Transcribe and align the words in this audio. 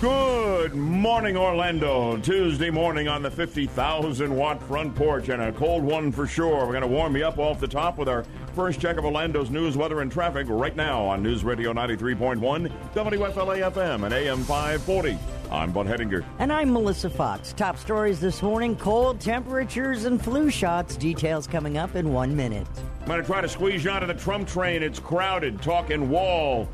Good 0.00 0.74
morning, 0.74 1.36
Orlando. 1.36 2.18
Tuesday 2.18 2.68
morning 2.68 3.08
on 3.08 3.22
the 3.22 3.30
50,000 3.30 4.34
watt 4.34 4.62
front 4.62 4.94
porch, 4.94 5.28
and 5.28 5.40
a 5.40 5.52
cold 5.52 5.82
one 5.82 6.12
for 6.12 6.26
sure. 6.26 6.66
We're 6.66 6.72
going 6.72 6.82
to 6.82 6.88
warm 6.88 7.16
you 7.16 7.24
up 7.24 7.38
off 7.38 7.60
the 7.60 7.68
top 7.68 7.96
with 7.96 8.08
our 8.08 8.24
first 8.54 8.80
check 8.80 8.98
of 8.98 9.04
Orlando's 9.04 9.50
news, 9.50 9.76
weather, 9.76 10.00
and 10.00 10.12
traffic 10.12 10.46
right 10.50 10.74
now 10.76 11.02
on 11.04 11.22
News 11.22 11.44
Radio 11.44 11.72
93.1, 11.72 12.70
WFLA 12.94 13.72
FM, 13.72 14.04
and 14.04 14.12
AM 14.12 14.42
540. 14.42 15.16
I'm 15.50 15.72
Bud 15.72 15.86
Hedinger. 15.86 16.24
And 16.38 16.52
I'm 16.52 16.72
Melissa 16.72 17.08
Fox. 17.08 17.52
Top 17.52 17.78
stories 17.78 18.20
this 18.20 18.42
morning 18.42 18.76
cold 18.76 19.20
temperatures 19.20 20.04
and 20.04 20.22
flu 20.22 20.50
shots. 20.50 20.96
Details 20.96 21.46
coming 21.46 21.78
up 21.78 21.94
in 21.94 22.12
one 22.12 22.34
minute. 22.34 22.66
I'm 23.02 23.06
going 23.06 23.20
to 23.20 23.26
try 23.26 23.40
to 23.40 23.48
squeeze 23.48 23.84
you 23.84 23.90
onto 23.90 24.06
the 24.06 24.14
Trump 24.14 24.48
train. 24.48 24.82
It's 24.82 24.98
crowded. 24.98 25.62
Talking 25.62 26.10
wall, 26.10 26.68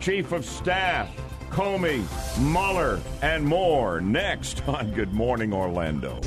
chief 0.00 0.32
of 0.32 0.44
staff. 0.44 1.10
Comey, 1.52 2.02
Mueller, 2.40 2.98
and 3.20 3.44
more 3.44 4.00
next 4.00 4.66
on 4.66 4.90
Good 4.92 5.12
Morning 5.12 5.52
Orlando. 5.52 6.18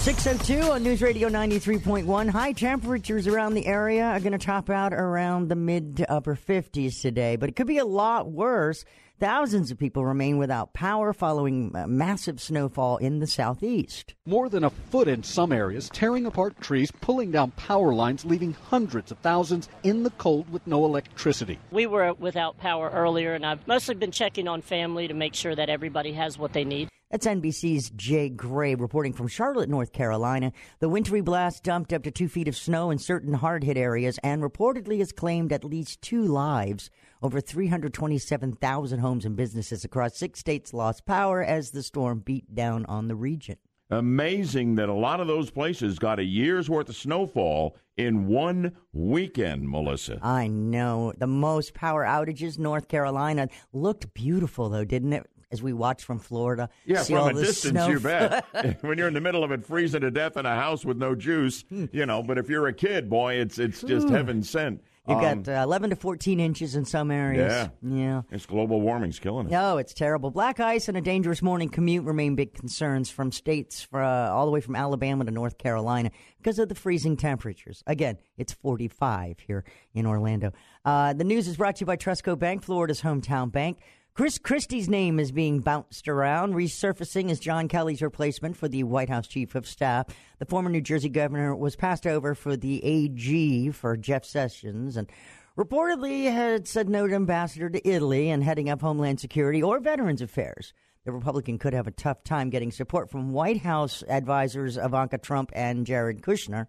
602 0.00 0.70
on 0.70 0.82
News 0.82 1.00
Radio 1.00 1.30
93.1. 1.30 2.28
High 2.28 2.52
temperatures 2.52 3.26
around 3.26 3.54
the 3.54 3.66
area 3.66 4.04
are 4.04 4.20
going 4.20 4.32
to 4.32 4.38
top 4.38 4.68
out 4.68 4.92
around 4.92 5.48
the 5.48 5.56
mid 5.56 5.96
to 5.96 6.12
upper 6.12 6.36
50s 6.36 7.00
today, 7.00 7.36
but 7.36 7.48
it 7.48 7.56
could 7.56 7.66
be 7.66 7.78
a 7.78 7.86
lot 7.86 8.30
worse. 8.30 8.84
Thousands 9.20 9.72
of 9.72 9.78
people 9.78 10.06
remain 10.06 10.38
without 10.38 10.74
power 10.74 11.12
following 11.12 11.72
massive 11.88 12.40
snowfall 12.40 12.98
in 12.98 13.18
the 13.18 13.26
southeast. 13.26 14.14
More 14.24 14.48
than 14.48 14.62
a 14.62 14.70
foot 14.70 15.08
in 15.08 15.24
some 15.24 15.50
areas, 15.50 15.90
tearing 15.92 16.24
apart 16.24 16.60
trees, 16.60 16.92
pulling 17.00 17.32
down 17.32 17.50
power 17.52 17.92
lines, 17.92 18.24
leaving 18.24 18.52
hundreds 18.52 19.10
of 19.10 19.18
thousands 19.18 19.68
in 19.82 20.04
the 20.04 20.10
cold 20.10 20.48
with 20.52 20.64
no 20.68 20.84
electricity. 20.84 21.58
We 21.72 21.88
were 21.88 22.12
without 22.12 22.58
power 22.58 22.90
earlier, 22.90 23.34
and 23.34 23.44
I've 23.44 23.66
mostly 23.66 23.96
been 23.96 24.12
checking 24.12 24.46
on 24.46 24.62
family 24.62 25.08
to 25.08 25.14
make 25.14 25.34
sure 25.34 25.56
that 25.56 25.68
everybody 25.68 26.12
has 26.12 26.38
what 26.38 26.52
they 26.52 26.62
need. 26.62 26.88
That's 27.10 27.26
NBC's 27.26 27.90
Jay 27.90 28.28
Gray 28.28 28.76
reporting 28.76 29.14
from 29.14 29.26
Charlotte, 29.26 29.68
North 29.68 29.92
Carolina. 29.92 30.52
The 30.78 30.90
wintry 30.90 31.22
blast 31.22 31.64
dumped 31.64 31.92
up 31.92 32.04
to 32.04 32.12
two 32.12 32.28
feet 32.28 32.46
of 32.46 32.54
snow 32.54 32.92
in 32.92 32.98
certain 32.98 33.34
hard 33.34 33.64
hit 33.64 33.76
areas 33.78 34.20
and 34.22 34.42
reportedly 34.42 34.98
has 34.98 35.10
claimed 35.10 35.52
at 35.52 35.64
least 35.64 36.02
two 36.02 36.22
lives. 36.22 36.88
Over 37.20 37.40
327,000 37.40 39.00
homes 39.00 39.24
and 39.24 39.34
businesses 39.34 39.84
across 39.84 40.16
six 40.16 40.38
states 40.38 40.72
lost 40.72 41.04
power 41.04 41.42
as 41.42 41.72
the 41.72 41.82
storm 41.82 42.20
beat 42.20 42.54
down 42.54 42.86
on 42.86 43.08
the 43.08 43.16
region. 43.16 43.56
Amazing 43.90 44.76
that 44.76 44.88
a 44.88 44.94
lot 44.94 45.18
of 45.18 45.26
those 45.26 45.50
places 45.50 45.98
got 45.98 46.20
a 46.20 46.24
year's 46.24 46.70
worth 46.70 46.90
of 46.90 46.94
snowfall 46.94 47.76
in 47.96 48.28
one 48.28 48.76
weekend, 48.92 49.68
Melissa. 49.68 50.20
I 50.22 50.46
know. 50.46 51.12
The 51.16 51.26
most 51.26 51.74
power 51.74 52.04
outages, 52.04 52.58
North 52.58 52.86
Carolina. 52.86 53.48
Looked 53.72 54.14
beautiful, 54.14 54.68
though, 54.68 54.84
didn't 54.84 55.14
it? 55.14 55.26
As 55.50 55.62
we 55.62 55.72
watched 55.72 56.04
from 56.04 56.18
Florida. 56.18 56.68
Yeah, 56.84 57.02
from 57.02 57.30
a 57.30 57.32
distance, 57.32 57.72
snow. 57.72 57.88
you 57.88 57.98
bet. 57.98 58.44
when 58.82 58.98
you're 58.98 59.08
in 59.08 59.14
the 59.14 59.20
middle 59.20 59.42
of 59.42 59.50
it, 59.50 59.64
freezing 59.64 60.02
to 60.02 60.10
death 60.10 60.36
in 60.36 60.44
a 60.44 60.54
house 60.54 60.84
with 60.84 60.98
no 60.98 61.14
juice, 61.14 61.62
hmm. 61.62 61.86
you 61.90 62.04
know. 62.04 62.22
But 62.22 62.36
if 62.36 62.50
you're 62.50 62.68
a 62.68 62.74
kid, 62.74 63.08
boy, 63.08 63.34
it's 63.34 63.58
it's 63.58 63.80
just 63.80 64.10
heaven 64.10 64.42
sent. 64.42 64.82
You've 65.08 65.18
um, 65.18 65.42
got 65.42 65.60
uh, 65.60 65.62
11 65.62 65.90
to 65.90 65.96
14 65.96 66.38
inches 66.38 66.74
in 66.74 66.84
some 66.84 67.10
areas. 67.10 67.52
Yeah. 67.52 67.68
Yeah. 67.82 68.22
It's 68.30 68.46
global 68.46 68.80
warming's 68.80 69.18
killing 69.18 69.46
it. 69.46 69.50
No, 69.50 69.78
it's 69.78 69.94
terrible. 69.94 70.30
Black 70.30 70.60
ice 70.60 70.88
and 70.88 70.96
a 70.96 71.00
dangerous 71.00 71.40
morning 71.40 71.68
commute 71.68 72.04
remain 72.04 72.34
big 72.34 72.52
concerns 72.54 73.08
from 73.08 73.32
states 73.32 73.82
for, 73.82 74.02
uh, 74.02 74.30
all 74.30 74.44
the 74.44 74.52
way 74.52 74.60
from 74.60 74.76
Alabama 74.76 75.24
to 75.24 75.30
North 75.30 75.56
Carolina 75.56 76.10
because 76.36 76.58
of 76.58 76.68
the 76.68 76.74
freezing 76.74 77.16
temperatures. 77.16 77.82
Again, 77.86 78.18
it's 78.36 78.52
45 78.52 79.40
here 79.40 79.64
in 79.94 80.04
Orlando. 80.06 80.52
Uh, 80.84 81.12
the 81.12 81.24
news 81.24 81.48
is 81.48 81.56
brought 81.56 81.76
to 81.76 81.80
you 81.80 81.86
by 81.86 81.96
Trustco 81.96 82.38
Bank, 82.38 82.62
Florida's 82.62 83.02
hometown 83.02 83.50
bank. 83.50 83.78
Chris 84.18 84.36
Christie's 84.36 84.88
name 84.88 85.20
is 85.20 85.30
being 85.30 85.60
bounced 85.60 86.08
around, 86.08 86.52
resurfacing 86.52 87.30
as 87.30 87.38
John 87.38 87.68
Kelly's 87.68 88.02
replacement 88.02 88.56
for 88.56 88.66
the 88.66 88.82
White 88.82 89.08
House 89.08 89.28
chief 89.28 89.54
of 89.54 89.64
staff. 89.64 90.06
The 90.40 90.44
former 90.44 90.68
New 90.68 90.80
Jersey 90.80 91.08
governor 91.08 91.54
was 91.54 91.76
passed 91.76 92.04
over 92.04 92.34
for 92.34 92.56
the 92.56 92.84
AG 92.84 93.70
for 93.70 93.96
Jeff 93.96 94.24
Sessions 94.24 94.96
and 94.96 95.08
reportedly 95.56 96.32
had 96.32 96.66
said 96.66 96.88
no 96.88 97.06
to 97.06 97.14
ambassador 97.14 97.70
to 97.70 97.88
Italy 97.88 98.28
and 98.28 98.42
heading 98.42 98.68
up 98.68 98.80
Homeland 98.80 99.20
Security 99.20 99.62
or 99.62 99.78
Veterans 99.78 100.20
Affairs. 100.20 100.72
The 101.04 101.12
Republican 101.12 101.56
could 101.56 101.72
have 101.72 101.86
a 101.86 101.92
tough 101.92 102.24
time 102.24 102.50
getting 102.50 102.72
support 102.72 103.12
from 103.12 103.30
White 103.30 103.58
House 103.58 104.02
advisors 104.08 104.76
Ivanka 104.76 105.18
Trump 105.18 105.52
and 105.54 105.86
Jared 105.86 106.22
Kushner. 106.22 106.66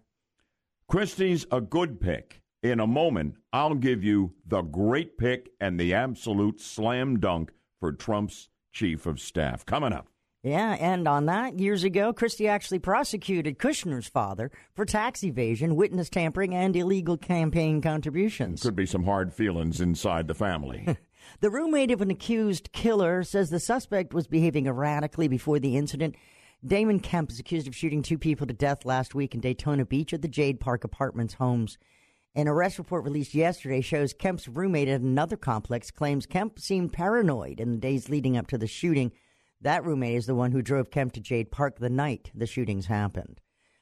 Christie's 0.86 1.46
a 1.50 1.60
good 1.60 2.00
pick 2.00 2.39
in 2.62 2.80
a 2.80 2.86
moment, 2.86 3.36
I'll 3.52 3.74
give 3.74 4.04
you 4.04 4.34
the 4.46 4.62
great 4.62 5.16
pick 5.18 5.50
and 5.60 5.78
the 5.78 5.94
absolute 5.94 6.60
slam 6.60 7.18
dunk 7.18 7.52
for 7.78 7.92
Trump's 7.92 8.48
chief 8.72 9.06
of 9.06 9.20
staff. 9.20 9.64
Coming 9.64 9.92
up. 9.92 10.08
Yeah, 10.42 10.72
and 10.80 11.06
on 11.06 11.26
that, 11.26 11.58
years 11.58 11.84
ago, 11.84 12.14
Christie 12.14 12.48
actually 12.48 12.78
prosecuted 12.78 13.58
Kushner's 13.58 14.08
father 14.08 14.50
for 14.74 14.86
tax 14.86 15.22
evasion, 15.22 15.76
witness 15.76 16.08
tampering, 16.08 16.54
and 16.54 16.74
illegal 16.74 17.18
campaign 17.18 17.82
contributions. 17.82 18.62
Could 18.62 18.76
be 18.76 18.86
some 18.86 19.04
hard 19.04 19.34
feelings 19.34 19.82
inside 19.82 20.28
the 20.28 20.34
family. 20.34 20.96
the 21.40 21.50
roommate 21.50 21.90
of 21.90 22.00
an 22.00 22.10
accused 22.10 22.72
killer 22.72 23.22
says 23.22 23.50
the 23.50 23.60
suspect 23.60 24.14
was 24.14 24.26
behaving 24.26 24.66
erratically 24.66 25.28
before 25.28 25.58
the 25.58 25.76
incident. 25.76 26.16
Damon 26.64 27.00
Kemp 27.00 27.30
is 27.30 27.38
accused 27.38 27.68
of 27.68 27.76
shooting 27.76 28.00
two 28.00 28.18
people 28.18 28.46
to 28.46 28.54
death 28.54 28.86
last 28.86 29.14
week 29.14 29.34
in 29.34 29.40
Daytona 29.40 29.84
Beach 29.84 30.14
at 30.14 30.22
the 30.22 30.28
Jade 30.28 30.58
Park 30.58 30.84
Apartments 30.84 31.34
homes. 31.34 31.76
An 32.34 32.46
arrest 32.46 32.78
report 32.78 33.02
released 33.02 33.34
yesterday 33.34 33.80
shows 33.80 34.12
Kemp's 34.12 34.46
roommate 34.46 34.86
at 34.86 35.00
another 35.00 35.36
complex 35.36 35.90
claims 35.90 36.26
Kemp 36.26 36.60
seemed 36.60 36.92
paranoid 36.92 37.58
in 37.58 37.72
the 37.72 37.78
days 37.78 38.08
leading 38.08 38.36
up 38.36 38.46
to 38.48 38.58
the 38.58 38.68
shooting. 38.68 39.10
That 39.60 39.84
roommate 39.84 40.14
is 40.14 40.26
the 40.26 40.36
one 40.36 40.52
who 40.52 40.62
drove 40.62 40.92
Kemp 40.92 41.12
to 41.14 41.20
Jade 41.20 41.50
Park 41.50 41.80
the 41.80 41.90
night 41.90 42.30
the 42.32 42.46
shootings 42.46 42.86
happened. 42.86 43.40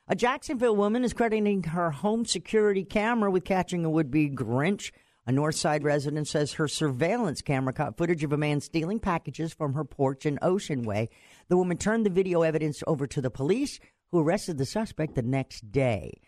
A 0.08 0.16
Jacksonville 0.16 0.74
woman 0.74 1.04
is 1.04 1.12
crediting 1.12 1.62
her 1.64 1.90
home 1.90 2.24
security 2.24 2.84
camera 2.84 3.30
with 3.30 3.44
catching 3.44 3.84
a 3.84 3.90
would 3.90 4.10
be 4.10 4.30
Grinch. 4.30 4.92
A 5.26 5.30
Northside 5.30 5.84
resident 5.84 6.26
says 6.26 6.54
her 6.54 6.68
surveillance 6.68 7.42
camera 7.42 7.74
caught 7.74 7.98
footage 7.98 8.24
of 8.24 8.32
a 8.32 8.38
man 8.38 8.62
stealing 8.62 8.98
packages 8.98 9.52
from 9.52 9.74
her 9.74 9.84
porch 9.84 10.24
in 10.24 10.38
Ocean 10.40 10.84
Way. 10.84 11.10
The 11.48 11.58
woman 11.58 11.76
turned 11.76 12.06
the 12.06 12.10
video 12.10 12.40
evidence 12.40 12.82
over 12.86 13.06
to 13.08 13.20
the 13.20 13.30
police, 13.30 13.78
who 14.10 14.20
arrested 14.20 14.56
the 14.56 14.64
suspect 14.64 15.16
the 15.16 15.22
next 15.22 15.70
day. 15.70 16.18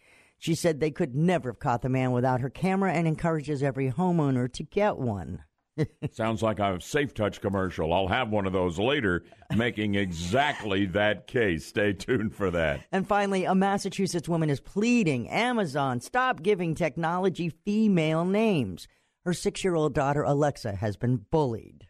She 0.41 0.55
said 0.55 0.81
they 0.81 0.91
could 0.91 1.15
never 1.15 1.51
have 1.51 1.59
caught 1.59 1.83
the 1.83 1.91
man 1.91 2.13
without 2.13 2.41
her 2.41 2.49
camera 2.49 2.95
and 2.95 3.07
encourages 3.07 3.63
every 3.63 3.93
homeowner 3.93 4.51
to 4.55 4.63
get 4.63 4.97
one. 4.97 5.45
Sounds 6.13 6.43
like 6.43 6.59
a 6.59 6.81
Safe 6.81 7.13
Touch 7.13 7.43
commercial. 7.43 7.93
I'll 7.93 8.09
have 8.09 8.31
one 8.31 8.47
of 8.47 8.55
those 8.55 8.79
later, 8.79 9.23
making 9.55 9.97
exactly 9.97 10.87
that 10.87 11.27
case. 11.27 11.67
Stay 11.67 11.93
tuned 11.93 12.35
for 12.35 12.51
that. 12.53 12.81
And 12.91 13.07
finally, 13.07 13.45
a 13.45 13.55
Massachusetts 13.55 14.31
woman 14.31 14.49
is 14.49 14.61
pleading 14.61 15.29
Amazon 15.29 16.01
stop 16.01 16.43
giving 16.43 16.75
technology 16.75 17.51
female 17.51 18.25
names. 18.25 18.89
Her 19.27 19.35
six 19.35 19.63
year 19.63 19.75
old 19.75 19.93
daughter, 19.93 20.23
Alexa, 20.23 20.77
has 20.77 20.97
been 20.97 21.27
bullied. 21.31 21.87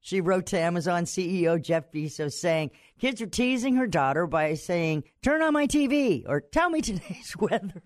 She 0.00 0.20
wrote 0.20 0.46
to 0.46 0.58
Amazon 0.58 1.04
CEO 1.04 1.60
Jeff 1.60 1.92
Bezos 1.92 2.32
saying, 2.32 2.70
Kids 2.98 3.20
are 3.20 3.26
teasing 3.26 3.76
her 3.76 3.86
daughter 3.86 4.26
by 4.26 4.54
saying, 4.54 5.04
Turn 5.22 5.42
on 5.42 5.52
my 5.52 5.66
TV 5.66 6.24
or 6.26 6.40
tell 6.40 6.70
me 6.70 6.80
today's 6.80 7.34
weather. 7.38 7.82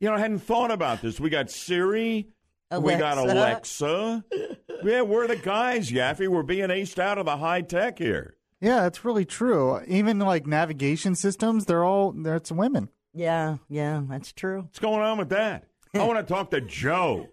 You 0.00 0.08
know, 0.08 0.14
I 0.14 0.18
hadn't 0.18 0.40
thought 0.40 0.70
about 0.70 1.00
this. 1.02 1.18
We 1.20 1.30
got 1.30 1.50
Siri. 1.50 2.28
Alexa. 2.70 2.96
We 2.96 3.00
got 3.00 3.18
Alexa. 3.18 4.24
yeah, 4.82 5.02
we're 5.02 5.28
the 5.28 5.36
guys, 5.36 5.90
Yaffee. 5.90 6.28
We're 6.28 6.42
being 6.42 6.68
aced 6.68 6.98
out 6.98 7.16
of 7.16 7.26
the 7.26 7.36
high 7.36 7.62
tech 7.62 7.98
here. 7.98 8.36
Yeah, 8.60 8.82
that's 8.82 9.04
really 9.04 9.24
true. 9.24 9.80
Even 9.86 10.18
like 10.18 10.46
navigation 10.46 11.14
systems, 11.14 11.66
they're 11.66 11.84
all, 11.84 12.14
it's 12.26 12.50
women. 12.50 12.88
Yeah, 13.14 13.58
yeah, 13.68 14.02
that's 14.08 14.32
true. 14.32 14.62
What's 14.62 14.80
going 14.80 15.00
on 15.00 15.16
with 15.16 15.28
that? 15.28 15.64
I 15.94 15.98
want 16.06 16.26
to 16.26 16.34
talk 16.34 16.50
to 16.50 16.60
Joe 16.60 17.28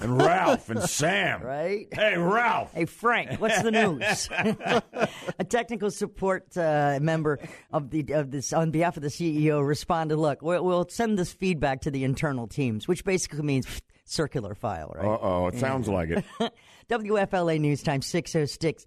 and 0.00 0.18
Ralph 0.18 0.70
and 0.70 0.82
Sam. 0.82 1.42
Right? 1.54 1.88
Hey, 1.92 2.16
Ralph. 2.16 2.72
Hey, 2.72 2.86
Frank. 2.86 3.40
What's 3.40 3.62
the 3.62 3.70
news? 3.70 4.28
a 5.38 5.44
technical 5.44 5.90
support 5.90 6.56
uh, 6.56 6.98
member 7.00 7.38
of 7.72 7.90
the 7.90 8.12
of 8.12 8.30
this 8.30 8.52
on 8.52 8.70
behalf 8.70 8.96
of 8.96 9.02
the 9.02 9.08
CEO 9.08 9.66
responded. 9.66 10.16
Look, 10.16 10.42
we'll, 10.42 10.64
we'll 10.64 10.88
send 10.88 11.18
this 11.18 11.32
feedback 11.32 11.82
to 11.82 11.90
the 11.90 12.04
internal 12.04 12.46
teams, 12.46 12.88
which 12.88 13.04
basically 13.04 13.42
means 13.42 13.66
circular 14.04 14.54
file, 14.54 14.92
right? 14.96 15.04
Uh 15.04 15.18
oh, 15.20 15.46
it 15.48 15.58
sounds 15.58 15.88
like 15.88 16.10
it. 16.10 16.24
WFLA 16.88 17.58
News 17.60 17.82
Time 17.82 18.02
606. 18.02 18.86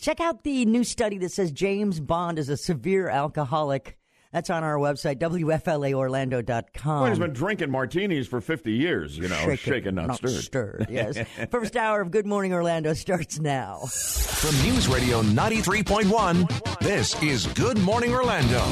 Check 0.00 0.20
out 0.20 0.44
the 0.44 0.64
new 0.64 0.84
study 0.84 1.18
that 1.18 1.32
says 1.32 1.50
James 1.52 2.00
Bond 2.00 2.38
is 2.38 2.48
a 2.48 2.56
severe 2.56 3.08
alcoholic. 3.08 3.98
That's 4.32 4.48
on 4.48 4.64
our 4.64 4.76
website, 4.76 5.16
WFLAOrlando.com. 5.18 7.00
Well, 7.00 7.10
he's 7.10 7.18
been 7.18 7.34
drinking 7.34 7.70
martinis 7.70 8.26
for 8.26 8.40
50 8.40 8.72
years, 8.72 9.18
you 9.18 9.28
know, 9.28 9.36
shaken, 9.36 9.56
shaken 9.56 9.94
not, 9.94 10.06
not 10.08 10.16
stirred. 10.16 10.30
stirred. 10.42 10.86
Yes. 10.92 11.18
First 11.50 11.76
hour 11.76 12.00
of 12.00 12.10
Good 12.10 12.26
Morning 12.26 12.52
Orlando 12.54 12.94
starts 12.94 13.38
now. 13.38 13.80
From 13.86 14.54
News 14.62 14.88
Radio 14.88 15.22
93.1, 15.22 16.78
this 16.80 17.20
is 17.22 17.46
Good 17.48 17.78
Morning 17.78 18.12
Orlando. 18.14 18.62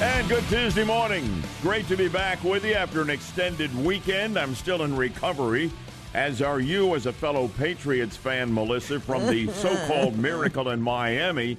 And 0.00 0.28
good 0.28 0.44
Tuesday 0.48 0.84
morning. 0.84 1.42
Great 1.62 1.88
to 1.88 1.96
be 1.96 2.08
back 2.08 2.44
with 2.44 2.66
you 2.66 2.74
after 2.74 3.00
an 3.00 3.08
extended 3.08 3.74
weekend. 3.82 4.38
I'm 4.38 4.54
still 4.54 4.82
in 4.82 4.94
recovery 4.94 5.70
as 6.12 6.40
are 6.40 6.60
you 6.60 6.94
as 6.94 7.06
a 7.06 7.12
fellow 7.12 7.48
Patriots 7.58 8.16
fan, 8.16 8.52
Melissa, 8.52 9.00
from 9.00 9.26
the 9.26 9.48
so 9.52 9.74
called 9.86 10.16
miracle 10.18 10.70
in 10.70 10.80
Miami. 10.80 11.56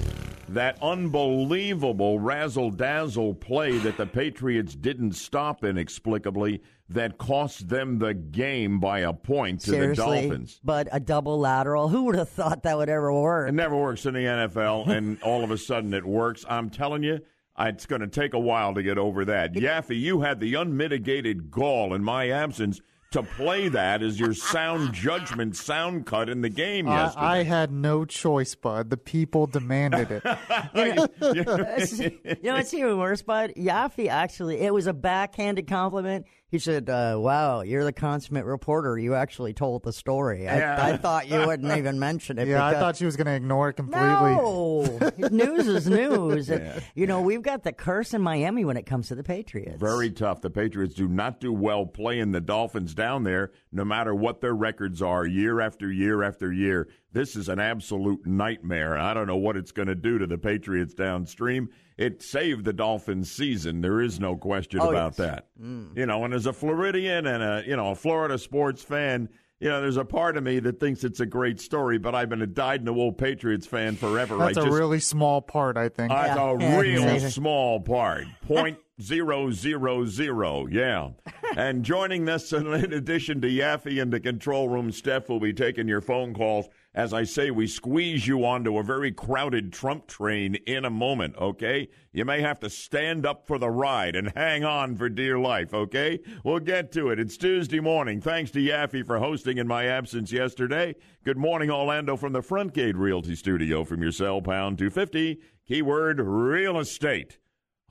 That 0.50 0.82
unbelievable 0.82 2.20
razzle 2.20 2.72
dazzle 2.72 3.34
play 3.34 3.78
that 3.80 3.98
the 3.98 4.06
Patriots 4.06 4.76
didn't 4.76 5.14
stop 5.14 5.64
inexplicably 5.64 6.62
that 6.90 7.18
cost 7.18 7.68
them 7.68 8.00
the 8.00 8.14
game 8.14 8.80
by 8.80 9.00
a 9.00 9.12
point 9.12 9.60
to 9.62 9.72
Seriously, 9.72 10.22
the 10.22 10.28
Dolphins. 10.30 10.60
but 10.64 10.88
a 10.92 11.02
double 11.02 11.38
lateral. 11.38 11.90
Who 11.90 12.04
would 12.04 12.16
have 12.16 12.30
thought 12.30 12.64
that 12.64 12.78
would 12.78 12.88
ever 12.88 13.12
work? 13.14 13.50
It 13.50 13.54
never 13.54 13.76
works 13.76 14.06
in 14.06 14.14
the 14.14 14.22
NFL, 14.22 14.88
and 14.96 15.22
all 15.22 15.44
of 15.44 15.52
a 15.52 15.58
sudden 15.58 15.94
it 15.94 16.06
works. 16.06 16.46
I'm 16.48 16.70
telling 16.70 17.04
you, 17.04 17.20
uh, 17.58 17.66
it's 17.66 17.86
going 17.86 18.02
to 18.02 18.08
take 18.08 18.34
a 18.34 18.40
while 18.40 18.74
to 18.74 18.84
get 18.84 18.98
over 18.98 19.26
that. 19.26 19.54
Yaffee, 19.54 20.00
you 20.00 20.22
had 20.22 20.40
the 20.40 20.54
unmitigated 20.54 21.52
gall 21.52 21.94
in 21.94 22.04
my 22.04 22.30
absence 22.30 22.80
to 23.12 23.24
play 23.24 23.70
that 23.70 24.04
as 24.04 24.20
your 24.20 24.34
sound 24.34 24.94
judgment 24.94 25.56
sound 25.56 26.06
cut 26.06 26.30
in 26.30 26.42
the 26.42 26.50
game 26.50 26.88
I, 26.88 27.04
yesterday. 27.04 27.26
I 27.26 27.44
had 27.44 27.72
no 27.72 28.06
choice, 28.06 28.54
bud. 28.56 28.90
The 28.90 28.98
people 28.98 29.48
demanded 29.48 30.12
it. 30.12 30.24
you 32.42 32.44
know 32.44 32.56
what's 32.56 32.74
even 32.74 32.98
worse, 32.98 33.22
bud? 33.22 33.54
Yaffee 33.56 34.10
actually, 34.10 34.60
it 34.60 34.74
was 34.74 34.88
a 34.88 34.94
backhanded 34.94 35.68
compliment. 35.68 36.26
He 36.50 36.60
said, 36.60 36.90
uh, 36.90 37.18
"Wow, 37.20 37.60
you're 37.62 37.84
the 37.84 37.92
consummate 37.92 38.46
reporter. 38.46 38.98
You 38.98 39.16
actually 39.16 39.54
told 39.54 39.84
the 39.84 39.92
story. 39.92 40.48
I, 40.48 40.58
Yeah. 40.60 40.86
I 40.86 40.96
thought 40.96 41.28
you 41.28 41.40
wouldn't 41.48 41.78
even 41.78 42.00
mention 42.00 42.40
it. 42.40 42.48
yeah, 42.48 42.66
I 42.66 42.74
thought 42.74 42.96
she 42.96 43.04
was 43.04 43.18
going 43.18 43.28
to 43.28 43.34
ignore 43.36 43.70
it 43.70 43.74
completely. 43.74 44.08
No, 44.08 45.00
news 45.30 45.68
is 45.68 45.90
news. 45.90 46.50
And, 46.50 46.82
You 46.96 47.06
know, 47.06 47.20
we've 47.22 47.42
got 47.42 47.64
the 47.64 47.74
curse 47.74 48.14
in 48.14 48.22
Miami 48.22 48.64
when 48.64 48.78
it 48.78 48.86
comes 48.86 49.10
to 49.10 49.16
the 49.16 49.24
Patriots. 49.24 49.78
Very 49.78 50.10
tough. 50.10 50.40
The 50.40 50.50
Patriots 50.50 50.96
do 50.96 51.10
not 51.10 51.42
do 51.42 51.52
well 51.52 51.86
playing 51.86 52.32
the 52.32 52.40
Dolphins 52.42 52.94
down 52.94 53.24
there, 53.24 53.52
no 53.74 53.84
matter 53.84 54.16
what 54.16 54.40
their 54.40 54.56
records 54.56 55.02
are, 55.02 55.26
year 55.26 55.60
after 55.60 55.92
year 55.92 56.24
after 56.24 56.54
year. 56.54 56.88
This 57.12 57.36
is 57.36 57.50
an 57.50 57.60
absolute 57.60 58.26
nightmare. 58.26 58.98
I 58.98 59.14
don't 59.14 59.28
know 59.28 59.36
what 59.36 59.58
it's 59.58 59.74
going 59.74 59.88
to 59.90 59.96
do 59.96 60.18
to 60.20 60.28
the 60.28 60.38
Patriots 60.38 60.94
downstream. 60.94 61.70
It 61.98 62.22
saved 62.22 62.64
the 62.66 62.74
Dolphins' 62.74 63.32
season. 63.32 63.82
There 63.82 64.02
is 64.02 64.20
no 64.20 64.36
question 64.36 64.80
Oh, 64.82 64.90
about 64.92 65.12
yes. 65.12 65.18
that. 65.18 65.48
Mm. 65.62 65.98
You 65.98 66.06
know, 66.06 66.24
and 66.26 66.34
as 66.34 66.46
a 66.46 66.54
Floridian 66.54 67.26
and 67.26 67.42
a 67.44 67.64
you 67.66 67.76
know 67.76 67.92
a 67.92 67.96
Florida 67.96 68.38
sports 68.38 68.84
fan. 68.84 69.30
You 69.60 69.70
know, 69.70 69.82
there's 69.82 69.98
a 69.98 70.06
part 70.06 70.38
of 70.38 70.44
me 70.44 70.60
that 70.60 70.80
thinks 70.80 71.04
it's 71.04 71.20
a 71.20 71.26
great 71.26 71.60
story, 71.60 71.98
but 71.98 72.14
I've 72.14 72.30
been 72.30 72.44
a 72.44 72.46
dyed-in-the-wool 72.46 73.14
Patriots 73.14 73.66
fan 73.66 73.96
forever. 73.96 74.38
That's 74.38 74.56
I 74.56 74.62
a 74.62 74.66
just, 74.66 74.78
really 74.78 75.00
small 75.00 75.42
part, 75.42 75.78
I 75.78 75.90
think. 75.90 76.10
that's 76.12 76.38
Yeah. 76.38 76.52
a 76.52 76.60
Yeah, 76.60 76.80
real 76.80 77.04
exactly. 77.06 77.30
small 77.32 77.80
part. 77.80 78.26
Point 78.46 78.78
zero 79.02 79.50
zero 79.50 80.06
zero. 80.06 80.68
Yeah. 80.68 81.10
And 81.56 81.82
joining 81.84 82.30
us 82.30 82.54
in 82.54 82.68
addition 82.68 83.42
to 83.42 83.48
Yaffee 83.48 84.00
and 84.00 84.14
the 84.14 84.20
control 84.20 84.70
room, 84.70 84.92
Steph 84.92 85.28
will 85.28 85.40
be 85.40 85.54
taking 85.54 85.88
your 85.88 86.02
phone 86.02 86.36
calls. 86.36 86.70
As 86.98 87.14
I 87.14 87.26
say, 87.26 87.52
we 87.52 87.68
squeeze 87.68 88.26
you 88.26 88.44
onto 88.44 88.80
a 88.80 88.84
very 88.84 89.12
crowded 89.12 89.72
Trump 89.72 90.08
train 90.08 90.56
in 90.66 90.84
a 90.84 90.90
moment, 90.90 91.36
okay? 91.38 91.90
You 92.12 92.26
may 92.26 92.42
have 92.42 92.60
to 92.62 92.72
stand 92.72 93.24
up 93.24 93.46
for 93.46 93.60
the 93.60 93.70
ride 93.70 94.16
and 94.16 94.34
hang 94.36 94.64
on 94.64 94.96
for 94.96 95.08
dear 95.08 95.38
life, 95.38 95.76
okay? 95.76 96.18
We'll 96.44 96.58
get 96.58 96.92
to 96.94 97.12
it. 97.12 97.20
It's 97.20 97.38
Tuesday 97.38 97.80
morning. 97.80 98.20
Thanks 98.20 98.50
to 98.50 98.60
Yaffee 98.60 99.06
for 99.06 99.20
hosting 99.20 99.60
in 99.60 99.68
my 99.68 99.86
absence 99.86 100.32
yesterday. 100.32 100.96
Good 101.24 101.38
morning, 101.38 101.70
Orlando, 101.70 102.18
from 102.18 102.34
the 102.34 102.42
Front 102.42 102.74
Gate 102.74 102.98
Realty 102.98 103.36
Studio 103.36 103.84
from 103.84 104.02
your 104.02 104.12
cell 104.12 104.42
pound 104.42 104.80
250. 104.80 105.40
Keyword 105.68 106.20
real 106.20 106.80
estate. 106.80 107.38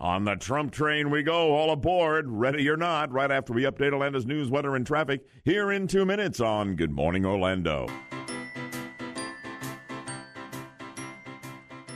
On 0.00 0.25
the 0.25 0.35
Trump 0.35 0.73
train 0.73 1.12
we 1.12 1.23
go, 1.23 1.55
all 1.55 1.70
aboard, 1.70 2.29
ready 2.29 2.69
or 2.69 2.76
not, 2.76 3.12
right 3.12 3.31
after 3.31 3.53
we 3.53 3.62
update 3.62 3.93
Orlando's 3.93 4.26
news, 4.26 4.50
weather, 4.50 4.75
and 4.75 4.85
traffic 4.85 5.25
here 5.44 5.70
in 5.70 5.87
two 5.87 6.05
minutes 6.05 6.41
on 6.41 6.75
Good 6.75 6.91
Morning 6.91 7.25
Orlando. 7.25 7.87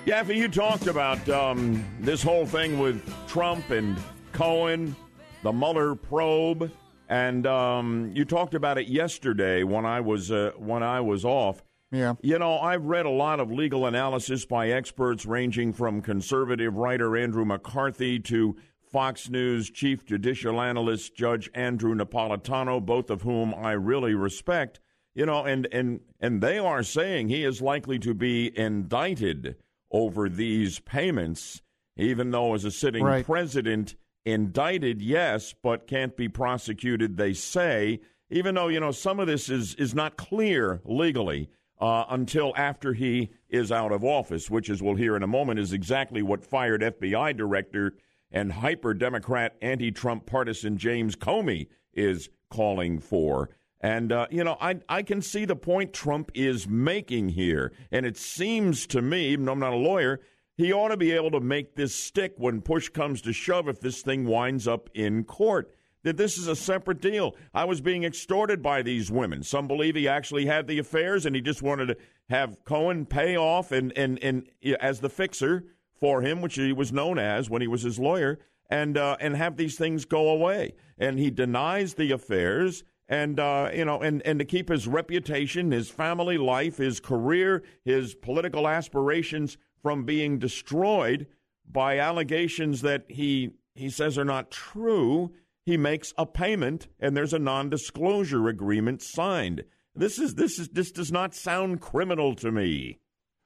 Yaffee, 0.06 0.36
you 0.36 0.48
talked 0.48 0.86
about 0.86 1.28
um, 1.28 1.84
this 2.00 2.22
whole 2.22 2.46
thing 2.46 2.78
with 2.78 3.02
Trump 3.28 3.68
and 3.70 3.98
Cohen, 4.32 4.96
the 5.42 5.52
Mueller 5.52 5.94
probe, 5.94 6.72
and 7.10 7.46
um, 7.46 8.10
you 8.14 8.24
talked 8.24 8.54
about 8.54 8.78
it 8.78 8.88
yesterday 8.88 9.62
when 9.62 9.84
I 9.84 10.00
was 10.00 10.30
uh, 10.30 10.52
when 10.56 10.82
I 10.82 11.00
was 11.00 11.24
off. 11.26 11.62
Yeah. 11.92 12.14
You 12.22 12.38
know, 12.38 12.58
I've 12.58 12.84
read 12.86 13.04
a 13.04 13.10
lot 13.10 13.40
of 13.40 13.50
legal 13.50 13.84
analysis 13.84 14.46
by 14.46 14.70
experts 14.70 15.26
ranging 15.26 15.72
from 15.74 16.00
conservative 16.00 16.76
writer 16.76 17.16
Andrew 17.16 17.44
McCarthy 17.44 18.18
to 18.20 18.56
Fox 18.90 19.28
News 19.28 19.70
chief 19.70 20.06
judicial 20.06 20.62
analyst 20.62 21.14
Judge 21.14 21.50
Andrew 21.52 21.94
Napolitano, 21.94 22.84
both 22.84 23.10
of 23.10 23.22
whom 23.22 23.54
I 23.54 23.72
really 23.72 24.14
respect. 24.14 24.80
You 25.14 25.26
know, 25.26 25.44
and 25.44 25.68
and 25.72 26.00
and 26.20 26.40
they 26.40 26.58
are 26.58 26.82
saying 26.82 27.28
he 27.28 27.44
is 27.44 27.60
likely 27.60 27.98
to 27.98 28.14
be 28.14 28.56
indicted 28.58 29.56
over 29.90 30.28
these 30.28 30.78
payments, 30.80 31.62
even 31.96 32.30
though 32.30 32.54
as 32.54 32.64
a 32.64 32.70
sitting 32.70 33.04
Right. 33.04 33.24
president 33.24 33.96
indicted, 34.24 35.00
yes, 35.02 35.54
but 35.62 35.86
can't 35.86 36.16
be 36.16 36.28
prosecuted. 36.28 37.16
They 37.16 37.32
say, 37.32 38.00
even 38.30 38.54
though 38.54 38.68
you 38.68 38.80
know 38.80 38.92
some 38.92 39.18
of 39.20 39.26
this 39.26 39.48
is 39.48 39.74
is 39.74 39.94
not 39.94 40.16
clear 40.16 40.80
legally 40.84 41.48
uh, 41.80 42.04
until 42.10 42.52
after 42.56 42.92
he 42.92 43.30
is 43.48 43.72
out 43.72 43.90
of 43.92 44.04
office, 44.04 44.50
which, 44.50 44.68
as 44.70 44.82
we'll 44.82 44.94
hear 44.94 45.16
in 45.16 45.22
a 45.22 45.26
moment, 45.26 45.58
is 45.58 45.72
exactly 45.72 46.22
what 46.22 46.44
fired 46.44 46.82
FBI 46.82 47.36
director 47.36 47.94
and 48.30 48.52
hyper 48.52 48.94
Democrat 48.94 49.56
anti 49.60 49.90
Trump 49.90 50.26
partisan 50.26 50.76
James 50.76 51.16
Comey 51.16 51.66
is 51.92 52.28
calling 52.50 52.98
for. 53.00 53.50
And, 53.80 54.12
uh, 54.12 54.26
you 54.30 54.44
know, 54.44 54.56
I, 54.60 54.80
I 54.88 55.02
can 55.02 55.22
see 55.22 55.44
the 55.44 55.56
point 55.56 55.92
Trump 55.92 56.30
is 56.34 56.68
making 56.68 57.30
here. 57.30 57.72
And 57.90 58.04
it 58.04 58.16
seems 58.16 58.86
to 58.88 59.00
me, 59.00 59.28
even 59.28 59.46
though 59.46 59.52
I'm 59.52 59.58
not 59.58 59.72
a 59.72 59.76
lawyer, 59.76 60.20
he 60.56 60.72
ought 60.72 60.88
to 60.88 60.96
be 60.96 61.12
able 61.12 61.30
to 61.30 61.40
make 61.40 61.74
this 61.74 61.94
stick 61.94 62.34
when 62.36 62.60
push 62.60 62.90
comes 62.90 63.22
to 63.22 63.32
shove 63.32 63.68
if 63.68 63.80
this 63.80 64.02
thing 64.02 64.26
winds 64.26 64.68
up 64.68 64.90
in 64.92 65.24
court. 65.24 65.74
That 66.02 66.16
this 66.16 66.38
is 66.38 66.46
a 66.46 66.56
separate 66.56 67.00
deal. 67.00 67.36
I 67.52 67.64
was 67.64 67.80
being 67.80 68.04
extorted 68.04 68.62
by 68.62 68.82
these 68.82 69.10
women. 69.10 69.42
Some 69.42 69.68
believe 69.68 69.94
he 69.94 70.08
actually 70.08 70.46
had 70.46 70.66
the 70.66 70.78
affairs 70.78 71.26
and 71.26 71.34
he 71.34 71.42
just 71.42 71.62
wanted 71.62 71.86
to 71.86 71.96
have 72.28 72.64
Cohen 72.64 73.06
pay 73.06 73.36
off 73.36 73.72
and, 73.72 73.92
and, 73.96 74.18
and 74.22 74.48
as 74.80 75.00
the 75.00 75.10
fixer 75.10 75.64
for 76.00 76.22
him, 76.22 76.40
which 76.40 76.54
he 76.54 76.72
was 76.72 76.92
known 76.92 77.18
as 77.18 77.50
when 77.50 77.60
he 77.60 77.68
was 77.68 77.82
his 77.82 77.98
lawyer, 77.98 78.38
and 78.70 78.96
uh, 78.96 79.16
and 79.20 79.36
have 79.36 79.56
these 79.56 79.76
things 79.76 80.04
go 80.04 80.28
away. 80.28 80.74
And 80.98 81.18
he 81.18 81.30
denies 81.30 81.94
the 81.94 82.12
affairs, 82.12 82.84
and 83.10 83.40
uh, 83.40 83.70
you 83.74 83.84
know, 83.84 84.00
and 84.00 84.22
and 84.24 84.38
to 84.38 84.44
keep 84.44 84.68
his 84.68 84.86
reputation, 84.86 85.72
his 85.72 85.90
family 85.90 86.38
life, 86.38 86.78
his 86.78 87.00
career, 87.00 87.64
his 87.84 88.14
political 88.14 88.68
aspirations 88.68 89.58
from 89.82 90.04
being 90.04 90.38
destroyed 90.38 91.26
by 91.70 91.98
allegations 91.98 92.82
that 92.82 93.04
he 93.08 93.50
he 93.74 93.90
says 93.90 94.16
are 94.16 94.24
not 94.24 94.52
true. 94.52 95.32
He 95.66 95.76
makes 95.76 96.14
a 96.16 96.24
payment, 96.24 96.86
and 97.00 97.16
there's 97.16 97.34
a 97.34 97.38
non-disclosure 97.38 98.48
agreement 98.48 99.02
signed. 99.02 99.64
This 99.94 100.20
is 100.20 100.36
this 100.36 100.60
is 100.60 100.68
this 100.68 100.92
does 100.92 101.10
not 101.10 101.34
sound 101.34 101.80
criminal 101.80 102.36
to 102.36 102.52
me. 102.52 102.99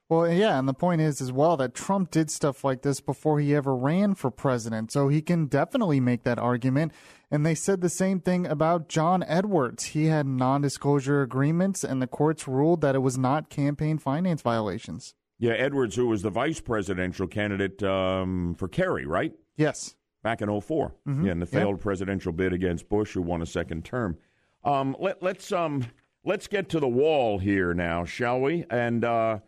Well, 0.09 0.31
yeah, 0.31 0.59
and 0.59 0.69
the 0.69 0.75
point 0.75 1.01
is 1.01 1.21
as 1.23 1.33
well 1.33 1.57
that 1.57 1.75
Trump 1.75 2.11
did 2.11 2.31
stuff 2.31 2.63
like 2.63 2.83
this 2.83 3.01
before 3.01 3.41
he 3.41 3.55
ever 3.55 3.75
ran 3.75 4.15
for 4.15 4.31
president, 4.31 4.93
so 4.93 5.09
he 5.09 5.23
can 5.23 5.47
definitely 5.47 5.99
make 5.99 6.25
that 6.25 6.39
argument. 6.39 6.93
And 7.31 7.45
they 7.45 7.55
said 7.55 7.81
the 7.81 7.89
same 7.89 8.21
thing 8.21 8.47
about 8.47 8.89
John 8.89 9.25
Edwards. 9.27 9.85
He 9.87 10.07
had 10.07 10.27
non-disclosure 10.27 11.23
agreements, 11.23 11.83
and 11.83 12.03
the 12.03 12.07
courts 12.07 12.47
ruled 12.47 12.83
that 12.83 12.95
it 12.95 12.99
was 12.99 13.17
not 13.17 13.49
campaign 13.49 13.97
finance 13.97 14.43
violations. 14.43 15.15
Yeah, 15.39 15.53
Edwards, 15.53 15.97
who 15.97 16.07
was 16.07 16.23
the 16.23 16.31
vice 16.31 16.61
presidential 16.61 17.27
candidate 17.27 17.83
um, 17.83 18.55
for 18.57 18.69
Kerry, 18.69 19.07
right? 19.07 19.33
Yes. 19.57 19.95
Back 20.23 20.43
in 20.43 20.61
4 20.61 20.95
Yeah, 21.07 21.33
in 21.33 21.41
the 21.41 21.47
failed 21.47 21.81
presidential 21.81 22.33
bid 22.33 22.53
against 22.53 22.89
Bush, 22.89 23.13
who 23.15 23.23
won 23.23 23.43
a 23.43 23.47
second 23.47 23.85
term. 23.85 24.17
Um, 24.65 24.97
let, 24.99 25.23
let's 25.23 25.53
um, 25.53 25.87
let's 26.25 26.47
get 26.47 26.69
to 26.71 26.81
the 26.81 26.89
wall 26.89 27.39
here 27.39 27.75
now, 27.75 28.05
shall 28.05 28.41
we? 28.41 28.65
And 28.71 29.05
uh, 29.05 29.41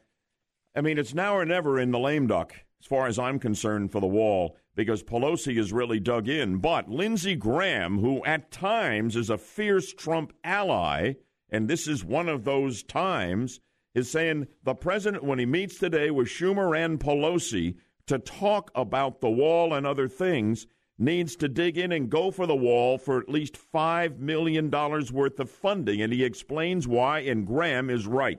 I 0.76 0.82
mean, 0.82 0.98
it's 0.98 1.14
now 1.14 1.34
or 1.34 1.46
never 1.46 1.80
in 1.80 1.90
the 1.90 1.98
lame 1.98 2.26
duck, 2.26 2.54
as 2.80 2.86
far 2.86 3.06
as 3.06 3.18
I'm 3.18 3.38
concerned, 3.38 3.90
for 3.90 4.00
the 4.00 4.06
wall, 4.06 4.58
because 4.74 5.02
Pelosi 5.02 5.58
is 5.58 5.72
really 5.72 5.98
dug 5.98 6.28
in. 6.28 6.58
But 6.58 6.90
Lindsey 6.90 7.34
Graham, 7.34 7.98
who 7.98 8.22
at 8.26 8.50
times 8.50 9.16
is 9.16 9.30
a 9.30 9.38
fierce 9.38 9.94
Trump 9.94 10.34
ally, 10.44 11.14
and 11.48 11.66
this 11.66 11.88
is 11.88 12.04
one 12.04 12.28
of 12.28 12.44
those 12.44 12.82
times, 12.82 13.58
is 13.94 14.10
saying 14.10 14.48
the 14.64 14.74
president, 14.74 15.24
when 15.24 15.38
he 15.38 15.46
meets 15.46 15.78
today 15.78 16.10
with 16.10 16.28
Schumer 16.28 16.78
and 16.78 17.00
Pelosi 17.00 17.76
to 18.06 18.18
talk 18.18 18.70
about 18.74 19.22
the 19.22 19.30
wall 19.30 19.72
and 19.72 19.86
other 19.86 20.08
things, 20.08 20.66
needs 20.98 21.36
to 21.36 21.48
dig 21.48 21.78
in 21.78 21.90
and 21.90 22.10
go 22.10 22.30
for 22.30 22.46
the 22.46 22.54
wall 22.54 22.98
for 22.98 23.18
at 23.18 23.30
least 23.30 23.56
$5 23.72 24.18
million 24.18 24.70
worth 24.70 25.40
of 25.40 25.50
funding. 25.50 26.02
And 26.02 26.12
he 26.12 26.22
explains 26.22 26.86
why, 26.86 27.20
and 27.20 27.46
Graham 27.46 27.88
is 27.88 28.06
right. 28.06 28.38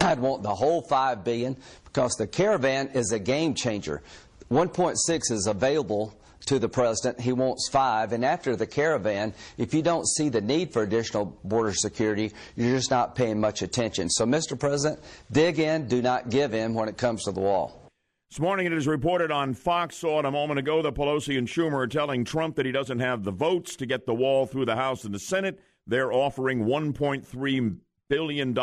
I'd 0.00 0.20
want 0.20 0.42
the 0.42 0.54
whole 0.54 0.82
5 0.82 1.24
billion 1.24 1.56
because 1.84 2.14
the 2.14 2.26
caravan 2.26 2.88
is 2.88 3.12
a 3.12 3.18
game 3.18 3.54
changer. 3.54 4.02
1.6 4.50 4.96
is 5.30 5.46
available 5.46 6.14
to 6.46 6.58
the 6.58 6.68
president. 6.68 7.20
He 7.20 7.32
wants 7.32 7.68
five. 7.68 8.12
And 8.12 8.24
after 8.24 8.56
the 8.56 8.66
caravan, 8.66 9.34
if 9.58 9.74
you 9.74 9.82
don't 9.82 10.06
see 10.06 10.28
the 10.28 10.40
need 10.40 10.72
for 10.72 10.82
additional 10.82 11.38
border 11.44 11.72
security, 11.74 12.32
you're 12.54 12.76
just 12.76 12.90
not 12.90 13.14
paying 13.14 13.40
much 13.40 13.62
attention. 13.62 14.08
So, 14.08 14.24
Mr. 14.24 14.58
President, 14.58 15.00
dig 15.30 15.58
in, 15.58 15.88
do 15.88 16.00
not 16.00 16.30
give 16.30 16.54
in 16.54 16.74
when 16.74 16.88
it 16.88 16.96
comes 16.96 17.24
to 17.24 17.32
the 17.32 17.40
wall. 17.40 17.82
This 18.30 18.40
morning, 18.40 18.66
it 18.66 18.72
is 18.72 18.86
reported 18.86 19.30
on 19.30 19.54
Fox 19.54 19.96
saw 19.96 20.18
it 20.18 20.24
a 20.24 20.30
moment 20.30 20.58
ago 20.58 20.82
that 20.82 20.94
Pelosi 20.94 21.38
and 21.38 21.46
Schumer 21.46 21.84
are 21.84 21.86
telling 21.86 22.24
Trump 22.24 22.56
that 22.56 22.66
he 22.66 22.72
doesn't 22.72 22.98
have 22.98 23.22
the 23.22 23.30
votes 23.30 23.76
to 23.76 23.86
get 23.86 24.04
the 24.04 24.14
wall 24.14 24.46
through 24.46 24.66
the 24.66 24.74
House 24.74 25.04
and 25.04 25.14
the 25.14 25.20
Senate. 25.20 25.60
They're 25.86 26.12
offering 26.12 26.64
$1.3 26.64 27.76
billion 28.08 28.54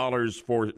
for 0.45 0.71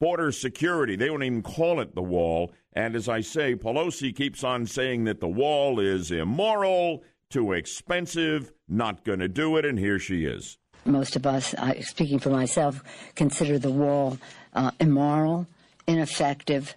border 0.00 0.32
security. 0.32 0.96
They 0.96 1.10
won't 1.10 1.22
even 1.22 1.42
call 1.42 1.80
it 1.80 1.94
the 1.94 2.02
wall. 2.02 2.52
And 2.72 2.94
as 2.94 3.08
I 3.08 3.20
say, 3.20 3.54
Pelosi 3.54 4.14
keeps 4.14 4.44
on 4.44 4.66
saying 4.66 5.04
that 5.04 5.20
the 5.20 5.28
wall 5.28 5.80
is 5.80 6.10
immoral, 6.10 7.02
too 7.30 7.52
expensive, 7.52 8.52
not 8.68 9.04
going 9.04 9.20
to 9.20 9.28
do 9.28 9.56
it, 9.56 9.64
and 9.64 9.78
here 9.78 9.98
she 9.98 10.24
is. 10.24 10.58
Most 10.84 11.16
of 11.16 11.26
us, 11.26 11.54
speaking 11.80 12.18
for 12.18 12.30
myself, 12.30 12.82
consider 13.14 13.58
the 13.58 13.70
wall 13.70 14.18
uh, 14.54 14.70
immoral, 14.78 15.46
ineffective, 15.86 16.74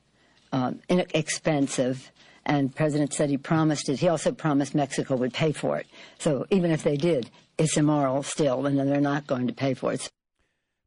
um, 0.51 0.79
inexpensive. 0.89 2.11
And 2.45 2.73
President 2.73 3.13
said 3.13 3.29
he 3.29 3.37
promised 3.37 3.89
it. 3.89 3.99
He 3.99 4.07
also 4.07 4.31
promised 4.31 4.73
Mexico 4.73 5.15
would 5.17 5.33
pay 5.33 5.51
for 5.51 5.77
it. 5.77 5.85
So 6.17 6.47
even 6.49 6.71
if 6.71 6.81
they 6.81 6.97
did, 6.97 7.29
it's 7.59 7.77
immoral 7.77 8.23
still, 8.23 8.65
and 8.65 8.79
they're 8.79 9.01
not 9.01 9.27
going 9.27 9.47
to 9.47 9.53
pay 9.53 9.75
for 9.75 9.93
it. 9.93 10.09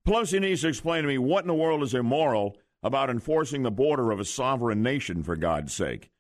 Pelosi 0.07 0.41
needs 0.41 0.63
to 0.63 0.69
explain 0.69 1.03
to 1.03 1.09
me 1.09 1.19
what 1.19 1.45
in 1.45 1.49
the 1.49 1.55
world 1.55 1.83
is 1.83 1.95
immoral 1.95 2.57
about 2.83 3.11
enforcing 3.11 3.63
the 3.63 3.71
border 3.71 4.11
of 4.11 4.19
a 4.19 4.25
sovereign 4.25 4.83
nation, 4.83 5.23
for 5.23 5.37
God's 5.37 5.73
sake, 5.73 6.11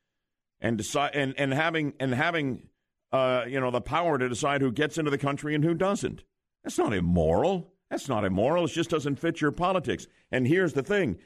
and 0.60 0.78
decide 0.78 1.10
and, 1.14 1.34
and 1.36 1.52
having 1.52 1.94
and 1.98 2.14
having 2.14 2.68
uh, 3.10 3.44
you 3.48 3.60
know 3.60 3.70
the 3.70 3.80
power 3.80 4.18
to 4.18 4.28
decide 4.28 4.60
who 4.60 4.70
gets 4.70 4.98
into 4.98 5.10
the 5.10 5.18
country 5.18 5.54
and 5.54 5.64
who 5.64 5.74
doesn't. 5.74 6.22
That's 6.62 6.78
not 6.78 6.92
immoral. 6.92 7.72
That's 7.90 8.08
not 8.08 8.24
immoral. 8.24 8.64
It 8.64 8.68
just 8.68 8.90
doesn't 8.90 9.16
fit 9.16 9.40
your 9.40 9.50
politics. 9.50 10.06
And 10.30 10.46
here's 10.46 10.74
the 10.74 10.84
thing: 10.84 11.18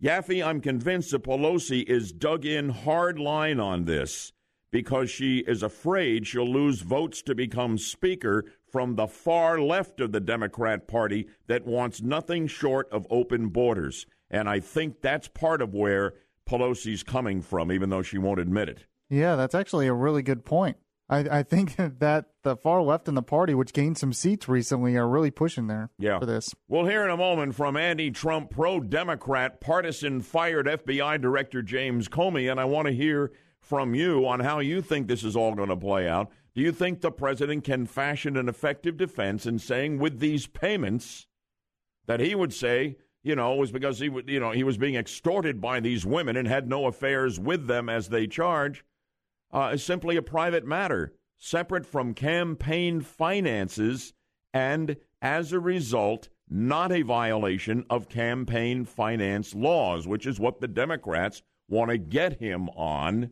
Yaffee, 0.00 0.44
I'm 0.44 0.60
convinced 0.60 1.10
that 1.10 1.24
Pelosi 1.24 1.82
is 1.82 2.12
dug 2.12 2.44
in 2.44 2.68
hard 2.68 3.18
line 3.18 3.58
on 3.58 3.86
this 3.86 4.32
because 4.70 5.10
she 5.10 5.38
is 5.38 5.62
afraid 5.62 6.26
she'll 6.26 6.50
lose 6.50 6.80
votes 6.82 7.22
to 7.22 7.34
become 7.34 7.78
Speaker 7.78 8.44
from 8.74 8.96
the 8.96 9.06
far 9.06 9.60
left 9.60 10.00
of 10.00 10.10
the 10.10 10.18
Democrat 10.18 10.88
Party 10.88 11.28
that 11.46 11.64
wants 11.64 12.02
nothing 12.02 12.48
short 12.48 12.88
of 12.90 13.06
open 13.08 13.50
borders. 13.50 14.04
And 14.28 14.48
I 14.48 14.58
think 14.58 15.00
that's 15.00 15.28
part 15.28 15.62
of 15.62 15.72
where 15.72 16.14
Pelosi's 16.44 17.04
coming 17.04 17.40
from, 17.40 17.70
even 17.70 17.90
though 17.90 18.02
she 18.02 18.18
won't 18.18 18.40
admit 18.40 18.68
it. 18.68 18.86
Yeah, 19.08 19.36
that's 19.36 19.54
actually 19.54 19.86
a 19.86 19.92
really 19.92 20.22
good 20.22 20.44
point. 20.44 20.76
I, 21.08 21.18
I 21.18 21.42
think 21.44 21.76
that 22.00 22.24
the 22.42 22.56
far 22.56 22.82
left 22.82 23.06
in 23.06 23.14
the 23.14 23.22
party, 23.22 23.54
which 23.54 23.72
gained 23.72 23.96
some 23.96 24.12
seats 24.12 24.48
recently, 24.48 24.96
are 24.96 25.08
really 25.08 25.30
pushing 25.30 25.68
there 25.68 25.90
yeah. 25.96 26.18
for 26.18 26.26
this. 26.26 26.52
We'll 26.66 26.86
hear 26.86 27.04
in 27.04 27.10
a 27.10 27.16
moment 27.16 27.54
from 27.54 27.76
anti 27.76 28.10
Trump, 28.10 28.50
pro 28.50 28.80
Democrat, 28.80 29.60
partisan 29.60 30.20
fired 30.20 30.66
FBI 30.66 31.20
Director 31.20 31.62
James 31.62 32.08
Comey, 32.08 32.50
and 32.50 32.58
I 32.58 32.64
want 32.64 32.88
to 32.88 32.92
hear 32.92 33.30
from 33.64 33.94
you 33.94 34.26
on 34.26 34.40
how 34.40 34.60
you 34.60 34.82
think 34.82 35.06
this 35.06 35.24
is 35.24 35.36
all 35.36 35.54
going 35.54 35.68
to 35.68 35.76
play 35.76 36.08
out. 36.08 36.30
Do 36.54 36.60
you 36.60 36.70
think 36.70 37.00
the 37.00 37.10
president 37.10 37.64
can 37.64 37.86
fashion 37.86 38.36
an 38.36 38.48
effective 38.48 38.96
defense 38.96 39.46
in 39.46 39.58
saying 39.58 39.98
with 39.98 40.20
these 40.20 40.46
payments 40.46 41.26
that 42.06 42.20
he 42.20 42.34
would 42.34 42.52
say, 42.52 42.96
you 43.22 43.34
know, 43.34 43.54
was 43.56 43.72
because 43.72 43.98
he 43.98 44.08
would, 44.08 44.28
you 44.28 44.38
know, 44.38 44.52
he 44.52 44.62
was 44.62 44.78
being 44.78 44.94
extorted 44.94 45.60
by 45.60 45.80
these 45.80 46.06
women 46.06 46.36
and 46.36 46.46
had 46.46 46.68
no 46.68 46.86
affairs 46.86 47.40
with 47.40 47.66
them 47.66 47.88
as 47.88 48.08
they 48.08 48.26
charge? 48.26 48.84
uh, 49.54 49.70
is 49.74 49.84
simply 49.84 50.16
a 50.16 50.22
private 50.22 50.66
matter, 50.66 51.14
separate 51.38 51.86
from 51.86 52.12
campaign 52.12 53.00
finances, 53.00 54.12
and 54.52 54.96
as 55.22 55.52
a 55.52 55.60
result, 55.60 56.28
not 56.50 56.92
a 56.92 57.02
violation 57.02 57.84
of 57.88 58.08
campaign 58.08 58.84
finance 58.84 59.54
laws, 59.54 60.06
which 60.06 60.26
is 60.26 60.40
what 60.40 60.60
the 60.60 60.68
Democrats 60.68 61.42
want 61.68 61.90
to 61.90 61.96
get 61.96 62.40
him 62.40 62.68
on, 62.70 63.30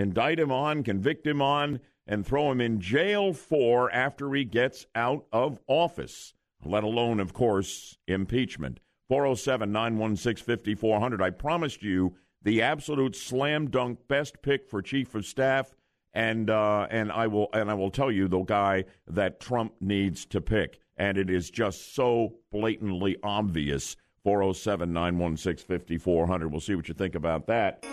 indict 0.00 0.40
him 0.40 0.50
on, 0.50 0.82
convict 0.82 1.26
him 1.26 1.40
on, 1.40 1.80
and 2.06 2.26
throw 2.26 2.50
him 2.50 2.60
in 2.60 2.80
jail 2.80 3.32
for 3.32 3.92
after 3.92 4.32
he 4.34 4.44
gets 4.44 4.86
out 4.94 5.26
of 5.32 5.60
office, 5.68 6.34
let 6.64 6.82
alone, 6.82 7.20
of 7.20 7.32
course, 7.32 7.96
impeachment. 8.08 8.80
407 9.08 9.70
916 9.72 10.44
5400. 10.44 11.22
I 11.22 11.30
promised 11.30 11.82
you 11.82 12.14
the 12.42 12.62
absolute 12.62 13.16
slam 13.16 13.68
dunk 13.68 13.98
best 14.08 14.42
pick 14.42 14.68
for 14.68 14.80
chief 14.82 15.14
of 15.14 15.26
staff, 15.26 15.74
and 16.14 16.48
uh, 16.48 16.86
and 16.90 17.12
I 17.12 17.26
will 17.26 17.48
and 17.52 17.70
I 17.70 17.74
will 17.74 17.90
tell 17.90 18.10
you 18.10 18.28
the 18.28 18.42
guy 18.42 18.84
that 19.08 19.40
Trump 19.40 19.74
needs 19.80 20.24
to 20.26 20.40
pick, 20.40 20.80
and 20.96 21.18
it 21.18 21.28
is 21.28 21.50
just 21.50 21.94
so 21.94 22.34
blatantly 22.50 23.16
obvious. 23.22 23.96
407 24.22 24.92
916 24.92 25.66
5400. 25.66 26.48
We'll 26.48 26.60
see 26.60 26.74
what 26.74 26.88
you 26.88 26.94
think 26.94 27.14
about 27.14 27.46
that. 27.46 27.84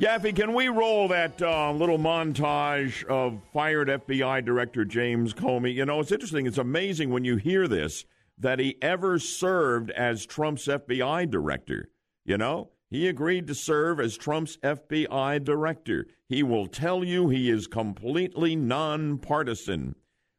Yaffee, 0.00 0.34
can 0.34 0.54
we 0.54 0.66
roll 0.66 1.06
that 1.08 1.40
uh, 1.40 1.70
little 1.70 1.98
montage 1.98 3.04
of 3.04 3.40
fired 3.52 3.86
FBI 3.88 4.44
Director 4.44 4.84
James 4.84 5.32
Comey? 5.32 5.72
You 5.72 5.86
know, 5.86 6.00
it's 6.00 6.10
interesting. 6.10 6.46
It's 6.46 6.58
amazing 6.58 7.10
when 7.10 7.24
you 7.24 7.36
hear 7.36 7.68
this 7.68 8.04
that 8.36 8.58
he 8.58 8.76
ever 8.82 9.20
served 9.20 9.92
as 9.92 10.26
Trump's 10.26 10.66
FBI 10.66 11.30
director. 11.30 11.90
You 12.24 12.36
know, 12.36 12.70
he 12.90 13.06
agreed 13.06 13.46
to 13.46 13.54
serve 13.54 14.00
as 14.00 14.16
Trump's 14.16 14.56
FBI 14.56 15.44
director. 15.44 16.08
He 16.28 16.42
will 16.42 16.66
tell 16.66 17.04
you 17.04 17.28
he 17.28 17.48
is 17.48 17.68
completely 17.68 18.56
nonpartisan. 18.56 19.94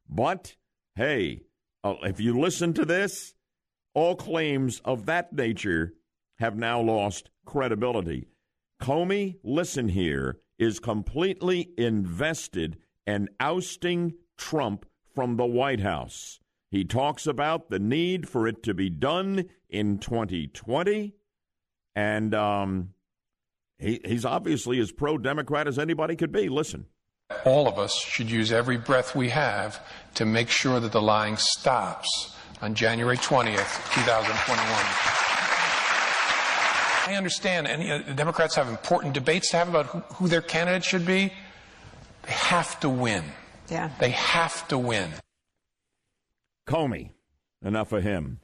But 0.09 0.57
hey, 0.95 1.43
uh, 1.81 1.95
if 2.03 2.19
you 2.19 2.37
listen 2.37 2.73
to 2.73 2.83
this, 2.83 3.33
all 3.93 4.17
claims 4.17 4.81
of 4.83 5.05
that 5.05 5.31
nature 5.31 5.93
have 6.39 6.57
now 6.57 6.81
lost 6.81 7.29
credibility. 7.45 8.27
Comey, 8.81 9.37
listen 9.43 9.89
here, 9.89 10.39
is 10.57 10.79
completely 10.79 11.69
invested 11.77 12.77
in 13.05 13.29
ousting 13.39 14.13
Trump 14.37 14.85
from 15.13 15.37
the 15.37 15.45
White 15.45 15.79
House. 15.79 16.39
He 16.71 16.83
talks 16.83 17.25
about 17.25 17.69
the 17.69 17.79
need 17.79 18.27
for 18.27 18.47
it 18.47 18.63
to 18.63 18.73
be 18.73 18.89
done 18.89 19.45
in 19.69 19.97
2020. 19.97 21.13
And 21.95 22.35
um, 22.35 22.89
he, 23.77 24.01
he's 24.03 24.25
obviously 24.25 24.79
as 24.79 24.91
pro 24.91 25.17
Democrat 25.17 25.67
as 25.67 25.79
anybody 25.79 26.15
could 26.15 26.31
be. 26.31 26.49
Listen. 26.49 26.85
All 27.45 27.67
of 27.67 27.79
us 27.79 27.95
should 27.95 28.29
use 28.29 28.51
every 28.51 28.77
breath 28.77 29.15
we 29.15 29.29
have 29.29 29.79
to 30.15 30.25
make 30.25 30.49
sure 30.49 30.79
that 30.79 30.91
the 30.91 31.01
lying 31.01 31.37
stops 31.37 32.35
on 32.61 32.75
January 32.75 33.17
20th, 33.17 33.93
2021. 33.95 35.24
I 37.05 37.15
understand, 37.15 37.67
and 37.67 37.83
uh, 37.83 38.13
Democrats 38.13 38.55
have 38.55 38.67
important 38.67 39.13
debates 39.13 39.51
to 39.51 39.57
have 39.57 39.69
about 39.69 39.85
who, 39.85 39.99
who 40.15 40.27
their 40.27 40.41
candidate 40.41 40.83
should 40.83 41.05
be. 41.05 41.31
They 42.23 42.31
have 42.31 42.79
to 42.79 42.89
win. 42.89 43.23
Yeah. 43.69 43.91
They 43.99 44.09
have 44.11 44.67
to 44.69 44.77
win. 44.77 45.11
Comey. 46.67 47.11
Enough 47.63 47.91
of 47.91 48.03
him. 48.03 48.39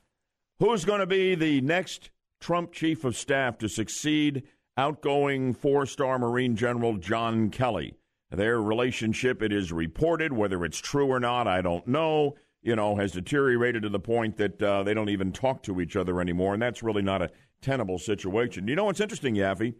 Who's 0.59 0.85
going 0.85 0.99
to 0.99 1.07
be 1.07 1.35
the 1.35 1.61
next 1.61 2.11
Trump 2.39 2.71
chief 2.71 3.03
of 3.03 3.17
staff 3.17 3.57
to 3.59 3.67
succeed 3.67 4.43
outgoing 4.77 5.53
four 5.53 5.85
star 5.85 6.19
Marine 6.19 6.55
General 6.55 6.97
John 6.97 7.49
Kelly? 7.49 7.95
Their 8.31 8.61
relationship, 8.61 9.41
it 9.41 9.51
is 9.51 9.71
reported, 9.71 10.33
whether 10.33 10.63
it's 10.63 10.79
true 10.79 11.07
or 11.07 11.19
not, 11.19 11.47
I 11.47 11.61
don't 11.61 11.85
know, 11.87 12.35
you 12.61 12.75
know, 12.75 12.95
has 12.95 13.11
deteriorated 13.11 13.83
to 13.83 13.89
the 13.89 13.99
point 13.99 14.37
that 14.37 14.61
uh, 14.61 14.83
they 14.83 14.93
don't 14.93 15.09
even 15.09 15.31
talk 15.31 15.63
to 15.63 15.81
each 15.81 15.95
other 15.95 16.21
anymore. 16.21 16.53
And 16.53 16.61
that's 16.61 16.81
really 16.81 17.01
not 17.01 17.21
a 17.21 17.29
tenable 17.61 17.99
situation. 17.99 18.67
You 18.67 18.75
know 18.75 18.85
what's 18.85 18.99
interesting, 18.99 19.35
Yaffee? 19.35 19.75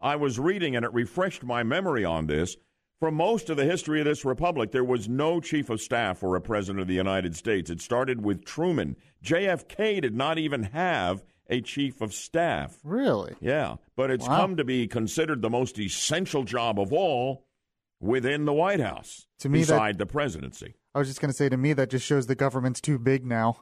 I 0.00 0.16
was 0.16 0.38
reading 0.38 0.76
and 0.76 0.84
it 0.84 0.92
refreshed 0.92 1.44
my 1.44 1.62
memory 1.62 2.04
on 2.04 2.26
this. 2.26 2.56
For 2.98 3.10
most 3.10 3.50
of 3.50 3.58
the 3.58 3.64
history 3.64 4.00
of 4.00 4.06
this 4.06 4.24
republic, 4.24 4.72
there 4.72 4.84
was 4.84 5.08
no 5.08 5.38
chief 5.38 5.68
of 5.68 5.82
staff 5.82 6.22
or 6.22 6.34
a 6.34 6.40
president 6.40 6.80
of 6.80 6.88
the 6.88 6.94
United 6.94 7.36
States. 7.36 7.68
It 7.68 7.82
started 7.82 8.24
with 8.24 8.44
Truman. 8.44 8.96
JFK 9.22 10.00
did 10.00 10.14
not 10.14 10.38
even 10.38 10.62
have 10.62 11.22
a 11.48 11.60
chief 11.60 12.00
of 12.00 12.14
staff. 12.14 12.78
Really? 12.82 13.34
Yeah. 13.40 13.76
But 13.96 14.10
it's 14.10 14.26
wow. 14.26 14.38
come 14.38 14.56
to 14.56 14.64
be 14.64 14.88
considered 14.88 15.42
the 15.42 15.50
most 15.50 15.78
essential 15.78 16.42
job 16.44 16.80
of 16.80 16.92
all 16.92 17.44
within 18.00 18.46
the 18.46 18.52
White 18.52 18.80
House, 18.80 19.26
to 19.40 19.48
me, 19.48 19.60
beside 19.60 19.96
that, 19.96 19.98
the 19.98 20.06
presidency. 20.06 20.74
I 20.94 20.98
was 20.98 21.08
just 21.08 21.20
going 21.20 21.30
to 21.30 21.36
say, 21.36 21.48
to 21.48 21.56
me, 21.56 21.72
that 21.74 21.90
just 21.90 22.06
shows 22.06 22.26
the 22.26 22.34
government's 22.34 22.80
too 22.80 22.98
big 22.98 23.24
now. 23.24 23.58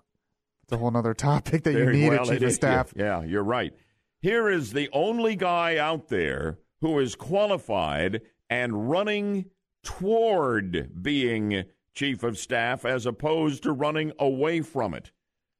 It's 0.64 0.72
a 0.72 0.78
whole 0.78 0.96
other 0.96 1.12
topic 1.12 1.62
that 1.64 1.74
Very 1.74 1.98
you 1.98 2.04
need 2.04 2.08
well, 2.16 2.30
a 2.30 2.38
chief 2.38 2.42
of 2.42 2.52
staff. 2.52 2.94
Yeah, 2.96 3.20
yeah, 3.20 3.26
you're 3.26 3.44
right. 3.44 3.74
Here 4.22 4.48
is 4.48 4.72
the 4.72 4.88
only 4.94 5.36
guy 5.36 5.76
out 5.76 6.08
there 6.08 6.58
who 6.80 6.98
is 7.00 7.14
qualified 7.14 8.22
and 8.48 8.88
running 8.88 9.50
toward 9.82 11.02
being 11.02 11.64
chief 11.94 12.22
of 12.22 12.38
staff 12.38 12.86
as 12.86 13.04
opposed 13.04 13.62
to 13.64 13.72
running 13.72 14.12
away 14.18 14.62
from 14.62 14.94
it. 14.94 15.12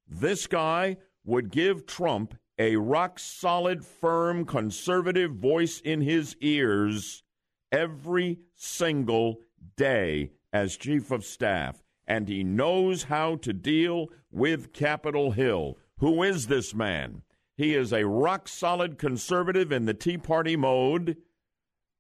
This 0.09 0.47
guy 0.47 0.97
would 1.23 1.51
give 1.51 1.85
Trump 1.85 2.39
a 2.59 2.77
rock 2.77 3.19
solid, 3.19 3.85
firm, 3.85 4.47
conservative 4.47 5.33
voice 5.33 5.81
in 5.81 6.01
his 6.01 6.35
ears 6.41 7.23
every 7.71 8.39
single 8.55 9.41
day 9.77 10.31
as 10.51 10.79
chief 10.79 11.11
of 11.11 11.27
staff. 11.27 11.84
And 12.07 12.29
he 12.29 12.45
knows 12.45 13.05
how 13.05 13.37
to 13.37 13.53
deal 13.53 14.09
with 14.31 14.73
Capitol 14.73 15.33
Hill. 15.33 15.79
Who 15.99 16.23
is 16.23 16.47
this 16.47 16.75
man? 16.75 17.23
He 17.57 17.75
is 17.75 17.93
a 17.93 18.07
rock 18.07 18.49
solid 18.49 18.99
conservative 18.99 19.71
in 19.73 19.87
the 19.87 19.95
Tea 19.95 20.19
Party 20.19 20.57
mode, 20.57 21.17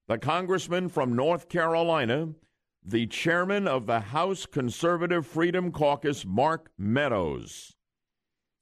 the 0.09 0.19
congressman 0.19 0.89
from 0.89 1.15
North 1.15 1.49
Carolina, 1.49 2.31
the 2.85 3.07
chairman 3.07 3.67
of 3.67 3.87
the 3.87 4.01
House 4.01 4.45
Conservative 4.45 5.27
Freedom 5.27 5.73
Caucus, 5.73 6.27
Mark 6.27 6.71
Meadows. 6.77 7.75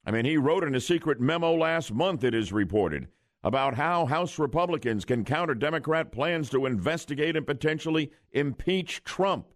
I 0.05 0.11
mean, 0.11 0.25
he 0.25 0.37
wrote 0.37 0.63
in 0.63 0.75
a 0.75 0.79
secret 0.79 1.19
memo 1.19 1.53
last 1.53 1.93
month, 1.93 2.23
it 2.23 2.33
is 2.33 2.53
reported, 2.53 3.07
about 3.43 3.73
how 3.73 4.05
House 4.05 4.39
Republicans 4.39 5.03
can 5.03 5.25
counter 5.25 5.55
Democrat 5.55 6.11
plans 6.11 6.49
to 6.51 6.65
investigate 6.65 7.35
and 7.35 7.45
potentially 7.45 8.11
impeach 8.31 9.03
Trump. 9.03 9.52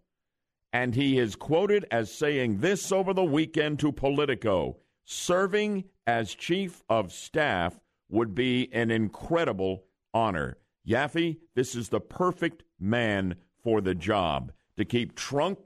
And 0.72 0.94
he 0.94 1.18
is 1.18 1.34
quoted 1.34 1.86
as 1.90 2.12
saying 2.12 2.58
this 2.58 2.92
over 2.92 3.14
the 3.14 3.24
weekend 3.24 3.78
to 3.80 3.92
Politico 3.92 4.76
serving 5.04 5.84
as 6.06 6.34
chief 6.34 6.82
of 6.90 7.10
staff 7.10 7.80
would 8.10 8.34
be 8.34 8.68
an 8.72 8.90
incredible 8.90 9.84
honor. 10.12 10.58
Yaffee, 10.86 11.38
this 11.54 11.74
is 11.74 11.88
the 11.88 12.00
perfect 12.00 12.62
man 12.78 13.34
for 13.62 13.80
the 13.80 13.94
job 13.94 14.52
to 14.76 14.84
keep 14.84 15.14
Trump 15.14 15.60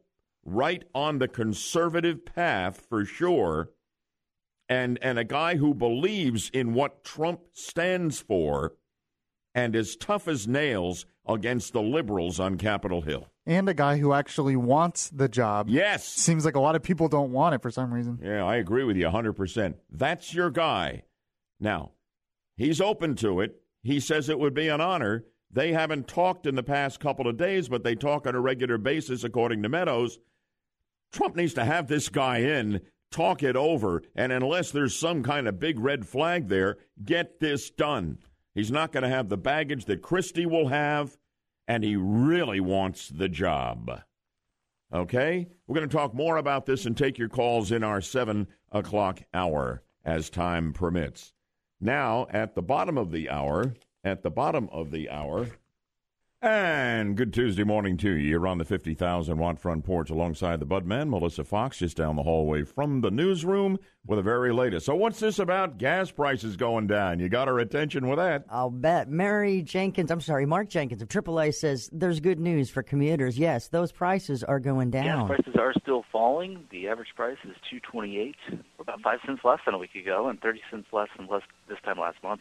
right 0.44 0.84
on 0.94 1.18
the 1.18 1.28
conservative 1.28 2.24
path 2.24 2.86
for 2.88 3.04
sure 3.04 3.70
and 4.68 4.98
and 5.02 5.18
a 5.18 5.24
guy 5.24 5.56
who 5.56 5.74
believes 5.74 6.50
in 6.50 6.72
what 6.72 7.04
Trump 7.04 7.40
stands 7.52 8.20
for 8.20 8.74
and 9.54 9.76
is 9.76 9.96
tough 9.96 10.26
as 10.26 10.48
nails 10.48 11.04
against 11.28 11.72
the 11.72 11.82
liberals 11.82 12.40
on 12.40 12.56
Capitol 12.56 13.02
Hill. 13.02 13.28
And 13.44 13.68
a 13.68 13.74
guy 13.74 13.98
who 13.98 14.12
actually 14.12 14.54
wants 14.54 15.08
the 15.10 15.28
job. 15.28 15.68
Yes. 15.68 16.06
Seems 16.06 16.44
like 16.44 16.54
a 16.54 16.60
lot 16.60 16.76
of 16.76 16.82
people 16.82 17.08
don't 17.08 17.32
want 17.32 17.54
it 17.56 17.62
for 17.62 17.70
some 17.70 17.92
reason. 17.92 18.20
Yeah, 18.22 18.44
I 18.44 18.56
agree 18.56 18.84
with 18.84 18.96
you 18.96 19.06
100%. 19.06 19.74
That's 19.90 20.32
your 20.32 20.50
guy. 20.50 21.02
Now, 21.58 21.92
he's 22.56 22.80
open 22.80 23.16
to 23.16 23.40
it. 23.40 23.60
He 23.82 23.98
says 23.98 24.28
it 24.28 24.38
would 24.38 24.54
be 24.54 24.68
an 24.68 24.80
honor. 24.80 25.24
They 25.50 25.72
haven't 25.72 26.08
talked 26.08 26.46
in 26.46 26.54
the 26.54 26.62
past 26.62 27.00
couple 27.00 27.26
of 27.26 27.36
days, 27.36 27.68
but 27.68 27.82
they 27.82 27.94
talk 27.94 28.26
on 28.26 28.34
a 28.34 28.40
regular 28.40 28.78
basis, 28.78 29.24
according 29.24 29.62
to 29.64 29.68
Meadows. 29.68 30.18
Trump 31.12 31.36
needs 31.36 31.54
to 31.54 31.64
have 31.64 31.88
this 31.88 32.08
guy 32.08 32.38
in 32.38 32.80
talk 33.10 33.42
it 33.42 33.56
over, 33.56 34.02
and 34.16 34.32
unless 34.32 34.70
there's 34.70 34.96
some 34.96 35.22
kind 35.22 35.46
of 35.46 35.60
big 35.60 35.78
red 35.78 36.06
flag 36.06 36.48
there, 36.48 36.78
get 37.04 37.38
this 37.40 37.70
done. 37.70 38.18
He's 38.54 38.70
not 38.70 38.92
going 38.92 39.02
to 39.02 39.08
have 39.08 39.28
the 39.28 39.36
baggage 39.36 39.84
that 39.84 40.00
Christie 40.00 40.46
will 40.46 40.68
have, 40.68 41.18
and 41.68 41.84
he 41.84 41.96
really 41.96 42.60
wants 42.60 43.08
the 43.08 43.28
job. 43.28 44.02
Okay? 44.92 45.48
We're 45.66 45.76
going 45.76 45.88
to 45.88 45.96
talk 45.96 46.14
more 46.14 46.36
about 46.36 46.66
this 46.66 46.86
and 46.86 46.96
take 46.96 47.18
your 47.18 47.28
calls 47.28 47.72
in 47.72 47.82
our 47.82 48.00
7 48.00 48.46
o'clock 48.70 49.22
hour 49.32 49.82
as 50.04 50.30
time 50.30 50.72
permits. 50.72 51.32
Now, 51.80 52.26
at 52.30 52.54
the 52.54 52.62
bottom 52.62 52.98
of 52.98 53.10
the 53.10 53.30
hour, 53.30 53.74
at 54.04 54.22
the 54.22 54.30
bottom 54.30 54.68
of 54.70 54.90
the 54.90 55.10
hour, 55.10 55.48
and 56.42 57.16
good 57.16 57.32
Tuesday 57.32 57.62
morning 57.62 57.96
to 57.96 58.10
you. 58.10 58.30
You're 58.30 58.48
on 58.48 58.58
the 58.58 58.64
50,000 58.64 59.38
watt 59.38 59.60
front 59.60 59.84
porch 59.84 60.10
alongside 60.10 60.58
the 60.58 60.66
Budman, 60.66 61.08
Melissa 61.08 61.44
Fox, 61.44 61.78
just 61.78 61.96
down 61.96 62.16
the 62.16 62.24
hallway 62.24 62.64
from 62.64 63.00
the 63.00 63.12
newsroom 63.12 63.78
with 64.04 64.18
the 64.18 64.22
very 64.22 64.52
latest. 64.52 64.86
So, 64.86 64.96
what's 64.96 65.20
this 65.20 65.38
about 65.38 65.78
gas 65.78 66.10
prices 66.10 66.56
going 66.56 66.88
down? 66.88 67.20
You 67.20 67.28
got 67.28 67.46
our 67.46 67.60
attention 67.60 68.08
with 68.08 68.18
that. 68.18 68.44
I'll 68.50 68.70
bet. 68.70 69.08
Mary 69.08 69.62
Jenkins, 69.62 70.10
I'm 70.10 70.20
sorry, 70.20 70.44
Mark 70.44 70.68
Jenkins 70.68 71.00
of 71.00 71.08
AAA 71.08 71.54
says 71.54 71.88
there's 71.92 72.18
good 72.18 72.40
news 72.40 72.70
for 72.70 72.82
commuters. 72.82 73.38
Yes, 73.38 73.68
those 73.68 73.92
prices 73.92 74.42
are 74.42 74.58
going 74.58 74.90
down. 74.90 75.28
Gas 75.28 75.28
prices 75.28 75.54
are 75.60 75.72
still 75.80 76.04
falling. 76.10 76.64
The 76.72 76.88
average 76.88 77.14
price 77.14 77.38
is 77.44 77.54
228, 77.70 78.34
about 78.80 79.00
5 79.00 79.18
cents 79.24 79.42
less 79.44 79.60
than 79.64 79.74
a 79.74 79.78
week 79.78 79.94
ago 79.94 80.28
and 80.28 80.40
30 80.40 80.60
cents 80.70 80.86
less 80.92 81.08
than 81.16 81.28
less 81.28 81.42
this 81.68 81.78
time 81.84 81.98
last 81.98 82.20
month 82.24 82.40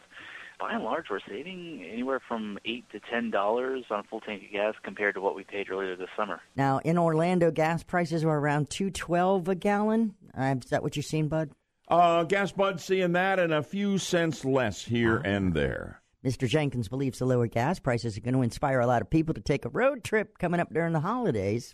by 0.61 0.73
and 0.73 0.83
large, 0.83 1.05
we're 1.09 1.19
saving 1.27 1.83
anywhere 1.91 2.21
from 2.25 2.59
eight 2.65 2.85
to 2.91 2.99
ten 3.11 3.31
dollars 3.31 3.83
on 3.89 4.01
a 4.01 4.03
full 4.03 4.21
tank 4.21 4.43
of 4.45 4.51
gas 4.51 4.75
compared 4.83 5.15
to 5.15 5.21
what 5.21 5.35
we 5.35 5.43
paid 5.43 5.69
earlier 5.69 5.95
this 5.95 6.07
summer. 6.15 6.39
Now, 6.55 6.79
in 6.79 6.97
Orlando, 6.97 7.51
gas 7.51 7.83
prices 7.83 8.23
are 8.23 8.37
around 8.37 8.69
two 8.69 8.91
twelve 8.91 9.49
a 9.49 9.55
gallon. 9.55 10.13
Uh, 10.37 10.55
is 10.63 10.69
that 10.69 10.83
what 10.83 10.95
you've 10.95 11.05
seen, 11.05 11.27
Bud? 11.27 11.51
Uh, 11.87 12.23
gas 12.23 12.51
Bud 12.51 12.79
seeing 12.79 13.13
that 13.13 13.39
and 13.39 13.53
a 13.53 13.63
few 13.63 13.97
cents 13.97 14.45
less 14.45 14.85
here 14.85 15.17
uh-huh. 15.17 15.27
and 15.27 15.53
there. 15.53 16.01
Mr. 16.23 16.47
Jenkins 16.47 16.87
believes 16.87 17.17
the 17.17 17.25
lower 17.25 17.47
gas 17.47 17.79
prices 17.79 18.15
are 18.15 18.21
going 18.21 18.35
to 18.35 18.43
inspire 18.43 18.79
a 18.79 18.85
lot 18.85 19.01
of 19.01 19.09
people 19.09 19.33
to 19.33 19.41
take 19.41 19.65
a 19.65 19.69
road 19.69 20.03
trip 20.03 20.37
coming 20.37 20.59
up 20.59 20.71
during 20.71 20.93
the 20.93 20.99
holidays. 20.99 21.73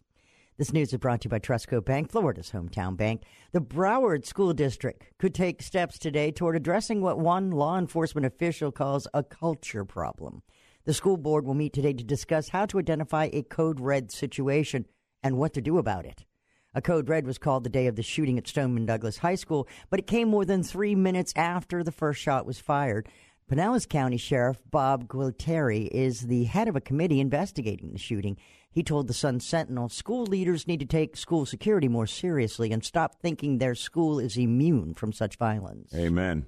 This 0.58 0.74
news 0.74 0.92
is 0.92 0.98
brought 0.98 1.22
to 1.22 1.26
you 1.28 1.30
by 1.30 1.38
Trustco 1.38 1.86
Bank, 1.86 2.10
Florida's 2.10 2.50
hometown 2.50 2.98
bank. 2.98 3.22
The 3.52 3.62
Broward 3.62 4.26
School 4.26 4.54
District 4.54 5.04
could 5.20 5.36
take 5.36 5.62
steps 5.62 6.00
today 6.00 6.32
toward 6.32 6.56
addressing 6.56 7.00
what 7.00 7.20
one 7.20 7.52
law 7.52 7.78
enforcement 7.78 8.26
official 8.26 8.72
calls 8.72 9.08
a 9.14 9.22
culture 9.22 9.86
problem. 9.86 10.42
The 10.86 10.96
school 10.96 11.18
board 11.18 11.46
will 11.46 11.54
meet 11.54 11.74
today 11.74 11.94
to 11.94 12.04
discuss 12.04 12.50
how 12.50 12.66
to 12.66 12.80
identify 12.80 13.30
a 13.32 13.44
code 13.44 13.80
red 13.80 14.12
situation 14.12 14.88
and 15.22 15.38
what 15.38 15.54
to 15.54 15.62
do 15.62 15.78
about 15.78 16.08
it. 16.08 16.26
A 16.74 16.82
code 16.82 17.08
red 17.08 17.28
was 17.28 17.38
called 17.38 17.64
the 17.64 17.70
day 17.70 17.86
of 17.86 17.96
the 17.96 18.02
shooting 18.02 18.40
at 18.40 18.48
Stoneman 18.48 18.88
Douglas 18.88 19.20
High 19.20 19.36
School, 19.36 19.68
but 19.92 20.00
it 20.00 20.08
came 20.08 20.28
more 20.28 20.44
than 20.44 20.64
three 20.64 20.96
minutes 20.96 21.34
after 21.36 21.84
the 21.84 21.92
first 21.92 22.20
shot 22.20 22.48
was 22.48 22.58
fired. 22.58 23.08
Pinellas 23.48 23.88
County 23.88 24.18
Sheriff 24.18 24.58
Bob 24.70 25.08
Gualtieri 25.08 25.88
is 25.92 26.22
the 26.22 26.46
head 26.46 26.68
of 26.68 26.76
a 26.76 26.82
committee 26.82 27.22
investigating 27.22 27.94
the 27.94 27.98
shooting. 28.00 28.38
He 28.72 28.84
told 28.84 29.08
the 29.08 29.14
Sun 29.14 29.40
Sentinel 29.40 29.90
school 29.90 30.24
leaders 30.26 30.68
need 30.68 30.80
to 30.82 30.86
take 30.86 31.18
school 31.18 31.46
security 31.46 31.88
more 31.88 32.08
seriously 32.08 32.72
and 32.72 32.84
stop 32.84 33.20
thinking 33.22 33.58
their 33.58 33.76
school 33.76 34.20
is 34.20 34.38
immune 34.38 34.94
from 34.94 35.12
such 35.14 35.36
violence. 35.38 35.94
Amen. 35.96 36.46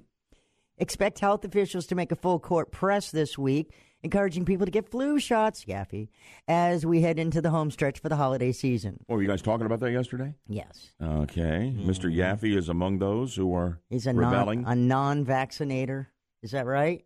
Expect 0.78 1.18
health 1.18 1.44
officials 1.44 1.86
to 1.88 1.94
make 1.94 2.10
a 2.10 2.16
full 2.16 2.38
court 2.38 2.72
press 2.72 3.10
this 3.10 3.36
week, 3.36 3.74
encouraging 4.02 4.46
people 4.46 4.64
to 4.64 4.72
get 4.72 4.88
flu 4.88 5.18
shots, 5.18 5.66
Yaffee, 5.66 6.08
as 6.48 6.86
we 6.86 7.02
head 7.02 7.18
into 7.18 7.42
the 7.42 7.50
home 7.50 7.70
stretch 7.70 7.98
for 7.98 8.08
the 8.08 8.16
holiday 8.16 8.50
season. 8.50 8.98
were 9.08 9.20
you 9.20 9.28
guys 9.28 9.42
talking 9.42 9.66
about 9.66 9.80
that 9.80 9.90
yesterday? 9.90 10.34
Yes. 10.48 10.92
Okay. 11.02 11.74
Mm-hmm. 11.76 11.90
Mr. 11.90 12.10
Yaffee 12.14 12.56
is 12.56 12.70
among 12.70 12.98
those 12.98 13.34
who 13.34 13.54
are 13.54 13.78
He's 13.90 14.06
a 14.06 14.14
rebelling. 14.14 14.62
Non, 14.62 14.72
a 14.72 14.76
non-vaccinator. 14.76 16.08
Is 16.42 16.52
that 16.52 16.64
right? 16.64 17.04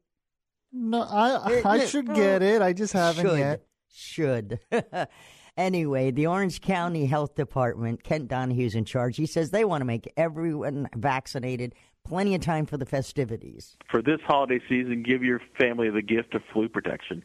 No, 0.71 1.03
I 1.03 1.63
I 1.65 1.87
should 1.87 2.15
get 2.15 2.43
it. 2.43 2.63
I 2.63 2.73
just 2.73 2.93
haven't 2.93 3.27
should. 3.27 3.39
yet 3.39 3.65
should. 3.95 4.61
anyway, 5.57 6.11
the 6.11 6.27
Orange 6.27 6.61
County 6.61 7.07
Health 7.07 7.35
Department, 7.35 8.03
Kent 8.03 8.29
Donahue's 8.29 8.75
in 8.75 8.85
charge. 8.85 9.17
He 9.17 9.27
says 9.27 9.51
they 9.51 9.65
want 9.65 9.81
to 9.81 9.87
make 9.87 10.13
everyone 10.17 10.89
vaccinated. 10.97 11.75
Plenty 12.05 12.35
of 12.35 12.43
time 12.43 12.67
for 12.67 12.77
the 12.77 12.85
festivities. 12.85 13.77
For 13.91 14.03
this 14.03 14.21
holiday 14.27 14.61
season, 14.69 15.03
give 15.03 15.23
your 15.23 15.41
family 15.59 15.89
the 15.89 16.03
gift 16.03 16.35
of 16.35 16.43
flu 16.53 16.69
protection. 16.69 17.23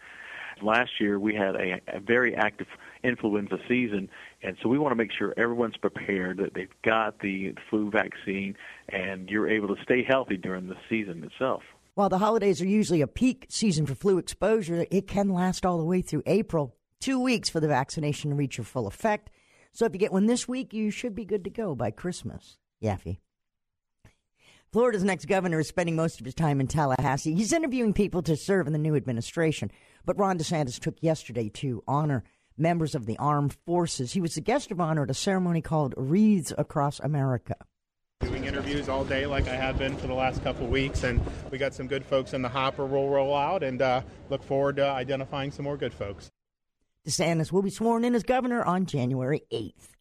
Last 0.62 0.92
year, 1.00 1.20
we 1.20 1.36
had 1.36 1.56
a, 1.56 1.82
a 1.88 2.00
very 2.00 2.36
active 2.36 2.68
influenza 3.04 3.58
season, 3.68 4.10
and 4.42 4.58
so 4.62 4.70
we 4.70 4.78
want 4.78 4.92
to 4.92 4.96
make 4.96 5.12
sure 5.12 5.34
everyone's 5.38 5.78
prepared, 5.78 6.38
that 6.38 6.54
they've 6.54 6.70
got 6.84 7.20
the 7.20 7.54
flu 7.70 7.90
vaccine, 7.90 8.56
and 8.90 9.30
you're 9.30 9.50
able 9.50 9.74
to 9.74 9.82
stay 9.84 10.04
healthy 10.04 10.38
during 10.38 10.68
the 10.68 10.76
season 10.90 11.24
itself. 11.24 11.64
While 12.00 12.08
the 12.08 12.20
holidays 12.20 12.62
are 12.62 12.66
usually 12.66 13.02
a 13.02 13.08
peak 13.08 13.48
season 13.50 13.86
for 13.86 13.94
flu 13.94 14.20
exposure, 14.20 14.86
it 14.90 15.06
can 15.06 15.34
last 15.34 15.66
all 15.66 15.78
the 15.78 15.84
way 15.84 16.02
through 16.02 16.24
April. 16.26 16.78
Two 17.02 17.20
weeks 17.20 17.50
for 17.50 17.60
the 17.60 17.68
vaccination 17.68 18.30
to 18.30 18.38
reach 18.38 18.58
your 18.58 18.64
full 18.64 18.88
effect. 18.88 19.30
So 19.74 19.84
if 19.84 19.92
you 19.92 20.00
get 20.00 20.14
one 20.14 20.26
this 20.26 20.48
week, 20.48 20.74
you 20.74 20.92
should 20.92 21.14
be 21.14 21.26
good 21.26 21.44
to 21.44 21.50
go 21.50 21.76
by 21.76 21.92
Christmas. 21.92 22.58
Yaffee. 22.82 23.18
Florida's 24.72 25.04
next 25.04 25.26
governor 25.26 25.60
is 25.60 25.68
spending 25.68 25.98
most 25.98 26.22
of 26.22 26.26
his 26.26 26.36
time 26.36 26.62
in 26.62 26.68
Tallahassee. 26.68 27.36
He's 27.36 27.52
interviewing 27.52 27.92
people 27.92 28.22
to 28.22 28.38
serve 28.38 28.66
in 28.66 28.72
the 28.72 28.80
new 28.80 28.96
administration. 28.96 29.70
But 30.06 30.18
Ron 30.18 30.38
DeSantis 30.38 30.80
took 30.80 31.04
yesterday 31.04 31.50
to 31.56 31.84
honor 31.86 32.24
members 32.58 32.96
of 32.96 33.08
the 33.08 33.18
armed 33.18 33.58
forces. 33.66 34.14
He 34.14 34.22
was 34.22 34.36
the 34.36 34.40
guest 34.40 34.72
of 34.72 34.80
honor 34.80 35.04
at 35.04 35.12
a 35.12 35.14
ceremony 35.14 35.60
called 35.62 35.96
Wreaths 35.98 36.54
Across 36.58 37.02
America 37.02 37.58
doing 38.20 38.44
interviews 38.44 38.90
all 38.90 39.06
day 39.06 39.26
like 39.26 39.48
I 39.48 39.56
have 39.56 39.78
been 39.78 39.96
for 39.96 40.08
the 40.08 40.14
last 40.14 40.44
couple 40.44 40.68
weeks, 40.68 41.04
and 41.04 41.22
we 41.52 41.58
got 41.58 41.74
some 41.74 41.88
good 41.88 42.06
folks 42.06 42.34
in 42.34 42.42
the 42.42 42.50
hopper. 42.50 42.86
We'll 42.86 43.08
roll 43.08 43.34
out 43.34 43.64
and 43.64 43.82
uh, 43.82 44.02
look 44.30 44.44
forward 44.44 44.76
to 44.76 44.86
identifying 44.86 45.52
some 45.52 45.64
more 45.64 45.78
good 45.78 45.94
folks. 45.94 46.30
DeSantis 47.08 47.52
will 47.54 47.62
be 47.62 47.70
sworn 47.70 48.04
in 48.04 48.14
as 48.16 48.24
governor 48.24 48.62
on 48.62 48.86
January 48.86 49.44
8th. 49.54 49.92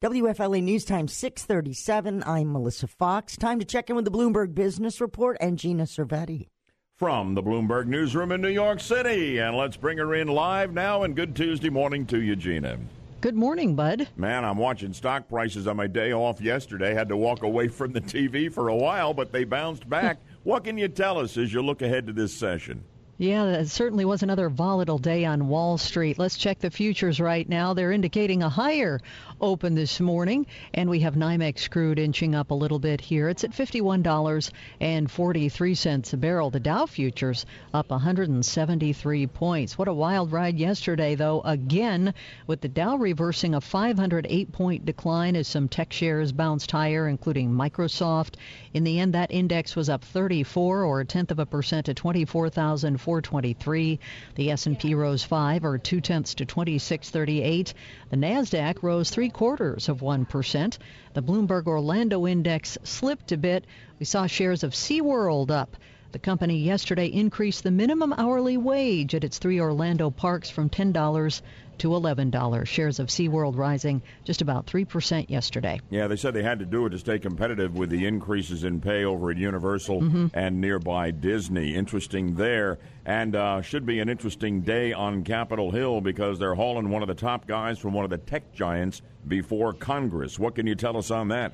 WFLA 0.00 0.62
News 0.62 0.86
Time 0.86 1.06
637. 1.06 2.24
I'm 2.26 2.50
Melissa 2.50 2.86
Fox. 2.86 3.36
Time 3.36 3.58
to 3.58 3.66
check 3.66 3.90
in 3.90 3.96
with 3.96 4.06
the 4.06 4.10
Bloomberg 4.10 4.54
Business 4.54 4.98
Report 4.98 5.36
and 5.38 5.58
Gina 5.58 5.84
Cervetti. 5.84 6.48
From 6.96 7.34
the 7.34 7.42
Bloomberg 7.42 7.86
Newsroom 7.86 8.32
in 8.32 8.40
New 8.40 8.48
York 8.48 8.80
City. 8.80 9.38
And 9.38 9.56
let's 9.56 9.76
bring 9.76 9.98
her 9.98 10.14
in 10.14 10.28
live 10.28 10.72
now 10.72 11.02
and 11.02 11.14
good 11.14 11.36
Tuesday 11.36 11.70
morning 11.70 12.06
to 12.06 12.20
you, 12.20 12.34
Gina. 12.34 12.78
Good 13.22 13.36
morning, 13.36 13.76
Bud. 13.76 14.08
Man, 14.16 14.44
I'm 14.44 14.58
watching 14.58 14.92
stock 14.92 15.28
prices 15.28 15.68
on 15.68 15.76
my 15.76 15.86
day 15.86 16.12
off 16.12 16.40
yesterday. 16.40 16.92
Had 16.92 17.08
to 17.10 17.16
walk 17.16 17.44
away 17.44 17.68
from 17.68 17.92
the 17.92 18.00
TV 18.00 18.52
for 18.52 18.66
a 18.66 18.74
while, 18.74 19.14
but 19.14 19.30
they 19.30 19.44
bounced 19.44 19.88
back. 19.88 20.18
what 20.42 20.64
can 20.64 20.76
you 20.76 20.88
tell 20.88 21.20
us 21.20 21.36
as 21.36 21.52
you 21.52 21.62
look 21.62 21.82
ahead 21.82 22.08
to 22.08 22.12
this 22.12 22.36
session? 22.36 22.82
Yeah, 23.22 23.44
that 23.44 23.68
certainly 23.68 24.04
was 24.04 24.24
another 24.24 24.48
volatile 24.48 24.98
day 24.98 25.24
on 25.24 25.46
Wall 25.46 25.78
Street. 25.78 26.18
Let's 26.18 26.36
check 26.36 26.58
the 26.58 26.72
futures 26.72 27.20
right 27.20 27.48
now. 27.48 27.72
They're 27.72 27.92
indicating 27.92 28.42
a 28.42 28.48
higher 28.48 28.98
open 29.40 29.76
this 29.76 30.00
morning, 30.00 30.44
and 30.74 30.90
we 30.90 30.98
have 31.00 31.14
NYMEX 31.14 31.70
crude 31.70 32.00
inching 32.00 32.34
up 32.34 32.50
a 32.50 32.54
little 32.54 32.80
bit 32.80 33.00
here. 33.00 33.28
It's 33.28 33.44
at 33.44 33.52
$51.43 33.52 36.12
a 36.12 36.16
barrel. 36.16 36.50
The 36.50 36.58
Dow 36.58 36.86
futures 36.86 37.46
up 37.72 37.90
173 37.90 39.26
points. 39.28 39.78
What 39.78 39.86
a 39.86 39.94
wild 39.94 40.32
ride 40.32 40.58
yesterday, 40.58 41.14
though, 41.14 41.42
again, 41.42 42.14
with 42.48 42.60
the 42.60 42.66
Dow 42.66 42.96
reversing 42.96 43.54
a 43.54 43.60
508 43.60 44.50
point 44.50 44.84
decline 44.84 45.36
as 45.36 45.46
some 45.46 45.68
tech 45.68 45.92
shares 45.92 46.32
bounced 46.32 46.72
higher, 46.72 47.06
including 47.06 47.52
Microsoft. 47.52 48.34
In 48.74 48.82
the 48.82 48.98
end, 48.98 49.14
that 49.14 49.30
index 49.30 49.76
was 49.76 49.88
up 49.88 50.02
34 50.02 50.82
or 50.82 50.98
a 50.98 51.04
tenth 51.04 51.30
of 51.30 51.38
a 51.38 51.46
percent 51.46 51.86
to 51.86 51.94
24,400. 51.94 53.11
423. 53.12 54.00
The 54.36 54.50
S&P 54.52 54.94
rose 54.94 55.22
5 55.22 55.66
or 55.66 55.76
2 55.76 56.00
tenths 56.00 56.32
to 56.36 56.46
2638. 56.46 57.74
The 58.08 58.16
Nasdaq 58.16 58.82
rose 58.82 59.10
3 59.10 59.28
quarters 59.28 59.90
of 59.90 60.00
1%. 60.00 60.78
The 61.12 61.22
Bloomberg 61.22 61.66
Orlando 61.66 62.26
Index 62.26 62.78
slipped 62.84 63.30
a 63.32 63.36
bit. 63.36 63.66
We 63.98 64.06
saw 64.06 64.26
shares 64.26 64.62
of 64.62 64.72
SeaWorld 64.72 65.50
up. 65.50 65.76
The 66.12 66.18
company 66.18 66.58
yesterday 66.58 67.06
increased 67.06 67.64
the 67.64 67.70
minimum 67.70 68.14
hourly 68.16 68.56
wage 68.56 69.14
at 69.14 69.24
its 69.24 69.36
three 69.36 69.60
Orlando 69.60 70.08
parks 70.08 70.48
from 70.48 70.70
$10 70.70 71.42
to 71.82 71.88
$11. 71.88 72.66
Shares 72.66 73.00
of 73.00 73.08
SeaWorld 73.08 73.56
rising 73.56 74.02
just 74.24 74.40
about 74.40 74.66
3% 74.66 75.28
yesterday. 75.28 75.80
Yeah, 75.90 76.06
they 76.06 76.14
said 76.14 76.32
they 76.32 76.44
had 76.44 76.60
to 76.60 76.64
do 76.64 76.86
it 76.86 76.90
to 76.90 76.98
stay 76.98 77.18
competitive 77.18 77.76
with 77.76 77.90
the 77.90 78.06
increases 78.06 78.62
in 78.62 78.80
pay 78.80 79.04
over 79.04 79.32
at 79.32 79.36
Universal 79.36 80.00
mm-hmm. 80.00 80.26
and 80.32 80.60
nearby 80.60 81.10
Disney. 81.10 81.74
Interesting 81.74 82.36
there. 82.36 82.78
And 83.04 83.34
uh, 83.34 83.62
should 83.62 83.84
be 83.84 83.98
an 83.98 84.08
interesting 84.08 84.60
day 84.60 84.92
on 84.92 85.24
Capitol 85.24 85.72
Hill 85.72 86.00
because 86.00 86.38
they're 86.38 86.54
hauling 86.54 86.88
one 86.88 87.02
of 87.02 87.08
the 87.08 87.16
top 87.16 87.48
guys 87.48 87.80
from 87.80 87.94
one 87.94 88.04
of 88.04 88.10
the 88.10 88.18
tech 88.18 88.54
giants 88.54 89.02
before 89.26 89.72
Congress. 89.72 90.38
What 90.38 90.54
can 90.54 90.68
you 90.68 90.76
tell 90.76 90.96
us 90.96 91.10
on 91.10 91.28
that? 91.28 91.52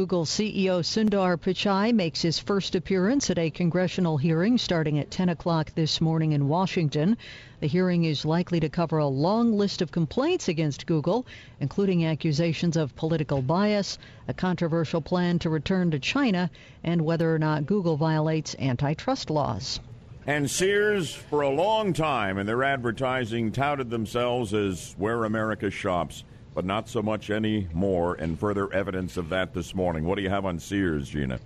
Google 0.00 0.24
CEO 0.24 0.82
Sundar 0.82 1.36
Pichai 1.36 1.92
makes 1.92 2.22
his 2.22 2.38
first 2.38 2.74
appearance 2.74 3.28
at 3.28 3.36
a 3.36 3.50
congressional 3.50 4.16
hearing 4.16 4.56
starting 4.56 4.98
at 4.98 5.10
10 5.10 5.28
o'clock 5.28 5.72
this 5.74 6.00
morning 6.00 6.32
in 6.32 6.48
Washington. 6.48 7.18
The 7.60 7.66
hearing 7.66 8.04
is 8.04 8.24
likely 8.24 8.60
to 8.60 8.70
cover 8.70 8.96
a 8.96 9.06
long 9.06 9.52
list 9.52 9.82
of 9.82 9.92
complaints 9.92 10.48
against 10.48 10.86
Google, 10.86 11.26
including 11.60 12.06
accusations 12.06 12.78
of 12.78 12.96
political 12.96 13.42
bias, 13.42 13.98
a 14.26 14.32
controversial 14.32 15.02
plan 15.02 15.38
to 15.40 15.50
return 15.50 15.90
to 15.90 15.98
China, 15.98 16.50
and 16.82 17.02
whether 17.02 17.34
or 17.34 17.38
not 17.38 17.66
Google 17.66 17.98
violates 17.98 18.56
antitrust 18.58 19.28
laws. 19.28 19.80
And 20.26 20.50
Sears, 20.50 21.12
for 21.12 21.42
a 21.42 21.50
long 21.50 21.92
time 21.92 22.38
in 22.38 22.46
their 22.46 22.64
advertising, 22.64 23.52
touted 23.52 23.90
themselves 23.90 24.54
as 24.54 24.94
where 24.96 25.26
America 25.26 25.70
shops 25.70 26.24
but 26.54 26.64
not 26.64 26.88
so 26.88 27.02
much 27.02 27.30
anymore, 27.30 28.14
and 28.14 28.38
further 28.38 28.72
evidence 28.72 29.16
of 29.16 29.28
that 29.28 29.54
this 29.54 29.74
morning. 29.74 30.04
What 30.04 30.16
do 30.16 30.22
you 30.22 30.30
have 30.30 30.44
on 30.44 30.58
Sears, 30.58 31.08
Gina? 31.08 31.38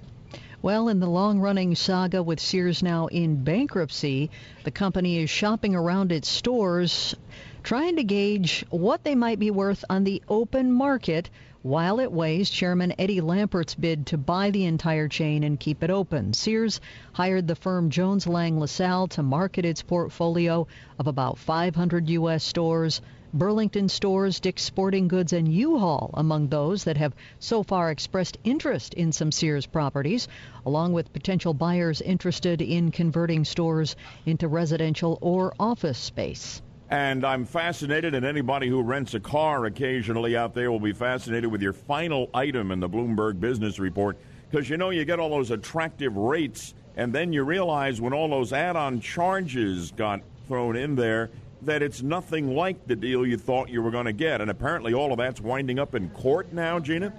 Well, 0.62 0.88
in 0.88 0.98
the 0.98 1.06
long 1.06 1.40
running 1.40 1.74
saga 1.74 2.22
with 2.22 2.40
Sears 2.40 2.82
now 2.82 3.08
in 3.08 3.44
bankruptcy, 3.44 4.30
the 4.62 4.70
company 4.70 5.18
is 5.18 5.28
shopping 5.28 5.74
around 5.74 6.10
its 6.10 6.26
stores, 6.26 7.14
trying 7.62 7.96
to 7.96 8.04
gauge 8.04 8.64
what 8.70 9.04
they 9.04 9.14
might 9.14 9.38
be 9.38 9.50
worth 9.50 9.84
on 9.90 10.04
the 10.04 10.22
open 10.26 10.72
market 10.72 11.28
while 11.60 11.98
it 11.98 12.12
weighs 12.12 12.50
Chairman 12.50 12.92
Eddie 12.98 13.22
Lampert's 13.22 13.74
bid 13.74 14.06
to 14.06 14.18
buy 14.18 14.50
the 14.50 14.66
entire 14.66 15.08
chain 15.08 15.44
and 15.44 15.58
keep 15.58 15.82
it 15.82 15.90
open. 15.90 16.34
Sears 16.34 16.80
hired 17.14 17.46
the 17.46 17.54
firm 17.54 17.88
Jones 17.88 18.26
Lang 18.26 18.60
LaSalle 18.60 19.08
to 19.08 19.22
market 19.22 19.64
its 19.64 19.80
portfolio 19.80 20.66
of 20.98 21.06
about 21.06 21.38
500 21.38 22.08
U.S. 22.10 22.44
stores. 22.44 23.00
Burlington 23.34 23.88
Stores, 23.88 24.38
Dick's 24.38 24.62
Sporting 24.62 25.08
Goods, 25.08 25.32
and 25.32 25.52
U-Haul 25.52 26.10
among 26.14 26.46
those 26.46 26.84
that 26.84 26.96
have 26.96 27.16
so 27.40 27.64
far 27.64 27.90
expressed 27.90 28.38
interest 28.44 28.94
in 28.94 29.10
some 29.10 29.32
Sears 29.32 29.66
properties, 29.66 30.28
along 30.64 30.92
with 30.92 31.12
potential 31.12 31.52
buyers 31.52 32.00
interested 32.00 32.62
in 32.62 32.92
converting 32.92 33.44
stores 33.44 33.96
into 34.24 34.46
residential 34.46 35.18
or 35.20 35.52
office 35.58 35.98
space. 35.98 36.62
And 36.90 37.24
I'm 37.24 37.44
fascinated, 37.44 38.14
and 38.14 38.24
anybody 38.24 38.68
who 38.68 38.82
rents 38.82 39.14
a 39.14 39.20
car 39.20 39.64
occasionally 39.64 40.36
out 40.36 40.54
there 40.54 40.70
will 40.70 40.78
be 40.78 40.92
fascinated 40.92 41.50
with 41.50 41.60
your 41.60 41.72
final 41.72 42.30
item 42.32 42.70
in 42.70 42.78
the 42.78 42.88
Bloomberg 42.88 43.40
Business 43.40 43.80
Report, 43.80 44.16
because 44.48 44.70
you 44.70 44.76
know 44.76 44.90
you 44.90 45.04
get 45.04 45.18
all 45.18 45.30
those 45.30 45.50
attractive 45.50 46.16
rates, 46.16 46.72
and 46.96 47.12
then 47.12 47.32
you 47.32 47.42
realize 47.42 48.00
when 48.00 48.12
all 48.12 48.28
those 48.28 48.52
add 48.52 48.76
on 48.76 49.00
charges 49.00 49.90
got 49.90 50.20
thrown 50.46 50.76
in 50.76 50.94
there, 50.94 51.30
that 51.66 51.82
it's 51.82 52.02
nothing 52.02 52.54
like 52.54 52.86
the 52.86 52.96
deal 52.96 53.26
you 53.26 53.36
thought 53.36 53.68
you 53.68 53.82
were 53.82 53.90
going 53.90 54.06
to 54.06 54.12
get. 54.12 54.40
And 54.40 54.50
apparently, 54.50 54.94
all 54.94 55.12
of 55.12 55.18
that's 55.18 55.40
winding 55.40 55.78
up 55.78 55.94
in 55.94 56.10
court 56.10 56.52
now, 56.52 56.78
Gina? 56.78 57.12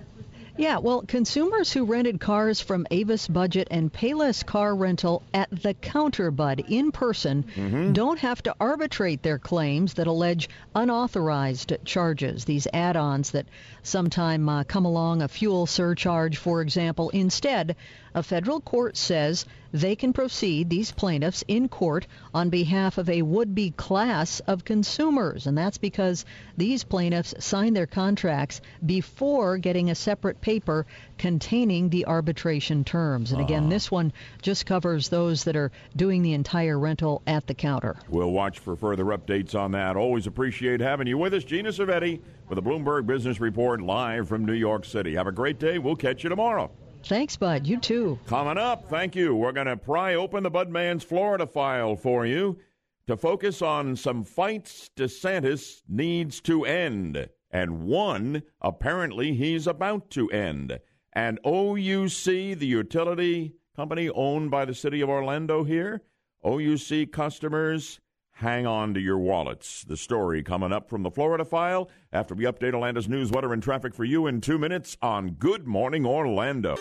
Yeah, 0.57 0.77
well, 0.77 1.01
consumers 1.01 1.73
who 1.73 1.83
rented 1.83 2.21
cars 2.21 2.61
from 2.61 2.87
Avis 2.89 3.27
Budget 3.27 3.67
and 3.71 3.91
Payless 3.91 4.45
Car 4.45 4.73
Rental 4.73 5.21
at 5.33 5.49
the 5.51 5.73
counter, 5.73 6.31
Bud, 6.31 6.63
in 6.69 6.93
person, 6.93 7.43
mm-hmm. 7.43 7.91
don't 7.91 8.19
have 8.19 8.41
to 8.43 8.55
arbitrate 8.57 9.21
their 9.21 9.37
claims 9.37 9.95
that 9.95 10.07
allege 10.07 10.47
unauthorized 10.73 11.73
charges, 11.83 12.45
these 12.45 12.69
add 12.71 12.95
ons 12.95 13.31
that 13.31 13.47
sometime 13.83 14.47
uh, 14.47 14.63
come 14.63 14.85
along, 14.85 15.21
a 15.21 15.27
fuel 15.27 15.65
surcharge, 15.65 16.37
for 16.37 16.61
example. 16.61 17.09
Instead, 17.09 17.75
a 18.15 18.23
federal 18.23 18.61
court 18.61 18.95
says 18.95 19.45
they 19.73 19.97
can 19.97 20.13
proceed, 20.13 20.69
these 20.69 20.93
plaintiffs, 20.93 21.43
in 21.49 21.67
court 21.67 22.07
on 22.33 22.49
behalf 22.49 22.97
of 22.97 23.09
a 23.09 23.21
would 23.21 23.53
be 23.53 23.71
class 23.71 24.39
of 24.39 24.63
consumers. 24.63 25.47
And 25.47 25.57
that's 25.57 25.77
because 25.77 26.23
these 26.55 26.85
plaintiffs 26.85 27.35
signed 27.39 27.75
their 27.75 27.85
contracts 27.85 28.61
before 28.85 29.57
getting 29.57 29.89
a 29.89 29.95
separate 29.95 30.39
paper 30.39 30.85
containing 31.17 31.89
the 31.89 32.05
arbitration 32.05 32.85
terms. 32.85 33.33
And 33.33 33.41
again, 33.41 33.65
uh 33.65 33.69
this 33.69 33.91
one 33.91 34.13
just 34.41 34.65
covers 34.65 35.09
those 35.09 35.43
that 35.43 35.57
are 35.57 35.73
doing 35.93 36.21
the 36.21 36.33
entire 36.33 36.79
rental 36.79 37.21
at 37.27 37.45
the 37.47 37.53
counter. 37.53 37.97
We'll 38.07 38.31
watch 38.31 38.59
for 38.59 38.77
further 38.77 39.03
updates 39.05 39.55
on 39.55 39.71
that. 39.71 39.97
Always 39.97 40.25
appreciate 40.25 40.79
having 40.79 41.07
you 41.07 41.17
with 41.17 41.33
us, 41.33 41.43
Gina 41.43 41.69
Cervetti, 41.69 42.21
with 42.47 42.55
the 42.55 42.63
Bloomberg 42.63 43.07
Business 43.07 43.41
Report 43.41 43.81
live 43.81 44.29
from 44.29 44.45
New 44.45 44.53
York 44.53 44.85
City. 44.85 45.15
Have 45.15 45.27
a 45.27 45.33
great 45.33 45.59
day. 45.59 45.79
We'll 45.79 45.97
catch 45.97 46.23
you 46.23 46.29
tomorrow. 46.29 46.71
Thanks, 47.05 47.37
Bud. 47.37 47.67
You 47.67 47.77
too. 47.77 48.19
Coming 48.25 48.57
up, 48.57 48.89
thank 48.89 49.15
you. 49.15 49.35
We're 49.35 49.51
going 49.51 49.67
to 49.67 49.77
pry 49.77 50.15
open 50.15 50.41
the 50.41 50.49
Budman's 50.49 51.03
Florida 51.03 51.45
file 51.45 51.95
for 51.95 52.25
you 52.25 52.57
to 53.05 53.15
focus 53.15 53.61
on 53.61 53.95
some 53.95 54.23
fights 54.23 54.89
DeSantis 54.95 55.83
needs 55.87 56.41
to 56.41 56.65
end. 56.65 57.29
And 57.51 57.83
one, 57.83 58.41
apparently, 58.59 59.35
he's 59.35 59.67
about 59.67 60.09
to 60.11 60.29
end. 60.31 60.79
And 61.13 61.39
OUC, 61.45 62.57
the 62.57 62.65
utility 62.65 63.53
company 63.75 64.09
owned 64.09 64.49
by 64.49 64.65
the 64.65 64.73
city 64.73 65.01
of 65.01 65.09
Orlando 65.09 65.63
here, 65.63 66.01
OUC 66.43 67.11
customers 67.11 67.99
hang 68.35 68.67
on 68.67 68.93
to 68.93 68.99
your 68.99 69.17
wallets. 69.17 69.83
The 69.85 69.97
story 69.97 70.43
coming 70.43 70.73
up 70.73 70.89
from 70.89 71.03
the 71.03 71.11
Florida 71.11 71.45
file 71.45 71.89
after 72.11 72.35
we 72.35 72.43
update 72.43 72.73
Orlando's 72.73 73.07
news, 73.07 73.31
weather, 73.31 73.53
and 73.53 73.63
traffic 73.63 73.95
for 73.95 74.03
you 74.03 74.27
in 74.27 74.41
two 74.41 74.57
minutes 74.57 74.97
on 75.01 75.31
Good 75.31 75.65
Morning 75.65 76.05
Orlando. 76.05 76.75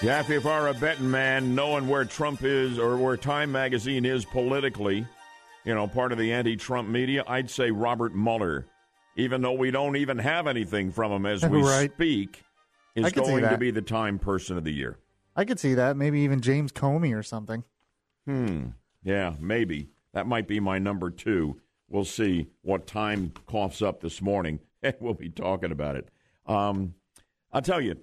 Yeah, 0.00 0.20
if 0.20 0.28
you 0.28 0.40
are 0.48 0.68
a 0.68 0.74
betting 0.74 1.10
man, 1.10 1.54
knowing 1.54 1.88
where 1.88 2.04
Trump 2.04 2.42
is 2.42 2.78
or 2.78 2.96
where 2.96 3.16
Time 3.16 3.50
Magazine 3.50 4.04
is 4.04 4.24
politically, 4.24 5.06
you 5.64 5.74
know, 5.74 5.88
part 5.88 6.12
of 6.12 6.18
the 6.18 6.32
anti 6.32 6.56
Trump 6.56 6.88
media, 6.88 7.24
I'd 7.26 7.50
say 7.50 7.70
Robert 7.70 8.14
Mueller, 8.14 8.66
even 9.16 9.40
though 9.40 9.54
we 9.54 9.70
don't 9.70 9.96
even 9.96 10.18
have 10.18 10.46
anything 10.46 10.92
from 10.92 11.10
him 11.10 11.26
as 11.26 11.44
we 11.48 11.62
right. 11.62 11.92
speak, 11.92 12.42
is 12.94 13.10
going 13.12 13.42
to 13.42 13.58
be 13.58 13.70
the 13.70 13.82
Time 13.82 14.18
Person 14.18 14.56
of 14.56 14.64
the 14.64 14.72
Year. 14.72 14.98
I 15.34 15.44
could 15.44 15.58
see 15.58 15.74
that. 15.74 15.96
Maybe 15.96 16.20
even 16.20 16.40
James 16.40 16.70
Comey 16.70 17.16
or 17.16 17.22
something. 17.22 17.64
Hmm. 18.26 18.66
Yeah, 19.04 19.34
maybe. 19.38 19.90
That 20.14 20.26
might 20.26 20.48
be 20.48 20.58
my 20.58 20.78
number 20.78 21.10
two. 21.10 21.60
We'll 21.88 22.04
see 22.04 22.48
what 22.62 22.86
time 22.86 23.32
coughs 23.46 23.82
up 23.82 24.00
this 24.00 24.22
morning, 24.22 24.60
we'll 25.00 25.14
be 25.14 25.28
talking 25.28 25.70
about 25.70 25.96
it. 25.96 26.08
Um, 26.46 26.94
I'll 27.52 27.62
tell 27.62 27.80
you, 27.80 27.96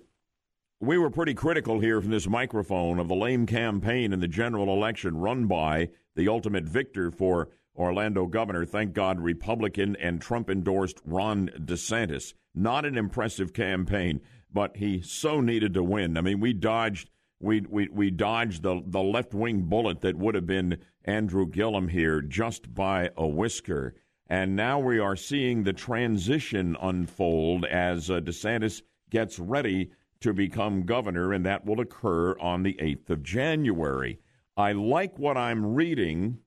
we 0.79 0.97
were 0.97 1.09
pretty 1.09 1.33
critical 1.33 1.79
here 1.79 1.99
from 2.01 2.11
this 2.11 2.27
microphone 2.27 2.99
of 2.99 3.07
the 3.07 3.15
lame 3.15 3.45
campaign 3.45 4.13
in 4.13 4.19
the 4.19 4.27
general 4.27 4.73
election 4.73 5.17
run 5.17 5.47
by 5.47 5.89
the 6.15 6.27
ultimate 6.27 6.65
victor 6.65 7.11
for 7.11 7.49
Orlando 7.75 8.25
governor, 8.25 8.65
thank 8.65 8.93
God, 8.93 9.19
Republican 9.19 9.95
and 9.95 10.21
Trump 10.21 10.49
endorsed 10.49 10.99
Ron 11.05 11.49
DeSantis. 11.57 12.33
Not 12.53 12.85
an 12.85 12.97
impressive 12.97 13.53
campaign, 13.53 14.21
but 14.51 14.77
he 14.77 15.01
so 15.01 15.39
needed 15.39 15.73
to 15.75 15.83
win. 15.83 16.17
I 16.17 16.21
mean, 16.21 16.39
we 16.39 16.53
dodged 16.53 17.09
we 17.39 17.61
we 17.61 17.87
we 17.89 18.11
dodged 18.11 18.63
the 18.63 18.81
the 18.85 19.01
left 19.01 19.33
wing 19.33 19.63
bullet 19.63 20.01
that 20.01 20.17
would 20.17 20.35
have 20.35 20.45
been 20.45 20.77
Andrew 21.05 21.47
Gillum 21.47 21.87
here 21.87 22.21
just 22.21 22.73
by 22.73 23.09
a 23.17 23.27
whisker. 23.27 23.95
And 24.27 24.55
now 24.55 24.79
we 24.79 24.99
are 24.99 25.15
seeing 25.15 25.63
the 25.63 25.73
transition 25.73 26.77
unfold 26.81 27.65
as 27.65 28.09
uh, 28.09 28.21
DeSantis 28.21 28.81
gets 29.09 29.39
ready 29.39 29.91
to 30.21 30.33
become 30.33 30.85
governor, 30.85 31.33
and 31.33 31.45
that 31.45 31.65
will 31.65 31.81
occur 31.81 32.37
on 32.39 32.63
the 32.63 32.75
8th 32.75 33.09
of 33.09 33.23
January. 33.23 34.19
I 34.55 34.71
like 34.71 35.17
what 35.17 35.35
I'm 35.35 35.73
reading, 35.73 36.37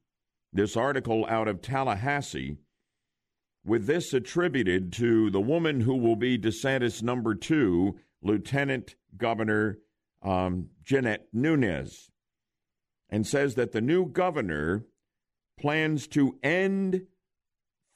this 0.53 0.77
article 0.77 1.27
out 1.29 1.49
of 1.49 1.61
Tallahassee, 1.61 2.57
with 3.67 3.87
this 3.87 4.15
attributed 4.15 4.93
to 4.95 5.31
the 5.31 5.41
woman 5.41 5.81
who 5.81 5.97
will 5.97 6.17
be 6.17 6.39
DeSantis 6.39 7.03
number 7.03 7.35
two, 7.35 7.99
Lieutenant 8.23 8.95
Governor 9.17 9.79
um, 10.23 10.69
Jeanette 10.83 11.27
Nunez, 11.33 12.11
and 13.11 13.27
says 13.27 13.55
that 13.55 13.73
the 13.73 13.81
new 13.81 14.07
governor 14.07 14.85
plans 15.59 16.07
to 16.09 16.37
end 16.43 17.07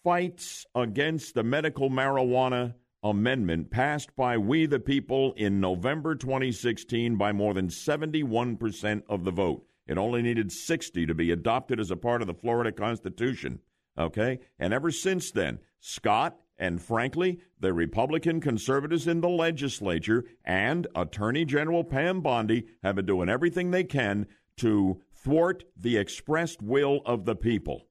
fights 0.05 0.65
against 0.75 1.35
the 1.35 1.43
medical 1.43 1.91
marijuana 1.91 2.75
amendment 3.03 3.71
passed 3.71 4.15
by 4.17 4.37
We 4.39 4.67
the 4.67 4.81
People 4.81 5.33
in 5.37 5.61
November 5.61 6.15
2016 6.15 7.17
by 7.17 7.33
more 7.33 7.55
than 7.55 7.69
71% 7.69 9.03
of 9.09 9.25
the 9.25 9.31
vote. 9.31 9.65
It 9.87 9.99
only 9.99 10.23
needed 10.23 10.53
60 10.53 11.07
to 11.07 11.15
be 11.15 11.31
adopted 11.31 11.81
as 11.81 11.91
a 11.91 11.97
part 11.97 12.21
of 12.21 12.27
the 12.27 12.35
Florida 12.35 12.73
Constitution. 12.73 13.61
Okay? 13.97 14.39
And 14.59 14.73
ever 14.73 14.91
since 14.91 15.31
then, 15.31 15.59
Scott 15.81 16.39
and 16.59 16.83
frankly, 16.83 17.39
the 17.61 17.73
Republican 17.73 18.41
conservatives 18.41 19.07
in 19.07 19.21
the 19.21 19.29
legislature 19.29 20.25
and 20.45 20.87
Attorney 20.95 21.45
General 21.45 21.85
Pam 21.85 22.21
Bondi 22.21 22.65
have 22.83 22.97
been 22.97 23.07
doing 23.07 23.29
everything 23.29 23.71
they 23.71 23.85
can 23.85 24.27
to 24.59 25.01
thwart 25.13 25.65
the 25.77 25.97
expressed 25.97 26.63
will 26.63 27.01
of 27.05 27.25
the 27.25 27.37
people. 27.37 27.87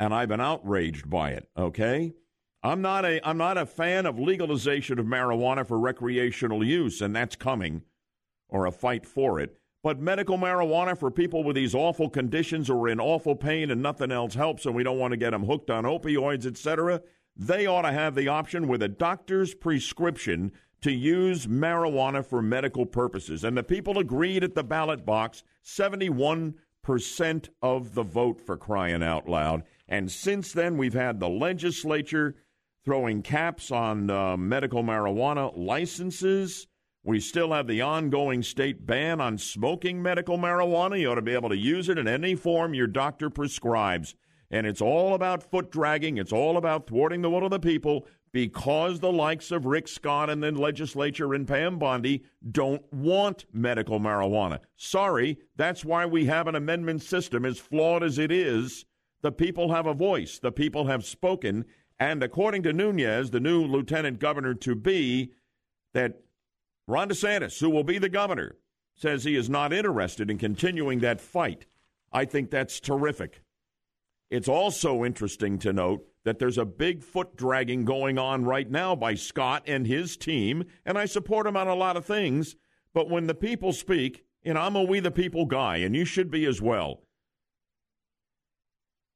And 0.00 0.14
I've 0.14 0.28
been 0.28 0.40
outraged 0.40 1.10
by 1.10 1.30
it, 1.30 1.48
okay? 1.56 2.12
I'm 2.62 2.82
not 2.82 3.04
a 3.04 3.26
I'm 3.26 3.38
not 3.38 3.56
a 3.56 3.66
fan 3.66 4.06
of 4.06 4.18
legalization 4.18 4.98
of 4.98 5.06
marijuana 5.06 5.66
for 5.66 5.78
recreational 5.78 6.64
use 6.64 7.00
and 7.00 7.14
that's 7.14 7.36
coming 7.36 7.82
or 8.48 8.66
a 8.66 8.72
fight 8.72 9.06
for 9.06 9.38
it. 9.38 9.56
But 9.82 10.00
medical 10.00 10.38
marijuana 10.38 10.98
for 10.98 11.10
people 11.10 11.44
with 11.44 11.54
these 11.54 11.74
awful 11.74 12.10
conditions 12.10 12.68
or 12.68 12.88
in 12.88 12.98
awful 12.98 13.36
pain 13.36 13.70
and 13.70 13.80
nothing 13.80 14.10
else 14.10 14.34
helps 14.34 14.66
and 14.66 14.74
we 14.74 14.82
don't 14.82 14.98
want 14.98 15.12
to 15.12 15.16
get 15.16 15.30
them 15.30 15.44
hooked 15.44 15.70
on 15.70 15.84
opioids, 15.84 16.46
etc., 16.46 17.00
they 17.36 17.66
ought 17.66 17.82
to 17.82 17.92
have 17.92 18.16
the 18.16 18.26
option 18.26 18.66
with 18.66 18.82
a 18.82 18.88
doctor's 18.88 19.54
prescription 19.54 20.50
to 20.80 20.92
use 20.92 21.46
marijuana 21.46 22.24
for 22.24 22.40
medical 22.40 22.86
purposes. 22.86 23.44
And 23.44 23.56
the 23.56 23.62
people 23.62 23.98
agreed 23.98 24.44
at 24.44 24.54
the 24.54 24.64
ballot 24.64 25.04
box 25.04 25.42
71% 25.64 26.54
of 27.62 27.94
the 27.94 28.02
vote 28.02 28.40
for 28.40 28.56
crying 28.56 29.02
out 29.02 29.28
loud. 29.28 29.64
And 29.88 30.10
since 30.10 30.52
then, 30.52 30.76
we've 30.76 30.94
had 30.94 31.18
the 31.18 31.28
legislature 31.28 32.36
throwing 32.84 33.22
caps 33.22 33.70
on 33.70 34.08
uh, 34.10 34.36
medical 34.36 34.82
marijuana 34.82 35.52
licenses. 35.56 36.66
We 37.02 37.20
still 37.20 37.52
have 37.52 37.66
the 37.66 37.80
ongoing 37.80 38.42
state 38.42 38.86
ban 38.86 39.20
on 39.20 39.38
smoking 39.38 40.02
medical 40.02 40.38
marijuana. 40.38 41.00
You 41.00 41.12
ought 41.12 41.16
to 41.16 41.22
be 41.22 41.34
able 41.34 41.48
to 41.48 41.56
use 41.56 41.88
it 41.88 41.98
in 41.98 42.06
any 42.06 42.34
form 42.34 42.74
your 42.74 42.86
doctor 42.86 43.30
prescribes. 43.30 44.14
And 44.50 44.66
it's 44.66 44.80
all 44.80 45.14
about 45.14 45.50
foot 45.50 45.70
dragging. 45.70 46.16
It's 46.16 46.32
all 46.32 46.56
about 46.56 46.86
thwarting 46.86 47.22
the 47.22 47.30
will 47.30 47.44
of 47.44 47.50
the 47.50 47.60
people 47.60 48.06
because 48.32 49.00
the 49.00 49.12
likes 49.12 49.50
of 49.50 49.66
Rick 49.66 49.88
Scott 49.88 50.30
and 50.30 50.42
the 50.42 50.52
legislature 50.52 51.34
and 51.34 51.46
Pam 51.46 51.78
Bondi 51.78 52.24
don't 52.50 52.82
want 52.92 53.46
medical 53.52 53.98
marijuana. 54.00 54.60
Sorry, 54.76 55.38
that's 55.56 55.84
why 55.84 56.06
we 56.06 56.26
have 56.26 56.46
an 56.46 56.54
amendment 56.54 57.02
system 57.02 57.44
as 57.44 57.58
flawed 57.58 58.02
as 58.02 58.18
it 58.18 58.30
is. 58.30 58.84
The 59.22 59.32
people 59.32 59.72
have 59.72 59.86
a 59.86 59.94
voice. 59.94 60.38
The 60.38 60.52
people 60.52 60.86
have 60.86 61.04
spoken. 61.04 61.64
And 61.98 62.22
according 62.22 62.62
to 62.64 62.72
Nunez, 62.72 63.30
the 63.30 63.40
new 63.40 63.64
lieutenant 63.64 64.20
governor 64.20 64.54
to 64.54 64.74
be, 64.74 65.32
that 65.94 66.20
Ron 66.86 67.08
DeSantis, 67.08 67.60
who 67.60 67.70
will 67.70 67.84
be 67.84 67.98
the 67.98 68.08
governor, 68.08 68.56
says 68.94 69.24
he 69.24 69.36
is 69.36 69.50
not 69.50 69.72
interested 69.72 70.30
in 70.30 70.38
continuing 70.38 71.00
that 71.00 71.20
fight. 71.20 71.66
I 72.12 72.24
think 72.24 72.50
that's 72.50 72.80
terrific. 72.80 73.42
It's 74.30 74.48
also 74.48 75.04
interesting 75.04 75.58
to 75.60 75.72
note 75.72 76.06
that 76.28 76.38
there's 76.38 76.58
a 76.58 76.66
big 76.66 77.02
foot 77.02 77.36
dragging 77.36 77.86
going 77.86 78.18
on 78.18 78.44
right 78.44 78.70
now 78.70 78.94
by 78.94 79.14
Scott 79.14 79.62
and 79.66 79.86
his 79.86 80.14
team, 80.14 80.62
and 80.84 80.98
I 80.98 81.06
support 81.06 81.46
him 81.46 81.56
on 81.56 81.68
a 81.68 81.74
lot 81.74 81.96
of 81.96 82.04
things. 82.04 82.54
But 82.92 83.08
when 83.08 83.26
the 83.26 83.34
people 83.34 83.72
speak, 83.72 84.24
and 84.44 84.58
I'm 84.58 84.76
a 84.76 84.82
We 84.82 85.00
the 85.00 85.10
People 85.10 85.46
guy, 85.46 85.78
and 85.78 85.96
you 85.96 86.04
should 86.04 86.30
be 86.30 86.44
as 86.44 86.60
well, 86.60 87.00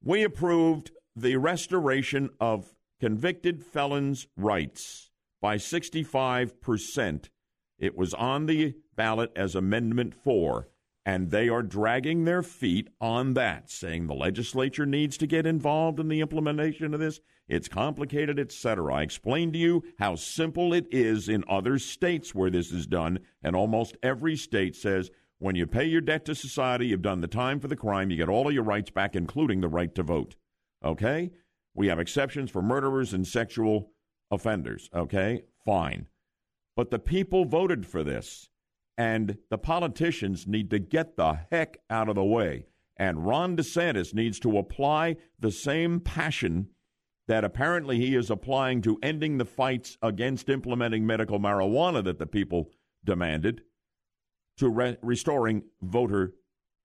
we 0.01 0.23
approved 0.23 0.89
the 1.15 1.37
restoration 1.37 2.31
of 2.39 2.73
convicted 2.99 3.63
felons' 3.63 4.25
rights 4.35 5.11
by 5.39 5.57
65%. 5.57 7.29
It 7.77 7.95
was 7.95 8.15
on 8.15 8.47
the 8.47 8.73
ballot 8.95 9.31
as 9.35 9.53
Amendment 9.53 10.15
4. 10.15 10.67
And 11.05 11.31
they 11.31 11.49
are 11.49 11.63
dragging 11.63 12.23
their 12.23 12.41
feet 12.41 12.89
on 13.01 13.33
that, 13.33 13.69
saying 13.69 14.07
the 14.07 14.13
legislature 14.13 14.85
needs 14.85 15.17
to 15.17 15.27
get 15.27 15.45
involved 15.45 15.99
in 15.99 16.07
the 16.07 16.21
implementation 16.21 16.93
of 16.93 16.99
this. 16.99 17.19
It's 17.49 17.67
complicated, 17.67 18.39
etc. 18.39 18.93
I 18.93 19.01
explained 19.01 19.53
to 19.53 19.59
you 19.59 19.83
how 19.99 20.15
simple 20.15 20.73
it 20.73 20.87
is 20.91 21.27
in 21.27 21.43
other 21.49 21.77
states 21.77 22.33
where 22.33 22.49
this 22.49 22.71
is 22.71 22.87
done, 22.87 23.19
and 23.43 23.53
almost 23.55 23.97
every 24.01 24.37
state 24.37 24.77
says 24.77 25.11
when 25.39 25.55
you 25.55 25.67
pay 25.67 25.83
your 25.83 25.99
debt 25.99 26.23
to 26.23 26.35
society, 26.35 26.87
you've 26.87 27.01
done 27.01 27.19
the 27.19 27.27
time 27.27 27.59
for 27.59 27.67
the 27.67 27.75
crime, 27.75 28.09
you 28.09 28.15
get 28.15 28.29
all 28.29 28.47
of 28.47 28.53
your 28.53 28.63
rights 28.63 28.91
back, 28.91 29.13
including 29.13 29.59
the 29.59 29.67
right 29.67 29.93
to 29.95 30.03
vote. 30.03 30.37
Okay? 30.85 31.31
We 31.75 31.87
have 31.87 31.99
exceptions 31.99 32.49
for 32.49 32.61
murderers 32.61 33.13
and 33.13 33.27
sexual 33.27 33.91
offenders. 34.31 34.89
Okay? 34.95 35.43
Fine. 35.65 36.07
But 36.77 36.91
the 36.91 36.99
people 36.99 37.43
voted 37.43 37.85
for 37.85 38.03
this 38.03 38.49
and 38.97 39.37
the 39.49 39.57
politicians 39.57 40.47
need 40.47 40.69
to 40.69 40.79
get 40.79 41.17
the 41.17 41.39
heck 41.51 41.77
out 41.89 42.09
of 42.09 42.15
the 42.15 42.23
way. 42.23 42.65
And 42.97 43.25
Ron 43.25 43.57
DeSantis 43.57 44.13
needs 44.13 44.39
to 44.41 44.57
apply 44.57 45.17
the 45.39 45.51
same 45.51 45.99
passion 45.99 46.69
that 47.27 47.43
apparently 47.43 47.97
he 47.97 48.15
is 48.15 48.29
applying 48.29 48.81
to 48.81 48.99
ending 49.01 49.37
the 49.37 49.45
fights 49.45 49.97
against 50.01 50.49
implementing 50.49 51.05
medical 51.05 51.39
marijuana 51.39 52.03
that 52.03 52.19
the 52.19 52.27
people 52.27 52.69
demanded 53.03 53.61
to 54.57 54.69
re- 54.69 54.97
restoring 55.01 55.63
voter 55.81 56.33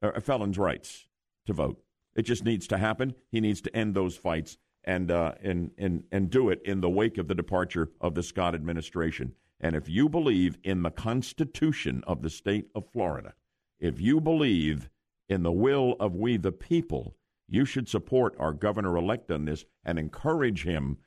uh, 0.02 0.18
felons' 0.20 0.58
rights 0.58 1.06
to 1.46 1.52
vote. 1.52 1.82
It 2.14 2.22
just 2.22 2.44
needs 2.44 2.66
to 2.68 2.78
happen. 2.78 3.14
He 3.30 3.40
needs 3.40 3.60
to 3.62 3.76
end 3.76 3.94
those 3.94 4.16
fights 4.16 4.56
and 4.84 5.10
uh, 5.10 5.32
and 5.42 5.72
and 5.76 6.04
and 6.10 6.30
do 6.30 6.48
it 6.48 6.60
in 6.64 6.80
the 6.80 6.88
wake 6.88 7.18
of 7.18 7.28
the 7.28 7.34
departure 7.34 7.90
of 8.00 8.14
the 8.14 8.22
Scott 8.22 8.54
administration. 8.54 9.34
And 9.60 9.74
if 9.74 9.88
you 9.88 10.08
believe 10.08 10.58
in 10.62 10.82
the 10.82 10.90
Constitution 10.90 12.02
of 12.06 12.22
the 12.22 12.30
state 12.30 12.68
of 12.74 12.90
Florida, 12.92 13.34
if 13.80 14.00
you 14.00 14.20
believe 14.20 14.88
in 15.28 15.42
the 15.42 15.52
will 15.52 15.96
of 15.98 16.14
we 16.14 16.36
the 16.36 16.52
people, 16.52 17.16
you 17.48 17.64
should 17.64 17.88
support 17.88 18.34
our 18.38 18.52
governor 18.52 18.96
elect 18.96 19.30
on 19.30 19.44
this 19.44 19.64
and 19.84 19.98
encourage 19.98 20.64
him 20.64 20.98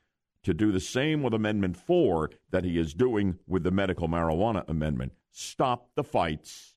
to 0.44 0.54
do 0.54 0.72
the 0.72 0.80
same 0.80 1.22
with 1.22 1.34
Amendment 1.34 1.78
4 1.78 2.32
that 2.50 2.64
he 2.64 2.78
is 2.78 2.94
doing 2.94 3.38
with 3.48 3.64
the 3.64 3.72
medical 3.72 4.08
marijuana 4.08 4.68
amendment. 4.68 5.14
Stop 5.32 5.90
the 5.96 6.04
fights. 6.04 6.76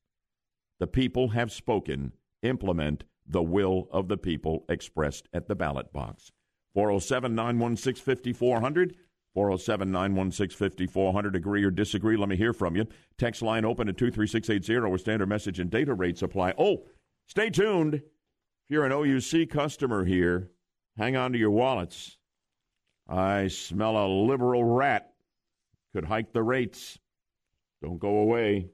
The 0.79 0.87
people 0.87 1.29
have 1.29 1.51
spoken. 1.51 2.13
Implement 2.43 3.05
the 3.27 3.43
will 3.43 3.89
of 3.91 4.09
the 4.09 4.19
people 4.19 4.65
expressed 4.69 5.29
at 5.33 5.49
the 5.49 5.55
ballot 5.55 5.93
box. 5.93 6.31
407 6.75 7.35
916 7.35 8.05
5400. 8.05 8.97
407 9.35 9.91
916 9.91 10.57
5400. 10.57 11.37
Agree 11.37 11.65
or 11.65 11.71
disagree? 11.71 12.17
Let 12.17 12.29
me 12.29 12.37
hear 12.37 12.53
from 12.53 12.77
you. 12.77 12.87
Text 13.19 13.43
line 13.43 13.65
open 13.65 13.89
at 13.89 13.97
23680 13.97 14.91
with 14.91 15.01
standard 15.01 15.29
message 15.29 15.59
and 15.59 15.71
data 15.71 15.93
rates 15.93 16.23
apply. 16.23 16.55
Oh, 16.57 16.85
stay 17.27 17.51
tuned. 17.51 17.95
If 17.95 18.03
you're 18.69 18.87
an 18.87 18.93
OUC 18.93 19.51
customer 19.51 20.05
here, 20.05 20.51
hang 20.97 21.17
on 21.17 21.33
to 21.33 21.39
your 21.39 21.51
wallets. 21.51 22.17
I 23.09 23.49
smell 23.49 23.99
a 23.99 24.07
liberal 24.07 24.65
rat. 24.65 25.13
Could 25.93 26.05
hike 26.05 26.33
the 26.33 26.43
rates. 26.43 26.99
Don't 27.83 27.99
go 27.99 28.19
away. 28.19 28.69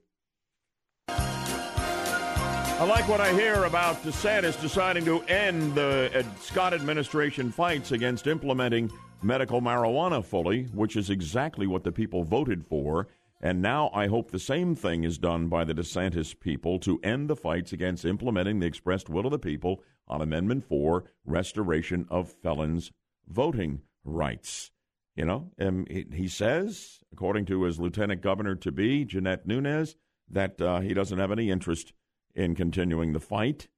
I 1.09 2.85
like 2.85 3.09
what 3.09 3.21
I 3.21 3.33
hear 3.33 3.65
about 3.65 4.03
DeSantis 4.03 4.59
deciding 4.59 5.05
to 5.05 5.21
end 5.25 5.75
the 5.75 6.25
Scott 6.41 6.73
administration 6.73 7.51
fights 7.51 7.93
against 7.93 8.27
implementing 8.27 8.91
medical 9.23 9.61
marijuana 9.61 10.25
fully, 10.25 10.65
which 10.65 10.97
is 10.97 11.11
exactly 11.11 11.67
what 11.67 11.85
the 11.85 11.93
people 11.93 12.25
voted 12.25 12.65
for. 12.67 13.09
And 13.41 13.63
now 13.63 13.91
I 13.95 14.07
hope 14.07 14.31
the 14.31 14.39
same 14.39 14.75
thing 14.75 15.05
is 15.05 15.17
done 15.17 15.49
by 15.49 15.65
the 15.65 15.75
DeSantis 15.75 16.39
people 16.39 16.79
to 16.81 17.01
end 17.03 17.29
the 17.29 17.37
fights 17.37 17.73
against 17.73 18.05
implementing 18.05 18.61
the 18.61 18.67
expressed 18.67 19.09
will 19.09 19.27
of 19.27 19.33
the 19.33 19.39
people 19.39 19.83
on 20.07 20.21
Amendment 20.21 20.65
4, 20.65 21.05
restoration 21.25 22.07
of 22.11 22.33
felons' 22.43 22.93
voting 23.27 23.81
rights. 24.05 24.71
You 25.17 25.25
know, 25.25 25.51
and 25.59 25.89
he 25.91 26.29
says, 26.29 27.01
according 27.13 27.47
to 27.47 27.65
his 27.65 27.81
lieutenant 27.81 28.23
governor 28.23 28.55
to 28.57 28.73
be, 28.73 29.05
Jeanette 29.05 29.47
Nunez, 29.47 29.97
that 30.31 30.61
uh, 30.61 30.81
he 30.81 30.95
doesn't 30.95 31.19
have 31.19 31.33
any 31.33 31.51
interest 31.51 31.93
in 32.35 32.55
continuing 32.55 33.13
the 33.13 33.21
fight 33.21 33.69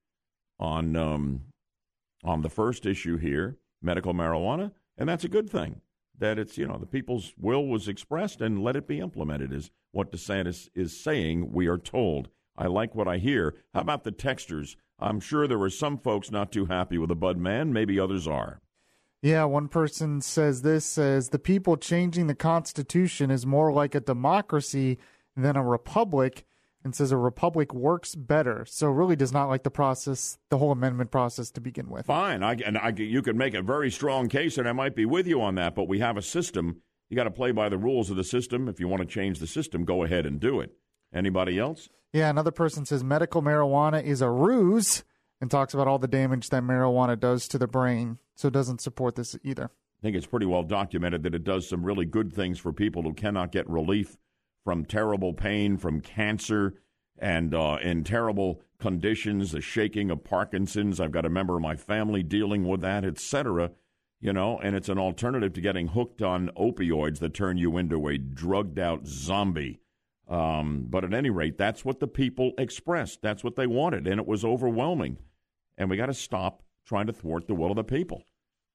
on 0.59 0.95
um, 0.95 1.43
on 2.23 2.43
the 2.43 2.51
first 2.51 2.87
issue 2.87 3.17
here 3.17 3.57
medical 3.83 4.15
marijuana, 4.15 4.71
and 5.03 5.09
that's 5.09 5.25
a 5.25 5.29
good 5.29 5.51
thing. 5.51 5.81
That 6.17 6.39
it's, 6.39 6.57
you 6.57 6.69
know, 6.69 6.79
the 6.79 6.87
people's 6.87 7.35
will 7.37 7.67
was 7.67 7.89
expressed 7.89 8.41
and 8.41 8.63
let 8.63 8.77
it 8.77 8.87
be 8.87 9.01
implemented, 9.01 9.53
is 9.53 9.73
what 9.91 10.13
DeSantis 10.13 10.69
is 10.77 10.97
saying, 10.97 11.51
we 11.53 11.67
are 11.67 11.77
told. 11.77 12.29
I 12.57 12.69
like 12.69 12.95
what 12.95 13.09
I 13.09 13.19
hear. 13.19 13.57
How 13.75 13.81
about 13.81 14.05
the 14.05 14.13
texters? 14.13 14.77
I'm 15.01 15.19
sure 15.19 15.49
there 15.49 15.59
were 15.59 15.71
some 15.71 15.99
folks 15.99 16.31
not 16.31 16.53
too 16.53 16.67
happy 16.67 16.99
with 16.99 17.09
the 17.09 17.17
Bud 17.17 17.37
man. 17.37 17.73
Maybe 17.73 17.99
others 17.99 18.29
are. 18.29 18.61
Yeah, 19.23 19.43
one 19.45 19.67
person 19.67 20.21
says 20.21 20.63
this 20.63 20.85
says 20.85 21.31
the 21.31 21.39
people 21.41 21.77
changing 21.77 22.29
the 22.29 22.35
Constitution 22.37 23.33
is 23.33 23.45
more 23.45 23.73
like 23.73 23.97
a 23.97 24.01
democracy 24.01 24.99
than 25.37 25.57
a 25.57 25.65
republic 25.65 26.45
and 26.85 26.95
says 26.95 27.13
a 27.13 27.17
republic 27.17 27.73
works 27.73 28.15
better. 28.15 28.65
So 28.67 28.89
really 28.89 29.17
does 29.17 29.33
not 29.33 29.49
like 29.49 29.63
the 29.63 29.71
process, 29.71 30.39
the 30.49 30.59
whole 30.59 30.73
amendment 30.73 31.11
process 31.11 31.51
to 31.53 31.61
begin 31.61 31.89
with. 31.89 32.07
Fine, 32.07 32.43
I, 32.43 32.55
and 32.65 32.79
I, 32.79 32.93
you 32.97 33.23
could 33.23 33.37
make 33.37 33.55
a 33.55 33.63
very 33.63 33.91
strong 33.91 34.29
case, 34.29 34.59
and 34.59 34.69
I 34.69 34.73
might 34.73 34.95
be 34.95 35.07
with 35.07 35.27
you 35.27 35.41
on 35.41 35.55
that. 35.57 35.75
But 35.75 35.89
we 35.89 36.01
have 36.01 36.17
a 36.17 36.23
system. 36.23 36.83
You 37.09 37.17
got 37.17 37.25
to 37.25 37.31
play 37.31 37.53
by 37.53 37.69
the 37.69 37.79
rules 37.79 38.11
of 38.11 38.17
the 38.17 38.25
system. 38.25 38.69
If 38.69 38.81
you 38.81 38.89
want 38.89 39.03
to 39.03 39.09
change 39.09 39.39
the 39.39 39.47
system, 39.47 39.85
go 39.85 40.03
ahead 40.03 40.27
and 40.27 40.41
do 40.41 40.61
it. 40.61 40.73
Anybody 41.15 41.59
else? 41.59 41.89
Yeah, 42.13 42.31
another 42.31 42.51
person 42.51 42.85
says 42.85 43.05
medical 43.05 43.43
marijuana 43.43 44.03
is 44.03 44.21
a 44.21 44.31
ruse 44.31 45.05
and 45.41 45.51
talks 45.51 45.75
about 45.75 45.89
all 45.89 45.99
the 45.99 46.09
damage 46.09 46.51
that 46.51 46.63
marijuana 46.63 47.19
does 47.19 47.49
to 47.49 47.59
the 47.59 47.67
brain. 47.67 48.19
So 48.35 48.49
doesn't 48.51 48.81
support 48.81 49.15
this 49.15 49.37
either. 49.43 49.65
I 49.65 50.03
think 50.03 50.17
it's 50.17 50.27
pretty 50.27 50.47
well 50.47 50.63
documented 50.63 51.23
that 51.23 51.35
it 51.35 51.45
does 51.45 51.69
some 51.69 51.85
really 51.85 52.07
good 52.07 52.33
things 52.33 52.59
for 52.59 52.73
people 52.73 53.03
who 53.03 53.15
cannot 53.15 53.53
get 53.53 53.69
relief 53.69 54.17
from 54.65 54.85
terrible 54.85 55.33
pain, 55.33 55.77
from 55.77 56.01
cancer, 56.01 56.75
and 57.19 57.55
uh, 57.55 57.79
in 57.83 58.05
terrible 58.05 58.61
conditions, 58.79 59.53
the 59.53 59.61
shaking 59.61 60.11
of 60.11 60.25
Parkinson's. 60.25 61.01
I've 61.01 61.13
got 61.13 61.27
a 61.27 61.31
member 61.31 61.55
of 61.55 61.63
my 61.63 61.77
family 61.77 62.23
dealing 62.23 62.67
with 62.67 62.81
that, 62.81 63.05
etc. 63.05 63.71
You 64.21 64.33
know, 64.33 64.59
and 64.59 64.77
it's 64.77 64.89
an 64.89 64.99
alternative 64.99 65.53
to 65.55 65.61
getting 65.61 65.89
hooked 65.89 66.23
on 66.23 66.51
opioids 66.57 67.19
that 67.21 67.35
turn 67.35 67.59
you 67.59 67.77
into 67.77 68.09
a 68.09 68.19
drugged 68.19 68.79
out 68.79 69.07
zombie. 69.07 69.81
Um, 70.29 70.87
but 70.89 71.05
at 71.05 71.13
any 71.13 71.31
rate, 71.31 71.59
that's 71.59 71.85
what 71.85 72.01
the 72.01 72.07
people 72.07 72.53
expressed. 72.57 73.21
That's 73.23 73.45
what 73.45 73.57
they 73.57 73.67
wanted, 73.67 74.07
and 74.07 74.21
it 74.21 74.27
was 74.27 74.45
overwhelming. 74.45 75.19
And 75.77 75.91
we 75.91 75.97
got 75.97 76.07
to 76.07 76.15
stop 76.15 76.63
trying 76.87 77.07
to 77.07 77.13
thwart 77.13 77.47
the 77.47 77.55
will 77.55 77.71
of 77.71 77.77
the 77.77 77.85
people. 77.85 78.25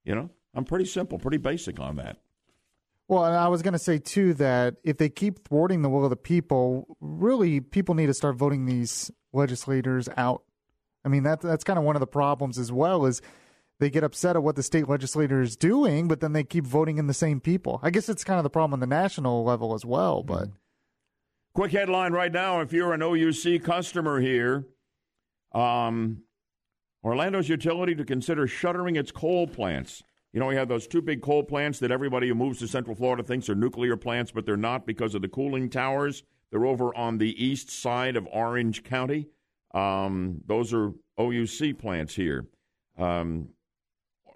You 0.04 0.16
know, 0.16 0.30
I'm 0.54 0.66
pretty 0.66 0.86
simple, 0.86 1.20
pretty 1.20 1.38
basic 1.38 1.80
on 1.80 1.96
that. 1.98 2.18
Well, 3.10 3.24
I 3.24 3.48
was 3.48 3.62
going 3.62 3.74
to 3.74 3.80
say 3.80 4.00
too 4.00 4.34
that 4.36 4.76
if 4.84 4.98
they 4.98 5.10
keep 5.10 5.48
thwarting 5.48 5.82
the 5.82 5.90
will 5.90 6.04
of 6.04 6.10
the 6.10 6.18
people, 6.18 6.98
really, 7.00 7.62
people 7.62 7.96
need 7.96 8.08
to 8.08 8.14
start 8.14 8.36
voting 8.36 8.66
these 8.66 9.10
legislators 9.32 10.10
out. 10.18 10.44
I 11.06 11.10
mean, 11.10 11.24
that 11.24 11.40
that's 11.40 11.64
kind 11.64 11.80
of 11.80 11.86
one 11.86 11.96
of 11.96 12.02
the 12.02 12.08
problems 12.08 12.58
as 12.58 12.70
well. 12.70 13.06
Is 13.06 13.22
they 13.80 13.90
get 13.90 14.04
upset 14.04 14.36
at 14.36 14.44
what 14.44 14.58
the 14.58 14.64
state 14.64 14.90
legislator 14.90 15.42
is 15.42 15.56
doing, 15.56 16.10
but 16.10 16.20
then 16.20 16.34
they 16.34 16.44
keep 16.44 16.66
voting 16.66 16.98
in 16.98 17.08
the 17.08 17.14
same 17.14 17.40
people. 17.40 17.80
I 17.82 17.92
guess 17.92 18.10
it's 18.10 18.26
kind 18.26 18.40
of 18.40 18.44
the 18.44 18.50
problem 18.50 18.74
on 18.74 18.82
the 18.82 18.88
national 18.88 19.46
level 19.46 19.74
as 19.74 19.86
well. 19.86 20.22
But 20.22 20.50
quick 21.54 21.72
headline 21.72 22.12
right 22.12 22.32
now: 22.32 22.60
If 22.60 22.74
you're 22.74 22.92
an 22.92 23.02
OUC 23.02 23.64
customer 23.64 24.20
here, 24.20 24.66
um, 25.54 26.24
Orlando's 27.06 27.48
utility 27.48 27.96
to 27.96 28.04
consider 28.04 28.48
shuttering 28.48 28.98
its 28.98 29.12
coal 29.12 29.48
plants. 29.48 30.04
You 30.38 30.42
know, 30.42 30.50
we 30.50 30.56
have 30.58 30.68
those 30.68 30.86
two 30.86 31.02
big 31.02 31.24
coal 31.24 31.42
plants 31.42 31.80
that 31.80 31.90
everybody 31.90 32.28
who 32.28 32.36
moves 32.36 32.60
to 32.60 32.68
Central 32.68 32.96
Florida 32.96 33.24
thinks 33.24 33.50
are 33.50 33.56
nuclear 33.56 33.98
plants, 33.98 34.32
but 34.32 34.46
they're 34.46 34.56
not 34.56 34.86
because 34.86 35.16
of 35.16 35.24
the 35.24 35.28
cooling 35.28 35.68
towers. 35.68 36.22
They're 36.52 36.68
over 36.68 36.96
on 36.96 37.18
the 37.18 37.44
east 37.44 37.72
side 37.72 38.16
of 38.16 38.28
Orange 38.32 38.84
County. 38.84 39.30
Um, 39.74 40.42
those 40.46 40.76
are 40.76 40.94
OUC 41.18 41.80
plants 41.80 42.14
here. 42.14 42.46
Um, 43.00 43.50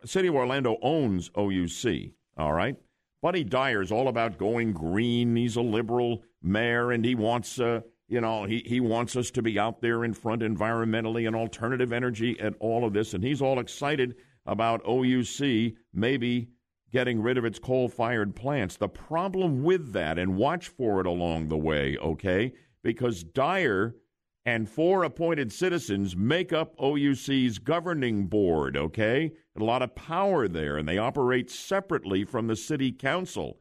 City 0.03 0.27
of 0.27 0.33
Orlando 0.33 0.79
owns 0.81 1.29
OUC, 1.37 2.13
all 2.35 2.53
right? 2.53 2.77
Buddy 3.21 3.43
Dyer's 3.43 3.91
all 3.91 4.07
about 4.07 4.39
going 4.39 4.73
green. 4.73 5.35
He's 5.35 5.55
a 5.55 5.61
liberal 5.61 6.23
mayor, 6.41 6.91
and 6.91 7.05
he 7.05 7.13
wants, 7.13 7.59
uh, 7.59 7.81
you 8.07 8.21
know, 8.21 8.45
he, 8.45 8.63
he 8.65 8.79
wants 8.79 9.15
us 9.15 9.29
to 9.29 9.43
be 9.43 9.59
out 9.59 9.81
there 9.81 10.03
in 10.03 10.15
front 10.15 10.41
environmentally 10.41 11.27
and 11.27 11.35
alternative 11.35 11.93
energy 11.93 12.37
and 12.39 12.55
all 12.59 12.85
of 12.85 12.93
this. 12.93 13.13
And 13.13 13.23
he's 13.23 13.39
all 13.39 13.59
excited 13.59 14.15
about 14.45 14.85
OUC 14.87 15.75
maybe 15.93 16.49
getting 16.91 17.21
rid 17.21 17.37
of 17.37 17.45
its 17.45 17.59
coal 17.59 17.87
fired 17.87 18.35
plants. 18.35 18.77
The 18.77 18.89
problem 18.89 19.63
with 19.63 19.93
that, 19.93 20.19
and 20.19 20.35
watch 20.35 20.67
for 20.67 20.99
it 20.99 21.05
along 21.05 21.47
the 21.47 21.57
way, 21.57 21.97
okay? 21.97 22.53
Because 22.83 23.23
Dyer 23.23 23.95
and 24.45 24.67
four 24.67 25.03
appointed 25.03 25.53
citizens 25.53 26.15
make 26.15 26.51
up 26.51 26.75
OUC's 26.81 27.59
governing 27.59 28.27
board, 28.27 28.75
okay? 28.75 29.31
A 29.57 29.63
lot 29.63 29.81
of 29.81 29.95
power 29.95 30.47
there, 30.47 30.77
and 30.77 30.87
they 30.87 30.97
operate 30.97 31.49
separately 31.49 32.25
from 32.25 32.47
the 32.47 32.55
city 32.55 32.91
council. 32.91 33.59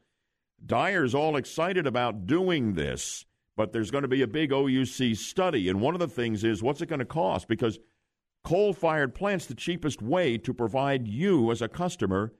Dyer's 0.63 1.15
all 1.15 1.37
excited 1.37 1.87
about 1.87 2.27
doing 2.27 2.73
this, 2.73 3.25
but 3.55 3.71
there's 3.71 3.91
going 3.91 4.03
to 4.03 4.07
be 4.07 4.21
a 4.23 4.27
big 4.27 4.51
OUC 4.51 5.15
study, 5.15 5.69
and 5.69 5.79
one 5.79 5.93
of 5.93 5.99
the 5.99 6.07
things 6.07 6.43
is 6.43 6.63
what's 6.63 6.81
it 6.81 6.89
going 6.89 6.99
to 6.99 7.05
cost? 7.05 7.47
Because 7.47 7.79
coal 8.43 8.73
fired 8.73 9.13
plants 9.13 9.45
the 9.45 9.55
cheapest 9.55 10.01
way 10.01 10.37
to 10.37 10.53
provide 10.53 11.07
you 11.07 11.51
as 11.51 11.61
a 11.61 11.67
customer 11.67 12.33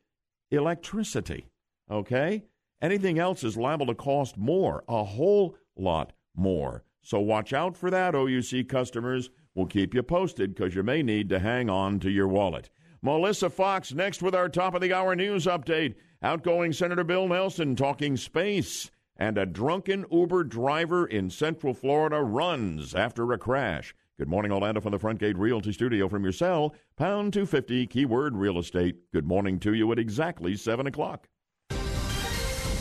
electricity. 0.50 1.48
Okay? 1.90 2.44
Anything 2.82 3.20
else 3.20 3.44
is 3.44 3.58
liable 3.58 3.86
to 3.88 3.96
cost 3.96 4.38
more, 4.38 4.84
a 4.88 5.04
whole 5.04 5.56
lot 5.76 6.14
more. 6.36 6.84
So 7.04 7.20
watch 7.20 7.54
out 7.54 7.78
for 7.78 7.90
that, 7.92 8.16
OUC 8.16 8.68
customers. 8.68 9.30
We'll 9.54 9.68
keep 9.68 9.94
you 9.94 10.04
posted 10.04 10.56
because 10.56 10.76
you 10.76 10.84
may 10.84 11.04
need 11.04 11.30
to 11.30 11.40
hang 11.40 11.70
on 11.70 12.00
to 12.00 12.10
your 12.10 12.28
wallet. 12.28 12.70
Melissa 13.02 13.50
Fox 13.50 13.94
next 13.94 14.22
with 14.22 14.36
our 14.36 14.48
top 14.48 14.74
of 14.76 14.82
the 14.82 14.94
hour 14.94 15.16
news 15.16 15.46
update. 15.46 15.96
Outgoing 16.24 16.72
Senator 16.72 17.04
Bill 17.04 17.28
Nelson 17.28 17.76
talking 17.76 18.16
space. 18.16 18.92
And 19.18 19.38
a 19.38 19.46
drunken 19.46 20.06
Uber 20.12 20.46
driver 20.46 21.06
in 21.06 21.30
Central 21.30 21.74
Florida 21.74 22.22
runs 22.22 22.96
after 22.96 23.32
a 23.34 23.38
crash. 23.38 23.94
Good 24.22 24.30
morning, 24.30 24.52
Orlando, 24.52 24.80
from 24.80 24.92
the 24.92 25.00
Front 25.00 25.18
Gate 25.18 25.36
Realty 25.36 25.74
Studio 25.74 26.08
from 26.08 26.22
your 26.22 26.32
cell. 26.32 26.76
Pound 26.96 27.34
250, 27.34 27.88
keyword 27.88 28.38
real 28.38 28.60
estate. 28.60 29.12
Good 29.12 29.26
morning 29.26 29.60
to 29.62 29.74
you 29.74 29.92
at 29.92 29.98
exactly 29.98 30.56
7 30.56 30.86
o'clock. 30.86 31.28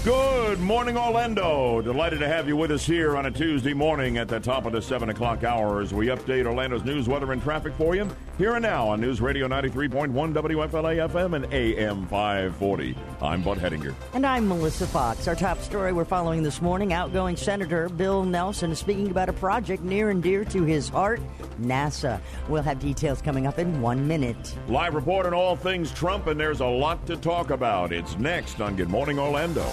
Good 0.04 0.60
morning, 0.60 0.96
Orlando. 0.96 1.82
Delighted 1.82 2.20
to 2.20 2.28
have 2.28 2.48
you 2.48 2.56
with 2.56 2.70
us 2.70 2.86
here 2.86 3.18
on 3.18 3.26
a 3.26 3.30
Tuesday 3.30 3.74
morning 3.74 4.16
at 4.16 4.28
the 4.28 4.40
top 4.40 4.64
of 4.64 4.72
the 4.72 4.80
7 4.80 5.10
o'clock 5.10 5.44
hour 5.44 5.82
as 5.82 5.92
we 5.92 6.06
update 6.06 6.46
Orlando's 6.46 6.84
news, 6.84 7.06
weather, 7.06 7.30
and 7.32 7.42
traffic 7.42 7.74
for 7.74 7.94
you 7.94 8.08
here 8.40 8.54
and 8.54 8.62
now 8.62 8.88
on 8.88 9.02
News 9.02 9.20
Radio 9.20 9.46
93.1 9.46 10.10
WFLA 10.10 11.06
FM 11.10 11.36
and 11.36 11.52
AM 11.52 12.06
540. 12.06 12.96
I'm 13.20 13.42
Bud 13.42 13.58
Hedinger. 13.58 13.94
And 14.14 14.24
I'm 14.24 14.48
Melissa 14.48 14.86
Fox. 14.86 15.28
Our 15.28 15.36
top 15.36 15.58
story 15.58 15.92
we're 15.92 16.06
following 16.06 16.42
this 16.42 16.62
morning 16.62 16.94
outgoing 16.94 17.36
Senator 17.36 17.90
Bill 17.90 18.24
Nelson 18.24 18.70
is 18.70 18.78
speaking 18.78 19.10
about 19.10 19.28
a 19.28 19.34
project 19.34 19.82
near 19.82 20.08
and 20.08 20.22
dear 20.22 20.46
to 20.46 20.62
his 20.62 20.88
heart 20.88 21.20
NASA. 21.60 22.18
We'll 22.48 22.62
have 22.62 22.80
details 22.80 23.20
coming 23.20 23.46
up 23.46 23.58
in 23.58 23.82
one 23.82 24.08
minute. 24.08 24.56
Live 24.68 24.94
report 24.94 25.26
on 25.26 25.34
all 25.34 25.54
things 25.54 25.92
Trump, 25.92 26.26
and 26.26 26.40
there's 26.40 26.60
a 26.60 26.66
lot 26.66 27.06
to 27.08 27.18
talk 27.18 27.50
about. 27.50 27.92
It's 27.92 28.16
next 28.16 28.62
on 28.62 28.74
Good 28.74 28.88
Morning 28.88 29.18
Orlando. 29.18 29.70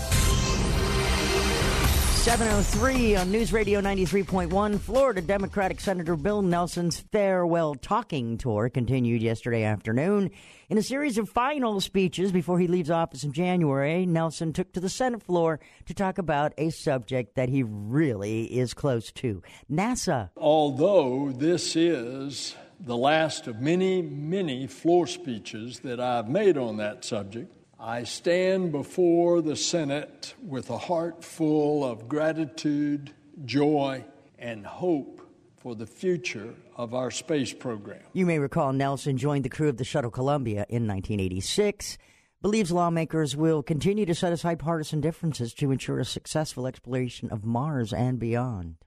703 2.28 3.16
on 3.16 3.32
News 3.32 3.54
Radio 3.54 3.80
93.1. 3.80 4.80
Florida 4.82 5.22
Democratic 5.22 5.80
Senator 5.80 6.18
Bill 6.18 6.42
Nelson's 6.42 7.00
farewell 7.00 7.74
talking 7.74 8.38
tour 8.38 8.68
continued 8.68 9.22
yesterday 9.22 9.64
afternoon. 9.64 10.30
In 10.68 10.78
a 10.78 10.84
series 10.84 11.18
of 11.18 11.30
final 11.30 11.80
speeches 11.80 12.34
before 12.34 12.60
he 12.60 12.68
leaves 12.68 12.90
office 12.90 13.24
in 13.24 13.32
January, 13.32 14.06
Nelson 14.06 14.52
took 14.52 14.74
to 14.74 14.82
the 14.82 14.90
Senate 14.90 15.24
floor 15.24 15.62
to 15.86 15.94
talk 15.94 16.18
about 16.18 16.54
a 16.58 16.70
subject 16.70 17.36
that 17.36 17.48
he 17.48 17.64
really 17.64 18.44
is 18.44 18.74
close 18.74 19.10
to 19.14 19.42
NASA. 19.72 20.30
Although 20.36 21.32
this 21.32 21.78
is 21.78 22.58
the 22.78 22.98
last 22.98 23.48
of 23.48 23.62
many, 23.62 24.02
many 24.02 24.68
floor 24.68 25.08
speeches 25.08 25.80
that 25.80 26.02
I've 26.02 26.28
made 26.28 26.58
on 26.58 26.76
that 26.76 27.06
subject, 27.06 27.54
I 27.80 28.06
stand 28.06 28.72
before 28.72 29.42
the 29.44 29.56
Senate 29.56 30.34
with 30.42 30.72
a 30.72 30.78
heart 30.80 31.24
full 31.24 31.86
of 31.86 32.08
gratitude, 32.08 33.14
joy, 33.46 34.04
and 34.40 34.66
hope 34.66 35.22
for 35.58 35.76
the 35.76 35.86
future 35.86 36.56
of 36.76 36.96
our 36.96 37.12
space 37.12 37.54
program. 37.54 38.02
You 38.14 38.26
may 38.26 38.40
recall 38.40 38.74
Nelson 38.74 39.16
joined 39.18 39.46
the 39.46 39.50
crew 39.50 39.70
of 39.70 39.78
the 39.78 39.84
Shuttle 39.84 40.10
Columbia 40.10 40.66
in 40.70 40.88
1986. 40.88 42.00
Believes 42.42 42.72
lawmakers 42.72 43.36
will 43.36 43.62
continue 43.62 44.08
to 44.08 44.16
set 44.16 44.34
aside 44.34 44.58
partisan 44.58 45.00
differences 45.00 45.54
to 45.56 45.70
ensure 45.70 46.00
a 46.00 46.06
successful 46.06 46.66
exploration 46.66 47.30
of 47.30 47.46
Mars 47.46 47.94
and 47.94 48.18
beyond. 48.18 48.78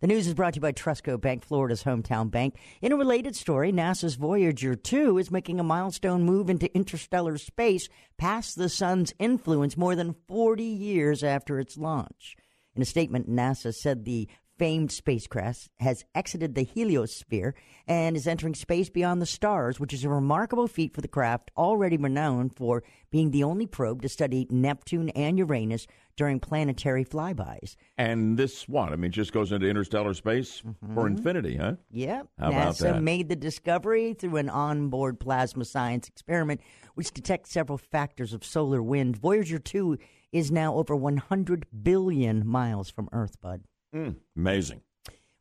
The 0.00 0.06
news 0.06 0.26
is 0.26 0.34
brought 0.34 0.54
to 0.54 0.58
you 0.58 0.62
by 0.62 0.72
Trustco 0.72 1.20
Bank, 1.20 1.44
Florida's 1.44 1.84
hometown 1.84 2.30
bank. 2.30 2.56
In 2.82 2.92
a 2.92 2.96
related 2.96 3.36
story, 3.36 3.72
NASA's 3.72 4.14
Voyager 4.16 4.74
2 4.74 5.18
is 5.18 5.30
making 5.30 5.60
a 5.60 5.64
milestone 5.64 6.22
move 6.22 6.50
into 6.50 6.74
interstellar 6.74 7.38
space 7.38 7.88
past 8.16 8.56
the 8.56 8.68
sun's 8.68 9.12
influence 9.18 9.76
more 9.76 9.96
than 9.96 10.16
40 10.28 10.64
years 10.64 11.22
after 11.22 11.58
its 11.58 11.76
launch. 11.76 12.36
In 12.76 12.82
a 12.82 12.86
statement, 12.86 13.30
NASA 13.30 13.72
said 13.72 14.04
the 14.04 14.28
famed 14.58 14.92
spacecraft 14.92 15.68
has 15.80 16.04
exited 16.14 16.54
the 16.54 16.64
heliosphere 16.64 17.52
and 17.86 18.16
is 18.16 18.26
entering 18.26 18.54
space 18.54 18.88
beyond 18.88 19.20
the 19.20 19.26
stars, 19.26 19.80
which 19.80 19.92
is 19.92 20.04
a 20.04 20.08
remarkable 20.08 20.68
feat 20.68 20.94
for 20.94 21.00
the 21.00 21.08
craft, 21.08 21.50
already 21.56 21.96
renowned 21.96 22.56
for 22.56 22.82
being 23.10 23.30
the 23.30 23.44
only 23.44 23.66
probe 23.66 24.02
to 24.02 24.08
study 24.08 24.46
Neptune 24.50 25.08
and 25.10 25.38
Uranus 25.38 25.86
during 26.16 26.38
planetary 26.38 27.04
flybys. 27.04 27.76
And 27.98 28.36
this 28.36 28.68
what? 28.68 28.92
I 28.92 28.96
mean, 28.96 29.10
just 29.10 29.32
goes 29.32 29.52
into 29.52 29.68
interstellar 29.68 30.14
space 30.14 30.60
for 30.60 30.68
mm-hmm. 30.68 31.16
infinity, 31.16 31.56
huh? 31.56 31.74
Yep. 31.90 32.28
How 32.38 32.48
about 32.48 32.74
NASA 32.74 33.02
made 33.02 33.28
the 33.28 33.36
discovery 33.36 34.14
through 34.14 34.36
an 34.36 34.48
onboard 34.48 35.18
plasma 35.18 35.64
science 35.64 36.08
experiment, 36.08 36.60
which 36.94 37.12
detects 37.12 37.52
several 37.52 37.78
factors 37.78 38.32
of 38.32 38.44
solar 38.44 38.82
wind. 38.82 39.16
Voyager 39.16 39.58
2 39.58 39.98
is 40.32 40.50
now 40.50 40.74
over 40.74 40.96
100 40.96 41.66
billion 41.82 42.46
miles 42.46 42.90
from 42.90 43.08
Earth, 43.12 43.40
bud. 43.40 43.62
Mm, 43.94 44.16
amazing. 44.36 44.80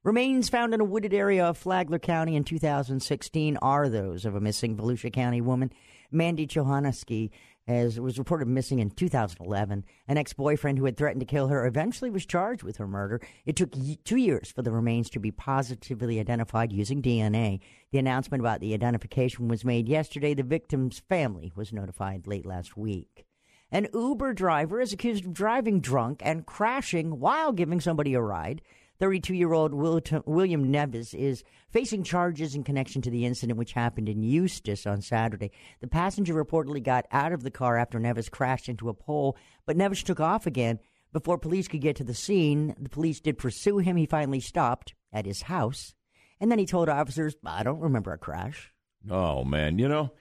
Remains 0.03 0.49
found 0.49 0.73
in 0.73 0.81
a 0.81 0.85
wooded 0.85 1.13
area 1.13 1.45
of 1.45 1.57
Flagler 1.57 1.97
County 1.97 2.35
in 2.35 2.43
2016 2.43 3.57
are 3.57 3.89
those 3.89 4.25
of 4.25 4.35
a 4.35 4.41
missing 4.41 4.75
Volusia 4.75 5.11
County 5.11 5.39
woman, 5.39 5.71
Mandy 6.11 6.45
Johanneski, 6.45 7.31
as 7.67 7.99
was 7.99 8.19
reported 8.19 8.47
missing 8.47 8.79
in 8.79 8.89
2011. 8.91 9.85
An 10.07 10.17
ex-boyfriend 10.17 10.77
who 10.77 10.85
had 10.85 10.97
threatened 10.97 11.21
to 11.21 11.25
kill 11.25 11.47
her 11.47 11.65
eventually 11.65 12.09
was 12.09 12.25
charged 12.25 12.63
with 12.63 12.77
her 12.77 12.87
murder. 12.87 13.21
It 13.45 13.55
took 13.55 13.73
two 14.03 14.17
years 14.17 14.51
for 14.51 14.61
the 14.61 14.71
remains 14.71 15.09
to 15.11 15.19
be 15.19 15.31
positively 15.31 16.19
identified 16.19 16.73
using 16.73 17.01
DNA. 17.01 17.61
The 17.91 17.99
announcement 17.99 18.41
about 18.41 18.59
the 18.59 18.73
identification 18.73 19.47
was 19.47 19.63
made 19.63 19.87
yesterday. 19.87 20.33
The 20.33 20.43
victim's 20.43 20.99
family 20.99 21.53
was 21.55 21.71
notified 21.71 22.27
late 22.27 22.45
last 22.45 22.75
week. 22.75 23.25
An 23.73 23.87
Uber 23.91 24.35
driver 24.35 24.79
is 24.79 24.93
accused 24.93 25.25
of 25.25 25.33
driving 25.33 25.79
drunk 25.79 26.21
and 26.23 26.45
crashing 26.45 27.19
while 27.19 27.51
giving 27.51 27.81
somebody 27.81 28.13
a 28.13 28.21
ride. 28.21 28.61
32 28.99 29.33
year 29.33 29.51
old 29.51 29.73
William 29.73 30.69
Nevis 30.69 31.15
is 31.15 31.43
facing 31.71 32.03
charges 32.03 32.53
in 32.53 32.63
connection 32.63 33.01
to 33.01 33.09
the 33.09 33.25
incident 33.25 33.57
which 33.57 33.73
happened 33.73 34.07
in 34.09 34.21
Eustis 34.21 34.85
on 34.85 35.01
Saturday. 35.01 35.49
The 35.81 35.87
passenger 35.87 36.35
reportedly 36.35 36.83
got 36.83 37.07
out 37.11 37.33
of 37.33 37.41
the 37.41 37.49
car 37.49 37.75
after 37.75 37.99
Nevis 37.99 38.29
crashed 38.29 38.69
into 38.69 38.89
a 38.89 38.93
pole, 38.93 39.35
but 39.65 39.75
Nevis 39.75 40.03
took 40.03 40.19
off 40.19 40.45
again. 40.45 40.77
Before 41.11 41.39
police 41.39 41.67
could 41.67 41.81
get 41.81 41.95
to 41.95 42.03
the 42.03 42.13
scene, 42.13 42.75
the 42.79 42.89
police 42.89 43.21
did 43.21 43.39
pursue 43.39 43.79
him. 43.79 43.97
He 43.97 44.05
finally 44.05 44.39
stopped 44.39 44.93
at 45.11 45.25
his 45.25 45.41
house, 45.41 45.95
and 46.39 46.51
then 46.51 46.59
he 46.59 46.67
told 46.67 46.89
officers, 46.89 47.35
I 47.43 47.63
don't 47.63 47.79
remember 47.79 48.13
a 48.13 48.19
crash. 48.19 48.71
Oh 49.09 49.43
man, 49.43 49.79
you 49.79 49.87
know, 49.87 50.11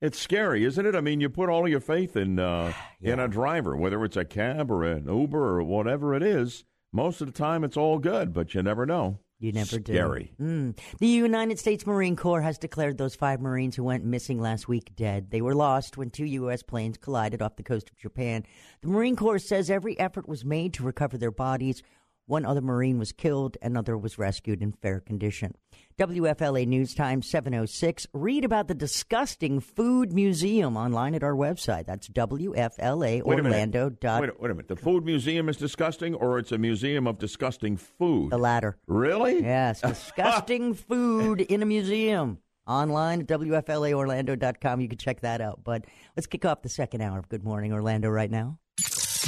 it's 0.00 0.18
scary, 0.18 0.64
isn't 0.64 0.86
it? 0.86 0.94
I 0.94 1.00
mean, 1.00 1.20
you 1.20 1.28
put 1.28 1.48
all 1.48 1.68
your 1.68 1.80
faith 1.80 2.16
in 2.16 2.38
uh, 2.38 2.72
in 3.00 3.18
a 3.18 3.28
driver, 3.28 3.76
whether 3.76 4.04
it's 4.04 4.16
a 4.16 4.24
cab 4.24 4.70
or 4.70 4.84
an 4.84 5.06
Uber 5.08 5.58
or 5.58 5.62
whatever 5.62 6.14
it 6.14 6.22
is. 6.22 6.64
Most 6.92 7.20
of 7.20 7.26
the 7.26 7.32
time, 7.32 7.64
it's 7.64 7.76
all 7.76 7.98
good, 7.98 8.32
but 8.32 8.54
you 8.54 8.62
never 8.62 8.86
know. 8.86 9.18
You 9.38 9.52
never 9.52 9.78
Scary. 9.80 10.32
do. 10.38 10.44
Mm. 10.44 10.78
The 10.98 11.06
United 11.06 11.58
States 11.58 11.86
Marine 11.86 12.16
Corps 12.16 12.40
has 12.40 12.56
declared 12.56 12.96
those 12.96 13.14
five 13.14 13.38
Marines 13.38 13.76
who 13.76 13.84
went 13.84 14.02
missing 14.02 14.40
last 14.40 14.66
week 14.66 14.96
dead. 14.96 15.30
They 15.30 15.42
were 15.42 15.54
lost 15.54 15.98
when 15.98 16.08
two 16.08 16.24
U.S. 16.24 16.62
planes 16.62 16.96
collided 16.96 17.42
off 17.42 17.56
the 17.56 17.62
coast 17.62 17.90
of 17.90 17.98
Japan. 17.98 18.46
The 18.80 18.88
Marine 18.88 19.14
Corps 19.14 19.38
says 19.38 19.70
every 19.70 19.98
effort 19.98 20.26
was 20.26 20.42
made 20.42 20.72
to 20.74 20.84
recover 20.84 21.18
their 21.18 21.30
bodies. 21.30 21.82
One 22.28 22.44
other 22.44 22.60
Marine 22.60 22.98
was 22.98 23.12
killed, 23.12 23.56
another 23.62 23.96
was 23.96 24.18
rescued 24.18 24.60
in 24.60 24.72
fair 24.72 24.98
condition. 24.98 25.54
WFLA 25.96 26.66
News 26.66 26.92
Time 26.92 27.22
706. 27.22 28.08
Read 28.12 28.44
about 28.44 28.66
the 28.66 28.74
disgusting 28.74 29.60
food 29.60 30.12
museum 30.12 30.76
online 30.76 31.14
at 31.14 31.22
our 31.22 31.34
website. 31.34 31.86
That's 31.86 32.08
WFLA 32.08 33.22
Wait 33.22 33.38
a 33.38 33.42
minute. 33.42 33.46
Orlando. 33.46 33.90
dot- 33.90 34.20
Wait, 34.22 34.30
a- 34.30 34.34
wait 34.40 34.50
a 34.50 34.54
minute. 34.54 34.66
The 34.68 34.74
food 34.74 35.04
museum 35.04 35.48
is 35.48 35.56
disgusting, 35.56 36.14
or 36.14 36.40
it's 36.40 36.50
a 36.50 36.58
museum 36.58 37.06
of 37.06 37.18
disgusting 37.18 37.76
food? 37.76 38.30
The 38.32 38.38
latter. 38.38 38.76
Really? 38.88 39.40
Yes, 39.42 39.80
disgusting 39.86 40.74
food 40.74 41.40
in 41.42 41.62
a 41.62 41.66
museum. 41.66 42.38
Online 42.66 43.20
at 43.20 43.28
WFLAOrlando.com. 43.28 44.80
You 44.80 44.88
can 44.88 44.98
check 44.98 45.20
that 45.20 45.40
out. 45.40 45.60
But 45.62 45.84
let's 46.16 46.26
kick 46.26 46.44
off 46.44 46.62
the 46.62 46.68
second 46.68 47.00
hour 47.02 47.20
of 47.20 47.28
Good 47.28 47.44
Morning 47.44 47.72
Orlando 47.72 48.08
right 48.08 48.30
now. 48.30 48.58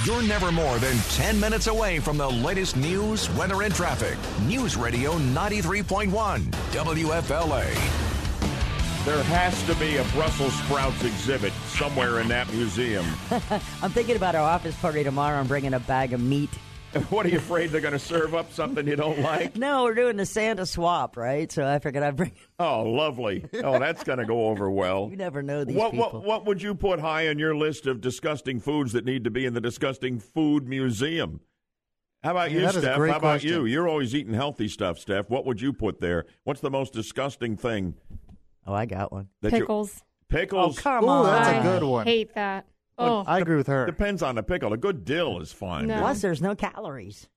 You're 0.05 0.23
never 0.23 0.53
more 0.53 0.79
than 0.79 0.97
10 1.11 1.41
minutes 1.41 1.67
away 1.67 1.99
from 1.99 2.17
the 2.17 2.31
latest 2.31 2.77
news, 2.77 3.29
weather, 3.31 3.63
and 3.63 3.75
traffic. 3.75 4.17
News 4.47 4.77
Radio 4.77 5.15
93.1 5.15 6.45
WFLA. 6.71 7.65
There 9.05 9.23
has 9.25 9.61
to 9.65 9.75
be 9.75 9.97
a 9.97 10.05
Brussels 10.13 10.55
sprouts 10.55 11.03
exhibit 11.03 11.53
somewhere 11.67 12.21
in 12.21 12.29
that 12.29 12.49
museum. 12.53 13.05
I'm 13.83 13.91
thinking 13.91 14.15
about 14.15 14.37
our 14.37 14.49
office 14.49 14.77
party 14.77 15.03
tomorrow. 15.03 15.37
I'm 15.37 15.49
bringing 15.49 15.75
a 15.75 15.81
bag 15.81 16.13
of 16.13 16.21
meat. 16.21 16.51
what 17.11 17.27
are 17.27 17.29
you 17.29 17.39
afraid 17.39 17.71
they're 17.71 17.81
going 17.83 17.93
to 17.93 17.99
serve 17.99 18.35
up 18.35 18.53
something 18.53 18.87
you 18.87 18.97
don't 18.97 19.19
like? 19.21 19.57
No, 19.57 19.85
we're 19.85 19.95
doing 19.95 20.17
the 20.17 20.25
Santa 20.27 20.65
swap, 20.65 21.17
right? 21.17 21.51
So 21.53 21.67
I 21.67 21.79
figured 21.81 22.03
I'd 22.03 22.17
bring. 22.17 22.33
Oh, 22.59 22.83
lovely. 22.85 23.45
Oh, 23.63 23.79
that's 23.79 24.03
going 24.05 24.19
to 24.19 24.25
go 24.25 24.47
over 24.49 24.71
well. 24.71 25.09
You 25.11 25.17
never 25.17 25.43
know 25.43 25.65
these 25.65 25.77
what, 25.77 25.93
people. 25.93 26.11
What, 26.13 26.25
what 26.25 26.47
would 26.47 26.63
you 26.63 26.75
put 26.75 26.99
high 27.01 27.29
on 27.29 27.39
your 27.39 27.55
list 27.55 27.87
of 27.87 28.01
disgusting 28.01 28.59
foods 28.61 28.93
that 28.93 29.05
need 29.05 29.25
to 29.25 29.31
be 29.31 29.45
in 29.45 29.53
the 29.55 29.61
disgusting 29.61 30.19
food 30.19 30.67
museum? 30.67 31.41
How 32.25 32.31
about 32.33 32.51
Yeah, 32.51 32.57
you, 32.57 32.61
that 32.63 32.71
is 32.71 32.77
a 32.77 32.81
Steph? 32.81 32.97
great 32.97 33.11
How 33.13 33.19
about 33.19 33.29
question. 33.33 33.51
you? 33.51 33.65
You're 33.67 33.89
always 33.89 34.15
eating 34.15 34.35
healthy 34.35 34.67
stuff, 34.69 34.99
Steph. 34.99 35.29
What 35.31 35.45
would 35.47 35.61
you 35.61 35.73
put 35.73 36.01
there? 36.01 36.25
What's 36.45 36.61
the 36.61 36.71
most 36.71 36.93
disgusting 36.93 37.57
thing? 37.57 37.95
Oh, 38.67 38.75
I 38.75 38.87
got 38.87 39.13
one. 39.13 39.29
that 39.43 39.53
you- 39.53 39.61
Pickles. 39.61 40.03
pickles. 40.29 40.79
Oh, 40.79 40.83
come 40.83 41.05
Ooh, 41.05 41.09
on. 41.09 41.27
that's 41.27 41.49
I 41.49 41.55
a 41.55 41.63
good 41.63 41.83
one. 41.87 42.07
hate 42.07 42.35
that. 42.35 42.67
Oh, 42.99 43.25
I 43.27 43.39
agree 43.39 43.57
with 43.57 43.69
her. 43.69 43.87
Depends 43.87 44.23
on 44.23 44.35
the 44.35 44.43
pickle. 44.43 44.73
A 44.73 44.77
good 44.77 45.05
dill 45.05 45.41
is 45.41 45.53
fine. 45.53 45.87
No. 45.87 46.01
Plus, 46.01 46.21
there's 46.21 46.43
no 46.43 46.55
calories. 46.55 47.29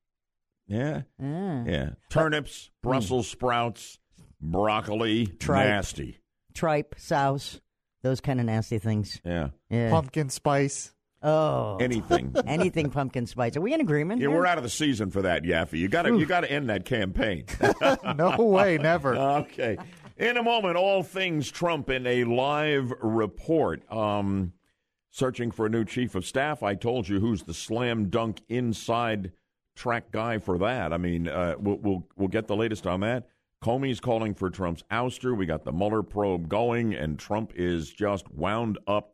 Yeah. 0.67 1.01
Ah. 1.21 1.63
Yeah. 1.65 1.89
Turnips, 2.09 2.71
Brussels 2.81 3.27
sprouts, 3.27 3.99
broccoli, 4.39 5.27
Tripe. 5.27 5.67
nasty. 5.67 6.19
Tripe, 6.53 6.95
souse, 6.97 7.59
those 8.03 8.21
kind 8.21 8.39
of 8.39 8.45
nasty 8.45 8.79
things. 8.79 9.21
Yeah. 9.23 9.49
Yeah. 9.69 9.89
Pumpkin 9.89 10.29
spice. 10.29 10.93
Oh. 11.23 11.77
Anything. 11.77 12.33
Anything 12.47 12.89
pumpkin 12.89 13.27
spice. 13.27 13.55
Are 13.55 13.61
we 13.61 13.73
in 13.73 13.81
agreement? 13.81 14.21
Yeah, 14.21 14.29
here? 14.29 14.37
we're 14.37 14.45
out 14.45 14.57
of 14.57 14.63
the 14.63 14.69
season 14.69 15.11
for 15.11 15.21
that, 15.21 15.43
Yaffee. 15.43 15.77
You 15.77 15.87
got 15.87 16.03
to 16.03 16.17
you 16.17 16.25
got 16.25 16.41
to 16.41 16.51
end 16.51 16.69
that 16.69 16.85
campaign. 16.85 17.45
No 18.15 18.37
way, 18.37 18.77
never. 18.77 19.15
okay. 19.17 19.77
In 20.17 20.37
a 20.37 20.43
moment, 20.43 20.75
all 20.77 21.03
things 21.03 21.49
Trump 21.51 21.89
in 21.89 22.05
a 22.07 22.23
live 22.23 22.91
report. 23.01 23.91
Um, 23.91 24.53
searching 25.11 25.51
for 25.51 25.65
a 25.65 25.69
new 25.69 25.85
chief 25.85 26.15
of 26.15 26.25
staff. 26.25 26.63
I 26.63 26.73
told 26.73 27.07
you 27.07 27.19
who's 27.19 27.43
the 27.43 27.53
slam 27.53 28.09
dunk 28.09 28.41
inside 28.49 29.31
track 29.75 30.11
guy 30.11 30.39
for 30.39 30.57
that. 30.57 30.91
I 30.91 30.97
mean, 30.97 31.27
uh, 31.27 31.55
we'll, 31.59 31.77
we'll 31.77 32.07
we'll 32.15 32.27
get 32.29 32.47
the 32.47 32.55
latest 32.55 32.87
on 32.87 33.01
that. 33.01 33.27
Comey's 33.63 33.99
calling 33.99 34.33
for 34.33 34.49
Trump's 34.49 34.83
ouster. 34.89 35.37
We 35.37 35.45
got 35.45 35.65
the 35.65 35.71
Mueller 35.71 36.01
probe 36.01 36.49
going, 36.49 36.95
and 36.95 37.19
Trump 37.19 37.53
is 37.55 37.91
just 37.91 38.31
wound 38.33 38.79
up. 38.87 39.13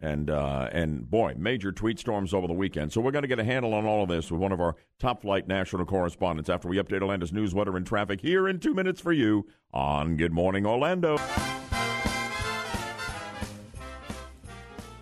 And 0.00 0.28
uh, 0.28 0.68
and 0.70 1.08
boy, 1.08 1.34
major 1.38 1.72
tweet 1.72 1.98
storms 1.98 2.34
over 2.34 2.46
the 2.46 2.52
weekend. 2.52 2.92
So 2.92 3.00
we're 3.00 3.12
going 3.12 3.22
to 3.22 3.28
get 3.28 3.38
a 3.38 3.44
handle 3.44 3.72
on 3.72 3.86
all 3.86 4.02
of 4.02 4.08
this 4.08 4.30
with 4.30 4.40
one 4.40 4.52
of 4.52 4.60
our 4.60 4.76
top 4.98 5.22
flight 5.22 5.48
national 5.48 5.86
correspondents 5.86 6.50
after 6.50 6.68
we 6.68 6.76
update 6.76 7.00
Orlando's 7.00 7.32
news, 7.32 7.54
weather, 7.54 7.76
and 7.76 7.86
traffic 7.86 8.20
here 8.20 8.46
in 8.46 8.60
two 8.60 8.74
minutes 8.74 9.00
for 9.00 9.12
you 9.12 9.46
on 9.72 10.16
Good 10.16 10.32
Morning 10.32 10.66
Orlando. 10.66 11.16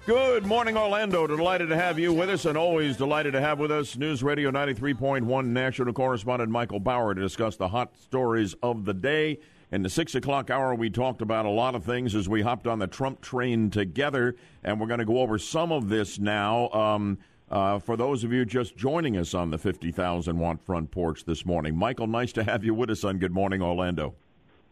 Good 0.05 0.44
morning, 0.44 0.76
Orlando. 0.76 1.28
Delighted 1.28 1.68
to 1.68 1.76
have 1.76 1.96
you 1.96 2.12
with 2.12 2.28
us, 2.28 2.44
and 2.44 2.59
always 2.59 2.96
delighted 2.96 3.34
to 3.34 3.40
have 3.40 3.61
with 3.61 3.70
us 3.70 3.96
News 3.96 4.20
Radio 4.20 4.50
93.1 4.50 5.46
national 5.46 5.92
correspondent 5.92 6.50
Michael 6.50 6.80
Bauer 6.80 7.14
to 7.14 7.20
discuss 7.20 7.55
the 7.55 7.68
hot 7.68 7.96
stories 7.96 8.57
of 8.64 8.84
the 8.84 8.94
day. 8.94 9.38
In 9.70 9.82
the 9.82 9.88
six 9.88 10.16
o'clock 10.16 10.50
hour, 10.50 10.74
we 10.74 10.90
talked 10.90 11.22
about 11.22 11.46
a 11.46 11.50
lot 11.50 11.76
of 11.76 11.84
things 11.84 12.16
as 12.16 12.28
we 12.28 12.42
hopped 12.42 12.66
on 12.66 12.80
the 12.80 12.88
Trump 12.88 13.20
train 13.20 13.70
together, 13.70 14.34
and 14.64 14.80
we're 14.80 14.88
going 14.88 14.98
to 14.98 15.07
go 15.07 15.18
over 15.18 15.38
some 15.38 15.70
of 15.70 15.88
this 15.88 16.18
now. 16.18 16.68
Um, 16.70 17.18
uh, 17.48 17.78
for 17.78 17.96
those 17.96 18.24
of 18.24 18.32
you 18.32 18.44
just 18.44 18.76
joining 18.76 19.16
us 19.16 19.34
on 19.34 19.50
the 19.50 19.59
50,000 19.59 20.36
watt 20.36 20.61
front 20.61 20.90
porch 20.90 21.24
this 21.26 21.46
morning, 21.46 21.76
Michael, 21.76 22.09
nice 22.09 22.32
to 22.32 22.42
have 22.42 22.64
you 22.64 22.74
with 22.74 22.90
us 22.90 23.05
on 23.05 23.18
Good 23.18 23.32
Morning 23.32 23.62
Orlando. 23.62 24.16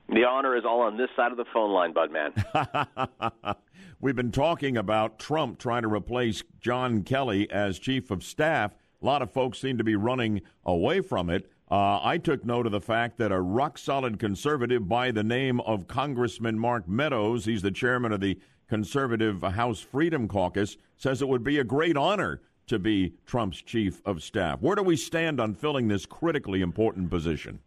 The 0.09 0.25
honor 0.25 0.57
is 0.57 0.65
all 0.65 0.81
on 0.81 0.97
this 0.97 1.09
side 1.15 1.31
of 1.31 1.37
the 1.37 1.45
phone 1.53 1.71
line, 1.71 1.93
bud 1.93 2.11
man. 2.11 2.35
We've 4.03 4.17
been 4.17 4.33
talking 4.33 4.79
about 4.79 5.19
Trump 5.19 5.59
trying 5.59 5.83
to 5.83 5.93
replace 5.93 6.43
John 6.59 7.03
Kelly 7.03 7.51
as 7.51 7.79
chief 7.79 8.11
of 8.11 8.25
staff. 8.25 8.73
A 9.03 9.05
lot 9.05 9.21
of 9.21 9.31
folks 9.31 9.59
seem 9.59 9.77
to 9.77 9.85
be 9.85 9.95
running 9.95 10.41
away 10.65 11.03
from 11.03 11.29
it. 11.29 11.51
Uh, 11.71 12.01
I 12.03 12.17
took 12.17 12.43
note 12.43 12.65
of 12.65 12.73
the 12.73 12.81
fact 12.81 13.19
that 13.19 13.31
a 13.31 13.43
rock 13.43 13.77
solid 13.77 14.19
conservative 14.19 14.89
by 14.89 15.11
the 15.11 15.23
name 15.23 15.61
of 15.61 15.87
Congressman 15.87 16.59
Mark 16.59 16.89
Meadows, 16.89 17.45
he's 17.45 17.61
the 17.61 17.71
chairman 17.71 18.11
of 18.11 18.21
the 18.21 18.39
conservative 18.71 19.43
House 19.43 19.81
Freedom 19.81 20.27
Caucus, 20.27 20.79
says 20.97 21.21
it 21.21 21.29
would 21.29 21.45
be 21.45 21.59
a 21.59 21.65
great 21.65 21.99
honor 21.99 22.41
to 22.69 22.79
be 22.79 23.13
Trump's 23.27 23.61
chief 23.61 24.01
of 24.07 24.23
staff. 24.23 24.63
Where 24.63 24.77
do 24.77 24.83
we 24.83 24.97
stand 24.97 25.41
on 25.41 25.55
filling 25.55 25.89
this 25.89 26.07
critically 26.07 26.63
important 26.63 27.11
position? 27.11 27.59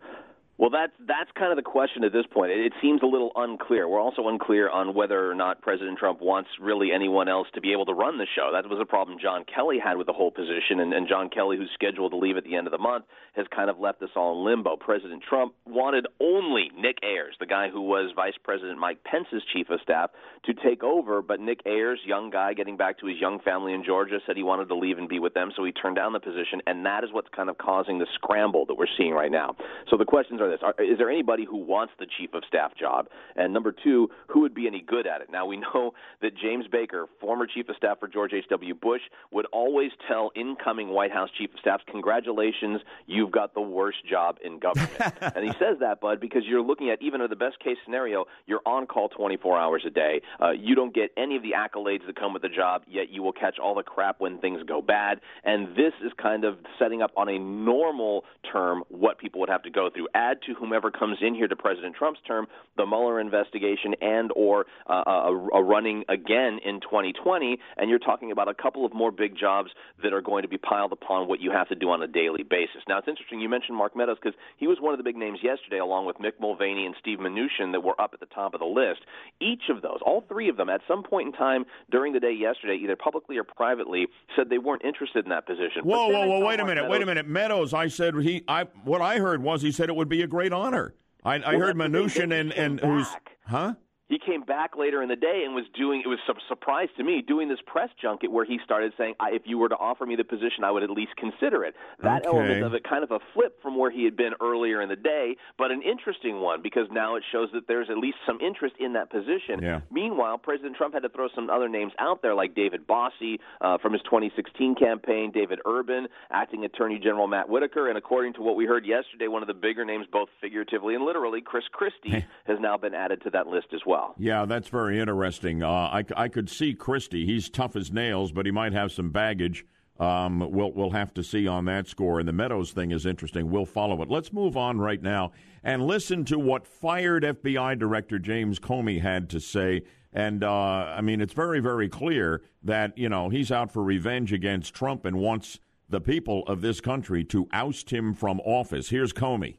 Well, 0.60 0.70
that's 0.70 0.94
that's 1.00 1.32
kind 1.38 1.52
of 1.52 1.58
the 1.58 1.64
question 1.64 2.04
at 2.04 2.14
this 2.14 2.26
point. 2.32 2.52
It, 2.52 2.60
it 2.68 2.74
seems 2.80 3.02
a 3.02 3.08
little 3.08 3.32
unclear. 3.36 3.90
We're 3.90 4.00
also 4.00 4.28
unclear 4.28 4.70
on 4.70 4.94
whether 4.94 5.30
or 5.30 5.34
not 5.34 5.62
President 5.62 5.98
Trump 5.98 6.22
wants 6.22 6.50
really 6.62 6.92
anyone 6.94 7.28
else 7.28 7.48
to 7.56 7.62
be 7.62 7.74
able 7.74 7.86
to 7.88 7.94
run 7.94 8.20
the 8.20 8.28
show. 8.36 8.52
That 8.54 8.70
was 8.70 8.80
a 8.80 8.86
problem 8.86 9.18
John 9.20 9.46
Kelly 9.46 9.80
had 9.84 9.98
with 9.98 10.06
the 10.06 10.14
whole 10.14 10.30
position, 10.30 10.80
and, 10.80 10.94
and 10.94 11.08
John 11.08 11.30
Kelly, 11.30 11.58
who's 11.58 11.72
scheduled 11.74 12.12
to 12.12 12.18
leave 12.18 12.38
at 12.38 12.44
the 12.44 12.56
end 12.56 12.68
of 12.68 12.72
the 12.72 12.78
month, 12.78 13.06
has 13.34 13.48
kind 13.54 13.70
of 13.70 13.80
left 13.80 14.04
us 14.04 14.12
all 14.16 14.38
in 14.38 14.46
limbo. 14.46 14.78
President 14.78 15.24
Trump 15.28 15.54
wanted 15.66 16.06
only 16.22 16.70
Nick 16.78 16.98
Ayers, 17.04 17.36
the 17.40 17.48
guy 17.48 17.70
who 17.70 17.82
was 17.82 18.12
Vice 18.16 18.38
President 18.44 18.78
Mike 18.78 19.04
Pence's 19.04 19.42
chief 19.52 19.72
of 19.72 19.82
staff, 19.82 20.12
to 20.46 20.54
take 20.54 20.84
over, 20.84 21.24
but 21.24 21.40
Nick 21.40 21.62
Ayers, 21.66 22.00
young 22.06 22.30
guy 22.30 22.54
getting 22.54 22.78
back 22.78 23.00
to 23.00 23.08
his 23.08 23.18
young 23.20 23.40
family 23.40 23.74
in 23.74 23.84
Georgia, 23.84 24.20
said 24.28 24.38
he 24.38 24.44
wanted 24.44 24.68
to 24.68 24.76
leave 24.76 25.00
and 25.00 25.10
be 25.10 25.18
with 25.18 25.34
them, 25.34 25.52
so 25.56 25.66
he 25.66 25.72
turned 25.72 25.96
down 25.96 26.14
the 26.14 26.20
position, 26.20 26.62
and 26.68 26.86
that 26.86 27.04
is 27.04 27.10
what's 27.12 27.30
kind 27.36 27.50
of 27.50 27.58
causing 27.58 27.98
the 27.98 28.08
scramble 28.14 28.68
that 28.68 28.76
we're 28.76 28.86
seeing 28.98 29.14
right 29.14 29.32
now. 29.32 29.56
So 29.90 29.98
the 29.98 30.06
questions 30.06 30.42
are 30.44 30.50
this: 30.50 30.60
are, 30.62 30.76
Is 30.84 30.98
there 30.98 31.10
anybody 31.10 31.46
who 31.46 31.58
wants 31.58 31.94
the 32.00 32.06
chief 32.18 32.34
of 32.34 32.44
staff 32.48 32.74
job? 32.78 33.08
And 33.36 33.54
number 33.54 33.72
two, 33.72 34.10
who 34.28 34.42
would 34.42 34.54
be 34.54 34.68
any 34.68 34.82
good 34.82 35.08
at 35.08 35.22
it? 35.22 35.30
Now 35.32 35.46
we 35.46 35.58
know 35.74 35.94
that 36.22 36.38
James 36.38 36.66
Baker, 36.72 37.08
former 37.20 37.48
chief 37.48 37.70
of 37.70 37.76
staff 37.76 38.00
for 38.00 38.08
George 38.08 38.34
H.W. 38.34 38.76
Bush, 38.76 39.02
would 39.32 39.46
always 39.48 39.92
tell 40.08 40.32
incoming 40.36 40.90
White 40.90 41.12
House 41.12 41.30
chief 41.38 41.54
of 41.54 41.60
staffs, 41.60 41.84
"Congratulations, 41.90 42.82
you've 43.08 43.32
got 43.32 43.54
the 43.54 43.62
worst 43.62 44.06
job 44.10 44.38
in 44.44 44.60
government." 44.60 44.92
and 45.22 45.46
he 45.46 45.52
says 45.60 45.78
that, 45.80 46.02
Bud, 46.02 46.20
because 46.20 46.44
you're 46.46 46.62
looking 46.62 46.90
at 46.90 47.02
even 47.02 47.22
in 47.22 47.30
the 47.30 47.36
best 47.36 47.60
case 47.60 47.78
scenario, 47.84 48.26
you're 48.46 48.62
on 48.66 48.86
call 48.86 49.10
24 49.10 49.58
hours 49.58 49.84
a 49.86 49.90
day. 49.90 50.22
Uh, 50.42 50.52
you 50.52 50.76
don't 50.76 50.94
get 50.94 51.12
any 51.18 51.36
of 51.36 51.44
the 51.44 51.52
accolades 51.52 52.06
that 52.06 52.16
come 52.16 52.34
with 52.34 52.42
the 52.42 52.50
job, 52.50 52.84
yet 52.88 53.10
you 53.10 53.24
will 53.24 53.32
catch 53.32 53.60
all 53.60 53.76
the 53.76 53.84
crap 53.84 54.20
when 54.20 54.40
things 54.40 54.62
go 54.68 54.82
bad. 54.82 55.20
And 55.44 55.76
this 55.76 55.94
is 56.06 56.12
kind 56.22 56.44
of 56.44 56.58
setting 56.80 57.02
up 57.02 57.12
on 57.16 57.30
a 57.30 57.40
normal 57.40 58.26
term 58.52 58.84
what 58.90 59.18
people 59.18 59.40
would 59.42 59.50
have 59.50 59.64
to 59.64 59.70
go 59.70 59.90
through. 59.90 60.08
Add 60.34 60.42
to 60.48 60.56
whomever 60.56 60.90
comes 60.90 61.18
in 61.22 61.36
here 61.36 61.48
to 61.48 61.56
President 61.56 61.96
Trump's 61.96 62.20
term 62.28 62.48
the 62.76 62.86
Mueller 62.86 63.20
investigation 63.20 63.94
and 64.02 64.32
or 64.36 64.66
uh, 64.90 65.04
a, 65.06 65.50
a 65.54 65.64
running 65.64 66.04
again 66.10 66.60
in 66.66 66.82
2020, 66.82 67.60
and 67.78 67.90
you're 67.90 68.00
talking 68.00 68.32
about 68.32 68.48
a 68.48 68.54
couple 68.54 68.84
of 68.86 68.94
more 68.94 69.12
big 69.12 69.38
jobs 69.38 69.70
that 70.02 70.12
are 70.12 70.22
going 70.22 70.42
to 70.42 70.48
be 70.48 70.58
piled 70.58 70.92
upon 70.92 71.28
what 71.28 71.40
you 71.40 71.52
have 71.52 71.68
to 71.70 71.76
do 71.76 71.90
on 71.90 72.02
a 72.02 72.08
daily 72.08 72.42
basis. 72.42 72.82
Now 72.88 72.98
it's 72.98 73.08
interesting 73.08 73.40
you 73.42 73.50
mentioned 73.50 73.78
Mark 73.78 73.96
Meadows 73.96 74.18
because 74.22 74.38
he 74.58 74.66
was 74.66 74.78
one 74.82 74.94
of 74.94 74.98
the 74.98 75.04
big 75.04 75.16
names 75.16 75.40
yesterday, 75.44 75.78
along 75.78 76.08
with 76.08 76.18
Mick 76.18 76.34
Mulvaney 76.40 76.86
and 76.88 76.96
Steve 77.00 77.20
Mnuchin, 77.20 77.72
that 77.74 77.84
were 77.84 78.00
up 78.02 78.12
at 78.14 78.20
the 78.20 78.26
top 78.28 78.56
of 78.56 78.60
the 78.60 78.66
list. 78.66 79.02
Each 79.40 79.70
of 79.70 79.84
those, 79.84 80.00
all 80.04 80.24
three 80.28 80.50
of 80.50 80.58
them, 80.58 80.70
at 80.70 80.82
some 80.88 81.04
point 81.04 81.28
in 81.28 81.34
time 81.34 81.66
during 81.92 82.14
the 82.14 82.20
day 82.20 82.34
yesterday, 82.34 82.80
either 82.82 82.96
publicly 82.96 83.38
or 83.38 83.44
privately, 83.44 84.08
said 84.36 84.50
they 84.50 84.58
weren't 84.58 84.84
interested 84.84 85.26
in 85.26 85.30
that 85.30 85.46
position. 85.46 85.84
Whoa, 85.84 86.08
whoa, 86.08 86.26
whoa! 86.26 86.46
Wait 86.46 86.60
a 86.60 86.66
minute, 86.66 86.82
Meadows- 86.82 86.92
wait 86.92 87.02
a 87.04 87.06
minute. 87.06 87.28
Meadows, 87.28 87.74
I 87.74 87.88
said 87.88 88.16
he. 88.16 88.44
I 88.48 88.64
what 88.84 89.02
I 89.02 89.20
heard 89.20 89.44
was 89.44 89.62
he 89.62 89.72
said 89.72 89.90
it 89.90 89.96
would 89.96 90.10
be 90.10 90.23
a 90.24 90.28
great 90.28 90.54
honor. 90.54 90.96
I, 91.24 91.36
I 91.36 91.52
Well, 91.52 91.60
heard 91.60 91.76
Mnuchin 91.76 92.38
and 92.38 92.52
and 92.54 92.80
who's 92.80 93.08
huh? 93.46 93.76
He 94.10 94.20
came 94.20 94.44
back 94.44 94.76
later 94.78 95.02
in 95.02 95.10
the 95.10 95.16
day 95.16 95.44
and 95.46 95.56
was 95.56 95.66
doing 95.78 96.02
it 96.06 96.08
was 96.08 96.20
a 96.30 96.34
surprise 96.48 96.90
to 96.98 97.04
me 97.04 97.22
doing 97.26 97.48
this 97.50 97.60
press 97.66 97.90
junket 98.02 98.32
where 98.32 98.46
he 98.46 98.60
started 98.64 98.92
saying 98.98 99.16
I, 99.20 99.32
if 99.32 99.44
you 99.46 99.58
were 99.58 99.70
to 99.70 99.76
offer 99.76 100.06
me 100.06 100.16
the 100.16 100.24
position 100.24 100.64
I 100.64 100.72
would 100.72 100.84
at 100.84 100.90
least 100.90 101.16
consider 101.16 101.64
it 101.64 101.74
that 102.04 102.22
Okay. 102.24 102.28
element 102.28 102.64
of 102.64 102.74
it 102.74 102.84
kind 102.84 103.04
of 103.04 103.12
a 103.12 103.20
flip 103.34 103.62
from 103.62 103.78
where 103.78 103.90
he 103.90 104.04
had 104.04 104.16
been 104.16 104.34
earlier 104.42 104.82
in 104.82 104.90
the 104.90 104.96
day 104.96 105.36
but 105.58 105.72
an 105.72 105.82
interesting 105.82 106.42
one 106.42 106.62
because 106.62 106.88
now 106.92 107.16
it 107.16 107.24
shows 107.32 107.50
that 107.54 107.68
there's 107.68 107.90
at 107.90 107.98
least 107.98 108.18
some 108.26 108.40
interest 108.42 108.76
in 108.80 108.94
that 108.94 109.10
position 109.10 109.62
Yeah. 109.62 109.82
meanwhile 109.90 110.38
President 110.38 110.76
Trump 110.76 110.94
had 110.94 111.04
to 111.04 111.10
throw 111.10 111.28
some 111.34 111.50
other 111.50 111.70
names 111.70 111.94
out 112.00 112.22
there 112.22 112.36
like 112.36 112.56
David 112.56 112.86
Bossie 112.86 113.40
uh, 113.62 113.78
from 113.78 113.94
his 113.94 114.02
2016 114.04 114.76
campaign 114.76 115.32
David 115.32 115.60
Urban 115.66 116.08
acting 116.30 116.66
attorney 116.66 117.00
general 117.00 117.28
Matt 117.28 117.48
Whitaker 117.50 117.88
and 117.88 117.98
according 117.98 118.34
to 118.34 118.42
what 118.42 118.56
we 118.56 118.66
heard 118.66 118.86
yesterday 118.86 119.28
one 119.28 119.42
of 119.42 119.48
the 119.48 119.54
bigger 119.54 119.86
names 119.86 120.06
both 120.12 120.30
figuratively 120.42 120.94
and 120.96 121.06
literally 121.06 121.42
Chris 121.42 121.64
Christie 121.72 122.26
has 122.46 122.58
now 122.60 122.78
been 122.78 122.94
added 122.94 123.22
to 123.24 123.30
that 123.32 123.48
list 123.48 123.68
as 123.74 123.82
well 123.86 123.93
Yeah, 124.18 124.46
that's 124.46 124.68
very 124.68 125.00
interesting. 125.00 125.64
Uh, 125.64 125.70
I, 125.70 126.04
I 126.16 126.28
could 126.28 126.50
see 126.50 126.74
Christie. 126.74 127.26
He's 127.26 127.50
tough 127.50 127.76
as 127.76 127.92
nails, 127.92 128.32
but 128.32 128.46
he 128.46 128.52
might 128.52 128.74
have 128.74 128.92
some 128.92 129.10
baggage. 129.10 129.66
Um, 130.00 130.40
we'll 130.52 130.72
we'll 130.72 130.90
have 130.90 131.14
to 131.16 131.24
see 131.24 131.48
on 131.48 131.66
that 131.66 131.88
score. 131.88 132.20
And 132.20 132.28
the 132.28 132.34
Meadows 132.34 132.72
thing 132.72 132.92
is 132.92 133.06
interesting. 133.06 133.52
We'll 133.52 133.66
follow 133.66 134.02
it. 134.02 134.10
Let's 134.10 134.34
move 134.34 134.58
on 134.58 134.80
right 134.80 135.02
now 135.02 135.32
and 135.64 135.86
listen 135.86 136.26
to 136.26 136.40
what 136.40 136.66
fired 136.66 137.24
FBI 137.24 137.78
Director 137.78 138.18
James 138.20 138.60
Comey 138.60 139.02
had 139.02 139.30
to 139.30 139.40
say. 139.40 139.84
And 140.12 140.44
uh, 140.44 140.52
I 140.52 141.02
mean, 141.02 141.22
it's 141.22 141.34
very 141.34 141.60
very 141.60 141.90
clear 141.90 142.42
that 142.64 142.98
you 142.98 143.08
know 143.08 143.30
he's 143.30 143.52
out 143.52 143.72
for 143.72 143.84
revenge 143.84 144.34
against 144.34 144.74
Trump 144.74 145.06
and 145.06 145.18
wants 145.18 145.60
the 145.90 146.02
people 146.02 146.44
of 146.48 146.62
this 146.62 146.82
country 146.82 147.24
to 147.26 147.48
oust 147.54 147.92
him 147.92 148.14
from 148.14 148.40
office. 148.42 148.90
Here's 148.90 149.14
Comey. 149.14 149.58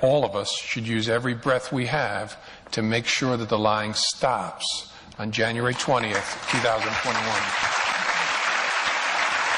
All 0.00 0.24
of 0.24 0.34
us 0.34 0.50
should 0.50 0.88
use 0.88 1.10
every 1.10 1.34
breath 1.34 1.70
we 1.70 1.84
have 1.86 2.38
to 2.74 2.82
make 2.82 3.06
sure 3.06 3.36
that 3.36 3.48
the 3.48 3.58
lying 3.58 3.94
stops 3.94 4.92
on 5.16 5.30
January 5.30 5.74
20th, 5.74 6.50
2021. 6.50 7.24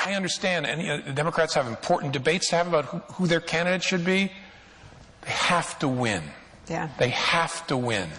I 0.05 0.13
understand, 0.15 0.67
and 0.67 0.83
you 0.83 0.89
know, 0.89 1.01
the 1.01 1.15
Democrats 1.15 1.55
have 1.55 1.67
important 1.67 2.13
debates 2.13 2.51
to 2.51 2.57
have 2.57 2.69
about 2.69 2.85
who, 2.85 2.99
who 3.15 3.27
their 3.27 3.41
candidate 3.41 3.83
should 3.83 4.05
be. 4.05 4.31
They 5.23 5.31
have 5.31 5.79
to 5.79 5.89
win. 5.89 6.23
Yeah. 6.69 6.91
They 6.99 7.09
have 7.09 7.67
to 7.69 7.77
win. 7.79 8.11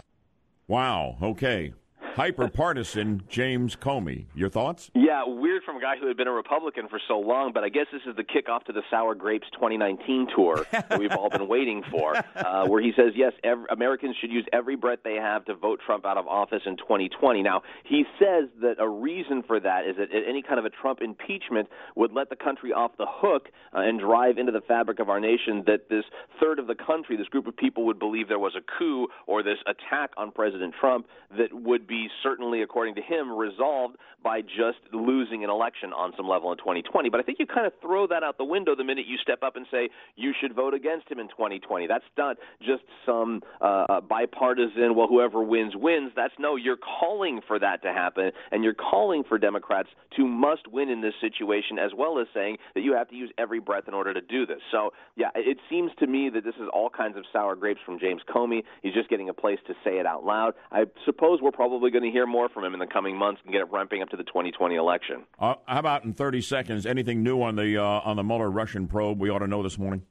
Wow. 0.67 1.17
Okay. 1.21 1.73
Hyper 2.17 2.47
partisan 2.47 3.21
James 3.29 3.75
Comey. 3.75 4.25
Your 4.33 4.49
thoughts? 4.49 4.89
Yeah, 4.95 5.21
weird 5.27 5.61
from 5.63 5.77
a 5.77 5.79
guy 5.79 5.97
who 6.01 6.07
had 6.07 6.17
been 6.17 6.27
a 6.27 6.31
Republican 6.31 6.87
for 6.87 6.99
so 7.07 7.19
long, 7.19 7.51
but 7.53 7.63
I 7.63 7.69
guess 7.69 7.85
this 7.93 8.01
is 8.07 8.15
the 8.15 8.23
kickoff 8.23 8.63
to 8.63 8.73
the 8.73 8.81
Sour 8.89 9.13
Grapes 9.13 9.45
2019 9.53 10.29
tour 10.35 10.65
that 10.71 10.97
we've 10.97 11.11
all 11.11 11.29
been 11.29 11.47
waiting 11.47 11.83
for, 11.91 12.15
uh, 12.35 12.65
where 12.65 12.81
he 12.81 12.91
says, 12.95 13.13
yes, 13.15 13.33
ev 13.43 13.59
Americans 13.69 14.15
should 14.19 14.31
use 14.31 14.43
every 14.51 14.75
breath 14.75 14.97
they 15.03 15.13
have 15.13 15.45
to 15.45 15.53
vote 15.53 15.79
Trump 15.85 16.07
out 16.07 16.17
of 16.17 16.25
office 16.25 16.63
in 16.65 16.75
2020. 16.77 17.43
Now, 17.43 17.61
he 17.83 18.03
says 18.17 18.49
that 18.61 18.77
a 18.79 18.89
reason 18.89 19.43
for 19.43 19.59
that 19.59 19.85
is 19.85 19.97
that 19.97 20.07
any 20.11 20.41
kind 20.41 20.57
of 20.57 20.65
a 20.65 20.71
Trump 20.71 21.01
impeachment 21.03 21.69
would 21.95 22.13
let 22.13 22.31
the 22.31 22.35
country 22.35 22.73
off 22.73 22.97
the 22.97 23.05
hook 23.07 23.49
uh, 23.75 23.81
and 23.81 23.99
drive 23.99 24.39
into 24.39 24.51
the 24.51 24.61
fabric 24.61 24.97
of 24.97 25.09
our 25.09 25.19
nation 25.19 25.65
that 25.67 25.87
this 25.87 26.05
third 26.41 26.57
of 26.57 26.65
the 26.65 26.73
country, 26.73 27.15
this 27.15 27.27
group 27.27 27.45
of 27.45 27.55
people, 27.55 27.85
would 27.85 27.99
believe 27.99 28.27
there 28.27 28.39
was 28.39 28.55
a 28.57 28.79
coup 28.79 29.07
or 29.27 29.43
this 29.43 29.59
attack 29.67 30.09
on 30.17 30.31
President 30.31 30.73
Trump 30.81 31.05
that 31.37 31.53
would 31.53 31.85
be 31.85 32.06
certainly, 32.23 32.61
according 32.61 32.95
to 32.95 33.01
him, 33.01 33.31
resolved 33.31 33.97
by 34.23 34.41
just 34.41 34.79
losing 34.91 35.43
an 35.43 35.49
election 35.49 35.93
on 35.93 36.11
some 36.17 36.27
level 36.27 36.51
in 36.51 36.57
2020. 36.57 37.09
But 37.09 37.19
I 37.19 37.23
think 37.23 37.39
you 37.39 37.45
kind 37.45 37.67
of 37.67 37.73
throw 37.81 38.07
that 38.07 38.23
out 38.23 38.37
the 38.37 38.43
window 38.43 38.75
the 38.75 38.83
minute 38.83 39.05
you 39.07 39.17
step 39.17 39.43
up 39.43 39.55
and 39.55 39.65
say 39.71 39.89
you 40.15 40.33
should 40.39 40.53
vote 40.53 40.73
against 40.73 41.09
him 41.09 41.19
in 41.19 41.27
2020. 41.29 41.87
That's 41.87 42.03
not 42.17 42.37
just 42.59 42.83
some 43.05 43.41
uh, 43.61 44.01
bipartisan, 44.01 44.95
well, 44.95 45.07
whoever 45.07 45.43
wins, 45.43 45.73
wins. 45.75 46.11
That's 46.15 46.33
no, 46.39 46.55
you're 46.55 46.77
calling 46.77 47.41
for 47.47 47.59
that 47.59 47.81
to 47.83 47.93
happen, 47.93 48.31
and 48.51 48.63
you're 48.63 48.73
calling 48.73 49.23
for 49.23 49.37
Democrats 49.37 49.89
to 50.17 50.25
must 50.25 50.67
win 50.67 50.89
in 50.89 51.01
this 51.01 51.13
situation, 51.21 51.79
as 51.79 51.91
well 51.95 52.19
as 52.19 52.27
saying 52.33 52.57
that 52.75 52.81
you 52.81 52.93
have 52.93 53.09
to 53.09 53.15
use 53.15 53.31
every 53.37 53.59
breath 53.59 53.83
in 53.87 53.93
order 53.93 54.13
to 54.13 54.21
do 54.21 54.45
this. 54.45 54.59
So, 54.71 54.91
yeah, 55.15 55.29
it 55.35 55.57
seems 55.69 55.91
to 55.99 56.07
me 56.07 56.29
that 56.33 56.43
this 56.43 56.55
is 56.55 56.67
all 56.73 56.89
kinds 56.89 57.17
of 57.17 57.23
sour 57.31 57.55
grapes 57.55 57.79
from 57.85 57.99
James 57.99 58.21
Comey. 58.27 58.63
He's 58.81 58.93
just 58.93 59.09
getting 59.09 59.29
a 59.29 59.33
place 59.33 59.59
to 59.67 59.73
say 59.83 59.99
it 59.99 60.05
out 60.05 60.25
loud. 60.25 60.53
I 60.71 60.85
suppose 61.05 61.39
we're 61.41 61.51
probably 61.51 61.91
going 61.91 61.96
to 62.03 62.11
hear 62.11 62.25
more 62.25 62.49
from 62.49 62.63
him 62.63 62.73
in 62.73 62.79
the 62.79 62.87
coming 62.87 63.15
months 63.15 63.41
and 63.43 63.51
get 63.51 63.61
it 63.61 63.71
ramping 63.71 64.01
up 64.01 64.09
to 64.09 64.17
the 64.17 64.23
2020 64.23 64.75
election. 64.75 65.23
Uh, 65.39 65.55
how 65.65 65.79
about 65.79 66.03
in 66.03 66.13
30 66.13 66.41
seconds? 66.41 66.85
Anything 66.85 67.23
new 67.23 67.41
on 67.41 67.55
the 67.55 67.77
uh, 67.77 68.01
on 68.03 68.15
the 68.15 68.23
Mueller 68.23 68.49
Russian 68.49 68.87
probe 68.87 69.19
we 69.19 69.29
ought 69.29 69.39
to 69.39 69.47
know 69.47 69.63
this 69.63 69.77
morning? 69.77 70.03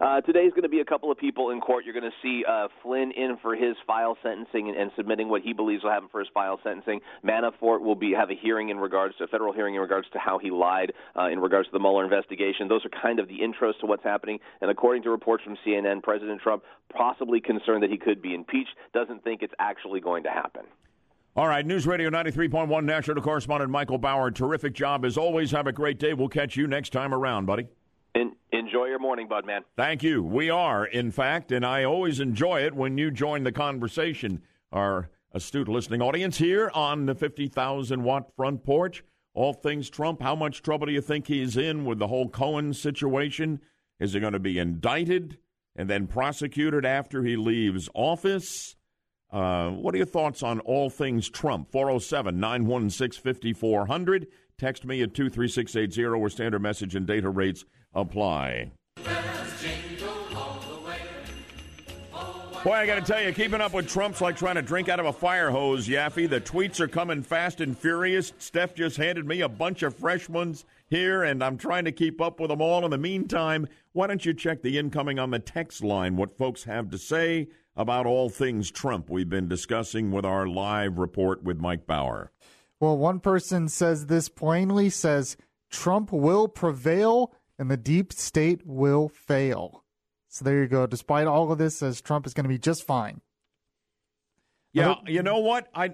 Uh, 0.00 0.20
today's 0.20 0.50
going 0.50 0.62
to 0.62 0.68
be 0.68 0.80
a 0.80 0.84
couple 0.84 1.10
of 1.10 1.18
people 1.18 1.50
in 1.50 1.60
court. 1.60 1.84
You're 1.84 1.98
going 1.98 2.10
to 2.10 2.16
see 2.22 2.44
uh, 2.48 2.68
Flynn 2.82 3.10
in 3.12 3.36
for 3.42 3.56
his 3.56 3.76
file 3.86 4.16
sentencing 4.22 4.68
and, 4.68 4.76
and 4.76 4.90
submitting 4.96 5.28
what 5.28 5.42
he 5.42 5.52
believes 5.52 5.82
will 5.82 5.90
happen 5.90 6.08
for 6.10 6.20
his 6.20 6.28
file 6.32 6.60
sentencing. 6.62 7.00
Manafort 7.24 7.80
will 7.80 7.96
be 7.96 8.12
have 8.12 8.30
a 8.30 8.34
hearing 8.34 8.68
in 8.68 8.78
regards 8.78 9.16
to 9.16 9.24
a 9.24 9.26
federal 9.26 9.52
hearing 9.52 9.74
in 9.74 9.80
regards 9.80 10.08
to 10.12 10.18
how 10.18 10.38
he 10.38 10.50
lied 10.50 10.92
uh, 11.16 11.28
in 11.28 11.40
regards 11.40 11.68
to 11.68 11.72
the 11.72 11.80
Mueller 11.80 12.04
investigation. 12.04 12.68
Those 12.68 12.84
are 12.84 12.90
kind 13.02 13.18
of 13.18 13.28
the 13.28 13.38
intros 13.38 13.78
to 13.80 13.86
what's 13.86 14.04
happening. 14.04 14.38
And 14.60 14.70
according 14.70 15.02
to 15.02 15.10
reports 15.10 15.42
from 15.44 15.56
CNN, 15.66 16.02
President 16.02 16.40
Trump 16.40 16.62
possibly 16.94 17.40
concerned 17.40 17.82
that 17.82 17.90
he 17.90 17.98
could 17.98 18.22
be 18.22 18.34
impeached. 18.34 18.70
Doesn't 18.94 19.24
think 19.24 19.42
it's 19.42 19.54
actually 19.58 20.00
going 20.00 20.22
to 20.24 20.30
happen. 20.30 20.62
All 21.38 21.46
right, 21.46 21.64
News 21.64 21.86
Radio 21.86 22.10
93.1 22.10 22.82
national 22.82 23.22
correspondent 23.22 23.70
Michael 23.70 23.96
Bauer. 23.96 24.32
Terrific 24.32 24.74
job 24.74 25.04
as 25.04 25.16
always. 25.16 25.52
Have 25.52 25.68
a 25.68 25.72
great 25.72 26.00
day. 26.00 26.12
We'll 26.12 26.26
catch 26.26 26.56
you 26.56 26.66
next 26.66 26.92
time 26.92 27.14
around, 27.14 27.46
buddy. 27.46 27.68
En- 28.16 28.34
enjoy 28.50 28.86
your 28.86 28.98
morning, 28.98 29.28
bud, 29.28 29.46
man. 29.46 29.62
Thank 29.76 30.02
you. 30.02 30.20
We 30.20 30.50
are, 30.50 30.84
in 30.84 31.12
fact, 31.12 31.52
and 31.52 31.64
I 31.64 31.84
always 31.84 32.18
enjoy 32.18 32.62
it 32.62 32.74
when 32.74 32.98
you 32.98 33.12
join 33.12 33.44
the 33.44 33.52
conversation. 33.52 34.42
Our 34.72 35.10
astute 35.32 35.68
listening 35.68 36.02
audience 36.02 36.38
here 36.38 36.72
on 36.74 37.06
the 37.06 37.14
50,000 37.14 38.02
watt 38.02 38.34
front 38.34 38.64
porch. 38.64 39.04
All 39.32 39.52
things 39.52 39.88
Trump. 39.88 40.20
How 40.20 40.34
much 40.34 40.60
trouble 40.60 40.86
do 40.88 40.92
you 40.92 41.00
think 41.00 41.28
he's 41.28 41.56
in 41.56 41.84
with 41.84 42.00
the 42.00 42.08
whole 42.08 42.28
Cohen 42.28 42.74
situation? 42.74 43.60
Is 44.00 44.14
he 44.14 44.18
going 44.18 44.32
to 44.32 44.40
be 44.40 44.58
indicted 44.58 45.38
and 45.76 45.88
then 45.88 46.08
prosecuted 46.08 46.84
after 46.84 47.22
he 47.22 47.36
leaves 47.36 47.88
office? 47.94 48.74
Uh, 49.30 49.70
what 49.70 49.94
are 49.94 49.98
your 49.98 50.06
thoughts 50.06 50.42
on 50.42 50.60
all 50.60 50.88
things 50.88 51.28
Trump? 51.28 51.70
407 51.70 52.38
916 52.38 53.22
5400. 53.22 54.26
Text 54.56 54.84
me 54.84 55.02
at 55.02 55.14
23680 55.14 56.18
where 56.18 56.30
standard 56.30 56.62
message 56.62 56.94
and 56.96 57.06
data 57.06 57.28
rates 57.28 57.64
apply. 57.94 58.70
Boy, 62.64 62.72
I 62.72 62.86
got 62.86 62.96
to 62.96 63.12
tell 63.12 63.22
you, 63.22 63.32
keeping 63.32 63.60
up 63.60 63.72
with 63.72 63.88
Trump's 63.88 64.20
like 64.20 64.36
trying 64.36 64.56
to 64.56 64.62
drink 64.62 64.88
out 64.88 64.98
of 64.98 65.06
a 65.06 65.12
fire 65.12 65.48
hose, 65.48 65.86
Yaffee. 65.86 66.28
The 66.28 66.40
tweets 66.40 66.80
are 66.80 66.88
coming 66.88 67.22
fast 67.22 67.60
and 67.60 67.78
furious. 67.78 68.32
Steph 68.38 68.74
just 68.74 68.96
handed 68.96 69.26
me 69.26 69.42
a 69.42 69.48
bunch 69.48 69.84
of 69.84 69.94
fresh 69.94 70.28
ones 70.28 70.64
here, 70.88 71.22
and 71.22 71.42
I'm 71.42 71.56
trying 71.56 71.84
to 71.84 71.92
keep 71.92 72.20
up 72.20 72.40
with 72.40 72.50
them 72.50 72.60
all. 72.60 72.84
In 72.84 72.90
the 72.90 72.98
meantime, 72.98 73.68
why 73.92 74.08
don't 74.08 74.26
you 74.26 74.34
check 74.34 74.62
the 74.62 74.76
incoming 74.76 75.20
on 75.20 75.30
the 75.30 75.38
text 75.38 75.84
line, 75.84 76.16
what 76.16 76.36
folks 76.36 76.64
have 76.64 76.90
to 76.90 76.98
say 76.98 77.46
about 77.78 78.04
all 78.06 78.28
things 78.28 78.70
Trump 78.70 79.08
we've 79.08 79.28
been 79.30 79.48
discussing 79.48 80.10
with 80.10 80.24
our 80.26 80.46
live 80.46 80.98
report 80.98 81.42
with 81.44 81.60
Mike 81.60 81.86
Bauer. 81.86 82.32
Well, 82.80 82.98
one 82.98 83.20
person 83.20 83.68
says 83.68 84.06
this 84.06 84.28
plainly 84.28 84.90
says 84.90 85.36
Trump 85.70 86.12
will 86.12 86.48
prevail 86.48 87.32
and 87.58 87.70
the 87.70 87.76
deep 87.76 88.12
state 88.12 88.66
will 88.66 89.08
fail. 89.08 89.84
So 90.28 90.44
there 90.44 90.60
you 90.60 90.68
go. 90.68 90.86
Despite 90.86 91.26
all 91.26 91.50
of 91.50 91.58
this, 91.58 91.78
says 91.78 92.00
Trump 92.00 92.26
is 92.26 92.34
going 92.34 92.44
to 92.44 92.48
be 92.48 92.58
just 92.58 92.84
fine. 92.86 93.20
Yeah, 94.72 94.96
you 95.06 95.22
know 95.22 95.38
what? 95.38 95.68
I 95.74 95.90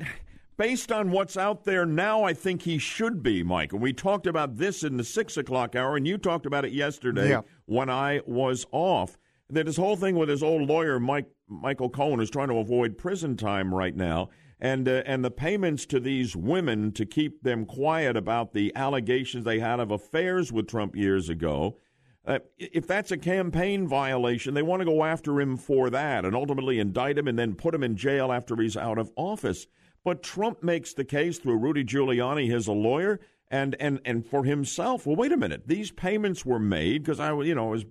based 0.57 0.91
on 0.91 1.11
what's 1.11 1.37
out 1.37 1.65
there 1.65 1.87
now, 1.87 2.25
I 2.25 2.33
think 2.33 2.63
he 2.63 2.79
should 2.79 3.23
be, 3.23 3.43
Mike. 3.43 3.73
And 3.73 3.81
we 3.81 3.93
talked 3.93 4.27
about 4.27 4.57
this 4.57 4.83
in 4.83 4.97
the 4.97 5.05
six 5.05 5.37
o'clock 5.37 5.77
hour, 5.77 5.97
and 5.97 6.07
you 6.07 6.19
talked 6.19 6.47
about 6.47 6.65
it 6.65 6.73
yesterday 6.73 7.31
Yeah. 7.31 7.43
when 7.67 7.89
I 7.91 8.21
was 8.27 8.67
off. 8.73 9.17
That 9.51 9.67
his 9.67 9.77
whole 9.77 9.97
thing 9.97 10.17
with 10.17 10.29
his 10.31 10.43
old 10.43 10.69
lawyer, 10.69 10.99
Mike 10.99 11.27
Michael 11.49 11.91
Cohen, 11.91 12.21
is 12.21 12.31
trying 12.31 12.49
to 12.49 12.59
avoid 12.59 12.99
prison 12.99 13.37
time 13.37 13.75
right 13.75 13.95
now, 13.95 14.31
and 14.61 14.89
uh, 14.89 15.03
and 15.07 15.25
the 15.25 15.31
payments 15.31 15.87
to 15.87 16.01
these 16.01 16.35
women 16.35 16.93
to 16.93 17.05
keep 17.05 17.43
them 17.43 17.67
quiet 17.67 18.17
about 18.17 18.53
the 18.53 18.73
allegations 18.75 19.45
they 19.45 19.61
had 19.61 19.81
of 19.81 19.91
affairs 19.91 20.53
with 20.53 20.69
Trump 20.69 20.97
years 20.97 21.29
ago. 21.29 21.79
Uh, 22.27 22.39
if 22.57 22.87
that's 22.87 23.11
a 23.11 23.19
campaign 23.19 23.87
violation, 23.87 24.55
they 24.55 24.63
want 24.63 24.81
to 24.81 24.87
go 24.87 25.05
after 25.05 25.41
him 25.41 25.59
for 25.59 25.91
that 25.91 26.25
and 26.25 26.35
ultimately 26.35 26.79
indict 26.79 27.19
him 27.19 27.29
and 27.29 27.39
then 27.39 27.55
put 27.55 27.75
him 27.75 27.83
in 27.83 27.97
jail 27.97 28.33
after 28.33 28.57
he's 28.57 28.79
out 28.79 28.97
of 28.97 29.13
office. 29.15 29.67
But 30.03 30.23
Trump 30.23 30.63
makes 30.63 30.95
the 30.95 31.05
case 31.05 31.39
through 31.39 31.59
Rudy 31.59 31.85
Giuliani, 31.85 32.51
his 32.51 32.67
lawyer, 32.67 33.21
and 33.51 33.77
and 33.79 34.01
and 34.05 34.27
for 34.27 34.45
himself. 34.45 35.07
Well, 35.07 35.17
wait 35.17 35.33
a 35.33 35.37
minute. 35.37 35.67
These 35.67 35.91
payments 35.91 36.47
were 36.47 36.59
made 36.59 37.03
because 37.03 37.21
I, 37.21 37.33
you 37.43 37.55
know, 37.55 37.67
was 37.67 37.85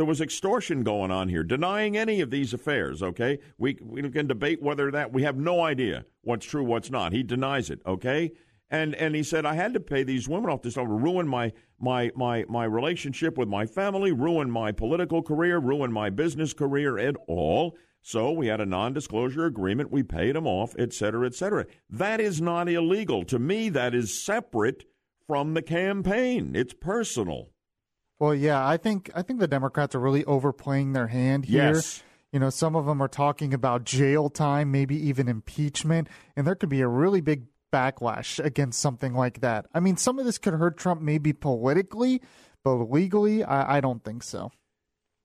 there 0.00 0.06
was 0.06 0.22
extortion 0.22 0.82
going 0.82 1.10
on 1.10 1.28
here, 1.28 1.42
denying 1.42 1.94
any 1.94 2.22
of 2.22 2.30
these 2.30 2.54
affairs. 2.54 3.02
Okay, 3.02 3.38
we 3.58 3.76
we 3.82 4.08
can 4.08 4.26
debate 4.26 4.62
whether 4.62 4.90
that 4.90 5.12
we 5.12 5.24
have 5.24 5.36
no 5.36 5.60
idea 5.60 6.06
what's 6.22 6.46
true, 6.46 6.64
what's 6.64 6.90
not. 6.90 7.12
He 7.12 7.22
denies 7.22 7.68
it. 7.68 7.82
Okay, 7.84 8.32
and 8.70 8.94
and 8.94 9.14
he 9.14 9.22
said 9.22 9.44
I 9.44 9.56
had 9.56 9.74
to 9.74 9.80
pay 9.80 10.02
these 10.02 10.26
women 10.26 10.48
off. 10.48 10.62
This 10.62 10.76
will 10.78 10.86
ruin 10.86 11.28
my 11.28 11.52
my 11.78 12.10
my 12.16 12.46
my 12.48 12.64
relationship 12.64 13.36
with 13.36 13.46
my 13.48 13.66
family, 13.66 14.10
ruin 14.10 14.50
my 14.50 14.72
political 14.72 15.22
career, 15.22 15.58
ruin 15.58 15.92
my 15.92 16.08
business 16.08 16.54
career, 16.54 16.96
and 16.96 17.18
all. 17.28 17.76
So 18.00 18.32
we 18.32 18.46
had 18.46 18.62
a 18.62 18.66
non-disclosure 18.66 19.44
agreement. 19.44 19.92
We 19.92 20.02
paid 20.02 20.34
them 20.34 20.46
off, 20.46 20.74
et 20.78 20.94
cetera, 20.94 21.26
et 21.26 21.34
cetera. 21.34 21.66
That 21.90 22.22
is 22.22 22.40
not 22.40 22.70
illegal 22.70 23.22
to 23.24 23.38
me. 23.38 23.68
That 23.68 23.94
is 23.94 24.24
separate 24.24 24.86
from 25.26 25.52
the 25.52 25.60
campaign. 25.60 26.52
It's 26.54 26.72
personal. 26.72 27.50
Well, 28.20 28.34
yeah, 28.34 28.64
I 28.64 28.76
think 28.76 29.10
I 29.14 29.22
think 29.22 29.40
the 29.40 29.48
Democrats 29.48 29.94
are 29.96 30.00
really 30.00 30.24
overplaying 30.26 30.92
their 30.92 31.08
hand 31.08 31.46
here. 31.46 31.72
Yes. 31.74 32.02
You 32.32 32.38
know, 32.38 32.50
some 32.50 32.76
of 32.76 32.86
them 32.86 33.02
are 33.02 33.08
talking 33.08 33.52
about 33.52 33.82
jail 33.82 34.28
time, 34.30 34.70
maybe 34.70 34.94
even 35.08 35.26
impeachment, 35.26 36.06
and 36.36 36.46
there 36.46 36.54
could 36.54 36.68
be 36.68 36.80
a 36.80 36.86
really 36.86 37.20
big 37.20 37.46
backlash 37.72 38.38
against 38.44 38.78
something 38.78 39.14
like 39.14 39.40
that. 39.40 39.66
I 39.74 39.80
mean, 39.80 39.96
some 39.96 40.18
of 40.20 40.24
this 40.26 40.38
could 40.38 40.54
hurt 40.54 40.76
Trump 40.76 41.00
maybe 41.00 41.32
politically, 41.32 42.20
but 42.62 42.74
legally, 42.74 43.42
I, 43.42 43.78
I 43.78 43.80
don't 43.80 44.04
think 44.04 44.22
so. 44.22 44.52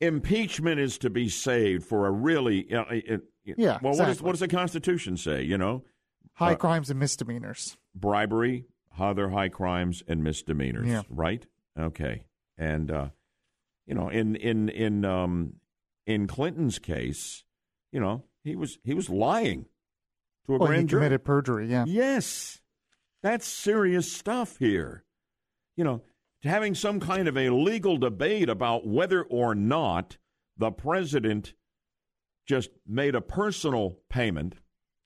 Impeachment 0.01 0.79
is 0.79 0.97
to 0.99 1.09
be 1.09 1.29
saved 1.29 1.85
for 1.85 2.07
a 2.07 2.11
really, 2.11 2.73
uh, 2.73 2.83
uh, 2.83 3.17
Yeah, 3.45 3.79
Well, 3.81 3.95
what, 3.95 4.09
is, 4.09 4.21
what 4.21 4.31
does 4.31 4.39
the 4.39 4.47
Constitution 4.47 5.15
say? 5.17 5.43
You 5.43 5.57
know, 5.57 5.83
High 6.33 6.53
Uh, 6.53 6.57
crimes 6.57 6.89
and 6.89 6.99
misdemeanors. 6.99 7.77
bribery, 7.93 8.65
other 8.99 9.29
high 9.29 9.49
crimes, 9.49 10.03
and 10.07 10.23
misdemeanors. 10.23 10.87
Yeah. 10.87 11.03
Right. 11.09 11.45
Okay. 11.79 12.23
And 12.58 12.89
uh, 12.91 13.08
you 13.86 13.93
know, 13.95 14.10
in 14.10 14.36
in 14.36 14.70
in 14.70 15.06
um, 15.06 15.56
in 16.06 16.28
Clinton's 16.28 16.80
case, 16.80 17.43
you 17.91 17.99
know, 17.99 18.24
he 18.43 18.56
was 18.56 18.80
he 18.84 18.93
was 18.93 19.10
lying 19.10 19.66
to 20.45 20.56
a 20.56 20.58
Well, 20.58 20.68
grand 20.68 20.89
jury. 20.89 21.01
committed 21.01 21.24
perjury. 21.26 21.68
Yeah. 21.68 21.86
Yes, 21.88 22.62
that's 23.22 23.45
serious 23.47 24.12
stuff 24.12 24.58
here. 24.58 25.03
You 25.76 25.84
know, 25.84 26.01
having 26.43 26.76
some 26.76 26.99
kind 26.99 27.28
of 27.28 27.38
a 27.38 27.49
legal 27.49 27.97
debate 27.97 28.49
about 28.49 28.88
whether 28.88 29.24
or 29.24 29.53
not 29.56 30.18
the 30.58 30.72
president 30.72 31.53
just 32.47 32.70
made 32.88 33.16
a 33.16 33.22
personal 33.22 33.97
payment 34.10 34.56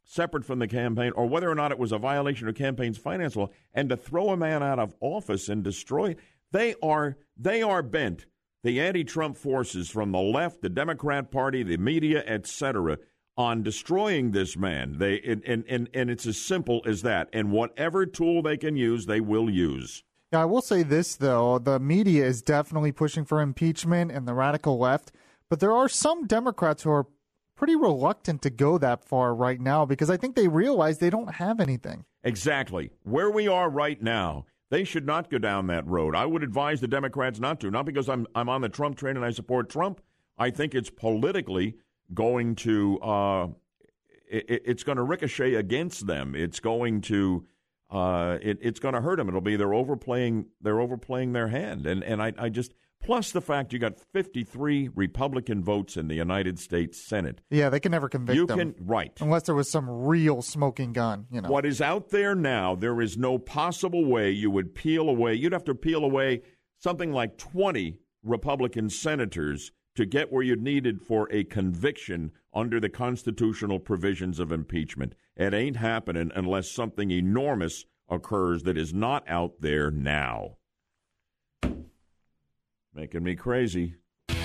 separate 0.03 0.43
from 0.45 0.59
the 0.59 0.67
campaign 0.67 1.11
or 1.15 1.25
whether 1.27 1.49
or 1.49 1.55
not 1.55 1.71
it 1.71 1.79
was 1.79 1.91
a 1.91 1.97
violation 1.97 2.47
of 2.47 2.55
campaign's 2.55 2.97
finance 2.97 3.35
law 3.35 3.47
and 3.73 3.89
to 3.89 3.95
throw 3.95 4.29
a 4.29 4.37
man 4.37 4.61
out 4.61 4.77
of 4.79 4.93
office 4.99 5.47
and 5.49 5.63
destroy 5.63 6.15
they 6.51 6.75
are 6.81 7.17
they 7.37 7.61
are 7.61 7.81
bent. 7.81 8.25
The 8.63 8.81
anti-trump 8.81 9.37
forces 9.37 9.89
from 9.89 10.11
the 10.11 10.19
left 10.19 10.61
the 10.61 10.69
democrat 10.69 11.31
party 11.31 11.63
the 11.63 11.77
media 11.77 12.23
etc 12.25 12.97
on 13.37 13.63
destroying 13.63 14.31
this 14.31 14.57
man. 14.57 14.97
They 14.97 15.21
and, 15.21 15.41
and, 15.45 15.63
and, 15.69 15.89
and 15.93 16.09
it's 16.09 16.27
as 16.27 16.37
simple 16.37 16.81
as 16.85 17.01
that. 17.03 17.29
And 17.31 17.51
whatever 17.51 18.05
tool 18.05 18.41
they 18.41 18.57
can 18.57 18.75
use 18.75 19.05
they 19.05 19.21
will 19.21 19.49
use. 19.49 20.03
Yeah, 20.33 20.41
I 20.41 20.45
will 20.45 20.61
say 20.61 20.83
this 20.83 21.15
though: 21.15 21.57
the 21.57 21.79
media 21.79 22.25
is 22.25 22.41
definitely 22.41 22.91
pushing 22.91 23.25
for 23.25 23.41
impeachment 23.41 24.11
and 24.11 24.27
the 24.27 24.33
radical 24.33 24.77
left, 24.77 25.11
but 25.49 25.59
there 25.59 25.71
are 25.73 25.89
some 25.89 26.27
Democrats 26.27 26.83
who 26.83 26.91
are 26.91 27.07
pretty 27.55 27.75
reluctant 27.75 28.41
to 28.41 28.49
go 28.49 28.77
that 28.77 29.03
far 29.03 29.33
right 29.33 29.59
now 29.59 29.85
because 29.85 30.09
I 30.09 30.17
think 30.17 30.35
they 30.35 30.47
realize 30.47 30.99
they 30.99 31.09
don't 31.09 31.35
have 31.35 31.59
anything. 31.59 32.05
Exactly. 32.23 32.91
Where 33.03 33.29
we 33.29 33.47
are 33.47 33.69
right 33.69 34.01
now, 34.01 34.45
they 34.69 34.83
should 34.83 35.05
not 35.05 35.29
go 35.29 35.37
down 35.37 35.67
that 35.67 35.85
road. 35.87 36.15
I 36.15 36.25
would 36.25 36.43
advise 36.43 36.81
the 36.81 36.87
Democrats 36.87 37.39
not 37.39 37.59
to, 37.61 37.71
not 37.71 37.85
because 37.85 38.07
I'm 38.07 38.27
I'm 38.35 38.49
on 38.49 38.61
the 38.61 38.69
Trump 38.69 38.97
train 38.97 39.15
and 39.15 39.25
I 39.25 39.31
support 39.31 39.69
Trump. 39.69 40.01
I 40.37 40.49
think 40.51 40.75
it's 40.75 40.89
politically 40.89 41.75
going 42.13 42.55
to 42.55 42.99
uh, 42.99 43.47
it, 44.29 44.61
it's 44.65 44.83
going 44.83 44.97
to 44.97 45.03
ricochet 45.03 45.55
against 45.55 46.07
them. 46.07 46.35
It's 46.35 46.59
going 46.59 47.01
to 47.01 47.45
uh, 47.89 48.37
it, 48.41 48.59
it's 48.61 48.79
going 48.79 48.93
to 48.93 49.01
hurt 49.01 49.17
them. 49.17 49.27
It'll 49.27 49.41
be 49.41 49.55
they're 49.55 49.73
overplaying 49.73 50.45
they're 50.61 50.79
overplaying 50.79 51.33
their 51.33 51.47
hand, 51.47 51.87
and 51.87 52.03
and 52.03 52.21
I, 52.21 52.33
I 52.37 52.49
just 52.49 52.73
plus 53.03 53.31
the 53.31 53.41
fact 53.41 53.73
you 53.73 53.79
got 53.79 53.99
53 53.99 54.89
Republican 54.95 55.63
votes 55.63 55.97
in 55.97 56.07
the 56.07 56.15
United 56.15 56.59
States 56.59 57.01
Senate. 57.01 57.41
Yeah, 57.49 57.69
they 57.69 57.79
can 57.79 57.91
never 57.91 58.09
convict 58.09 58.35
You 58.35 58.45
them. 58.45 58.57
can 58.57 58.75
right. 58.79 59.11
unless 59.19 59.43
there 59.43 59.55
was 59.55 59.69
some 59.69 59.89
real 59.89 60.41
smoking 60.41 60.93
gun. 60.93 61.25
You 61.31 61.41
know. 61.41 61.49
What 61.49 61.65
is 61.65 61.81
out 61.81 62.09
there 62.09 62.35
now, 62.35 62.75
there 62.75 63.01
is 63.01 63.17
no 63.17 63.37
possible 63.37 64.05
way 64.05 64.31
you 64.31 64.51
would 64.51 64.75
peel 64.75 65.09
away. 65.09 65.33
You'd 65.35 65.53
have 65.53 65.63
to 65.65 65.75
peel 65.75 66.03
away 66.03 66.41
something 66.77 67.11
like 67.11 67.37
20 67.37 67.99
Republican 68.23 68.89
senators 68.89 69.71
to 69.95 70.05
get 70.05 70.31
where 70.31 70.43
you 70.43 70.55
needed 70.55 71.01
for 71.01 71.27
a 71.31 71.43
conviction 71.43 72.31
under 72.53 72.79
the 72.79 72.89
constitutional 72.89 73.79
provisions 73.79 74.39
of 74.39 74.51
impeachment. 74.51 75.13
It 75.35 75.53
ain't 75.53 75.77
happening 75.77 76.31
unless 76.35 76.69
something 76.71 77.11
enormous 77.11 77.85
occurs 78.09 78.63
that 78.63 78.77
is 78.77 78.93
not 78.93 79.23
out 79.27 79.61
there 79.61 79.91
now. 79.91 80.57
Making 82.93 83.23
me 83.23 83.35
crazy. 83.35 83.95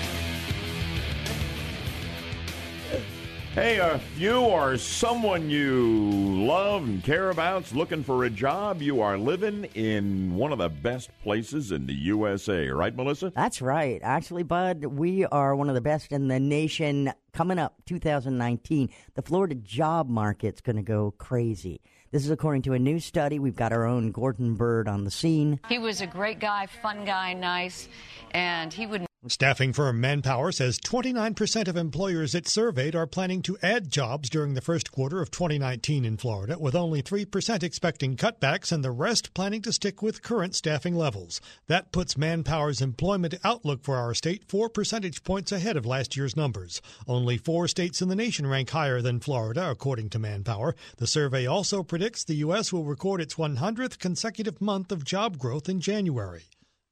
Hey, 3.55 3.79
uh, 3.79 3.95
if 3.95 4.19
you 4.19 4.35
or 4.35 4.77
someone 4.77 5.49
you 5.49 6.11
love 6.45 6.83
and 6.83 7.01
care 7.01 7.29
about's 7.29 7.73
looking 7.73 8.03
for 8.03 8.25
a 8.25 8.29
job, 8.29 8.81
you 8.81 8.99
are 8.99 9.17
living 9.17 9.63
in 9.75 10.35
one 10.35 10.51
of 10.51 10.57
the 10.57 10.67
best 10.67 11.09
places 11.23 11.71
in 11.71 11.85
the 11.85 11.93
USA, 11.93 12.67
right, 12.67 12.93
Melissa? 12.93 13.31
That's 13.33 13.61
right. 13.61 14.01
Actually, 14.03 14.43
Bud, 14.43 14.83
we 14.83 15.23
are 15.27 15.55
one 15.55 15.69
of 15.69 15.75
the 15.75 15.79
best 15.79 16.11
in 16.11 16.27
the 16.27 16.37
nation. 16.37 17.13
Coming 17.31 17.57
up 17.57 17.81
2019, 17.85 18.89
the 19.13 19.21
Florida 19.21 19.55
job 19.55 20.09
market's 20.09 20.59
going 20.59 20.75
to 20.75 20.81
go 20.81 21.11
crazy. 21.17 21.79
This 22.15 22.23
is 22.23 22.31
according 22.31 22.61
to 22.61 22.71
a 22.71 22.79
new 22.79 23.01
study. 23.01 23.39
We've 23.39 23.57
got 23.57 23.73
our 23.73 23.83
own 23.83 24.13
Gordon 24.13 24.55
Bird 24.55 24.87
on 24.87 25.03
the 25.03 25.11
scene. 25.11 25.59
He 25.67 25.79
was 25.79 25.99
a 25.99 26.07
great 26.07 26.39
guy, 26.39 26.65
fun 26.65 27.03
guy, 27.03 27.33
nice, 27.33 27.89
and 28.31 28.71
he 28.71 28.85
would 28.85 29.05
Staffing 29.27 29.73
firm 29.73 29.99
Manpower 29.99 30.51
says 30.51 30.79
29% 30.79 31.67
of 31.67 31.75
employers 31.75 32.35
it 32.35 32.47
surveyed 32.47 32.95
are 32.95 33.07
planning 33.07 33.41
to 33.41 33.57
add 33.63 33.89
jobs 33.89 34.29
during 34.29 34.53
the 34.53 34.61
first 34.61 34.91
quarter 34.91 35.19
of 35.19 35.31
2019 35.31 36.05
in 36.05 36.15
Florida, 36.15 36.59
with 36.59 36.75
only 36.75 37.01
3% 37.01 37.63
expecting 37.63 38.15
cutbacks 38.17 38.71
and 38.71 38.83
the 38.83 38.91
rest 38.91 39.33
planning 39.33 39.63
to 39.63 39.73
stick 39.73 40.03
with 40.03 40.21
current 40.21 40.53
staffing 40.53 40.95
levels. 40.95 41.41
That 41.65 41.91
puts 41.91 42.19
Manpower's 42.19 42.81
employment 42.81 43.33
outlook 43.43 43.83
for 43.83 43.95
our 43.95 44.13
state 44.13 44.43
four 44.47 44.69
percentage 44.69 45.23
points 45.23 45.51
ahead 45.51 45.75
of 45.75 45.87
last 45.87 46.15
year's 46.15 46.37
numbers. 46.37 46.79
Only 47.07 47.39
four 47.39 47.67
states 47.67 48.03
in 48.03 48.09
the 48.09 48.15
nation 48.15 48.45
rank 48.45 48.69
higher 48.69 49.01
than 49.01 49.19
Florida, 49.19 49.71
according 49.71 50.11
to 50.11 50.19
Manpower. 50.19 50.75
The 50.97 51.07
survey 51.07 51.47
also 51.47 51.81
predicts 51.81 52.23
the 52.23 52.35
U.S. 52.35 52.71
will 52.71 52.85
record 52.85 53.21
its 53.21 53.35
100th 53.35 53.97
consecutive 53.97 54.61
month 54.61 54.91
of 54.91 55.03
job 55.03 55.39
growth 55.39 55.67
in 55.67 55.81
January. 55.81 56.43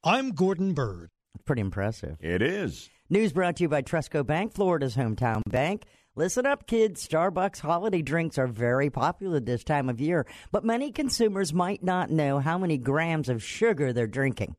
I'm 0.03 0.31
Gordon 0.31 0.73
Bird. 0.73 1.11
Pretty 1.45 1.61
impressive. 1.61 2.17
It 2.21 2.41
is. 2.41 2.89
News 3.09 3.33
brought 3.33 3.57
to 3.57 3.63
you 3.63 3.69
by 3.69 3.81
Trustco 3.81 4.25
Bank, 4.25 4.53
Florida's 4.53 4.95
hometown 4.95 5.41
bank. 5.49 5.83
Listen 6.15 6.45
up, 6.45 6.67
kids. 6.67 7.05
Starbucks 7.07 7.59
holiday 7.59 8.01
drinks 8.01 8.37
are 8.37 8.47
very 8.47 8.89
popular 8.89 9.39
this 9.39 9.63
time 9.63 9.89
of 9.89 9.99
year, 9.99 10.25
but 10.51 10.63
many 10.63 10.91
consumers 10.91 11.53
might 11.53 11.83
not 11.83 12.09
know 12.11 12.39
how 12.39 12.57
many 12.57 12.77
grams 12.77 13.29
of 13.29 13.43
sugar 13.43 13.91
they're 13.91 14.07
drinking. 14.07 14.55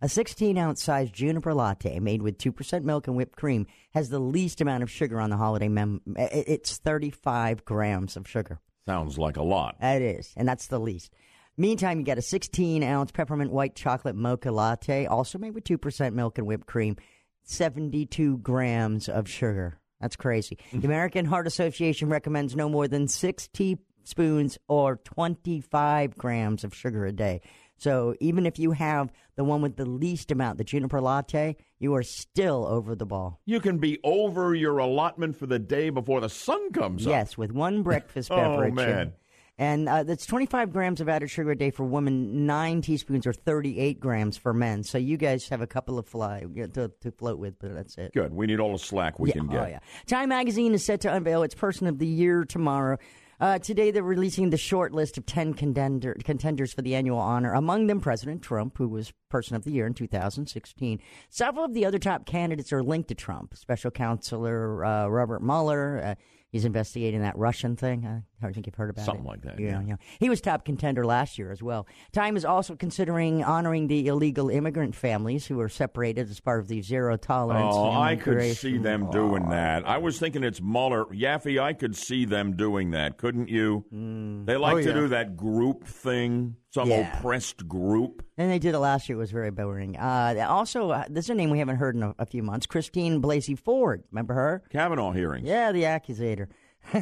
A 0.00 0.08
16 0.08 0.58
ounce 0.58 0.82
size 0.82 1.10
juniper 1.10 1.54
latte 1.54 1.98
made 1.98 2.20
with 2.20 2.38
2% 2.38 2.82
milk 2.82 3.06
and 3.06 3.16
whipped 3.16 3.36
cream 3.36 3.66
has 3.94 4.08
the 4.08 4.18
least 4.18 4.60
amount 4.60 4.82
of 4.82 4.90
sugar 4.90 5.20
on 5.20 5.30
the 5.30 5.36
holiday 5.36 5.68
mem. 5.68 6.00
It's 6.16 6.78
35 6.78 7.64
grams 7.64 8.16
of 8.16 8.28
sugar. 8.28 8.58
Sounds 8.86 9.16
like 9.18 9.36
a 9.36 9.42
lot. 9.42 9.76
It 9.80 10.02
is, 10.02 10.32
and 10.36 10.48
that's 10.48 10.66
the 10.66 10.80
least. 10.80 11.12
Meantime, 11.56 11.98
you 11.98 12.04
get 12.04 12.18
a 12.18 12.22
16 12.22 12.82
ounce 12.82 13.12
peppermint 13.12 13.52
white 13.52 13.76
chocolate 13.76 14.16
mocha 14.16 14.50
latte, 14.50 15.06
also 15.06 15.38
made 15.38 15.54
with 15.54 15.64
2% 15.64 16.12
milk 16.12 16.38
and 16.38 16.46
whipped 16.46 16.66
cream, 16.66 16.96
72 17.44 18.38
grams 18.38 19.08
of 19.08 19.28
sugar. 19.28 19.78
That's 20.00 20.16
crazy. 20.16 20.58
Mm. 20.72 20.80
the 20.80 20.86
American 20.88 21.24
Heart 21.26 21.46
Association 21.46 22.08
recommends 22.08 22.56
no 22.56 22.68
more 22.68 22.88
than 22.88 23.06
six 23.08 23.48
teaspoons 23.48 24.58
or 24.68 24.96
25 24.96 26.16
grams 26.18 26.64
of 26.64 26.74
sugar 26.74 27.06
a 27.06 27.12
day. 27.12 27.40
So 27.76 28.14
even 28.20 28.46
if 28.46 28.58
you 28.58 28.72
have 28.72 29.10
the 29.36 29.44
one 29.44 29.60
with 29.62 29.76
the 29.76 29.84
least 29.86 30.30
amount, 30.30 30.58
the 30.58 30.64
juniper 30.64 31.00
latte, 31.00 31.56
you 31.78 31.94
are 31.94 32.02
still 32.02 32.66
over 32.66 32.94
the 32.94 33.06
ball. 33.06 33.40
You 33.46 33.60
can 33.60 33.78
be 33.78 33.98
over 34.04 34.54
your 34.54 34.78
allotment 34.78 35.36
for 35.36 35.46
the 35.46 35.58
day 35.58 35.90
before 35.90 36.20
the 36.20 36.28
sun 36.28 36.72
comes 36.72 37.02
Yes, 37.02 37.06
up. 37.06 37.12
Yes, 37.12 37.38
with 37.38 37.52
one 37.52 37.82
breakfast 37.82 38.28
beverage. 38.28 38.72
oh, 38.72 38.74
beverage. 38.74 38.96
man. 38.96 39.12
And 39.56 39.88
uh, 39.88 40.02
that's 40.02 40.26
25 40.26 40.72
grams 40.72 41.00
of 41.00 41.08
added 41.08 41.30
sugar 41.30 41.52
a 41.52 41.56
day 41.56 41.70
for 41.70 41.84
women, 41.84 42.44
nine 42.44 42.82
teaspoons 42.82 43.26
or 43.26 43.32
38 43.32 44.00
grams 44.00 44.36
for 44.36 44.52
men. 44.52 44.82
So 44.82 44.98
you 44.98 45.16
guys 45.16 45.48
have 45.48 45.60
a 45.60 45.66
couple 45.66 45.98
of 45.98 46.08
fly 46.08 46.44
to, 46.74 46.90
to 47.00 47.10
float 47.12 47.38
with, 47.38 47.58
but 47.60 47.72
that's 47.72 47.96
it. 47.96 48.12
Good. 48.12 48.32
We 48.32 48.46
need 48.46 48.58
all 48.58 48.72
the 48.72 48.78
slack 48.78 49.20
we 49.20 49.28
yeah, 49.28 49.34
can 49.34 49.46
get. 49.46 49.60
Oh, 49.60 49.66
yeah. 49.66 49.78
Time 50.06 50.30
Magazine 50.30 50.74
is 50.74 50.84
set 50.84 51.02
to 51.02 51.14
unveil 51.14 51.44
its 51.44 51.54
Person 51.54 51.86
of 51.86 51.98
the 51.98 52.06
Year 52.06 52.44
tomorrow. 52.44 52.98
Uh, 53.40 53.58
today, 53.58 53.90
they're 53.90 54.02
releasing 54.02 54.50
the 54.50 54.56
short 54.56 54.92
list 54.92 55.18
of 55.18 55.26
10 55.26 55.54
contender, 55.54 56.16
contenders 56.24 56.72
for 56.72 56.82
the 56.82 56.94
annual 56.94 57.18
honor. 57.18 57.52
Among 57.52 57.88
them, 57.88 58.00
President 58.00 58.42
Trump, 58.42 58.78
who 58.78 58.88
was 58.88 59.12
Person 59.28 59.56
of 59.56 59.64
the 59.64 59.72
Year 59.72 59.86
in 59.86 59.94
2016. 59.94 61.00
Several 61.30 61.64
of 61.64 61.74
the 61.74 61.84
other 61.84 61.98
top 61.98 62.26
candidates 62.26 62.72
are 62.72 62.82
linked 62.82 63.08
to 63.08 63.14
Trump. 63.14 63.56
Special 63.56 63.90
Counselor 63.90 64.84
uh, 64.84 65.06
Robert 65.08 65.42
Mueller. 65.42 66.00
Uh, 66.02 66.14
he's 66.54 66.64
investigating 66.64 67.20
that 67.22 67.36
Russian 67.36 67.74
thing. 67.74 68.06
I 68.40 68.52
think 68.52 68.66
you've 68.66 68.76
heard 68.76 68.90
about 68.90 69.02
it. 69.02 69.06
Something 69.06 69.24
it. 69.24 69.28
like 69.28 69.42
that. 69.42 69.58
Yeah, 69.58 69.80
Yeah. 69.80 69.86
yeah. 69.88 69.96
He 70.20 70.28
was 70.28 70.40
top 70.40 70.64
contender 70.64 71.04
last 71.04 71.36
year 71.36 71.50
as 71.50 71.62
well. 71.62 71.86
Time 72.12 72.36
is 72.36 72.44
also 72.44 72.76
considering 72.76 73.42
honoring 73.42 73.88
the 73.88 74.06
illegal 74.06 74.48
immigrant 74.50 74.94
families 74.94 75.46
who 75.46 75.56
were 75.56 75.68
separated 75.68 76.30
as 76.30 76.38
part 76.38 76.60
of 76.60 76.68
the 76.68 76.80
zero 76.80 77.16
tolerance. 77.16 77.74
Oh, 77.76 77.90
I 77.90 78.14
could 78.14 78.54
see 78.56 78.78
them 78.78 79.10
doing 79.10 79.48
that. 79.48 79.86
I 79.88 79.98
was 79.98 80.18
thinking 80.20 80.44
it's 80.44 80.60
Mueller. 80.62 81.06
Yaffee, 81.06 81.60
I 81.60 81.72
could 81.72 81.96
see 81.96 82.24
them 82.24 82.54
doing 82.56 82.92
that, 82.92 83.18
couldn't 83.18 83.48
you? 83.48 83.84
Mm. 83.92 84.46
They 84.46 84.56
like 84.56 84.74
Oh, 84.76 84.80
to 84.82 84.88
yeah. 84.88 84.94
do 84.94 85.08
that 85.08 85.36
group 85.36 85.84
thing, 85.86 86.54
some 86.74 86.90
Yeah. 86.90 87.16
oppressed 87.18 87.68
group. 87.68 88.24
And 88.36 88.50
they 88.50 88.58
did 88.58 88.74
it 88.74 88.78
last 88.80 89.08
year. 89.08 89.16
It 89.16 89.20
was 89.20 89.30
very 89.30 89.52
boring. 89.52 89.96
Uh, 89.96 90.44
also, 90.48 90.90
uh, 90.90 91.04
this 91.08 91.26
is 91.26 91.30
a 91.30 91.34
name 91.34 91.50
we 91.50 91.60
haven't 91.60 91.76
heard 91.76 91.94
in 91.94 92.02
a, 92.02 92.14
a 92.18 92.26
few 92.26 92.42
months. 92.42 92.66
Christine 92.66 93.22
Blasey 93.22 93.56
Ford. 93.56 94.02
Remember 94.10 94.34
her? 94.34 94.62
Kavanaugh 94.70 95.12
hearings. 95.12 95.46
Yeah, 95.46 95.70
the 95.72 95.86
accusator. 95.86 96.48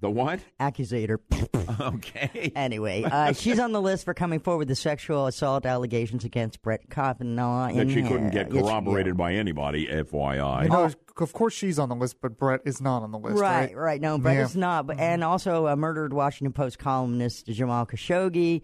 The 0.00 0.08
what? 0.08 0.38
Accusator. 0.60 1.18
okay. 1.80 2.52
Anyway, 2.54 3.02
uh, 3.02 3.32
she's 3.32 3.58
on 3.58 3.72
the 3.72 3.82
list 3.82 4.04
for 4.04 4.14
coming 4.14 4.38
forward 4.38 4.58
with 4.60 4.68
the 4.68 4.76
sexual 4.76 5.26
assault 5.26 5.66
allegations 5.66 6.24
against 6.24 6.62
Brett 6.62 6.88
Kavanaugh. 6.88 7.72
That 7.72 7.90
she 7.90 8.02
couldn't 8.02 8.30
get 8.30 8.52
yes, 8.52 8.62
corroborated 8.62 9.16
by 9.16 9.34
anybody, 9.34 9.88
FYI. 9.88 10.62
You 10.64 10.68
know, 10.68 10.84
of 11.16 11.32
course 11.32 11.52
she's 11.52 11.80
on 11.80 11.88
the 11.88 11.96
list, 11.96 12.18
but 12.22 12.38
Brett 12.38 12.60
is 12.64 12.80
not 12.80 13.02
on 13.02 13.10
the 13.10 13.18
list, 13.18 13.40
right, 13.40 13.74
right? 13.74 13.76
right. 13.76 14.00
No, 14.00 14.18
Brett 14.18 14.36
Yeah. 14.36 14.44
is 14.44 14.54
not. 14.54 14.86
But 14.86 15.00
and 15.00 15.24
also 15.24 15.66
a 15.66 15.74
murdered 15.74 16.12
Washington 16.12 16.52
Post 16.52 16.78
columnist 16.78 17.46
Jamal 17.48 17.84
Khashoggi, 17.84 18.62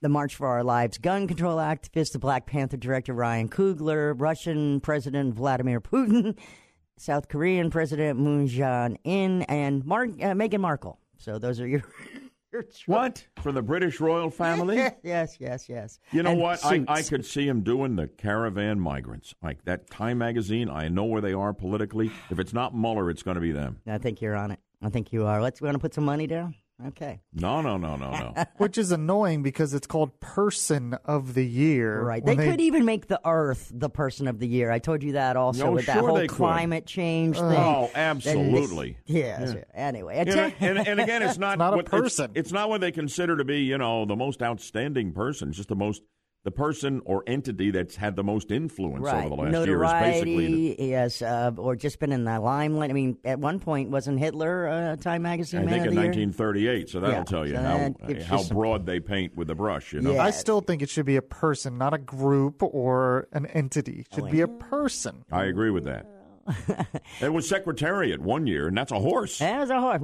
the 0.00 0.08
March 0.08 0.34
for 0.34 0.46
Our 0.46 0.64
Lives 0.64 0.98
gun 0.98 1.26
control 1.28 1.58
activist, 1.58 2.12
the 2.12 2.18
Black 2.18 2.46
Panther 2.46 2.76
director 2.76 3.12
Ryan 3.12 3.48
Coogler, 3.48 4.14
Russian 4.18 4.80
President 4.80 5.34
Vladimir 5.34 5.80
Putin, 5.80 6.38
South 6.96 7.28
Korean 7.28 7.70
President 7.70 8.18
Moon 8.18 8.48
Jae-in, 8.48 9.42
and 9.42 9.84
Mar- 9.84 10.04
uh, 10.04 10.34
Meghan 10.34 10.60
Markle. 10.60 10.98
So 11.18 11.38
those 11.38 11.60
are 11.60 11.66
your. 11.66 11.82
your 12.52 12.64
What? 12.86 13.26
from 13.42 13.54
the 13.54 13.62
British 13.62 14.00
royal 14.00 14.30
family? 14.30 14.76
yes, 15.02 15.36
yes, 15.38 15.68
yes. 15.68 15.98
You 16.12 16.22
know 16.22 16.32
And 16.32 16.40
what? 16.40 16.64
I, 16.64 16.84
I 16.88 17.02
could 17.02 17.24
see 17.24 17.46
him 17.46 17.60
doing 17.62 17.96
the 17.96 18.06
caravan 18.08 18.80
migrants. 18.80 19.34
Like 19.42 19.64
that 19.64 19.90
Time 19.90 20.18
magazine, 20.18 20.68
I 20.70 20.88
know 20.88 21.04
where 21.04 21.20
they 21.20 21.32
are 21.34 21.52
politically. 21.52 22.10
If 22.30 22.38
it's 22.38 22.52
not 22.52 22.74
Mueller, 22.74 23.10
it's 23.10 23.22
going 23.22 23.36
to 23.36 23.40
be 23.40 23.52
them. 23.52 23.80
I 23.86 23.98
think 23.98 24.20
you're 24.20 24.34
on 24.36 24.50
it. 24.50 24.58
I 24.82 24.88
think 24.88 25.12
you 25.12 25.26
are. 25.26 25.42
Let's. 25.42 25.60
We 25.60 25.66
want 25.66 25.74
to 25.76 25.78
put 25.80 25.92
some 25.94 26.04
money 26.04 26.26
down. 26.26 26.54
Okay. 26.88 27.20
No, 27.32 27.60
no, 27.60 27.76
no, 27.76 27.96
no, 27.96 28.10
no. 28.10 28.44
Which 28.56 28.78
is 28.78 28.90
annoying 28.92 29.42
because 29.42 29.74
it's 29.74 29.86
called 29.86 30.18
Person 30.20 30.94
of 31.04 31.34
the 31.34 31.46
Year. 31.46 32.02
Right. 32.02 32.24
They, 32.24 32.34
when 32.34 32.50
could 32.50 32.60
even 32.60 32.84
make 32.84 33.06
the 33.06 33.20
Earth 33.24 33.70
the 33.74 33.90
person 33.90 34.28
of 34.28 34.38
the 34.38 34.46
year. 34.46 34.70
I 34.70 34.78
told 34.78 35.02
you 35.02 35.12
that 35.12 35.36
also 35.36 35.66
No, 35.66 35.72
with 35.72 35.86
that 35.86 35.94
sure 35.94 36.08
whole 36.08 36.16
they 36.16 36.26
could. 36.26 36.36
climate 36.36 36.86
change 36.86 37.36
oh, 37.38 37.48
thing. 37.48 37.58
Oh, 37.58 37.90
Then 37.94 38.16
this- 38.18 38.26
absolutely. 38.26 38.96
Yes. 39.06 39.54
Yeah. 39.54 39.62
Anyway, 39.74 40.16
And, 40.16 40.28
and, 40.60 40.88
and 40.88 41.00
again, 41.00 41.22
it's 41.22 41.38
not, 41.38 41.58
not 41.58 41.74
a 41.74 41.76
what, 41.76 41.86
it's- 41.86 42.00
person. 42.00 42.30
It's, 42.34 42.52
not 42.52 42.68
what 42.68 42.80
they 42.80 42.92
consider 42.92 43.36
to 43.36 43.44
be, 43.44 43.60
you 43.60 43.78
know, 43.78 44.04
the 44.06 44.16
most 44.16 44.42
outstanding 44.42 45.12
person. 45.12 45.48
It's 45.48 45.56
just 45.56 45.68
the 45.68 45.76
most, 45.76 46.02
the 46.42 46.50
person 46.50 47.02
or 47.04 47.22
entity 47.26 47.70
that's 47.70 47.96
had 47.96 48.16
the 48.16 48.24
most 48.24 48.50
influence 48.50 49.02
right. 49.02 49.26
over 49.26 49.28
the 49.28 49.42
last 49.42 49.66
year 49.66 49.84
is 49.84 49.92
basically. 49.92 50.46
The, 50.46 50.50
Notoriety, 50.50 50.76
yes, 50.88 51.22
uh, 51.22 51.52
or 51.56 51.76
just 51.76 51.98
been 51.98 52.12
in 52.12 52.24
the 52.24 52.40
limelight. 52.40 52.90
I 52.90 52.94
mean, 52.94 53.18
at 53.24 53.38
one 53.38 53.60
point, 53.60 53.90
wasn't 53.90 54.18
Hitler 54.18 54.68
uh, 54.68 54.96
Time 54.96 55.22
Magazine 55.22 55.60
I 55.60 55.64
Man 55.64 55.74
think 55.74 55.86
of 55.86 55.88
in 55.88 55.96
the 55.96 56.02
Year? 56.02 56.10
1938, 56.10 56.88
so 56.88 57.00
that'll 57.00 57.16
Yeah, 57.16 57.24
tell 57.24 57.46
you 57.46 57.54
so 57.56 57.62
how 57.62 57.78
that 57.78 58.06
gives 58.06 58.18
you 58.20 58.24
how 58.24 58.38
some- 58.38 58.56
broad 58.56 58.86
they 58.86 59.00
paint 59.00 59.36
with 59.36 59.48
the 59.48 59.54
brush. 59.54 59.92
You 59.92 60.00
know, 60.00 60.18
I 60.18 60.30
still 60.30 60.60
think 60.60 60.80
it 60.80 60.88
should 60.88 61.06
be 61.06 61.16
a 61.16 61.22
person, 61.22 61.76
not 61.76 61.92
a 61.92 61.98
group 61.98 62.62
or 62.62 63.28
an 63.32 63.46
entity. 63.46 64.06
It 64.10 64.14
should 64.14 64.30
be 64.30 64.40
a 64.40 64.48
person. 64.48 65.24
I 65.30 65.44
agree 65.44 65.70
with 65.70 65.84
that. 65.84 66.06
it 67.20 67.32
was 67.32 67.48
Secretariat 67.48 68.20
one 68.20 68.46
year, 68.46 68.68
and 68.68 68.76
that's 68.76 68.92
a 68.92 68.98
horse. 68.98 69.38
That 69.38 69.60
was 69.60 69.70
a 69.70 69.80
hard. 69.80 70.02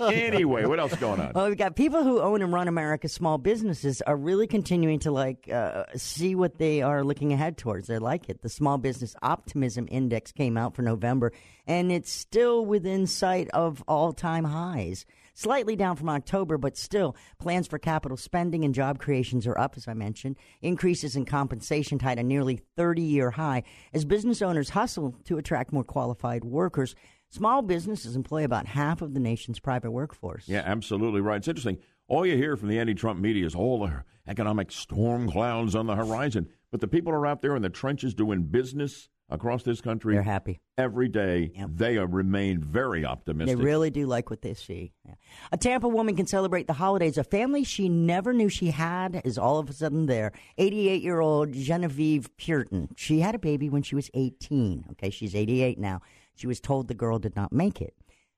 anyway, 0.14 0.66
what 0.66 0.78
else 0.78 0.94
going 0.96 1.20
on? 1.20 1.32
Well, 1.34 1.48
we've 1.48 1.56
got 1.56 1.74
people 1.76 2.02
who 2.04 2.20
own 2.20 2.42
and 2.42 2.52
run 2.52 2.68
America's 2.68 3.12
small 3.12 3.38
businesses 3.38 4.02
are 4.02 4.16
really 4.16 4.46
continuing 4.46 4.98
to 5.00 5.10
like 5.10 5.48
uh, 5.50 5.84
see 5.96 6.34
what 6.34 6.58
they 6.58 6.82
are 6.82 7.02
looking 7.02 7.32
ahead 7.32 7.56
towards. 7.56 7.86
They 7.86 7.98
like 7.98 8.28
it. 8.28 8.42
The 8.42 8.48
Small 8.48 8.78
Business 8.78 9.16
Optimism 9.22 9.88
Index 9.90 10.32
came 10.32 10.56
out 10.56 10.74
for 10.74 10.82
November, 10.82 11.32
and 11.66 11.90
it's 11.90 12.12
still 12.12 12.64
within 12.64 13.06
sight 13.06 13.48
of 13.50 13.82
all-time 13.88 14.44
highs. 14.44 15.06
Slightly 15.34 15.76
down 15.76 15.96
from 15.96 16.08
October, 16.08 16.58
but 16.58 16.76
still, 16.76 17.16
plans 17.38 17.66
for 17.66 17.78
capital 17.78 18.16
spending 18.16 18.64
and 18.64 18.74
job 18.74 18.98
creations 18.98 19.46
are 19.46 19.58
up, 19.58 19.74
as 19.76 19.88
I 19.88 19.94
mentioned. 19.94 20.36
Increases 20.60 21.16
in 21.16 21.24
compensation 21.24 21.98
tied 21.98 22.18
a 22.18 22.22
nearly 22.22 22.60
30 22.76 23.02
year 23.02 23.30
high 23.30 23.62
as 23.94 24.04
business 24.04 24.42
owners 24.42 24.70
hustle 24.70 25.16
to 25.24 25.38
attract 25.38 25.72
more 25.72 25.84
qualified 25.84 26.44
workers. 26.44 26.94
Small 27.30 27.62
businesses 27.62 28.14
employ 28.14 28.44
about 28.44 28.66
half 28.66 29.00
of 29.00 29.14
the 29.14 29.20
nation's 29.20 29.58
private 29.58 29.90
workforce. 29.90 30.46
Yeah, 30.46 30.62
absolutely 30.66 31.22
right. 31.22 31.38
It's 31.38 31.48
interesting. 31.48 31.78
All 32.06 32.26
you 32.26 32.36
hear 32.36 32.58
from 32.58 32.68
the 32.68 32.78
anti-Trump 32.78 33.18
media 33.18 33.46
is 33.46 33.54
all 33.54 33.80
the 33.80 34.04
economic 34.26 34.70
storm 34.70 35.30
clouds 35.30 35.74
on 35.74 35.86
the 35.86 35.96
horizon, 35.96 36.48
but 36.70 36.80
the 36.80 36.88
people 36.88 37.10
are 37.12 37.26
out 37.26 37.40
there 37.40 37.56
in 37.56 37.62
the 37.62 37.70
trenches 37.70 38.12
doing 38.12 38.42
business 38.42 39.08
across 39.30 39.62
this 39.62 39.80
country. 39.80 40.14
They're 40.14 40.22
happy 40.22 40.60
every 40.78 41.08
day. 41.08 41.52
They 41.74 41.96
are, 41.96 42.06
remain 42.06 42.60
very 42.60 43.04
optimistic. 43.04 43.56
They 43.56 43.64
really 43.64 43.90
do 43.90 44.06
like 44.06 44.30
what 44.30 44.42
they 44.42 44.54
see. 44.54 44.92
Yeah. 45.06 45.14
A 45.50 45.56
Tampa 45.56 45.88
woman 45.88 46.16
can 46.16 46.26
celebrate 46.26 46.66
the 46.66 46.74
holidays. 46.74 47.18
A 47.18 47.24
family 47.24 47.64
she 47.64 47.88
never 47.88 48.32
knew 48.32 48.48
she 48.48 48.70
had 48.70 49.22
is 49.24 49.38
all 49.38 49.58
of 49.58 49.70
a 49.70 49.72
sudden 49.72 50.06
there. 50.06 50.32
88 50.58 51.02
year 51.02 51.20
old 51.20 51.52
Genevieve 51.52 52.30
Purinton. 52.36 52.88
She 52.96 53.20
had 53.20 53.34
a 53.34 53.38
baby 53.38 53.68
when 53.68 53.82
she 53.82 53.94
was 53.94 54.10
18. 54.14 54.86
Okay, 54.92 55.10
she's 55.10 55.34
88 55.34 55.78
now. 55.78 56.00
She 56.34 56.46
was 56.46 56.60
told 56.60 56.88
the 56.88 56.94
girl 56.94 57.18
did 57.18 57.36
not 57.36 57.52
make 57.52 57.80
it. 57.80 57.94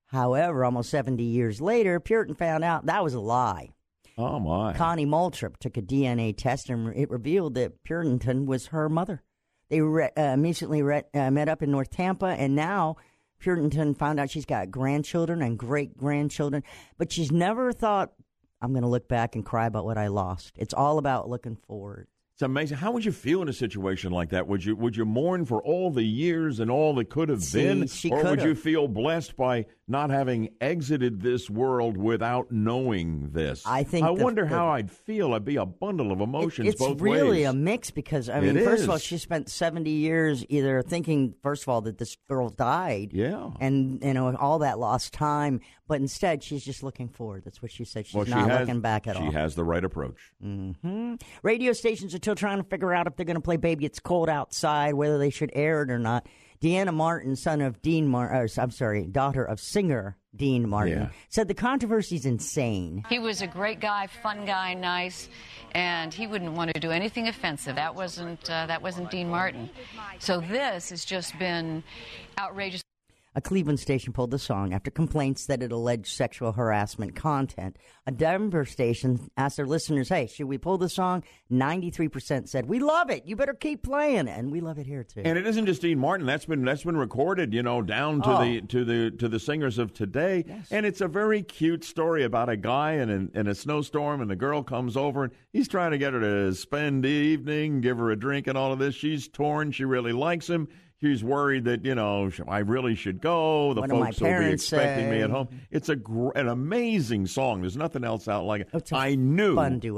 However, 0.07 0.65
almost 0.65 0.91
70 0.91 1.23
years 1.23 1.61
later, 1.61 1.99
Purinton 1.99 2.37
found 2.37 2.63
out 2.63 2.87
that 2.87 3.03
was 3.03 3.15
a 3.15 3.21
lie. 3.21 3.71
Oh 4.17 4.39
my! 4.39 4.75
Connie 4.75 5.07
Moulthrop 5.07 5.57
took 5.57 5.77
a 5.77 5.83
DNA 5.83 6.37
test 6.37 6.71
and 6.71 6.95
it 6.95 7.11
revealed 7.11 7.55
that 7.55 7.83
Purinton 7.83 8.47
was 8.47 8.67
her 8.67 8.89
mother. 8.89 9.25
They 9.69 9.81
re- 9.81 10.11
uh, 10.17 10.23
immediately 10.23 10.83
re- 10.83 11.05
uh, 11.15 11.31
met 11.31 11.49
up 11.49 11.63
in 11.63 11.71
North 11.71 11.91
Tampa, 11.91 12.27
and 12.27 12.55
now 12.55 12.97
Purinton 13.43 13.97
found 13.97 14.21
out 14.21 14.31
she's 14.31 14.47
got 14.47 14.71
grandchildren 14.71 15.43
and 15.43 15.59
great 15.59 15.97
grandchildren, 15.97 16.63
but 16.99 17.13
she's 17.13 17.33
never 17.33 17.73
thought, 17.73 18.13
I'm 18.61 18.73
going 18.73 18.83
to 18.83 18.89
look 18.89 19.09
back 19.09 19.35
and 19.35 19.45
cry 19.45 19.67
about 19.67 19.85
what 19.85 19.99
I 19.99 20.09
lost. 20.09 20.55
It's 20.57 20.75
all 20.75 20.99
about 20.99 21.29
looking 21.29 21.57
forward. 21.57 22.09
It's 22.35 22.43
amazing. 22.43 22.79
How 22.79 22.91
would 22.91 23.05
you 23.05 23.13
feel 23.13 23.43
in 23.43 23.49
a 23.49 23.53
situation 23.53 24.11
like 24.11 24.31
that? 24.31 24.49
Would 24.49 24.65
you 24.65 24.75
would 24.75 24.97
you 24.97 25.05
mourn 25.05 25.45
for 25.45 25.63
all 25.63 25.93
the 25.93 26.03
years 26.03 26.59
and 26.59 26.69
all 26.69 26.93
that 26.97 27.09
could 27.09 27.29
have 27.29 27.45
See, 27.45 27.63
been, 27.63 27.89
or 28.11 28.25
would 28.25 28.43
you 28.43 28.57
feel 28.57 28.89
blessed 28.89 29.37
by 29.37 29.67
not 29.87 30.09
having 30.11 30.49
exited 30.61 31.21
this 31.21 31.51
world 31.51 31.97
without 31.99 32.51
knowing 32.51 33.31
this. 33.33 33.63
I 33.67 33.83
think 33.83 34.07
I 34.07 34.15
the- 34.15 34.25
wonder 34.25 34.43
the- 34.43 34.49
how 34.49 34.69
I'd 34.69 34.91
feel. 34.91 35.35
I'd 35.35 35.45
be 35.45 35.57
a 35.57 35.67
bundle 35.67 36.11
of 36.11 36.21
emotions 36.21 36.69
it's 36.69 36.79
both 36.79 37.01
really 37.01 37.41
ways. 37.41 37.47
a 37.49 37.53
mix 37.53 37.91
because 37.91 38.29
I 38.31 38.41
mean, 38.41 38.57
It 38.57 38.65
first 38.65 38.85
of 38.85 38.91
all, 38.91 38.99
she 38.99 39.19
spent 39.19 39.51
seventy 39.51 39.91
years 39.91 40.45
either 40.49 40.81
thinking, 40.83 41.35
first 41.43 41.65
of 41.65 41.69
all, 41.69 41.83
that 41.83 41.99
this 41.99 42.17
girl 42.29 42.49
died, 42.49 43.11
yeah, 43.13 43.51
and 43.61 44.03
you 44.03 44.15
know 44.15 44.35
all 44.37 44.61
that 44.61 44.79
lost 44.79 45.13
time, 45.13 45.61
but 45.87 46.01
instead 46.01 46.43
she's 46.43 46.65
just 46.65 46.83
looking 46.83 47.09
forward. 47.09 47.43
That's 47.45 47.61
what 47.61 47.71
she 47.71 47.85
said. 47.85 48.07
She's 48.07 48.15
well, 48.15 48.25
she 48.25 48.31
not 48.31 48.49
has, 48.49 48.61
looking 48.67 48.81
back 48.81 49.07
at 49.07 49.17
she 49.17 49.23
all. 49.23 49.31
She 49.31 49.37
has 49.37 49.55
the 49.55 49.65
right 49.65 49.85
approach. 49.85 50.33
hmm 50.41 51.15
Radio 51.43 51.73
stations 51.75 52.15
are 52.15 52.19
still 52.19 52.35
trying 52.35 52.57
to 52.57 52.65
figure 52.65 52.95
out 52.95 53.07
if 53.07 53.17
they're 53.17 53.27
going 53.27 53.35
to 53.37 53.41
play 53.43 53.57
"Baby 53.59 53.85
It's 53.85 54.01
Cold 54.01 54.29
Outside," 54.31 54.95
whether 54.95 55.19
they 55.19 55.31
should 55.31 55.51
air 55.55 55.83
it 55.83 55.91
or 55.91 55.99
not. 55.99 56.27
Deana 56.65 56.93
Martin, 56.93 57.37
son 57.37 57.61
of 57.61 57.83
Dean 57.83 58.09
Martin, 58.09 58.39
uh, 58.39 58.63
I'm 58.63 58.71
sorry, 58.71 59.05
daughter 59.05 59.45
of 59.45 59.61
singer 59.61 60.17
Dean 60.35 60.67
Martin, 60.67 60.99
Yeah. 60.99 61.09
said 61.29 61.47
the 61.47 61.53
controversy's 61.55 62.25
insane. 62.25 63.05
He 63.11 63.19
was 63.19 63.43
a 63.43 63.47
great 63.47 63.81
guy, 63.81 64.07
fun 64.07 64.47
guy, 64.47 64.73
nice, 64.73 65.29
and 65.73 66.15
he 66.15 66.27
wouldn't 66.27 66.53
want 66.53 66.73
to 66.73 66.81
do 66.81 66.91
anything 66.91 67.29
offensive. 67.29 67.77
That 67.77 67.95
wasn't 67.95 68.49
uh, 68.49 68.65
that 68.65 68.81
wasn't 68.81 69.11
Dean 69.11 69.29
Martin. 69.29 69.69
So 70.21 70.41
this 70.41 70.89
has 70.89 71.05
just 71.05 71.39
been 71.39 71.85
outrageous. 72.39 72.81
A 73.37 73.41
Cleveland 73.41 73.81
station 73.81 74.13
pulled 74.13 74.31
the 74.31 74.39
song 74.39 74.73
after 74.73 74.91
complaints 74.93 75.47
that 75.47 75.61
it 75.63 75.73
alleged 75.73 76.07
sexual 76.07 76.53
harassment 76.53 77.17
content. 77.17 77.77
A 78.07 78.13
Denver 78.13 78.65
station 78.65 79.29
asked 79.37 79.57
their 79.57 79.67
listeners, 79.67 80.09
hey, 80.09 80.29
should 80.29 80.47
we 80.47 80.57
pull 80.57 80.79
the 80.79 80.89
song? 80.89 81.25
93% 81.51 82.49
said, 82.49 82.67
we 82.67 82.79
love 82.79 83.11
it. 83.11 83.25
You 83.27 83.35
better 83.37 83.55
keep 83.55 83.83
playing 83.83 84.29
it. 84.29 84.39
And 84.39 84.53
we 84.53 84.61
love 84.61 84.79
it 84.79 84.87
here, 84.87 85.03
too. 85.03 85.23
And 85.25 85.37
it 85.39 85.47
isn't 85.47 85.67
just 85.67 85.83
Dean 85.83 85.99
Martin. 85.99 86.27
That's 86.27 86.45
been 86.45 86.65
that's 86.65 86.85
been 86.85 86.97
recorded, 86.97 87.53
you 87.53 87.63
know, 87.63 87.83
down 87.83 88.23
to 88.23 88.31
Oh. 88.39 88.45
the 88.45 88.61
to 88.63 88.85
the 88.85 89.11
to 89.13 89.29
the 89.29 89.39
singers 89.41 89.79
of 89.79 89.93
today. 89.93 90.45
And 90.71 90.85
it's 90.87 91.01
a 91.01 91.09
very 91.09 91.43
cute 91.43 91.85
story 91.85 92.25
about 92.25 92.49
a 92.49 92.57
guy 92.57 92.93
in 92.95 93.11
a, 93.35 93.39
in 93.39 93.47
a 93.47 93.55
snowstorm, 93.55 94.21
and 94.21 94.31
the 94.31 94.37
girl 94.37 94.63
comes 94.63 94.97
over, 94.97 95.25
and 95.25 95.33
he's 95.53 95.69
trying 95.69 95.91
to 95.93 95.99
get 95.99 96.13
her 96.13 96.21
to 96.21 96.55
spend 96.55 97.05
the 97.05 97.09
evening, 97.09 97.81
give 97.81 97.99
her 97.99 98.11
a 98.11 98.17
drink, 98.17 98.47
and 98.47 98.57
all 98.59 98.73
of 98.73 98.79
this. 98.79 98.95
She's 98.95 99.27
torn. 99.29 99.73
She 99.73 99.85
really 99.85 100.13
likes 100.13 100.49
him. 100.49 100.69
She's 101.01 101.23
worried 101.23 101.65
that 101.65 101.85
you 101.85 101.95
know 101.95 102.31
I 102.49 102.59
really 102.61 102.95
should 102.95 103.21
go. 103.21 103.75
The 103.75 103.83
folks 104.05 104.21
will 104.21 104.27
be 104.29 104.33
expecting 104.55 105.11
me 105.11 105.21
at 105.23 105.31
home. 105.31 105.49
It's 105.71 105.89
a 105.89 105.97
gr- 105.97 106.31
an 106.35 106.49
amazing 106.49 107.27
song. 107.27 107.61
There's 107.61 107.77
nothing 107.77 108.05
else 108.05 108.27
out 108.29 108.45
like 108.45 108.63
it. 108.63 108.69
I 108.97 109.15
knew. 109.17 109.55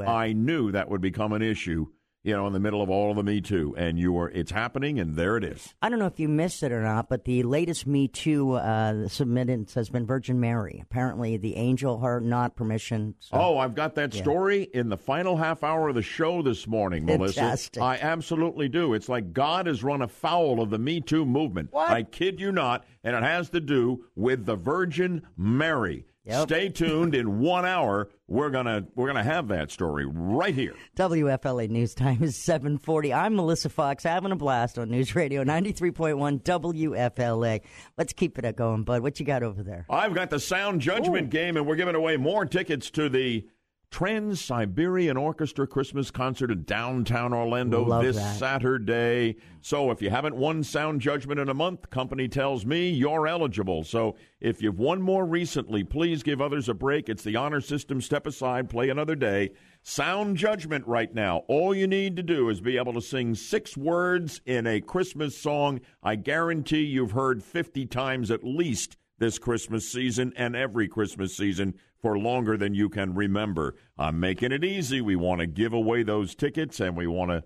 I 0.08 0.32
knew 0.32 0.72
that 0.72 0.88
would 0.90 1.00
become 1.00 1.32
an 1.32 1.42
issue. 1.42 1.86
You 2.26 2.32
know, 2.32 2.48
in 2.48 2.52
the 2.52 2.58
middle 2.58 2.82
of 2.82 2.90
all 2.90 3.10
of 3.10 3.16
the 3.16 3.22
Me 3.22 3.40
Too, 3.40 3.72
and 3.78 3.96
you 4.00 4.18
are 4.18 4.28
it's 4.28 4.50
happening, 4.50 4.98
and 4.98 5.14
there 5.14 5.36
it 5.36 5.44
is. 5.44 5.72
I 5.80 5.88
don't 5.88 6.00
know 6.00 6.06
if 6.06 6.18
you 6.18 6.28
missed 6.28 6.64
it 6.64 6.72
or 6.72 6.82
not, 6.82 7.08
but 7.08 7.24
the 7.24 7.44
latest 7.44 7.86
Me 7.86 8.08
Too 8.08 8.54
uh, 8.54 9.06
submitted 9.06 9.70
has 9.76 9.90
been 9.90 10.06
Virgin 10.06 10.40
Mary. 10.40 10.80
Apparently, 10.82 11.36
the 11.36 11.54
angel 11.54 12.00
heard 12.00 12.24
not 12.24 12.56
permission. 12.56 13.14
So. 13.20 13.36
Oh, 13.36 13.58
I've 13.58 13.76
got 13.76 13.94
that 13.94 14.12
Yeah. 14.12 14.22
story 14.22 14.62
in 14.74 14.88
the 14.88 14.96
final 14.96 15.36
half 15.36 15.62
hour 15.62 15.88
of 15.88 15.94
the 15.94 16.02
show 16.02 16.42
this 16.42 16.66
morning, 16.66 17.06
Melissa. 17.06 17.56
I 17.80 17.96
absolutely 17.98 18.68
do. 18.68 18.92
It's 18.94 19.08
like 19.08 19.32
God 19.32 19.68
has 19.68 19.84
run 19.84 20.02
afoul 20.02 20.60
of 20.60 20.70
the 20.70 20.78
Me 20.78 21.00
Too 21.00 21.24
movement. 21.24 21.68
What? 21.70 21.90
I 21.90 22.02
kid 22.02 22.40
you 22.40 22.50
not, 22.50 22.84
and 23.04 23.14
it 23.14 23.22
has 23.22 23.50
to 23.50 23.60
do 23.60 24.04
with 24.16 24.46
the 24.46 24.56
Virgin 24.56 25.22
Mary. 25.36 26.06
Yep. 26.26 26.48
Stay 26.48 26.68
tuned. 26.68 27.14
In 27.14 27.38
one 27.38 27.64
hour, 27.64 28.08
we're 28.26 28.50
gonna 28.50 28.84
we're 28.96 29.06
gonna 29.06 29.22
have 29.22 29.46
that 29.48 29.70
story 29.70 30.06
right 30.06 30.54
here. 30.54 30.74
WFLA 30.96 31.68
News 31.70 31.94
Time 31.94 32.22
is 32.22 32.36
740. 32.36 33.14
I'm 33.14 33.36
Melissa 33.36 33.68
Fox, 33.68 34.02
having 34.02 34.32
a 34.32 34.36
blast 34.36 34.76
on 34.76 34.90
News 34.90 35.14
Radio 35.14 35.44
93.1 35.44 36.42
WFLA. 36.42 37.60
Let's 37.96 38.12
keep 38.12 38.38
it 38.38 38.56
going, 38.56 38.82
bud. 38.82 39.02
What 39.02 39.20
you 39.20 39.26
got 39.26 39.44
over 39.44 39.62
there? 39.62 39.86
I've 39.88 40.14
got 40.14 40.30
the 40.30 40.40
Sound 40.40 40.80
Judgment 40.80 41.30
game, 41.30 41.56
and 41.56 41.64
we're 41.64 41.76
giving 41.76 41.94
away 41.94 42.16
more 42.16 42.44
tickets 42.44 42.90
to 42.90 43.08
the 43.08 43.46
Trans 43.90 44.44
Siberian 44.44 45.16
Orchestra 45.16 45.66
Christmas 45.66 46.10
concert 46.10 46.50
in 46.50 46.64
downtown 46.64 47.32
Orlando 47.32 47.84
Love 47.84 48.02
this 48.04 48.16
that. 48.16 48.36
Saturday. 48.36 49.36
So 49.62 49.90
if 49.90 50.02
you 50.02 50.10
haven't 50.10 50.36
won 50.36 50.62
Sound 50.62 51.00
Judgment 51.00 51.40
in 51.40 51.48
a 51.48 51.54
month, 51.54 51.88
company 51.88 52.28
tells 52.28 52.66
me 52.66 52.90
you're 52.90 53.26
eligible. 53.26 53.84
So 53.84 54.16
if 54.40 54.60
you've 54.60 54.78
won 54.78 55.00
more 55.00 55.24
recently, 55.24 55.82
please 55.82 56.22
give 56.22 56.42
others 56.42 56.68
a 56.68 56.74
break. 56.74 57.08
It's 57.08 57.24
the 57.24 57.36
honor 57.36 57.60
system. 57.60 58.00
Step 58.00 58.26
aside, 58.26 58.68
play 58.68 58.90
another 58.90 59.14
day. 59.14 59.52
Sound 59.82 60.36
Judgment 60.36 60.86
right 60.86 61.14
now. 61.14 61.44
All 61.48 61.74
you 61.74 61.86
need 61.86 62.16
to 62.16 62.22
do 62.22 62.50
is 62.50 62.60
be 62.60 62.76
able 62.76 62.92
to 62.94 63.00
sing 63.00 63.34
six 63.34 63.76
words 63.76 64.40
in 64.44 64.66
a 64.66 64.80
Christmas 64.80 65.38
song. 65.38 65.80
I 66.02 66.16
guarantee 66.16 66.82
you've 66.82 67.12
heard 67.12 67.42
50 67.42 67.86
times 67.86 68.30
at 68.30 68.44
least 68.44 68.96
this 69.18 69.38
Christmas 69.38 69.90
season 69.90 70.32
and 70.36 70.54
every 70.54 70.88
Christmas 70.88 71.36
season 71.36 71.74
for 72.00 72.18
longer 72.18 72.56
than 72.56 72.74
you 72.74 72.88
can 72.88 73.14
remember. 73.14 73.74
I'm 73.98 74.20
making 74.20 74.52
it 74.52 74.64
easy. 74.64 75.00
We 75.00 75.16
want 75.16 75.40
to 75.40 75.46
give 75.46 75.72
away 75.72 76.02
those 76.02 76.34
tickets 76.34 76.80
and 76.80 76.96
we 76.96 77.06
want 77.06 77.30
to 77.30 77.42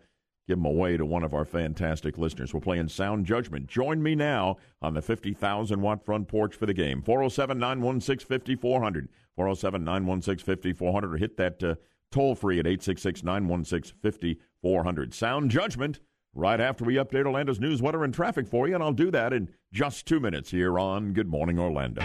give 0.49 0.59
them 0.59 0.67
away 0.67 0.97
to 0.97 1.07
one 1.07 1.23
of 1.23 1.33
our 1.33 1.45
fantastic 1.45 2.19
listeners. 2.19 2.53
We're 2.53 2.61
playing 2.61 2.89
Sound 2.89 3.25
Judgment. 3.25 3.69
Join 3.69 4.03
me 4.03 4.15
now 4.15 4.57
on 4.83 4.95
the 4.95 5.03
50,000 5.03 5.81
watt 5.81 6.05
front 6.05 6.27
porch 6.27 6.57
for 6.57 6.67
the 6.67 6.75
game. 6.75 7.03
407 7.03 7.59
916 7.59 8.27
5400. 8.27 9.09
407 9.37 9.85
916 9.85 10.45
5400 10.45 11.15
or 11.15 11.17
hit 11.19 11.37
that 11.37 11.63
uh, 11.63 11.75
toll 12.11 12.35
free 12.35 12.59
at 12.59 12.67
866 12.67 13.23
916 13.23 13.97
5400. 14.03 15.15
Sound 15.15 15.51
Judgment 15.51 16.01
right 16.35 16.61
after 16.61 16.85
we 16.85 16.95
update 16.95 17.27
Orlando's 17.27 17.61
news, 17.61 17.81
weather, 17.81 18.05
and 18.05 18.15
traffic 18.15 18.47
for 18.47 18.69
you, 18.69 18.75
and 18.75 18.83
I'll 18.83 18.93
do 18.93 19.11
that 19.11 19.33
in 19.33 19.49
just 19.73 20.05
two 20.05 20.19
minutes 20.19 20.51
here 20.51 20.79
on 20.81 21.13
Good 21.13 21.29
Morning 21.29 21.59
Orlando. 21.59 22.03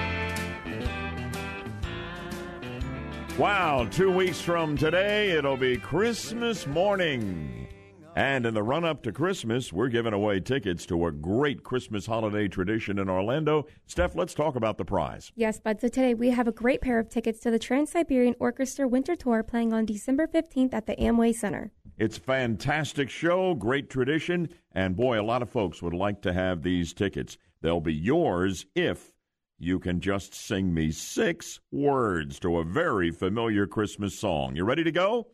Wow, 3.40 3.88
two 3.92 4.12
weeks 4.12 4.40
from 4.40 4.78
today, 4.78 5.32
it'll 5.32 5.58
be 5.58 5.76
Christmas 5.76 6.68
morning. 6.68 7.68
And 8.16 8.46
in 8.46 8.54
the 8.54 8.64
run 8.64 8.86
up 8.86 9.04
to 9.04 9.12
Christmas, 9.12 9.74
we're 9.74 9.90
giving 9.90 10.14
away 10.14 10.40
tickets 10.40 10.86
to 10.86 11.08
a 11.08 11.12
great 11.12 11.64
Christmas 11.64 12.06
holiday 12.06 12.48
tradition 12.48 12.98
in 13.00 13.10
Orlando. 13.10 13.66
Steph, 13.88 14.16
let's 14.16 14.34
talk 14.34 14.56
about 14.56 14.78
the 14.78 14.86
prize. 14.86 15.34
Yes, 15.36 15.60
bud. 15.60 15.82
So 15.82 15.90
today 15.90 16.14
we 16.14 16.30
have 16.30 16.48
a 16.48 16.54
great 16.54 16.80
pair 16.80 16.98
of 16.98 17.10
tickets 17.10 17.40
to 17.42 17.52
the 17.52 17.60
Trans 17.60 17.92
Siberian 17.92 18.36
Orchestra 18.40 18.88
Winter 18.88 19.18
Tour 19.18 19.44
playing 19.44 19.74
on 19.74 19.86
December 19.86 20.28
15th 20.28 20.74
at 20.74 20.86
the 20.86 20.96
Amway 20.96 21.36
Center. 21.36 21.74
It's 21.98 22.18
a 22.18 22.22
fantastic 22.22 23.10
show, 23.10 23.54
great 23.54 23.90
tradition, 23.90 24.50
and 24.74 24.96
boy, 24.96 25.20
a 25.20 25.24
lot 25.24 25.42
of 25.42 25.50
folks 25.50 25.82
would 25.82 25.94
like 25.94 26.22
to 26.22 26.32
have 26.32 26.62
these 26.62 26.94
tickets. 26.94 27.38
They'll 27.66 27.82
be 27.82 27.96
yours 27.96 28.68
if 28.76 29.12
you 29.58 29.80
can 29.80 30.00
just 30.00 30.36
sing 30.36 30.72
me 30.72 30.92
six 30.92 31.60
words 31.72 32.40
to 32.42 32.60
a 32.60 32.64
very 32.64 33.10
familiar 33.10 33.66
Christmas 33.66 34.20
song. 34.20 34.56
You 34.56 34.64
ready 34.64 34.84
to 34.84 34.92
go? 34.92 35.30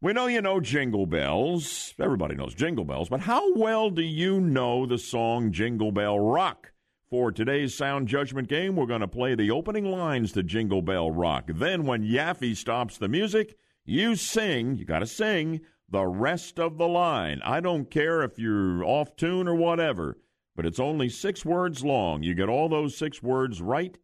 We 0.00 0.14
know 0.14 0.26
you 0.26 0.42
know 0.42 0.58
Jingle 0.58 1.06
Bells. 1.06 1.94
Everybody 2.00 2.34
knows 2.34 2.56
Jingle 2.56 2.84
Bells, 2.84 3.08
but 3.08 3.20
how 3.20 3.54
well 3.54 3.88
do 3.88 4.02
you 4.02 4.40
know 4.40 4.84
the 4.84 4.98
song 4.98 5.52
Jingle 5.52 5.92
Bell 5.92 6.18
Rock? 6.18 6.72
For 7.08 7.30
today's 7.30 7.76
Sound 7.76 8.08
Judgment 8.08 8.48
game, 8.48 8.74
we're 8.74 8.86
going 8.86 9.00
to 9.00 9.06
play 9.06 9.36
the 9.36 9.52
opening 9.52 9.84
lines 9.84 10.32
to 10.32 10.42
Jingle 10.42 10.82
Bell 10.82 11.12
Rock. 11.12 11.44
Then, 11.54 11.84
when 11.84 12.02
Yaffee 12.02 12.56
stops 12.56 12.98
the 12.98 13.06
music, 13.06 13.56
you 13.84 14.16
sing, 14.16 14.74
you 14.74 14.84
got 14.84 14.98
to 14.98 15.06
sing 15.06 15.60
the 15.88 16.04
rest 16.04 16.58
of 16.58 16.78
the 16.78 16.88
line. 16.88 17.40
I 17.44 17.60
don't 17.60 17.88
care 17.88 18.24
if 18.24 18.40
you're 18.40 18.84
off 18.84 19.14
tune 19.14 19.46
or 19.46 19.54
whatever, 19.54 20.16
but 20.54 20.66
it's 20.66 20.80
only 20.80 21.08
six 21.08 21.44
words 21.44 21.84
long. 21.84 22.22
You 22.22 22.34
get 22.34 22.48
all 22.48 22.68
those 22.68 22.96
six 22.96 23.22
words 23.22 23.60
right, 23.62 23.96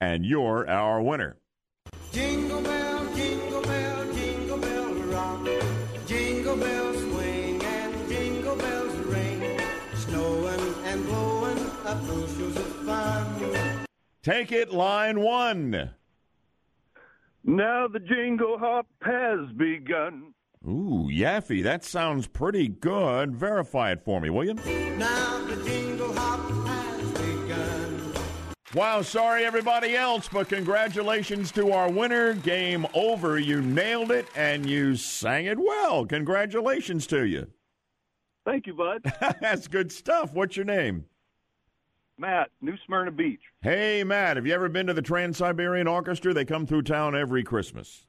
and 0.00 0.24
you're 0.24 0.68
our 0.68 1.00
winner. 1.00 1.38
Jingle 2.12 2.62
bell, 2.62 3.14
jingle 3.14 3.62
bell, 3.62 4.12
jingle 4.12 4.58
bell 4.58 4.94
rock. 4.94 5.48
Jingle 6.06 6.56
bells 6.56 6.98
swing 7.00 7.62
and 7.62 8.08
jingle 8.08 8.56
bells 8.56 8.94
ring. 9.06 9.60
Snowing 9.94 10.74
and 10.84 11.06
blowing 11.06 11.58
up 11.86 12.00
bushels 12.06 12.56
of 12.56 12.66
fun. 12.84 13.86
Take 14.22 14.52
it, 14.52 14.72
line 14.72 15.20
one. 15.20 15.90
Now 17.42 17.88
the 17.88 18.00
jingle 18.00 18.58
hop 18.58 18.86
has 19.02 19.40
begun. 19.56 20.33
Ooh, 20.66 21.10
Yaffee, 21.12 21.62
that 21.62 21.84
sounds 21.84 22.26
pretty 22.26 22.68
good. 22.68 23.36
Verify 23.36 23.92
it 23.92 24.02
for 24.02 24.20
me, 24.20 24.30
will 24.30 24.44
you? 24.44 24.54
Now 24.54 25.44
the 25.44 25.62
jingle 25.62 26.14
hop 26.14 26.40
has 26.66 27.10
begun. 27.12 28.12
Wow, 28.74 29.02
sorry 29.02 29.44
everybody 29.44 29.94
else, 29.94 30.26
but 30.32 30.48
congratulations 30.48 31.52
to 31.52 31.72
our 31.72 31.90
winner. 31.90 32.32
Game 32.34 32.86
over. 32.94 33.38
You 33.38 33.60
nailed 33.60 34.10
it 34.10 34.26
and 34.34 34.68
you 34.68 34.96
sang 34.96 35.46
it 35.46 35.58
well. 35.58 36.06
Congratulations 36.06 37.06
to 37.08 37.26
you. 37.26 37.48
Thank 38.46 38.66
you, 38.66 38.74
bud. 38.74 39.02
That's 39.40 39.68
good 39.68 39.92
stuff. 39.92 40.32
What's 40.32 40.56
your 40.56 40.66
name? 40.66 41.04
Matt, 42.16 42.50
New 42.62 42.76
Smyrna 42.86 43.10
Beach. 43.10 43.40
Hey, 43.60 44.02
Matt, 44.04 44.36
have 44.36 44.46
you 44.46 44.54
ever 44.54 44.68
been 44.68 44.86
to 44.86 44.94
the 44.94 45.02
Trans 45.02 45.36
Siberian 45.36 45.88
Orchestra? 45.88 46.32
They 46.32 46.44
come 46.44 46.64
through 46.64 46.82
town 46.82 47.14
every 47.14 47.42
Christmas. 47.42 48.06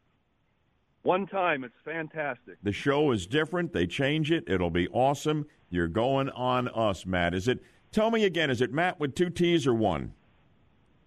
One 1.06 1.28
time, 1.28 1.64
it's 1.64 1.76
fantastic. 1.86 2.56
The 2.64 2.72
show 2.72 3.12
is 3.12 3.28
different. 3.28 3.72
They 3.72 3.86
change 3.86 4.32
it. 4.32 4.44
It'll 4.48 4.72
be 4.72 4.88
awesome. 4.88 5.46
You're 5.70 5.88
going 5.88 6.30
on 6.32 6.68
us, 6.70 7.06
Matt. 7.06 7.36
Is 7.36 7.48
it? 7.48 7.60
Tell 7.92 8.10
me 8.10 8.26
again. 8.26 8.50
Is 8.50 8.60
it 8.60 8.74
Matt 8.74 9.00
with 9.00 9.14
two 9.14 9.30
T's 9.30 9.68
or 9.68 9.76
one? 9.76 10.14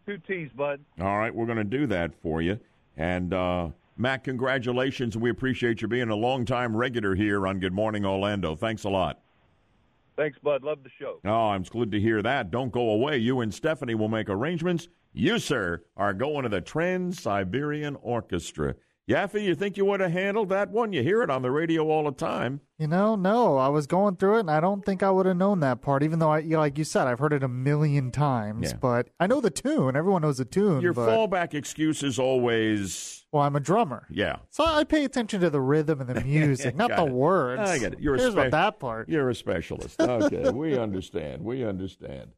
two 0.06 0.18
T's, 0.18 0.50
bud. 0.56 0.80
All 1.00 1.18
right, 1.18 1.34
we're 1.34 1.46
going 1.46 1.58
to 1.58 1.64
do 1.64 1.88
that 1.88 2.14
for 2.22 2.40
you. 2.40 2.60
And 2.96 3.34
uh, 3.34 3.70
Matt, 3.96 4.22
congratulations. 4.22 5.16
We 5.16 5.30
appreciate 5.30 5.82
you 5.82 5.88
being 5.88 6.10
a 6.10 6.16
longtime 6.16 6.76
regular 6.76 7.16
here 7.16 7.44
on 7.48 7.58
Good 7.58 7.72
Morning 7.72 8.06
Orlando. 8.06 8.54
Thanks 8.54 8.84
a 8.84 8.88
lot. 8.88 9.20
Thanks, 10.16 10.38
bud. 10.38 10.62
Love 10.62 10.84
the 10.84 10.90
show. 10.96 11.18
Oh, 11.24 11.48
I'm 11.48 11.64
glad 11.64 11.90
to 11.90 11.98
hear 12.00 12.22
that. 12.22 12.52
Don't 12.52 12.70
go 12.70 12.90
away. 12.90 13.18
You 13.18 13.40
and 13.40 13.52
Stephanie 13.52 13.96
will 13.96 14.08
make 14.08 14.30
arrangements. 14.30 14.86
You, 15.12 15.40
sir, 15.40 15.82
are 15.96 16.14
going 16.14 16.44
to 16.44 16.48
the 16.48 16.60
Trans 16.60 17.20
Siberian 17.20 17.96
Orchestra. 17.96 18.76
Yaffee, 19.08 19.42
you 19.42 19.54
think 19.54 19.78
you 19.78 19.86
would 19.86 20.00
have 20.00 20.12
handled 20.12 20.50
that 20.50 20.70
one? 20.70 20.92
You 20.92 21.02
hear 21.02 21.22
it 21.22 21.30
on 21.30 21.40
the 21.40 21.50
radio 21.50 21.88
all 21.88 22.04
the 22.04 22.12
time. 22.12 22.60
You 22.78 22.86
know, 22.86 23.16
no, 23.16 23.56
I 23.56 23.68
was 23.68 23.86
going 23.86 24.16
through 24.16 24.36
it, 24.36 24.40
and 24.40 24.50
I 24.50 24.60
don't 24.60 24.84
think 24.84 25.02
I 25.02 25.10
would 25.10 25.24
have 25.24 25.36
known 25.36 25.60
that 25.60 25.80
part. 25.80 26.02
Even 26.02 26.18
though, 26.18 26.30
I, 26.30 26.40
you 26.40 26.50
know, 26.50 26.58
like 26.58 26.76
you 26.76 26.84
said, 26.84 27.06
I've 27.06 27.18
heard 27.18 27.32
it 27.32 27.42
a 27.42 27.48
million 27.48 28.10
times. 28.10 28.70
Yeah. 28.70 28.76
But 28.76 29.08
I 29.18 29.26
know 29.26 29.40
the 29.40 29.50
tune. 29.50 29.96
Everyone 29.96 30.20
knows 30.22 30.36
the 30.36 30.44
tune. 30.44 30.82
Your 30.82 30.92
but, 30.92 31.08
fallback 31.08 31.54
excuse 31.54 32.02
is 32.02 32.18
always, 32.18 33.24
well, 33.32 33.42
I'm 33.44 33.56
a 33.56 33.60
drummer, 33.60 34.06
yeah. 34.10 34.36
so 34.50 34.64
I 34.64 34.84
pay 34.84 35.04
attention 35.04 35.40
to 35.40 35.48
the 35.50 35.60
rhythm 35.60 36.02
and 36.02 36.10
the 36.10 36.20
music, 36.24 36.76
not 36.76 36.90
the 36.94 37.06
it. 37.06 37.10
words. 37.12 37.62
I 37.62 37.78
get 37.78 37.94
it. 37.94 38.00
You're 38.00 38.16
a 38.16 38.18
Here's 38.18 38.32
spe- 38.32 38.36
what 38.36 38.50
that 38.50 38.78
part. 38.78 39.08
You're 39.08 39.30
a 39.30 39.34
specialist. 39.34 39.98
Okay, 40.00 40.50
we 40.50 40.78
understand. 40.78 41.42
We 41.42 41.64
understand. 41.64 42.32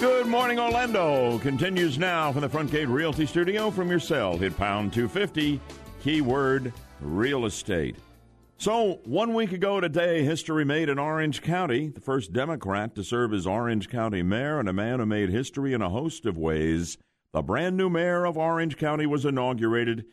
Good 0.00 0.28
morning, 0.28 0.58
Orlando. 0.58 1.38
Continues 1.40 1.98
now 1.98 2.32
from 2.32 2.40
the 2.40 2.48
Front 2.48 2.70
Gate 2.70 2.88
Realty 2.88 3.26
Studio 3.26 3.70
from 3.70 3.90
your 3.90 4.00
cell. 4.00 4.38
Hit 4.38 4.56
pound 4.56 4.94
250, 4.94 5.60
keyword 6.02 6.72
real 7.02 7.44
estate. 7.44 7.96
So, 8.56 9.00
one 9.04 9.34
week 9.34 9.52
ago 9.52 9.78
today, 9.78 10.24
history 10.24 10.64
made 10.64 10.88
in 10.88 10.98
Orange 10.98 11.42
County. 11.42 11.88
The 11.88 12.00
first 12.00 12.32
Democrat 12.32 12.94
to 12.94 13.04
serve 13.04 13.34
as 13.34 13.46
Orange 13.46 13.90
County 13.90 14.22
mayor 14.22 14.58
and 14.58 14.70
a 14.70 14.72
man 14.72 15.00
who 15.00 15.06
made 15.06 15.28
history 15.28 15.74
in 15.74 15.82
a 15.82 15.90
host 15.90 16.24
of 16.24 16.38
ways. 16.38 16.96
The 17.34 17.42
brand 17.42 17.76
new 17.76 17.90
mayor 17.90 18.24
of 18.24 18.38
Orange 18.38 18.78
County 18.78 19.04
was 19.04 19.26
inaugurated. 19.26 20.06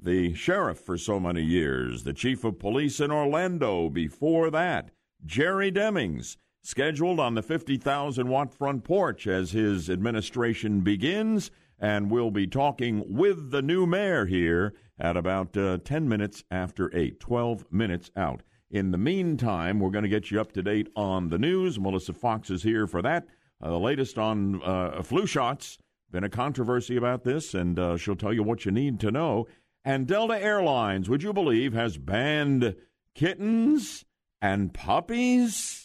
The 0.00 0.34
sheriff 0.34 0.80
for 0.80 0.98
so 0.98 1.20
many 1.20 1.44
years, 1.44 2.02
the 2.02 2.12
chief 2.12 2.42
of 2.42 2.58
police 2.58 2.98
in 2.98 3.12
Orlando 3.12 3.88
before 3.88 4.50
that, 4.50 4.90
Jerry 5.24 5.70
Demings, 5.70 6.38
scheduled 6.62 7.20
on 7.20 7.34
the 7.34 7.42
50,000 7.42 8.28
watt 8.28 8.54
front 8.54 8.84
porch 8.84 9.26
as 9.26 9.52
his 9.52 9.88
administration 9.88 10.80
begins. 10.80 11.50
And 11.78 12.10
we'll 12.10 12.32
be 12.32 12.46
talking 12.46 13.04
with 13.06 13.50
the 13.50 13.62
new 13.62 13.86
mayor 13.86 14.26
here 14.26 14.74
at 14.98 15.16
about 15.16 15.56
uh, 15.56 15.78
10 15.84 16.08
minutes 16.08 16.42
after 16.50 16.94
8, 16.94 17.20
12 17.20 17.66
minutes 17.70 18.10
out. 18.16 18.42
In 18.70 18.90
the 18.90 18.98
meantime, 18.98 19.78
we're 19.78 19.90
going 19.90 20.02
to 20.02 20.08
get 20.08 20.30
you 20.30 20.40
up 20.40 20.52
to 20.52 20.62
date 20.62 20.88
on 20.94 21.28
the 21.28 21.38
news. 21.38 21.78
Melissa 21.78 22.12
Fox 22.12 22.50
is 22.50 22.62
here 22.62 22.86
for 22.86 23.00
that. 23.02 23.26
Uh, 23.62 23.70
the 23.70 23.78
latest 23.78 24.18
on 24.18 24.60
uh, 24.62 25.02
flu 25.02 25.26
shots. 25.26 25.78
Been 26.10 26.24
a 26.24 26.28
controversy 26.28 26.96
about 26.96 27.24
this, 27.24 27.54
and 27.54 27.78
uh, 27.78 27.96
she'll 27.96 28.16
tell 28.16 28.32
you 28.32 28.42
what 28.42 28.64
you 28.64 28.72
need 28.72 28.98
to 29.00 29.10
know. 29.10 29.46
And 29.84 30.06
Delta 30.06 30.42
Airlines, 30.42 31.08
would 31.08 31.22
you 31.22 31.32
believe, 31.32 31.72
has 31.74 31.96
banned 31.96 32.74
kittens 33.14 34.04
and 34.40 34.72
puppies? 34.74 35.77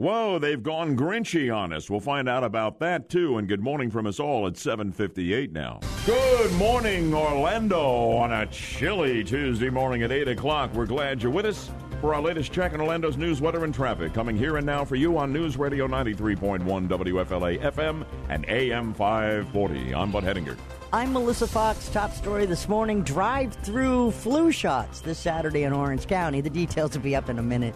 Whoa, 0.00 0.38
they've 0.38 0.62
gone 0.62 0.96
Grinchy 0.96 1.54
on 1.54 1.74
us. 1.74 1.90
We'll 1.90 2.00
find 2.00 2.26
out 2.26 2.42
about 2.42 2.78
that 2.78 3.10
too. 3.10 3.36
And 3.36 3.46
good 3.46 3.60
morning 3.60 3.90
from 3.90 4.06
us 4.06 4.18
all 4.18 4.46
at 4.46 4.54
7:58 4.54 5.52
now. 5.52 5.80
Good 6.06 6.50
morning, 6.54 7.12
Orlando, 7.12 8.12
on 8.12 8.32
a 8.32 8.46
chilly 8.46 9.22
Tuesday 9.22 9.68
morning 9.68 10.02
at 10.02 10.10
8 10.10 10.28
o'clock. 10.28 10.72
We're 10.72 10.86
glad 10.86 11.22
you're 11.22 11.30
with 11.30 11.44
us 11.44 11.70
for 12.00 12.14
our 12.14 12.22
latest 12.22 12.50
check 12.50 12.72
on 12.72 12.80
Orlando's 12.80 13.18
news, 13.18 13.42
weather, 13.42 13.62
and 13.62 13.74
traffic. 13.74 14.14
Coming 14.14 14.38
here 14.38 14.56
and 14.56 14.64
now 14.64 14.86
for 14.86 14.96
you 14.96 15.18
on 15.18 15.34
News 15.34 15.58
Radio 15.58 15.86
93.1 15.86 16.88
WFLA 16.88 17.58
FM 17.58 18.06
and 18.30 18.46
AM 18.48 18.94
540. 18.94 19.94
I'm 19.94 20.10
Bud 20.10 20.24
Hedinger. 20.24 20.56
I'm 20.94 21.12
Melissa 21.12 21.46
Fox. 21.46 21.90
Top 21.90 22.14
story 22.14 22.46
this 22.46 22.70
morning 22.70 23.02
drive 23.02 23.52
through 23.52 24.12
flu 24.12 24.50
shots 24.50 25.02
this 25.02 25.18
Saturday 25.18 25.64
in 25.64 25.74
Orange 25.74 26.06
County. 26.06 26.40
The 26.40 26.48
details 26.48 26.94
will 26.94 27.02
be 27.02 27.14
up 27.14 27.28
in 27.28 27.38
a 27.38 27.42
minute. 27.42 27.74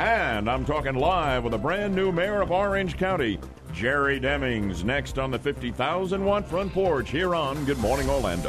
And 0.00 0.48
I'm 0.48 0.64
talking 0.64 0.94
live 0.94 1.44
with 1.44 1.50
the 1.50 1.58
brand 1.58 1.94
new 1.94 2.10
mayor 2.10 2.40
of 2.40 2.50
Orange 2.50 2.96
County, 2.96 3.38
Jerry 3.74 4.18
Demings, 4.18 4.82
next 4.82 5.18
on 5.18 5.30
the 5.30 5.38
50,000 5.38 6.24
watt 6.24 6.48
front 6.48 6.72
porch 6.72 7.10
here 7.10 7.34
on 7.34 7.66
Good 7.66 7.76
Morning 7.80 8.08
Orlando. 8.08 8.48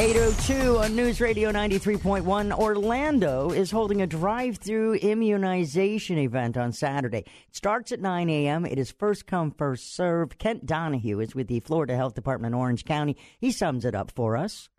802 0.00 0.78
on 0.78 0.96
News 0.96 1.20
Radio 1.20 1.52
93.1. 1.52 2.50
Orlando 2.58 3.50
is 3.50 3.70
holding 3.70 4.00
a 4.00 4.06
drive 4.06 4.56
through 4.56 4.94
immunization 4.94 6.16
event 6.16 6.56
on 6.56 6.72
Saturday. 6.72 7.26
It 7.26 7.56
starts 7.56 7.92
at 7.92 8.00
9 8.00 8.30
a.m. 8.30 8.64
It 8.64 8.78
is 8.78 8.90
first 8.90 9.26
come, 9.26 9.50
first 9.50 9.94
served. 9.94 10.38
Kent 10.38 10.64
Donahue 10.64 11.20
is 11.20 11.34
with 11.34 11.48
the 11.48 11.60
Florida 11.60 11.94
Health 11.94 12.14
Department 12.14 12.54
in 12.54 12.58
Orange 12.58 12.86
County. 12.86 13.18
He 13.38 13.52
sums 13.52 13.84
it 13.84 13.94
up 13.94 14.10
for 14.12 14.34
us. 14.38 14.70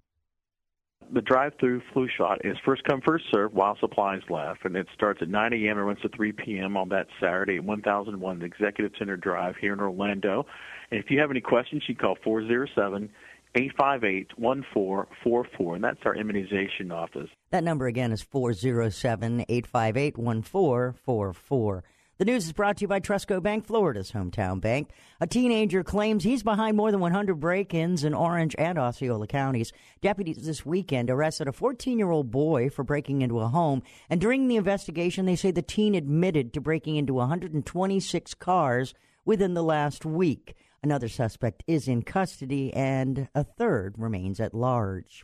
The 1.13 1.21
drive-through 1.21 1.81
flu 1.93 2.07
shot 2.17 2.45
is 2.45 2.57
first 2.63 2.83
come 2.83 3.01
first 3.01 3.25
served 3.31 3.53
while 3.53 3.77
supplies 3.79 4.21
last, 4.29 4.59
and 4.63 4.75
it 4.75 4.87
starts 4.93 5.21
at 5.21 5.29
9 5.29 5.53
a.m. 5.53 5.77
and 5.77 5.85
runs 5.85 6.01
to 6.01 6.09
3 6.09 6.31
p.m. 6.33 6.77
on 6.77 6.89
that 6.89 7.07
Saturday 7.19 7.57
at 7.57 7.63
1001 7.63 8.41
Executive 8.41 8.91
Center 8.97 9.17
Drive 9.17 9.55
here 9.59 9.73
in 9.73 9.79
Orlando. 9.79 10.45
And 10.91 10.99
if 10.99 11.09
you 11.09 11.19
have 11.19 11.31
any 11.31 11.41
questions, 11.41 11.83
you 11.87 11.95
can 11.95 12.05
call 12.05 12.17
407 12.23 13.09
858 13.55 14.37
1444, 14.37 15.75
and 15.75 15.83
that's 15.83 15.99
our 16.05 16.15
immunization 16.15 16.91
office. 16.91 17.29
That 17.49 17.63
number 17.63 17.87
again 17.87 18.11
is 18.11 18.21
407 18.21 19.45
858 19.49 20.17
1444. 20.17 21.83
The 22.19 22.25
news 22.25 22.47
is 22.47 22.51
brought 22.51 22.75
to 22.75 22.81
you 22.81 22.89
by 22.89 22.99
Trustco 22.99 23.41
Bank, 23.41 23.65
Florida's 23.65 24.11
hometown 24.11 24.59
bank. 24.59 24.89
A 25.21 25.25
teenager 25.25 25.85
claims 25.85 26.25
he's 26.25 26.43
behind 26.43 26.75
more 26.75 26.91
than 26.91 26.99
100 26.99 27.39
break 27.39 27.73
ins 27.73 28.03
in 28.03 28.13
Orange 28.13 28.57
and 28.57 28.77
Osceola 28.77 29.25
counties. 29.25 29.71
Deputies 30.01 30.45
this 30.45 30.65
weekend 30.65 31.09
arrested 31.09 31.47
a 31.47 31.53
14 31.53 31.97
year 31.97 32.11
old 32.11 32.29
boy 32.29 32.69
for 32.69 32.83
breaking 32.83 33.21
into 33.21 33.39
a 33.39 33.47
home, 33.47 33.83
and 34.09 34.19
during 34.19 34.49
the 34.49 34.57
investigation, 34.57 35.27
they 35.27 35.37
say 35.37 35.49
the 35.49 35.61
teen 35.61 35.95
admitted 35.95 36.51
to 36.51 36.59
breaking 36.59 36.97
into 36.97 37.13
126 37.13 38.33
cars 38.33 38.93
within 39.23 39.53
the 39.53 39.63
last 39.63 40.03
week. 40.03 40.55
Another 40.83 41.07
suspect 41.07 41.63
is 41.67 41.87
in 41.87 42.01
custody, 42.01 42.73
and 42.73 43.29
a 43.33 43.45
third 43.45 43.95
remains 43.97 44.41
at 44.41 44.53
large. 44.53 45.23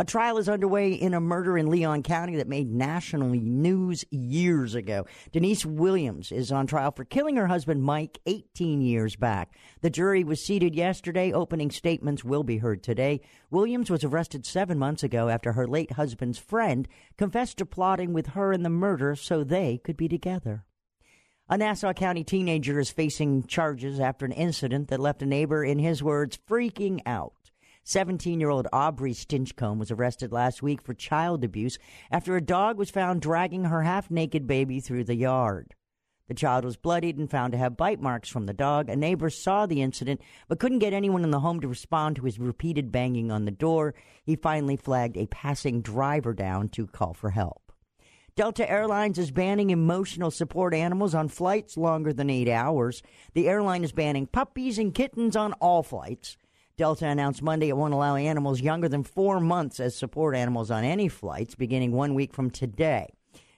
A 0.00 0.04
trial 0.04 0.38
is 0.38 0.48
underway 0.48 0.94
in 0.94 1.12
a 1.12 1.20
murder 1.20 1.58
in 1.58 1.68
Leon 1.68 2.04
County 2.04 2.36
that 2.36 2.48
made 2.48 2.72
national 2.72 3.28
news 3.28 4.02
years 4.10 4.74
ago. 4.74 5.04
Denise 5.30 5.66
Williams 5.66 6.32
is 6.32 6.50
on 6.50 6.66
trial 6.66 6.90
for 6.90 7.04
killing 7.04 7.36
her 7.36 7.48
husband 7.48 7.82
Mike 7.82 8.18
18 8.24 8.80
years 8.80 9.14
back. 9.14 9.52
The 9.82 9.90
jury 9.90 10.24
was 10.24 10.42
seated 10.42 10.74
yesterday. 10.74 11.34
Opening 11.34 11.70
statements 11.70 12.24
will 12.24 12.44
be 12.44 12.56
heard 12.56 12.82
today. 12.82 13.20
Williams 13.50 13.90
was 13.90 14.02
arrested 14.02 14.46
seven 14.46 14.78
months 14.78 15.02
ago 15.02 15.28
after 15.28 15.52
her 15.52 15.66
late 15.66 15.92
husband's 15.92 16.38
friend 16.38 16.88
confessed 17.18 17.58
to 17.58 17.66
plotting 17.66 18.14
with 18.14 18.28
her 18.28 18.54
in 18.54 18.62
the 18.62 18.70
murder 18.70 19.14
so 19.14 19.44
they 19.44 19.82
could 19.84 19.98
be 19.98 20.08
together. 20.08 20.64
A 21.50 21.58
Nassau 21.58 21.92
County 21.92 22.24
teenager 22.24 22.80
is 22.80 22.90
facing 22.90 23.42
charges 23.42 24.00
after 24.00 24.24
an 24.24 24.32
incident 24.32 24.88
that 24.88 25.00
left 25.00 25.20
a 25.20 25.26
neighbor, 25.26 25.62
in 25.62 25.78
his 25.78 26.02
words, 26.02 26.38
freaking 26.48 27.02
out. 27.04 27.34
17 27.84 28.40
year 28.40 28.50
old 28.50 28.68
Aubrey 28.72 29.12
Stinchcomb 29.12 29.78
was 29.78 29.90
arrested 29.90 30.32
last 30.32 30.62
week 30.62 30.82
for 30.82 30.94
child 30.94 31.44
abuse 31.44 31.78
after 32.10 32.36
a 32.36 32.40
dog 32.40 32.78
was 32.78 32.90
found 32.90 33.22
dragging 33.22 33.64
her 33.64 33.82
half 33.82 34.10
naked 34.10 34.46
baby 34.46 34.80
through 34.80 35.04
the 35.04 35.14
yard. 35.14 35.74
The 36.28 36.34
child 36.34 36.64
was 36.64 36.76
bloodied 36.76 37.18
and 37.18 37.28
found 37.28 37.50
to 37.52 37.58
have 37.58 37.76
bite 37.76 38.00
marks 38.00 38.28
from 38.28 38.46
the 38.46 38.52
dog. 38.52 38.88
A 38.88 38.94
neighbor 38.94 39.30
saw 39.30 39.66
the 39.66 39.82
incident 39.82 40.20
but 40.46 40.60
couldn't 40.60 40.78
get 40.78 40.92
anyone 40.92 41.24
in 41.24 41.32
the 41.32 41.40
home 41.40 41.58
to 41.58 41.66
respond 41.66 42.14
to 42.16 42.22
his 42.22 42.38
repeated 42.38 42.92
banging 42.92 43.32
on 43.32 43.46
the 43.46 43.50
door. 43.50 43.94
He 44.22 44.36
finally 44.36 44.76
flagged 44.76 45.16
a 45.16 45.26
passing 45.26 45.82
driver 45.82 46.32
down 46.32 46.68
to 46.68 46.86
call 46.86 47.14
for 47.14 47.30
help. 47.30 47.72
Delta 48.36 48.70
Airlines 48.70 49.18
is 49.18 49.32
banning 49.32 49.70
emotional 49.70 50.30
support 50.30 50.72
animals 50.72 51.16
on 51.16 51.28
flights 51.28 51.76
longer 51.76 52.12
than 52.12 52.30
eight 52.30 52.48
hours. 52.48 53.02
The 53.34 53.48
airline 53.48 53.82
is 53.82 53.90
banning 53.90 54.28
puppies 54.28 54.78
and 54.78 54.94
kittens 54.94 55.34
on 55.34 55.52
all 55.54 55.82
flights. 55.82 56.36
Delta 56.80 57.06
announced 57.06 57.42
Monday 57.42 57.68
it 57.68 57.76
won't 57.76 57.92
allow 57.92 58.16
animals 58.16 58.62
younger 58.62 58.88
than 58.88 59.02
four 59.02 59.38
months 59.38 59.80
as 59.80 59.94
support 59.94 60.34
animals 60.34 60.70
on 60.70 60.82
any 60.82 61.08
flights 61.08 61.54
beginning 61.54 61.92
one 61.92 62.14
week 62.14 62.32
from 62.32 62.50
today. 62.50 63.12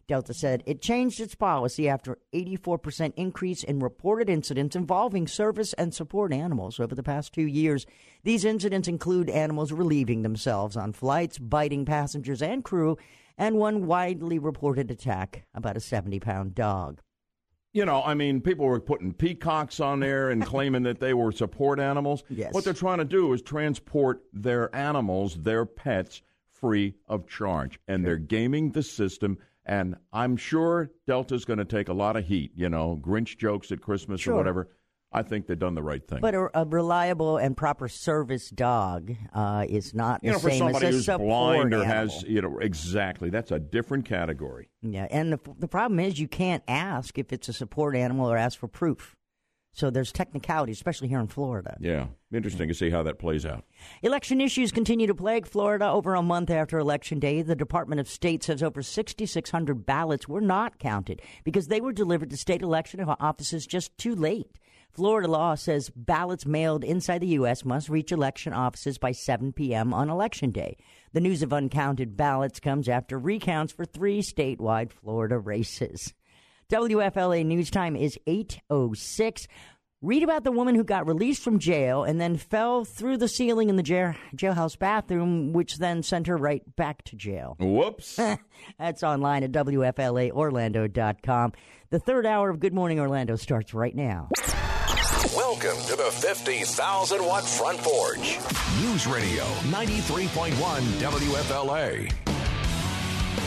Delta 0.08 0.34
said 0.34 0.64
it 0.66 0.82
changed 0.82 1.20
its 1.20 1.36
policy 1.36 1.88
after 1.88 2.18
84% 2.34 3.12
increase 3.14 3.62
in 3.62 3.78
reported 3.78 4.28
incidents 4.28 4.74
involving 4.74 5.28
service 5.28 5.72
and 5.74 5.94
support 5.94 6.32
animals 6.32 6.80
over 6.80 6.96
the 6.96 7.04
past 7.04 7.32
two 7.32 7.46
years. 7.46 7.86
These 8.24 8.44
incidents 8.44 8.88
include 8.88 9.30
animals 9.30 9.70
relieving 9.70 10.22
themselves 10.22 10.76
on 10.76 10.92
flights, 10.92 11.38
biting 11.38 11.84
passengers 11.84 12.42
and 12.42 12.64
crew, 12.64 12.96
and 13.38 13.54
one 13.54 13.86
widely 13.86 14.40
reported 14.40 14.90
attack 14.90 15.44
about 15.54 15.76
a 15.76 15.80
70 15.80 16.18
pound 16.18 16.56
dog. 16.56 17.00
You 17.74 17.86
know, 17.86 18.02
I 18.02 18.12
mean, 18.14 18.40
people 18.42 18.66
were 18.66 18.80
putting 18.80 19.12
peacocks 19.14 19.80
on 19.80 20.00
there 20.00 20.28
and 20.30 20.44
claiming 20.46 20.82
that 20.82 21.00
they 21.00 21.14
were 21.14 21.32
support 21.32 21.80
animals. 21.80 22.22
Yes. 22.28 22.52
What 22.52 22.64
they're 22.64 22.74
trying 22.74 22.98
to 22.98 23.04
do 23.04 23.32
is 23.32 23.40
transport 23.42 24.22
their 24.32 24.74
animals, 24.76 25.36
their 25.36 25.64
pets, 25.64 26.20
free 26.50 26.94
of 27.08 27.26
charge. 27.26 27.80
And 27.88 28.04
they're 28.04 28.16
gaming 28.18 28.70
the 28.72 28.82
system 28.82 29.38
And 29.64 29.94
I'm 30.12 30.36
sure 30.36 30.90
Delta's 31.06 31.44
going 31.44 31.60
to 31.60 31.64
take 31.64 31.88
a 31.88 31.92
lot 31.92 32.16
of 32.16 32.24
heat, 32.26 32.50
you 32.56 32.68
know, 32.68 32.98
Grinch 33.00 33.38
jokes 33.38 33.70
at 33.70 33.80
Christmas 33.80 34.20
Sure. 34.20 34.34
or 34.34 34.36
whatever. 34.36 34.68
I 35.12 35.22
think 35.22 35.46
they've 35.46 35.58
done 35.58 35.74
the 35.74 35.82
right 35.82 36.06
thing. 36.06 36.20
But 36.20 36.34
a, 36.34 36.48
a 36.54 36.64
reliable 36.64 37.36
and 37.36 37.56
proper 37.56 37.88
service 37.88 38.50
dog 38.50 39.12
uh, 39.34 39.66
is 39.68 39.94
not 39.94 40.22
you 40.22 40.32
the 40.32 40.38
know, 40.38 40.48
same 40.48 40.58
somebody 40.58 40.86
as 40.86 40.94
a 40.94 40.96
who's 40.96 41.04
support 41.04 41.28
blind 41.28 41.74
or 41.74 41.82
animal. 41.82 41.94
has, 41.94 42.22
you 42.22 42.42
know, 42.42 42.58
exactly. 42.58 43.30
That's 43.30 43.50
a 43.50 43.58
different 43.58 44.04
category. 44.06 44.70
Yeah, 44.82 45.06
and 45.10 45.32
the, 45.32 45.40
the 45.58 45.68
problem 45.68 46.00
is 46.00 46.18
you 46.18 46.28
can't 46.28 46.62
ask 46.66 47.18
if 47.18 47.32
it's 47.32 47.48
a 47.48 47.52
support 47.52 47.96
animal 47.96 48.30
or 48.30 48.36
ask 48.36 48.58
for 48.58 48.68
proof. 48.68 49.16
So 49.74 49.88
there's 49.88 50.12
technicality, 50.12 50.72
especially 50.72 51.08
here 51.08 51.18
in 51.18 51.28
Florida. 51.28 51.78
Yeah. 51.80 52.08
Interesting 52.32 52.68
to 52.68 52.74
see 52.74 52.90
how 52.90 53.02
that 53.04 53.18
plays 53.18 53.46
out. 53.46 53.64
Election 54.02 54.40
issues 54.40 54.70
continue 54.70 55.06
to 55.06 55.14
plague 55.14 55.46
Florida 55.46 55.88
over 55.88 56.14
a 56.14 56.22
month 56.22 56.50
after 56.50 56.78
Election 56.78 57.18
Day. 57.18 57.40
The 57.40 57.56
Department 57.56 57.98
of 57.98 58.08
State 58.08 58.42
says 58.42 58.62
over 58.62 58.82
6,600 58.82 59.86
ballots 59.86 60.28
were 60.28 60.42
not 60.42 60.78
counted 60.78 61.22
because 61.42 61.68
they 61.68 61.80
were 61.80 61.92
delivered 61.92 62.28
to 62.30 62.36
state 62.36 62.60
election 62.60 63.00
offices 63.00 63.66
just 63.66 63.96
too 63.96 64.14
late. 64.14 64.58
Florida 64.92 65.28
law 65.28 65.54
says 65.54 65.90
ballots 65.96 66.44
mailed 66.44 66.84
inside 66.84 67.22
the 67.22 67.28
U.S. 67.28 67.64
must 67.64 67.88
reach 67.88 68.12
election 68.12 68.52
offices 68.52 68.98
by 68.98 69.12
7 69.12 69.54
p.m. 69.54 69.94
on 69.94 70.10
Election 70.10 70.50
Day. 70.50 70.76
The 71.14 71.20
news 71.20 71.42
of 71.42 71.50
uncounted 71.52 72.14
ballots 72.14 72.60
comes 72.60 72.90
after 72.90 73.18
recounts 73.18 73.72
for 73.72 73.86
three 73.86 74.20
statewide 74.20 74.92
Florida 74.92 75.38
races. 75.38 76.12
WFLA 76.70 77.46
News 77.46 77.70
Time 77.70 77.96
is 77.96 78.18
806. 78.26 79.48
Read 80.02 80.22
about 80.24 80.44
the 80.44 80.52
woman 80.52 80.74
who 80.74 80.84
got 80.84 81.06
released 81.06 81.42
from 81.42 81.58
jail 81.58 82.04
and 82.04 82.20
then 82.20 82.36
fell 82.36 82.84
through 82.84 83.16
the 83.16 83.28
ceiling 83.28 83.70
in 83.70 83.76
the 83.76 83.82
jail, 83.82 84.14
jailhouse 84.34 84.78
bathroom, 84.78 85.52
which 85.52 85.78
then 85.78 86.02
sent 86.02 86.26
her 86.26 86.36
right 86.36 86.62
back 86.76 87.02
to 87.04 87.16
jail. 87.16 87.56
Whoops. 87.60 88.18
That's 88.78 89.02
online 89.02 89.44
at 89.44 89.52
WFLAOrlando.com. 89.52 91.52
The 91.90 91.98
third 91.98 92.26
hour 92.26 92.50
of 92.50 92.58
Good 92.58 92.74
Morning 92.74 93.00
Orlando 93.00 93.36
starts 93.36 93.72
right 93.72 93.94
now. 93.94 94.28
Welcome 95.52 95.84
to 95.84 95.96
the 95.96 96.10
50,000 96.10 97.26
watt 97.26 97.46
front 97.46 97.78
porch. 97.80 98.38
News 98.80 99.06
Radio 99.06 99.44
93.1 99.68 100.50
WFLA. 100.98 102.10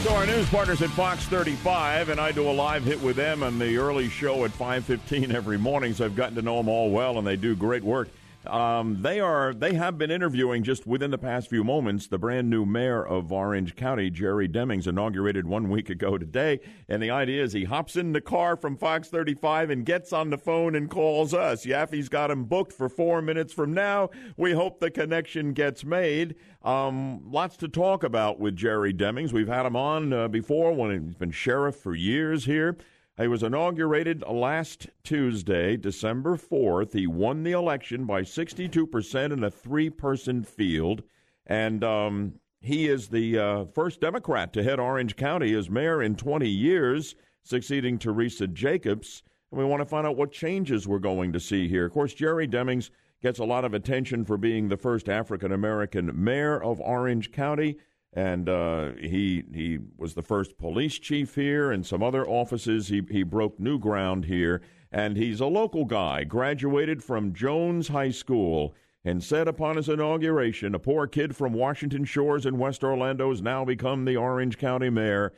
So 0.03 0.13
our 0.13 0.27
news 0.27 0.47
partners 0.49 0.83
at 0.83 0.91
Fox 0.91 1.25
35, 1.25 2.09
and 2.09 2.21
I 2.21 2.31
do 2.31 2.47
a 2.47 2.51
live 2.51 2.83
hit 2.83 3.01
with 3.01 3.15
them 3.15 3.41
on 3.41 3.57
the 3.57 3.77
early 3.77 4.07
show 4.07 4.45
at 4.45 4.51
5:15 4.51 5.33
every 5.33 5.57
morning. 5.57 5.95
So 5.95 6.05
I've 6.05 6.15
gotten 6.15 6.35
to 6.35 6.43
know 6.43 6.57
them 6.57 6.69
all 6.69 6.91
well, 6.91 7.17
and 7.17 7.25
they 7.25 7.37
do 7.37 7.55
great 7.55 7.83
work. 7.83 8.09
Um, 8.47 9.01
they 9.01 9.19
are 9.19 9.53
they 9.53 9.73
have 9.73 9.97
been 9.97 10.11
interviewing 10.11 10.63
just 10.63 10.85
within 10.85 11.11
the 11.11 11.17
past 11.17 11.49
few 11.49 11.63
moments 11.63 12.07
the 12.07 12.17
brand 12.17 12.49
new 12.49 12.65
mayor 12.65 13.05
of 13.05 13.31
Orange 13.31 13.75
County, 13.75 14.09
Jerry 14.09 14.47
Demings, 14.47 14.87
inaugurated 14.87 15.47
one 15.47 15.69
week 15.69 15.89
ago 15.89 16.17
today. 16.17 16.59
And 16.87 17.01
the 17.01 17.11
idea 17.11 17.43
is 17.43 17.53
he 17.53 17.65
hops 17.65 17.95
in 17.95 18.13
the 18.13 18.21
car 18.21 18.55
from 18.55 18.77
Fox 18.77 19.09
35 19.09 19.69
and 19.69 19.85
gets 19.85 20.13
on 20.13 20.29
the 20.29 20.37
phone 20.37 20.75
and 20.75 20.89
calls 20.89 21.33
us. 21.33 21.65
Yaffee's 21.65 22.09
got 22.09 22.31
him 22.31 22.45
booked 22.45 22.73
for 22.73 22.89
four 22.89 23.21
minutes 23.21 23.53
from 23.53 23.73
now. 23.73 24.09
We 24.37 24.53
hope 24.53 24.79
the 24.79 24.91
connection 24.91 25.53
gets 25.53 25.83
made. 25.83 26.35
Um, 26.63 27.31
lots 27.31 27.57
to 27.57 27.67
talk 27.67 28.03
about 28.03 28.39
with 28.39 28.55
Jerry 28.55 28.93
Demings. 28.93 29.33
We've 29.33 29.47
had 29.47 29.65
him 29.65 29.75
on 29.75 30.13
uh, 30.13 30.27
before 30.27 30.73
when 30.73 31.05
he's 31.05 31.15
been 31.15 31.31
sheriff 31.31 31.75
for 31.75 31.95
years 31.95 32.45
here. 32.45 32.77
He 33.17 33.29
was 33.29 33.43
inaugurated 33.43 34.23
last 34.27 34.89
Tuesday, 35.03 35.77
December 35.77 36.35
4th. 36.35 36.91
He 36.91 37.07
won 37.07 37.43
the 37.43 37.53
election 37.53 38.05
by 38.05 38.23
62% 38.23 39.31
in 39.31 39.41
a 39.41 39.49
three 39.49 39.89
person 39.89 40.43
field. 40.43 41.01
And 41.47 41.81
um, 41.81 42.33
he 42.59 42.89
is 42.89 43.07
the 43.07 43.39
uh, 43.39 43.65
first 43.73 44.01
Democrat 44.01 44.51
to 44.53 44.63
head 44.63 44.81
Orange 44.81 45.15
County 45.15 45.53
as 45.53 45.69
mayor 45.69 46.03
in 46.03 46.15
20 46.15 46.49
years, 46.49 47.15
succeeding 47.41 47.97
Teresa 47.97 48.47
Jacobs. 48.47 49.23
And 49.49 49.59
we 49.59 49.65
want 49.65 49.79
to 49.79 49.85
find 49.85 50.05
out 50.05 50.17
what 50.17 50.33
changes 50.33 50.85
we're 50.85 50.99
going 50.99 51.31
to 51.31 51.39
see 51.39 51.69
here. 51.69 51.85
Of 51.85 51.93
course, 51.93 52.13
Jerry 52.13 52.49
Demings 52.49 52.89
gets 53.21 53.39
a 53.39 53.45
lot 53.45 53.63
of 53.63 53.73
attention 53.73 54.25
for 54.25 54.37
being 54.37 54.67
the 54.67 54.75
first 54.75 55.07
African 55.07 55.53
American 55.53 56.11
mayor 56.21 56.61
of 56.61 56.81
Orange 56.81 57.31
County 57.31 57.77
and 58.15 58.47
uh, 58.47 58.93
he 58.93 59.43
he 59.53 59.77
was 59.97 60.13
the 60.13 60.21
first 60.21 60.57
police 60.57 60.97
chief 60.97 61.35
here, 61.35 61.71
and 61.71 61.85
some 61.85 62.01
other 62.01 62.27
offices. 62.27 62.87
He 62.87 63.03
he 63.11 63.23
broke 63.23 63.59
new 63.59 63.77
ground 63.77 64.25
here, 64.25 64.61
and 64.91 65.17
he's 65.17 65.41
a 65.41 65.45
local 65.45 65.83
guy. 65.83 66.23
Graduated 66.23 67.03
from 67.03 67.33
Jones 67.33 67.89
High 67.89 68.11
School, 68.11 68.73
and 69.03 69.21
said 69.21 69.49
upon 69.49 69.75
his 69.75 69.89
inauguration, 69.89 70.73
a 70.73 70.79
poor 70.79 71.07
kid 71.07 71.35
from 71.35 71.53
Washington 71.53 72.05
Shores 72.05 72.45
in 72.45 72.57
West 72.57 72.83
Orlando 72.83 73.29
has 73.29 73.41
now 73.41 73.65
become 73.65 74.05
the 74.05 74.15
Orange 74.15 74.57
County 74.57 74.89
mayor. 74.89 75.33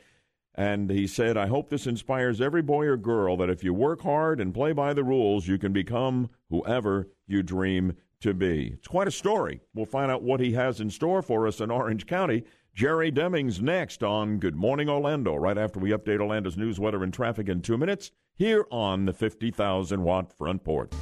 And 0.54 0.90
he 0.90 1.06
said, 1.06 1.36
I 1.36 1.46
hope 1.46 1.68
this 1.68 1.86
inspires 1.86 2.40
every 2.40 2.62
boy 2.62 2.86
or 2.86 2.96
girl 2.96 3.36
that 3.36 3.50
if 3.50 3.62
you 3.62 3.72
work 3.72 4.02
hard 4.02 4.40
and 4.40 4.52
play 4.52 4.72
by 4.72 4.92
the 4.92 5.04
rules, 5.04 5.46
you 5.46 5.56
can 5.56 5.72
become 5.72 6.30
whoever 6.50 7.08
you 7.28 7.44
dream 7.44 7.96
to 8.22 8.34
be. 8.34 8.72
It's 8.74 8.88
quite 8.88 9.06
a 9.06 9.12
story. 9.12 9.60
We'll 9.72 9.86
find 9.86 10.10
out 10.10 10.24
what 10.24 10.40
he 10.40 10.52
has 10.54 10.80
in 10.80 10.90
store 10.90 11.22
for 11.22 11.46
us 11.46 11.60
in 11.60 11.70
Orange 11.70 12.06
County. 12.06 12.42
Jerry 12.78 13.10
Demings 13.10 13.60
next 13.60 14.04
on 14.04 14.38
Good 14.38 14.54
Morning 14.54 14.88
Orlando, 14.88 15.34
right 15.34 15.58
after 15.58 15.80
we 15.80 15.90
update 15.90 16.20
Orlando's 16.20 16.56
news, 16.56 16.78
weather, 16.78 17.02
and 17.02 17.12
traffic 17.12 17.48
in 17.48 17.60
two 17.60 17.76
minutes, 17.76 18.12
here 18.36 18.66
on 18.70 19.04
the 19.04 19.12
50,000 19.12 20.00
watt 20.00 20.32
front 20.32 20.62
porch. 20.62 20.92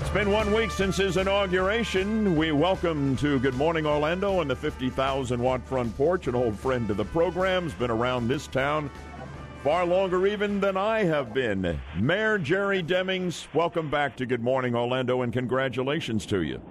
It's 0.00 0.10
been 0.10 0.30
one 0.30 0.54
week 0.54 0.70
since 0.70 0.96
his 0.96 1.16
inauguration. 1.16 2.36
We 2.36 2.52
welcome 2.52 3.16
to 3.16 3.40
Good 3.40 3.56
Morning 3.56 3.84
Orlando 3.84 4.42
and 4.42 4.48
the 4.48 4.54
50,000 4.54 5.42
watt 5.42 5.66
front 5.66 5.96
porch, 5.96 6.28
an 6.28 6.36
old 6.36 6.56
friend 6.56 6.88
of 6.88 6.98
the 6.98 7.04
program's 7.06 7.74
been 7.74 7.90
around 7.90 8.28
this 8.28 8.46
town 8.46 8.88
far 9.64 9.84
longer 9.84 10.28
even 10.28 10.60
than 10.60 10.76
I 10.76 11.02
have 11.02 11.34
been. 11.34 11.80
Mayor 11.98 12.38
Jerry 12.38 12.80
Demings, 12.80 13.52
welcome 13.52 13.90
back 13.90 14.16
to 14.18 14.24
Good 14.26 14.40
Morning 14.40 14.76
Orlando 14.76 15.22
and 15.22 15.32
congratulations 15.32 16.26
to 16.26 16.42
you. 16.42 16.62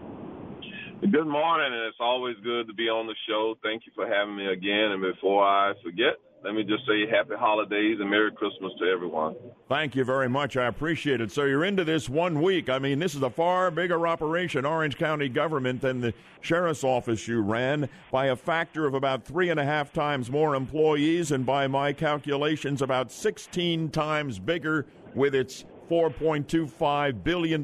Good 1.11 1.27
morning, 1.27 1.71
and 1.71 1.85
it's 1.85 1.99
always 1.99 2.35
good 2.43 2.67
to 2.67 2.73
be 2.73 2.89
on 2.89 3.05
the 3.05 3.13
show. 3.27 3.53
Thank 3.61 3.85
you 3.85 3.91
for 3.93 4.07
having 4.07 4.35
me 4.35 4.47
again. 4.47 4.91
And 4.91 5.01
before 5.03 5.45
I 5.45 5.73
forget, 5.83 6.15
let 6.43 6.55
me 6.55 6.63
just 6.63 6.83
say 6.87 7.05
happy 7.07 7.35
holidays 7.37 7.97
and 7.99 8.09
Merry 8.09 8.31
Christmas 8.31 8.71
to 8.79 8.85
everyone. 8.85 9.35
Thank 9.69 9.95
you 9.95 10.03
very 10.03 10.27
much. 10.27 10.57
I 10.57 10.65
appreciate 10.65 11.21
it. 11.21 11.31
So 11.31 11.43
you're 11.43 11.63
into 11.63 11.83
this 11.83 12.09
one 12.09 12.41
week. 12.41 12.69
I 12.69 12.79
mean, 12.79 12.97
this 12.97 13.13
is 13.13 13.21
a 13.21 13.29
far 13.29 13.69
bigger 13.69 14.07
operation, 14.07 14.65
Orange 14.65 14.97
County 14.97 15.29
government, 15.29 15.81
than 15.81 16.01
the 16.01 16.13
sheriff's 16.41 16.83
office 16.83 17.27
you 17.27 17.41
ran 17.41 17.87
by 18.09 18.27
a 18.27 18.35
factor 18.35 18.87
of 18.87 18.95
about 18.95 19.23
three 19.23 19.51
and 19.51 19.59
a 19.59 19.65
half 19.65 19.93
times 19.93 20.31
more 20.31 20.55
employees, 20.55 21.31
and 21.31 21.45
by 21.45 21.67
my 21.67 21.93
calculations, 21.93 22.81
about 22.81 23.11
16 23.11 23.89
times 23.91 24.39
bigger 24.39 24.87
with 25.13 25.35
its 25.35 25.65
$4.25 25.89 27.23
billion 27.23 27.63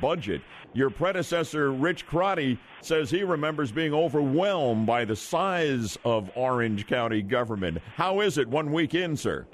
budget. 0.00 0.42
Your 0.74 0.90
predecessor, 0.90 1.70
Rich 1.70 2.06
Crotty, 2.06 2.58
says 2.80 3.10
he 3.10 3.22
remembers 3.24 3.72
being 3.72 3.92
overwhelmed 3.92 4.86
by 4.86 5.04
the 5.04 5.16
size 5.16 5.98
of 6.04 6.30
Orange 6.34 6.86
County 6.86 7.22
government. 7.22 7.78
How 7.96 8.20
is 8.20 8.38
it 8.38 8.48
one 8.48 8.72
week 8.72 8.94
in, 8.94 9.16
sir? 9.16 9.46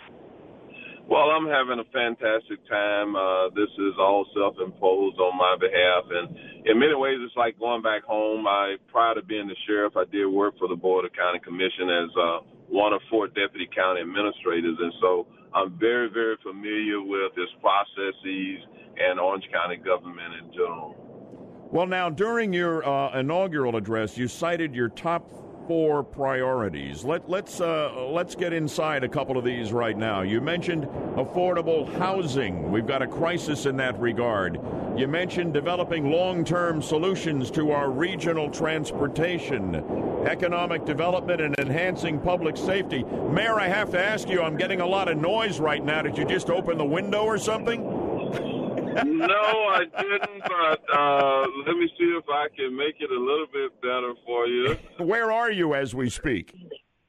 Well, 1.09 1.33
I'm 1.33 1.49
having 1.49 1.81
a 1.81 1.89
fantastic 1.89 2.61
time. 2.69 3.17
Uh, 3.17 3.49
this 3.57 3.73
is 3.81 3.97
all 3.99 4.27
self-imposed 4.37 5.17
on 5.17 5.39
my 5.41 5.57
behalf, 5.59 6.05
and 6.05 6.37
in 6.69 6.79
many 6.79 6.95
ways, 6.95 7.17
it's 7.25 7.35
like 7.35 7.59
going 7.59 7.81
back 7.81 8.05
home. 8.05 8.47
I, 8.47 8.77
prior 8.93 9.15
to 9.15 9.23
being 9.23 9.49
the 9.49 9.57
sheriff, 9.67 9.97
I 9.97 10.05
did 10.13 10.27
work 10.27 10.59
for 10.59 10.69
the 10.69 10.77
Board 10.77 11.07
of 11.07 11.13
County 11.15 11.41
Commission 11.41 11.89
as 11.89 12.11
uh, 12.13 12.39
one 12.69 12.93
of 12.93 13.01
four 13.09 13.27
deputy 13.27 13.67
county 13.75 14.03
administrators, 14.03 14.77
and 14.79 14.93
so 15.01 15.27
I'm 15.55 15.79
very, 15.79 16.09
very 16.09 16.37
familiar 16.43 17.01
with 17.01 17.33
its 17.37 17.53
processes 17.61 18.67
and 18.99 19.19
Orange 19.19 19.45
County 19.53 19.77
government 19.77 20.35
in 20.43 20.53
general. 20.53 20.95
Well, 21.71 21.87
now, 21.87 22.09
during 22.11 22.53
your 22.53 22.87
uh, 22.87 23.19
inaugural 23.19 23.77
address, 23.77 24.17
you 24.17 24.27
cited 24.27 24.75
your 24.75 24.89
top 24.89 25.31
four 25.69 26.03
priorities. 26.03 27.05
Let, 27.05 27.29
let's 27.29 27.61
uh, 27.61 28.07
let's 28.09 28.35
get 28.35 28.55
inside 28.55 29.05
a 29.05 29.09
couple 29.09 29.37
of 29.37 29.45
these 29.45 29.71
right 29.71 29.97
now. 29.97 30.23
You 30.23 30.41
mentioned 30.41 30.85
affordable 31.17 31.87
housing. 31.99 32.73
We've 32.73 32.87
got 32.87 33.03
a 33.03 33.07
crisis 33.07 33.67
in 33.67 33.77
that 33.77 34.01
regard. 34.01 34.59
You 34.97 35.07
mentioned 35.07 35.53
developing 35.53 36.11
long-term 36.11 36.81
solutions 36.81 37.51
to 37.51 37.71
our 37.73 37.91
regional 37.91 38.51
transportation, 38.51 39.75
economic 40.27 40.87
development, 40.87 41.43
and 41.43 41.55
enhancing 41.59 42.19
public 42.19 42.57
safety. 42.57 43.05
Mayor, 43.31 43.61
I 43.61 43.69
have 43.69 43.91
to 43.91 44.03
ask 44.03 44.27
you. 44.29 44.41
I'm 44.41 44.57
getting 44.57 44.81
a 44.81 44.87
lot 44.87 45.09
of 45.09 45.19
noise 45.19 45.61
right 45.61 45.85
now. 45.85 46.01
Did 46.01 46.17
you 46.17 46.25
just 46.25 46.49
open 46.49 46.79
the 46.79 46.85
window 46.85 47.25
or 47.25 47.37
something? 47.37 48.08
No, 49.05 49.35
I 49.35 49.85
didn't, 50.01 50.43
but 50.43 50.97
uh, 50.97 51.47
let 51.67 51.77
me 51.77 51.89
see 51.99 52.05
if 52.19 52.25
I 52.29 52.47
can 52.57 52.77
make 52.77 52.97
it 53.01 53.11
a 53.11 53.19
little 53.21 53.47
bit 53.53 53.81
better 53.81 54.13
for 54.25 54.47
you. 54.47 54.77
Where 55.05 55.31
are 55.33 55.51
you 55.51 55.75
as 55.75 55.95
we 55.95 56.09
speak? 56.11 56.55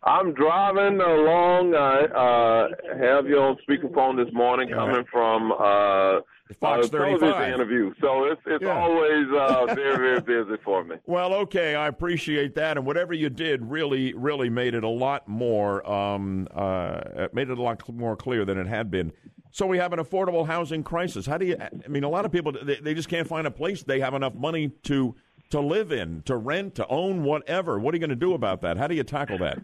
I'm 0.04 0.34
driving 0.34 1.00
along. 1.02 1.76
I 1.76 2.06
uh, 2.06 2.68
have 2.98 3.28
you 3.28 3.38
on 3.40 3.58
speakerphone 3.68 4.24
this 4.24 4.34
morning, 4.34 4.70
coming 4.70 5.04
from 5.12 5.52
uh, 5.52 6.22
Fox 6.62 6.88
a 6.88 6.90
television 6.90 7.20
35. 7.20 7.54
interview. 7.54 7.94
So 8.00 8.24
it's 8.24 8.42
it's 8.46 8.64
Yeah. 8.64 8.80
always 8.80 9.28
uh, 9.38 9.66
very 9.76 9.98
very 9.98 10.22
busy 10.22 10.62
for 10.64 10.86
me. 10.86 10.96
Well, 11.06 11.34
okay, 11.34 11.76
I 11.76 11.88
appreciate 11.88 12.56
that, 12.56 12.78
and 12.78 12.86
whatever 12.86 13.14
you 13.14 13.30
did 13.30 13.70
really, 13.70 14.14
really 14.14 14.50
made 14.50 14.74
it 14.74 14.86
a 14.86 14.90
lot 14.90 15.28
more, 15.28 15.88
um, 15.90 16.48
uh, 16.56 17.28
made 17.34 17.50
it 17.50 17.58
a 17.58 17.62
lot 17.62 17.82
more 17.94 18.16
clear 18.16 18.46
than 18.46 18.58
it 18.58 18.68
had 18.68 18.90
been. 18.90 19.12
So 19.52 19.66
we 19.66 19.78
have 19.78 19.94
an 19.94 20.00
affordable 20.00 20.46
housing 20.46 20.84
crisis. 20.84 21.26
How 21.26 21.38
do 21.38 21.46
you? 21.46 21.58
I 21.60 21.88
mean, 21.88 22.04
a 22.04 22.10
lot 22.10 22.26
of 22.26 22.32
people 22.32 22.52
they, 22.52 22.76
they 22.76 22.94
just 22.94 23.10
can't 23.10 23.28
find 23.28 23.48
a 23.48 23.52
place 23.52 23.84
they 23.84 24.00
have 24.00 24.14
enough 24.14 24.36
money 24.36 24.70
to 24.84 25.16
to 25.50 25.60
live 25.60 25.92
in, 25.92 26.22
to 26.24 26.36
rent, 26.36 26.76
to 26.76 26.88
own, 26.88 27.24
whatever. 27.24 27.80
What 27.80 27.94
are 27.94 27.98
you 27.98 28.02
going 28.02 28.12
to 28.12 28.16
do 28.16 28.34
about 28.34 28.62
that? 28.62 28.78
How 28.78 28.88
do 28.88 28.96
you 28.96 29.04
tackle 29.04 29.40
that? 29.40 29.60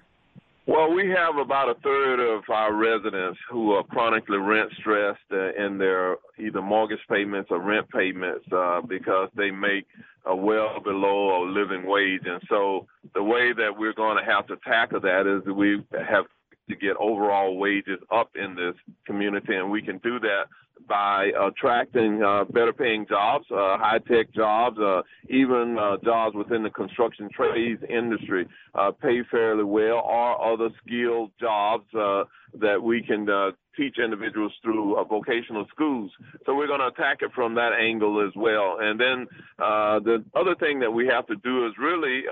Well, 0.68 0.92
we 0.92 1.10
have 1.10 1.38
about 1.38 1.70
a 1.70 1.80
third 1.82 2.20
of 2.20 2.44
our 2.50 2.74
residents 2.74 3.40
who 3.52 3.74
are 3.74 3.84
chronically 3.84 4.40
rent 4.40 4.72
stressed 4.80 5.20
uh, 5.32 5.54
in 5.54 5.78
their 5.78 6.16
either 6.40 6.60
mortgage 6.60 7.06
payments 7.08 7.52
or 7.52 7.60
rent 7.60 7.88
payments 7.92 8.46
uh, 8.52 8.82
because 8.82 9.30
they 9.36 9.52
make 9.52 9.86
a 10.26 10.36
well 10.36 10.80
below 10.84 11.44
a 11.44 11.46
living 11.46 11.86
wage. 11.86 12.24
And 12.26 12.42
so 12.50 12.88
the 13.14 13.22
way 13.22 13.54
that 13.54 13.78
we're 13.78 13.94
going 13.94 14.18
to 14.18 14.26
have 14.26 14.48
to 14.48 14.56
tackle 14.68 15.02
that 15.02 15.28
is 15.28 15.46
that 15.46 15.54
we 15.54 15.84
have 15.92 16.26
to 16.70 16.76
get 16.76 16.96
overall 16.98 17.58
wages 17.58 18.00
up 18.12 18.32
in 18.36 18.56
this 18.56 18.76
community, 19.06 19.56
and 19.56 19.70
we 19.70 19.82
can 19.82 19.98
do 20.00 20.20
that 20.20 20.46
by 20.88 21.32
attracting 21.40 22.22
uh, 22.22 22.44
better 22.46 22.74
paying 22.74 23.06
jobs, 23.08 23.46
uh, 23.52 23.78
high 23.78 24.00
tech 24.08 24.32
jobs, 24.34 24.78
uh, 24.80 25.02
even 25.30 25.78
uh, 25.80 25.98
jobs 26.04 26.36
within 26.36 26.64
the 26.64 26.70
construction 26.70 27.30
trades 27.36 27.82
industry 27.90 28.48
uh, 28.76 28.92
pay 28.92 29.22
fairly 29.32 29.64
well, 29.64 30.02
or 30.06 30.54
other 30.54 30.70
skilled 30.86 31.32
jobs 31.40 31.86
uh, 31.98 32.24
that 32.60 32.82
we 32.82 33.02
can 33.02 33.28
teach 33.76 33.98
individuals 33.98 34.54
through 34.62 34.96
vocational 35.10 35.66
schools. 35.70 36.12
So 36.46 36.56
we're 36.56 36.68
going 36.68 36.80
to 36.80 36.88
attack 36.88 37.18
it 37.22 37.32
from 37.34 37.56
that 37.56 37.72
angle 37.74 38.26
as 38.26 38.34
well. 38.36 38.78
And 38.80 39.00
then 39.00 39.28
the 39.58 40.24
other 40.36 40.56
thing 40.56 40.80
that 40.80 40.92
we 40.92 41.08
have 41.08 41.26
to 41.28 41.36
do 41.38 41.66
is 41.66 41.74
really 41.80 42.24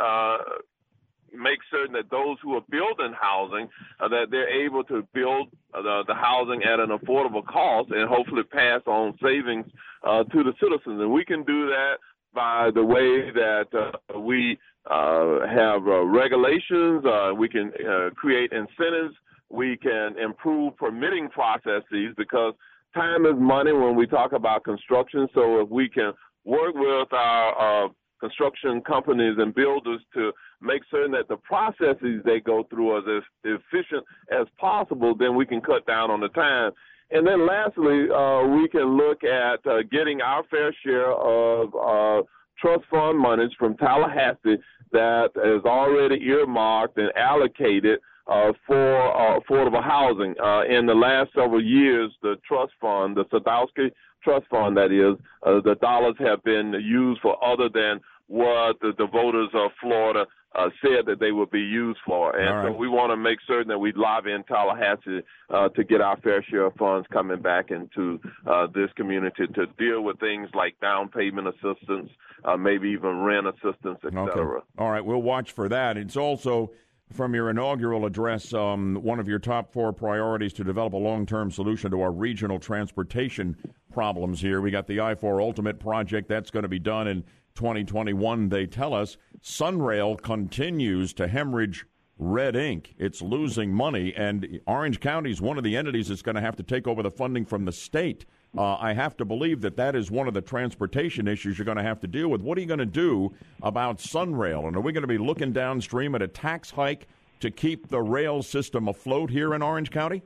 make 1.33 1.59
certain 1.71 1.93
that 1.93 2.09
those 2.09 2.37
who 2.41 2.55
are 2.55 2.63
building 2.69 3.13
housing 3.19 3.67
uh, 3.99 4.07
that 4.07 4.27
they're 4.31 4.49
able 4.49 4.83
to 4.85 5.07
build 5.13 5.49
uh, 5.73 5.81
the, 5.81 6.03
the 6.07 6.13
housing 6.13 6.63
at 6.63 6.79
an 6.79 6.89
affordable 6.89 7.45
cost 7.45 7.91
and 7.91 8.07
hopefully 8.07 8.43
pass 8.43 8.81
on 8.85 9.17
savings 9.21 9.65
uh, 10.03 10.23
to 10.25 10.43
the 10.43 10.53
citizens. 10.61 11.01
And 11.01 11.11
we 11.11 11.25
can 11.25 11.43
do 11.43 11.67
that 11.67 11.95
by 12.33 12.71
the 12.73 12.83
way 12.83 13.31
that 13.31 13.67
uh, 13.73 14.19
we 14.19 14.57
uh, 14.89 15.47
have 15.47 15.87
uh, 15.87 16.03
regulations 16.03 17.05
uh, 17.05 17.31
we 17.33 17.47
can 17.47 17.71
uh, 17.87 18.09
create 18.15 18.51
incentives. 18.51 19.15
We 19.49 19.77
can 19.77 20.17
improve 20.17 20.75
permitting 20.77 21.29
processes 21.29 22.13
because 22.17 22.53
time 22.93 23.25
is 23.25 23.35
money 23.37 23.71
when 23.71 23.95
we 23.95 24.07
talk 24.07 24.33
about 24.33 24.63
construction. 24.63 25.27
So 25.33 25.61
if 25.61 25.69
we 25.69 25.87
can 25.87 26.11
work 26.43 26.73
with 26.73 27.13
our 27.13 27.89
construction 28.19 28.81
companies 28.81 29.35
and 29.37 29.53
builders 29.53 30.01
to 30.13 30.31
make 30.63 30.81
certain 30.89 31.11
that 31.11 31.27
the 31.27 31.37
processes 31.37 32.21
they 32.25 32.39
go 32.39 32.65
through 32.69 32.91
are 32.91 33.17
as 33.17 33.23
efficient 33.43 34.03
as 34.31 34.47
possible, 34.57 35.15
then 35.15 35.35
we 35.35 35.45
can 35.45 35.61
cut 35.61 35.85
down 35.85 36.09
on 36.09 36.19
the 36.19 36.29
time. 36.29 36.71
And 37.11 37.27
then 37.27 37.45
lastly, 37.45 38.07
uh, 38.09 38.47
we 38.47 38.67
can 38.69 38.97
look 38.97 39.23
at 39.23 39.65
uh, 39.67 39.83
getting 39.91 40.21
our 40.21 40.43
fair 40.49 40.73
share 40.83 41.11
of 41.11 41.69
uh, 41.75 42.25
trust 42.59 42.85
fund 42.89 43.19
monies 43.19 43.51
from 43.59 43.75
Tallahassee 43.77 44.57
that 44.91 45.31
is 45.35 45.63
already 45.65 46.23
earmarked 46.23 46.97
and 46.97 47.11
allocated 47.15 47.99
uh, 48.27 48.53
for 48.65 49.35
uh, 49.35 49.39
affordable 49.39 49.83
housing. 49.83 50.33
Uh, 50.41 50.63
in 50.63 50.85
the 50.85 50.93
last 50.93 51.31
several 51.35 51.63
years, 51.63 52.11
the 52.21 52.35
trust 52.47 52.71
fund, 52.79 53.17
the 53.17 53.25
Sadowski 53.25 53.91
Trust 54.23 54.45
Fund, 54.49 54.77
that 54.77 54.91
is, 54.91 55.19
uh, 55.45 55.59
the 55.61 55.75
dollars 55.81 56.15
have 56.19 56.41
been 56.43 56.73
used 56.73 57.19
for 57.21 57.43
other 57.43 57.67
than 57.67 57.99
what 58.27 58.79
the, 58.79 58.93
the 58.97 59.07
voters 59.07 59.49
of 59.53 59.71
Florida 59.81 60.25
uh, 60.55 60.69
said 60.81 61.05
that 61.07 61.19
they 61.19 61.31
would 61.31 61.49
be 61.51 61.59
used 61.59 61.99
for. 62.05 62.35
And 62.37 62.55
right. 62.55 62.71
so 62.71 62.77
we 62.77 62.87
want 62.87 63.11
to 63.11 63.17
make 63.17 63.39
certain 63.47 63.67
that 63.69 63.79
we 63.79 63.91
lobby 63.95 64.31
in 64.31 64.43
Tallahassee 64.43 65.21
uh, 65.49 65.69
to 65.69 65.83
get 65.83 66.01
our 66.01 66.17
fair 66.17 66.43
share 66.43 66.65
of 66.65 66.75
funds 66.75 67.07
coming 67.11 67.41
back 67.41 67.71
into 67.71 68.19
uh, 68.45 68.67
this 68.73 68.89
community 68.95 69.47
to 69.47 69.65
deal 69.77 70.01
with 70.01 70.19
things 70.19 70.49
like 70.53 70.79
down 70.79 71.09
payment 71.09 71.47
assistance, 71.47 72.09
uh, 72.45 72.55
maybe 72.55 72.89
even 72.89 73.19
rent 73.21 73.47
assistance, 73.47 73.99
et 74.03 74.13
cetera. 74.13 74.61
All 74.77 74.91
right, 74.91 75.03
we'll 75.03 75.21
watch 75.21 75.51
for 75.51 75.67
that. 75.69 75.97
It's 75.97 76.17
also 76.17 76.71
from 77.11 77.35
your 77.35 77.49
inaugural 77.49 78.05
address, 78.05 78.53
um, 78.53 78.95
one 78.95 79.19
of 79.19 79.27
your 79.27 79.39
top 79.39 79.71
four 79.71 79.93
priorities 79.93 80.53
to 80.53 80.63
develop 80.63 80.93
a 80.93 80.97
long 80.97 81.25
term 81.25 81.51
solution 81.51 81.91
to 81.91 82.01
our 82.01 82.11
regional 82.11 82.59
transportation 82.59 83.55
problems 83.91 84.41
here. 84.41 84.61
We 84.61 84.71
got 84.71 84.87
the 84.87 84.99
I 84.99 85.15
4 85.15 85.39
Ultimate 85.39 85.79
project 85.79 86.27
that's 86.27 86.49
going 86.49 86.63
to 86.63 86.69
be 86.69 86.79
done 86.79 87.07
in 87.07 87.23
2021, 87.55 88.49
they 88.49 88.65
tell 88.65 88.93
us. 88.93 89.17
Sunrail 89.41 90.21
continues 90.21 91.13
to 91.13 91.27
hemorrhage 91.27 91.85
red 92.17 92.55
ink. 92.55 92.95
It's 92.97 93.21
losing 93.21 93.73
money, 93.73 94.13
and 94.15 94.59
Orange 94.65 94.99
County 94.99 95.31
is 95.31 95.41
one 95.41 95.57
of 95.57 95.63
the 95.63 95.75
entities 95.75 96.07
that's 96.07 96.21
going 96.21 96.35
to 96.35 96.41
have 96.41 96.55
to 96.57 96.63
take 96.63 96.87
over 96.87 97.03
the 97.03 97.11
funding 97.11 97.45
from 97.45 97.65
the 97.65 97.71
state. 97.71 98.25
Uh, 98.55 98.75
I 98.75 98.93
have 98.93 99.17
to 99.17 99.25
believe 99.25 99.61
that 99.61 99.77
that 99.77 99.95
is 99.95 100.11
one 100.11 100.27
of 100.27 100.33
the 100.33 100.41
transportation 100.41 101.27
issues 101.27 101.57
you're 101.57 101.65
going 101.65 101.77
to 101.77 101.83
have 101.83 101.99
to 102.01 102.07
deal 102.07 102.27
with. 102.27 102.41
What 102.41 102.57
are 102.57 102.61
you 102.61 102.67
going 102.67 102.79
to 102.79 102.85
do 102.85 103.33
about 103.63 103.97
Sunrail? 103.97 104.67
And 104.67 104.77
are 104.77 104.81
we 104.81 104.91
going 104.91 105.01
to 105.01 105.07
be 105.07 105.17
looking 105.17 105.51
downstream 105.51 106.13
at 106.13 106.21
a 106.21 106.27
tax 106.27 106.69
hike 106.69 107.07
to 107.39 107.49
keep 107.49 107.89
the 107.89 108.01
rail 108.01 108.43
system 108.43 108.87
afloat 108.87 109.31
here 109.31 109.55
in 109.55 109.63
Orange 109.63 109.89
County? 109.89 110.21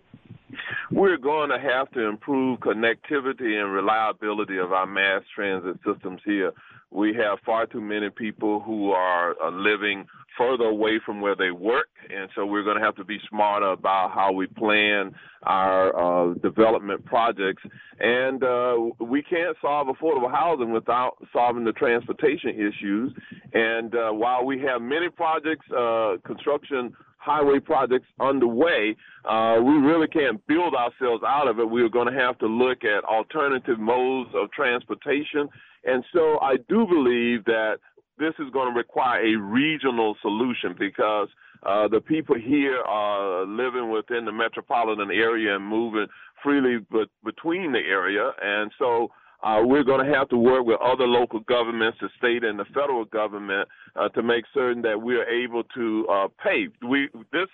We're 0.91 1.17
going 1.17 1.49
to 1.49 1.59
have 1.59 1.89
to 1.91 2.01
improve 2.01 2.59
connectivity 2.59 3.61
and 3.61 3.73
reliability 3.73 4.57
of 4.57 4.71
our 4.71 4.85
mass 4.85 5.21
transit 5.33 5.77
systems 5.85 6.21
here. 6.25 6.53
We 6.91 7.13
have 7.15 7.39
far 7.45 7.65
too 7.65 7.81
many 7.81 8.09
people 8.09 8.61
who 8.61 8.91
are 8.91 9.35
uh, 9.41 9.51
living 9.51 10.05
further 10.37 10.65
away 10.65 10.99
from 11.05 11.19
where 11.19 11.35
they 11.35 11.51
work, 11.51 11.87
and 12.09 12.29
so 12.35 12.45
we're 12.45 12.63
going 12.63 12.77
to 12.77 12.83
have 12.83 12.95
to 12.95 13.03
be 13.03 13.17
smarter 13.27 13.71
about 13.71 14.11
how 14.11 14.31
we 14.31 14.47
plan 14.47 15.13
our 15.43 16.31
uh, 16.31 16.33
development 16.35 17.03
projects. 17.05 17.63
And 17.99 18.43
uh, 18.43 18.75
we 18.99 19.23
can't 19.23 19.57
solve 19.61 19.87
affordable 19.87 20.31
housing 20.31 20.71
without 20.71 21.17
solving 21.33 21.65
the 21.65 21.71
transportation 21.71 22.51
issues. 22.51 23.13
And 23.53 23.93
uh, 23.95 24.11
while 24.11 24.45
we 24.45 24.59
have 24.61 24.81
many 24.81 25.09
projects, 25.09 25.65
uh, 25.71 26.17
construction 26.25 26.93
highway 27.27 27.59
projects 27.59 28.07
underway, 28.19 28.95
uh, 29.25 29.57
we 29.61 29.73
really 29.73 30.07
can't 30.07 30.39
build 30.47 30.73
ourselves 30.73 31.23
out 31.27 31.47
of 31.49 31.59
it. 31.59 31.69
We're 31.69 31.89
going 31.89 32.11
to 32.11 32.19
have 32.19 32.37
to 32.39 32.47
look 32.47 32.85
at 32.85 33.03
alternative 33.03 33.79
modes 33.79 34.29
of 34.33 34.49
transportation. 34.51 35.49
And 35.83 36.03
so 36.13 36.39
I 36.41 36.55
do 36.69 36.87
believe 36.87 37.43
that 37.45 37.75
this 38.17 38.33
is 38.39 38.49
going 38.51 38.73
to 38.73 38.77
require 38.77 39.19
a 39.25 39.35
regional 39.35 40.15
solution 40.21 40.73
because 40.79 41.27
uh, 41.63 41.87
the 41.87 41.99
people 41.99 42.35
here 42.35 42.81
are 42.81 43.45
living 43.45 43.91
within 43.91 44.25
the 44.25 44.31
metropolitan 44.31 45.11
area 45.11 45.55
and 45.55 45.67
moving 45.67 46.07
freely 46.43 46.77
but 46.89 47.09
between 47.25 47.71
the 47.73 47.79
area. 47.79 48.31
And 48.41 48.71
so 48.79 49.09
uh, 49.43 49.61
we're 49.63 49.83
going 49.83 50.05
to 50.05 50.13
have 50.13 50.29
to 50.29 50.37
work 50.37 50.65
with 50.65 50.79
other 50.81 51.05
local 51.05 51.39
governments, 51.41 51.97
the 52.01 52.09
state 52.17 52.43
and 52.43 52.57
the 52.59 52.65
federal 52.65 53.05
government, 53.05 53.67
uh, 53.95 54.09
to 54.09 54.23
make 54.23 54.45
certain 54.53 54.81
that 54.81 55.01
we 55.01 55.15
are 55.15 55.25
able 55.25 55.63
to 55.75 56.07
uh, 56.11 56.27
pay. 56.43 56.67
We 56.87 57.09
this 57.31 57.47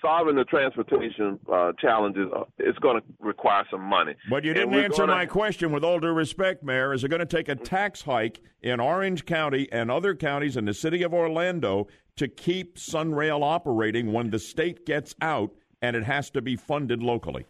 solving 0.00 0.36
the 0.36 0.44
transportation 0.44 1.38
uh, 1.52 1.72
challenges 1.80 2.28
uh, 2.34 2.44
it's 2.58 2.78
going 2.78 3.00
to 3.00 3.06
require 3.20 3.64
some 3.70 3.82
money. 3.82 4.14
But 4.30 4.44
you 4.44 4.54
didn't 4.54 4.74
answer 4.74 5.02
gonna- 5.02 5.12
my 5.14 5.26
question 5.26 5.72
with 5.72 5.84
all 5.84 5.98
due 5.98 6.12
respect, 6.12 6.62
Mayor. 6.62 6.92
Is 6.92 7.02
it 7.04 7.08
going 7.08 7.20
to 7.20 7.26
take 7.26 7.48
a 7.48 7.56
tax 7.56 8.02
hike 8.02 8.40
in 8.62 8.78
Orange 8.80 9.24
County 9.24 9.68
and 9.72 9.90
other 9.90 10.14
counties 10.14 10.56
in 10.56 10.66
the 10.66 10.74
city 10.74 11.02
of 11.02 11.12
Orlando 11.12 11.88
to 12.16 12.28
keep 12.28 12.76
Sunrail 12.76 13.42
operating 13.42 14.12
when 14.12 14.30
the 14.30 14.38
state 14.38 14.86
gets 14.86 15.14
out 15.20 15.50
and 15.80 15.96
it 15.96 16.04
has 16.04 16.30
to 16.30 16.40
be 16.42 16.56
funded 16.56 17.02
locally? 17.02 17.46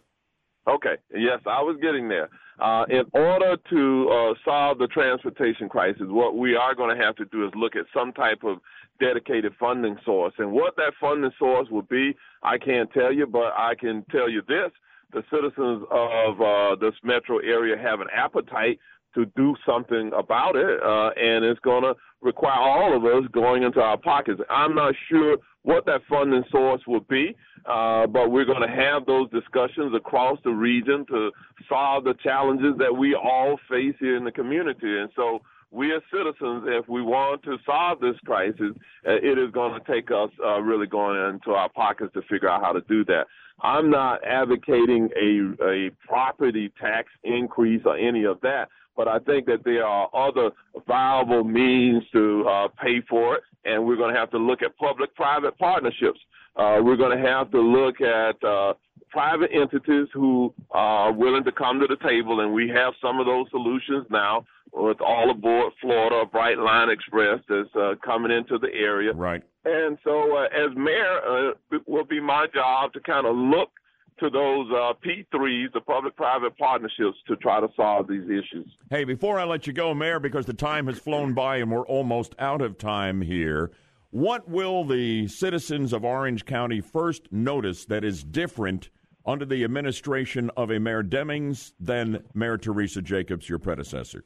Okay. 0.67 0.95
Yes, 1.13 1.39
I 1.45 1.61
was 1.61 1.77
getting 1.81 2.07
there. 2.07 2.29
Uh, 2.59 2.85
in 2.89 3.03
order 3.13 3.57
to 3.69 4.09
uh, 4.09 4.33
solve 4.45 4.77
the 4.77 4.87
transportation 4.87 5.67
crisis, 5.67 6.03
what 6.07 6.37
we 6.37 6.55
are 6.55 6.75
going 6.75 6.95
to 6.95 7.03
have 7.03 7.15
to 7.15 7.25
do 7.25 7.45
is 7.45 7.51
look 7.55 7.75
at 7.75 7.85
some 7.93 8.13
type 8.13 8.43
of 8.43 8.59
dedicated 8.99 9.53
funding 9.59 9.97
source. 10.05 10.33
And 10.37 10.51
what 10.51 10.75
that 10.77 10.93
funding 11.01 11.31
source 11.39 11.67
will 11.69 11.81
be, 11.81 12.15
I 12.43 12.57
can't 12.57 12.91
tell 12.91 13.11
you, 13.11 13.25
but 13.25 13.53
I 13.57 13.73
can 13.77 14.05
tell 14.11 14.29
you 14.29 14.41
this. 14.47 14.71
The 15.11 15.23
citizens 15.31 15.83
of 15.91 16.41
uh, 16.41 16.75
this 16.79 16.95
metro 17.03 17.39
area 17.39 17.77
have 17.77 17.99
an 17.99 18.07
appetite 18.15 18.79
to 19.15 19.25
do 19.35 19.55
something 19.65 20.11
about 20.17 20.55
it, 20.55 20.79
uh, 20.83 21.09
and 21.15 21.45
it's 21.45 21.59
going 21.61 21.83
to 21.83 21.93
require 22.21 22.59
all 22.59 22.95
of 22.95 23.03
us 23.05 23.29
going 23.31 23.63
into 23.63 23.79
our 23.79 23.97
pockets. 23.97 24.41
I'm 24.49 24.75
not 24.75 24.93
sure 25.09 25.37
what 25.63 25.85
that 25.85 26.01
funding 26.09 26.43
source 26.51 26.81
will 26.87 27.05
be, 27.09 27.35
uh, 27.65 28.07
but 28.07 28.31
we're 28.31 28.45
going 28.45 28.67
to 28.67 28.75
have 28.75 29.05
those 29.05 29.29
discussions 29.29 29.93
across 29.95 30.37
the 30.43 30.51
region 30.51 31.05
to 31.07 31.31
solve 31.69 32.03
the 32.03 32.15
challenges 32.23 32.75
that 32.79 32.95
we 32.95 33.15
all 33.15 33.59
face 33.69 33.95
here 33.99 34.17
in 34.17 34.23
the 34.23 34.31
community. 34.31 34.99
And 34.99 35.09
so 35.15 35.41
we 35.71 35.93
as 35.95 36.01
citizens, 36.11 36.65
if 36.67 36.87
we 36.87 37.01
want 37.01 37.41
to 37.43 37.57
solve 37.65 37.99
this 37.99 38.15
crisis, 38.25 38.75
uh, 39.07 39.13
it 39.13 39.39
is 39.39 39.51
going 39.51 39.79
to 39.79 39.91
take 39.91 40.11
us 40.11 40.29
uh, 40.45 40.59
really 40.61 40.85
going 40.85 41.17
into 41.33 41.51
our 41.51 41.69
pockets 41.69 42.13
to 42.13 42.21
figure 42.29 42.49
out 42.49 42.61
how 42.61 42.73
to 42.73 42.81
do 42.81 43.03
that. 43.05 43.25
I'm 43.61 43.89
not 43.89 44.23
advocating 44.23 45.09
a 45.15 45.63
a 45.63 45.91
property 46.07 46.71
tax 46.81 47.09
increase 47.23 47.81
or 47.85 47.97
any 47.97 48.23
of 48.23 48.41
that, 48.41 48.67
but 48.95 49.07
I 49.07 49.19
think 49.19 49.45
that 49.47 49.63
there 49.63 49.85
are 49.85 50.09
other 50.13 50.51
viable 50.87 51.43
means 51.43 52.03
to 52.13 52.45
uh, 52.47 52.67
pay 52.81 53.01
for 53.09 53.35
it, 53.35 53.43
and 53.65 53.85
we're 53.85 53.95
going 53.95 54.13
to 54.13 54.19
have 54.19 54.31
to 54.31 54.37
look 54.37 54.61
at 54.61 54.77
public-private 54.77 55.57
partnerships. 55.57 56.19
Uh, 56.55 56.79
we're 56.83 56.97
going 56.97 57.17
to 57.17 57.23
have 57.27 57.49
to 57.51 57.59
look 57.59 57.99
at 58.01 58.43
uh, 58.43 58.73
private 59.09 59.49
entities 59.53 60.07
who 60.13 60.53
are 60.71 61.11
willing 61.11 61.43
to 61.43 61.51
come 61.51 61.79
to 61.79 61.87
the 61.87 61.97
table, 62.07 62.41
and 62.41 62.53
we 62.53 62.67
have 62.69 62.93
some 63.01 63.19
of 63.19 63.25
those 63.25 63.45
solutions 63.51 64.05
now 64.09 64.45
with 64.73 64.99
all 65.01 65.29
aboard 65.29 65.71
Florida, 65.81 66.23
Brightline 66.33 66.91
Express 66.91 67.39
that's 67.47 67.69
uh, 67.75 67.93
coming 68.03 68.31
into 68.31 68.57
the 68.57 68.73
area. 68.73 69.13
Right. 69.13 69.43
And 69.65 69.97
so, 70.03 70.35
uh, 70.35 70.45
as 70.45 70.75
mayor, 70.75 71.19
uh, 71.25 71.75
it 71.75 71.87
will 71.87 72.05
be 72.05 72.19
my 72.19 72.47
job 72.53 72.91
to 72.93 72.99
kind 72.99 73.25
of 73.25 73.35
look 73.35 73.69
to 74.19 74.29
those 74.29 74.67
uh, 74.71 74.93
P3s, 75.05 75.73
the 75.73 75.81
public-private 75.81 76.57
partnerships, 76.57 77.17
to 77.27 77.35
try 77.37 77.59
to 77.59 77.67
solve 77.75 78.07
these 78.07 78.25
issues. 78.25 78.67
Hey, 78.89 79.03
before 79.03 79.39
I 79.39 79.43
let 79.43 79.67
you 79.67 79.73
go, 79.73 79.93
Mayor, 79.93 80.19
because 80.19 80.45
the 80.45 80.53
time 80.53 80.87
has 80.87 80.99
flown 80.99 81.33
by 81.33 81.57
and 81.57 81.71
we're 81.71 81.87
almost 81.87 82.35
out 82.39 82.61
of 82.61 82.77
time 82.77 83.21
here, 83.21 83.71
what 84.11 84.47
will 84.47 84.85
the 84.85 85.27
citizens 85.27 85.91
of 85.91 86.05
Orange 86.05 86.45
County 86.45 86.81
first 86.81 87.31
notice 87.31 87.85
that 87.85 88.03
is 88.03 88.23
different 88.23 88.89
under 89.25 89.45
the 89.45 89.63
administration 89.63 90.51
of 90.55 90.69
a 90.69 90.79
Mayor 90.79 91.03
Demings 91.03 91.73
than 91.79 92.23
Mayor 92.33 92.57
Teresa 92.57 93.01
Jacobs, 93.01 93.49
your 93.49 93.59
predecessor? 93.59 94.25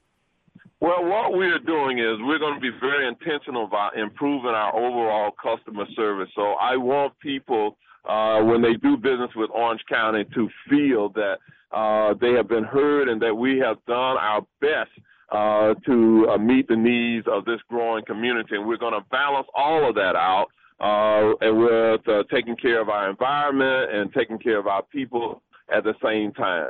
Well, 0.79 1.05
what 1.05 1.33
we're 1.33 1.59
doing 1.59 1.99
is 1.99 2.17
we're 2.21 2.37
going 2.37 2.55
to 2.55 2.59
be 2.59 2.77
very 2.79 3.07
intentional 3.07 3.65
about 3.65 3.97
improving 3.97 4.51
our 4.51 4.75
overall 4.75 5.31
customer 5.31 5.85
service. 5.95 6.29
So 6.35 6.53
I 6.61 6.77
want 6.77 7.17
people, 7.19 7.77
uh, 8.07 8.41
when 8.43 8.61
they 8.61 8.73
do 8.75 8.97
business 8.97 9.31
with 9.35 9.49
Orange 9.53 9.81
County, 9.89 10.25
to 10.33 10.49
feel 10.69 11.09
that 11.09 11.37
uh, 11.71 12.13
they 12.19 12.33
have 12.33 12.47
been 12.47 12.63
heard 12.63 13.09
and 13.09 13.21
that 13.21 13.35
we 13.35 13.59
have 13.59 13.77
done 13.85 14.17
our 14.17 14.41
best 14.61 14.91
uh, 15.31 15.73
to 15.85 16.29
uh, 16.29 16.37
meet 16.37 16.67
the 16.67 16.75
needs 16.75 17.27
of 17.27 17.45
this 17.45 17.59
growing 17.69 18.05
community. 18.05 18.55
And 18.55 18.67
we're 18.67 18.77
going 18.77 18.93
to 18.93 19.05
balance 19.11 19.47
all 19.53 19.87
of 19.87 19.95
that 19.95 20.15
out 20.15 20.47
uh, 20.79 21.33
and 21.41 21.57
with 21.57 22.07
uh, 22.07 22.23
taking 22.31 22.55
care 22.55 22.81
of 22.81 22.89
our 22.89 23.09
environment 23.09 23.93
and 23.93 24.13
taking 24.13 24.39
care 24.39 24.57
of 24.57 24.67
our 24.67 24.83
people 24.83 25.41
at 25.73 25.83
the 25.83 25.93
same 26.03 26.31
time. 26.33 26.69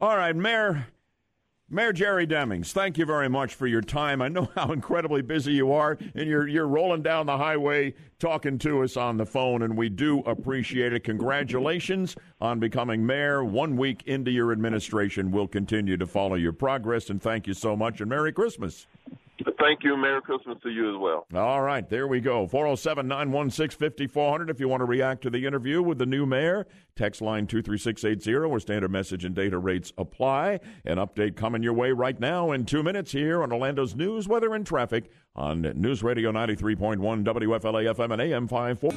All 0.00 0.16
right, 0.16 0.34
Mayor. 0.34 0.88
Mayor 1.70 1.94
Jerry 1.94 2.26
Demings, 2.26 2.72
thank 2.72 2.98
you 2.98 3.06
very 3.06 3.28
much 3.28 3.54
for 3.54 3.66
your 3.66 3.80
time. 3.80 4.20
I 4.20 4.28
know 4.28 4.50
how 4.54 4.70
incredibly 4.72 5.22
busy 5.22 5.52
you 5.52 5.72
are, 5.72 5.96
and 6.14 6.28
you're 6.28 6.46
you're 6.46 6.68
rolling 6.68 7.02
down 7.02 7.24
the 7.24 7.38
highway 7.38 7.94
talking 8.18 8.58
to 8.58 8.82
us 8.82 8.98
on 8.98 9.16
the 9.16 9.24
phone, 9.24 9.62
and 9.62 9.76
we 9.76 9.88
do 9.88 10.20
appreciate 10.20 10.92
it. 10.92 11.04
Congratulations 11.04 12.16
on 12.40 12.60
becoming 12.60 13.04
mayor. 13.04 13.42
One 13.44 13.78
week 13.78 14.02
into 14.06 14.30
your 14.30 14.52
administration, 14.52 15.30
we'll 15.30 15.48
continue 15.48 15.96
to 15.96 16.06
follow 16.06 16.34
your 16.34 16.52
progress, 16.52 17.08
and 17.08 17.20
thank 17.20 17.46
you 17.46 17.54
so 17.54 17.74
much, 17.74 18.00
and 18.00 18.10
Merry 18.10 18.32
Christmas. 18.32 18.86
Thank 19.58 19.82
you. 19.82 19.96
Merry 19.96 20.22
Christmas 20.22 20.58
to 20.62 20.70
you 20.70 20.94
as 20.94 21.00
well. 21.00 21.26
All 21.34 21.62
right, 21.62 21.88
there 21.88 22.06
we 22.06 22.20
go. 22.20 22.46
407 22.46 23.08
916 23.08 23.78
5400. 23.78 24.50
If 24.50 24.60
you 24.60 24.68
want 24.68 24.80
to 24.80 24.84
react 24.84 25.22
to 25.22 25.30
the 25.30 25.44
interview 25.46 25.82
with 25.82 25.98
the 25.98 26.06
new 26.06 26.24
mayor, 26.26 26.66
text 26.94 27.20
line 27.20 27.46
23680 27.46 28.48
where 28.48 28.60
standard 28.60 28.90
message 28.90 29.24
and 29.24 29.34
data 29.34 29.58
rates 29.58 29.92
apply. 29.98 30.60
An 30.84 30.98
update 30.98 31.36
coming 31.36 31.62
your 31.62 31.72
way 31.72 31.90
right 31.92 32.18
now 32.18 32.52
in 32.52 32.64
two 32.64 32.82
minutes 32.82 33.12
here 33.12 33.42
on 33.42 33.50
Orlando's 33.50 33.96
news, 33.96 34.28
weather, 34.28 34.54
and 34.54 34.66
traffic 34.66 35.10
on 35.34 35.62
News 35.62 36.02
Radio 36.02 36.30
93.1 36.30 37.24
WFLA 37.24 37.94
FM 37.94 38.12
and 38.12 38.22
AM 38.22 38.46
54. 38.48 38.90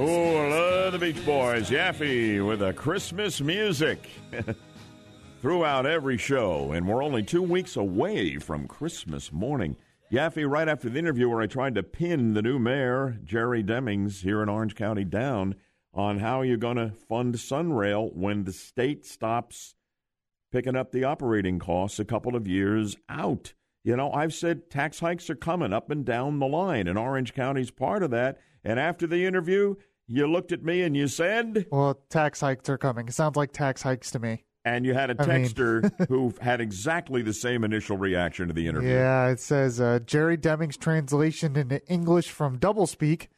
Oh, 0.00 0.04
love 0.04 0.92
the 0.92 0.98
Beach 0.98 1.24
Boys. 1.26 1.70
Yaffee 1.70 2.46
with 2.46 2.60
the 2.60 2.72
Christmas 2.72 3.40
music. 3.40 4.08
throughout 5.40 5.86
every 5.86 6.18
show, 6.18 6.72
and 6.72 6.88
we're 6.88 7.02
only 7.02 7.22
two 7.22 7.42
weeks 7.42 7.76
away 7.76 8.38
from 8.38 8.66
Christmas 8.66 9.32
morning. 9.32 9.76
Yaffee, 10.10 10.48
right 10.50 10.66
after 10.66 10.88
the 10.88 10.98
interview 10.98 11.28
where 11.28 11.40
I 11.40 11.46
tried 11.46 11.76
to 11.76 11.82
pin 11.82 12.34
the 12.34 12.42
new 12.42 12.58
mayor, 12.58 13.18
Jerry 13.22 13.62
Demings, 13.62 14.22
here 14.22 14.42
in 14.42 14.48
Orange 14.48 14.74
County 14.74 15.04
down 15.04 15.54
on 15.94 16.18
how 16.18 16.42
you're 16.42 16.56
going 16.56 16.76
to 16.76 16.90
fund 16.90 17.34
Sunrail 17.36 18.12
when 18.14 18.44
the 18.44 18.52
state 18.52 19.06
stops 19.06 19.76
picking 20.50 20.74
up 20.74 20.90
the 20.90 21.04
operating 21.04 21.58
costs 21.58 22.00
a 22.00 22.04
couple 22.04 22.34
of 22.34 22.48
years 22.48 22.96
out. 23.08 23.52
You 23.84 23.96
know, 23.96 24.10
I've 24.10 24.34
said 24.34 24.70
tax 24.70 24.98
hikes 24.98 25.30
are 25.30 25.36
coming 25.36 25.72
up 25.72 25.88
and 25.90 26.04
down 26.04 26.40
the 26.40 26.46
line, 26.46 26.88
and 26.88 26.98
Orange 26.98 27.32
County's 27.32 27.70
part 27.70 28.02
of 28.02 28.10
that. 28.10 28.38
And 28.64 28.80
after 28.80 29.06
the 29.06 29.24
interview, 29.24 29.76
you 30.08 30.26
looked 30.26 30.50
at 30.50 30.64
me 30.64 30.82
and 30.82 30.96
you 30.96 31.06
said, 31.06 31.66
Well, 31.70 32.00
tax 32.10 32.40
hikes 32.40 32.68
are 32.68 32.78
coming. 32.78 33.06
It 33.06 33.14
sounds 33.14 33.36
like 33.36 33.52
tax 33.52 33.82
hikes 33.82 34.10
to 34.12 34.18
me. 34.18 34.44
And 34.74 34.84
you 34.84 34.94
had 34.94 35.10
a 35.10 35.16
I 35.18 35.26
mean- 35.26 35.46
texter 35.46 35.90
who 36.08 36.34
had 36.40 36.60
exactly 36.60 37.22
the 37.22 37.32
same 37.32 37.64
initial 37.64 37.96
reaction 37.96 38.48
to 38.48 38.54
the 38.54 38.66
interview. 38.66 38.90
Yeah, 38.90 39.28
it 39.28 39.40
says 39.40 39.80
uh, 39.80 40.00
Jerry 40.04 40.36
Deming's 40.36 40.76
translation 40.76 41.56
into 41.56 41.84
English 41.90 42.30
from 42.30 42.58
doublespeak. 42.58 43.28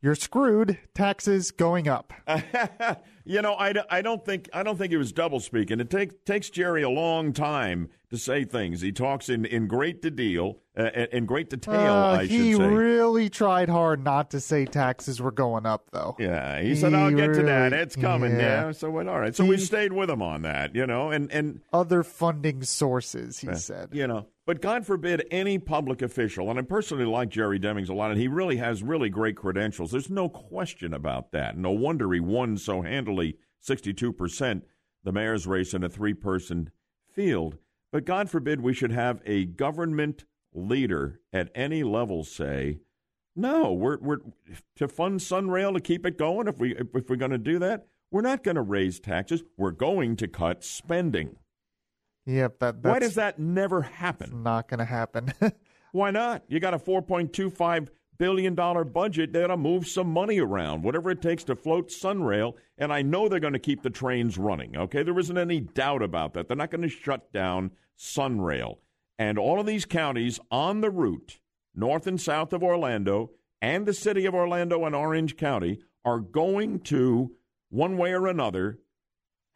You're 0.00 0.14
screwed. 0.14 0.78
Taxes 0.94 1.50
going 1.50 1.86
up. 1.86 2.12
you 3.24 3.42
know, 3.42 3.54
I, 3.54 3.74
I 3.90 4.00
don't 4.00 4.24
think 4.24 4.48
I 4.54 4.62
don't 4.62 4.78
think 4.78 4.90
he 4.90 4.96
was 4.96 5.12
doublespeak, 5.12 5.70
and 5.70 5.80
It 5.80 5.90
take, 5.90 6.24
takes 6.24 6.48
Jerry 6.48 6.82
a 6.82 6.88
long 6.88 7.32
time 7.34 7.90
to 8.10 8.18
say 8.18 8.44
things. 8.44 8.80
He 8.80 8.92
talks 8.92 9.28
in, 9.28 9.44
in 9.44 9.66
great 9.66 10.00
detail, 10.00 10.60
uh, 10.78 10.84
in 11.12 11.26
great 11.26 11.50
detail. 11.50 11.92
Uh, 11.92 12.18
I 12.18 12.26
he 12.26 12.52
should 12.52 12.58
say. 12.58 12.66
really 12.68 13.28
tried 13.28 13.68
hard 13.68 14.04
not 14.04 14.30
to 14.30 14.40
say 14.40 14.64
taxes 14.64 15.20
were 15.20 15.32
going 15.32 15.66
up, 15.66 15.90
though. 15.92 16.14
Yeah, 16.18 16.60
he 16.60 16.74
said, 16.76 16.94
"I'll 16.94 17.10
get 17.10 17.34
to 17.34 17.42
that. 17.42 17.72
It's 17.72 17.96
coming." 17.96 18.32
Yeah. 18.32 18.66
yeah. 18.66 18.72
So 18.72 18.90
went 18.90 19.08
all 19.08 19.18
right. 19.18 19.34
So 19.34 19.44
we 19.44 19.56
stayed 19.58 19.92
with 19.92 20.08
him 20.08 20.22
on 20.22 20.42
that, 20.42 20.74
you 20.74 20.86
know, 20.86 21.10
and 21.10 21.30
and 21.32 21.60
Other 21.72 22.02
funding 22.02 22.62
sources, 22.62 23.38
he 23.40 23.48
Uh, 23.48 23.54
said. 23.54 23.88
You 23.92 24.06
know, 24.06 24.26
but 24.46 24.60
God 24.62 24.86
forbid 24.86 25.26
any 25.30 25.58
public 25.58 26.00
official, 26.02 26.48
and 26.50 26.58
I 26.58 26.62
personally 26.62 27.06
like 27.06 27.28
Jerry 27.30 27.58
Demings 27.58 27.88
a 27.88 27.94
lot, 27.94 28.12
and 28.12 28.20
he 28.20 28.28
really 28.28 28.56
has 28.58 28.82
really 28.82 29.08
great 29.08 29.36
credentials. 29.36 29.90
There's 29.90 30.10
no 30.10 30.28
question 30.28 30.94
about 30.94 31.32
that. 31.32 31.56
No 31.58 31.70
wonder 31.72 32.12
he 32.12 32.20
won 32.20 32.56
so 32.56 32.82
handily 32.82 33.38
62% 33.66 34.62
the 35.02 35.12
mayor's 35.12 35.46
race 35.46 35.74
in 35.74 35.82
a 35.82 35.88
three 35.88 36.14
person 36.14 36.70
field. 37.12 37.56
But 37.92 38.04
God 38.04 38.28
forbid 38.28 38.60
we 38.60 38.74
should 38.74 38.92
have 38.92 39.20
a 39.24 39.44
government 39.44 40.24
leader 40.52 41.20
at 41.32 41.50
any 41.54 41.82
level 41.82 42.24
say, 42.24 42.80
no, 43.34 43.72
we're, 43.72 43.98
we're 43.98 44.20
to 44.76 44.88
fund 44.88 45.20
Sunrail 45.20 45.74
to 45.74 45.80
keep 45.80 46.06
it 46.06 46.16
going. 46.18 46.48
If 46.48 46.58
we 46.58 46.74
if 46.74 47.08
we're 47.10 47.16
going 47.16 47.30
to 47.32 47.38
do 47.38 47.58
that, 47.58 47.86
we're 48.10 48.22
not 48.22 48.42
going 48.42 48.54
to 48.54 48.62
raise 48.62 48.98
taxes. 48.98 49.42
We're 49.56 49.72
going 49.72 50.16
to 50.16 50.28
cut 50.28 50.64
spending. 50.64 51.36
Yep, 52.24 52.58
that, 52.58 52.82
that's 52.82 52.92
Why 52.92 52.98
does 52.98 53.14
that 53.14 53.38
never 53.38 53.82
happen? 53.82 54.42
not 54.42 54.68
going 54.68 54.78
to 54.78 54.84
happen. 54.84 55.32
Why 55.92 56.10
not? 56.10 56.42
You 56.48 56.60
got 56.60 56.74
a 56.74 56.78
$4.25 56.78 57.88
billion 58.18 58.54
dollar 58.54 58.84
budget. 58.84 59.32
They 59.32 59.40
got 59.40 59.48
to 59.48 59.56
move 59.56 59.86
some 59.86 60.12
money 60.12 60.38
around, 60.38 60.82
whatever 60.82 61.10
it 61.10 61.22
takes 61.22 61.44
to 61.44 61.56
float 61.56 61.90
Sunrail. 61.90 62.54
And 62.78 62.92
I 62.92 63.02
know 63.02 63.28
they're 63.28 63.40
going 63.40 63.52
to 63.52 63.58
keep 63.58 63.82
the 63.82 63.90
trains 63.90 64.38
running, 64.38 64.76
okay? 64.76 65.02
There 65.02 65.18
isn't 65.18 65.38
any 65.38 65.60
doubt 65.60 66.02
about 66.02 66.34
that. 66.34 66.48
They're 66.48 66.56
not 66.56 66.70
going 66.70 66.82
to 66.82 66.88
shut 66.88 67.32
down 67.32 67.72
Sunrail. 67.98 68.78
And 69.18 69.38
all 69.38 69.60
of 69.60 69.66
these 69.66 69.84
counties 69.84 70.38
on 70.50 70.80
the 70.80 70.90
route, 70.90 71.38
north 71.74 72.06
and 72.06 72.20
south 72.20 72.52
of 72.52 72.62
Orlando, 72.62 73.30
and 73.62 73.86
the 73.86 73.94
city 73.94 74.26
of 74.26 74.34
Orlando 74.34 74.84
and 74.84 74.94
Orange 74.94 75.36
County, 75.36 75.80
are 76.04 76.20
going 76.20 76.80
to, 76.80 77.32
one 77.70 77.96
way 77.96 78.12
or 78.12 78.26
another, 78.26 78.78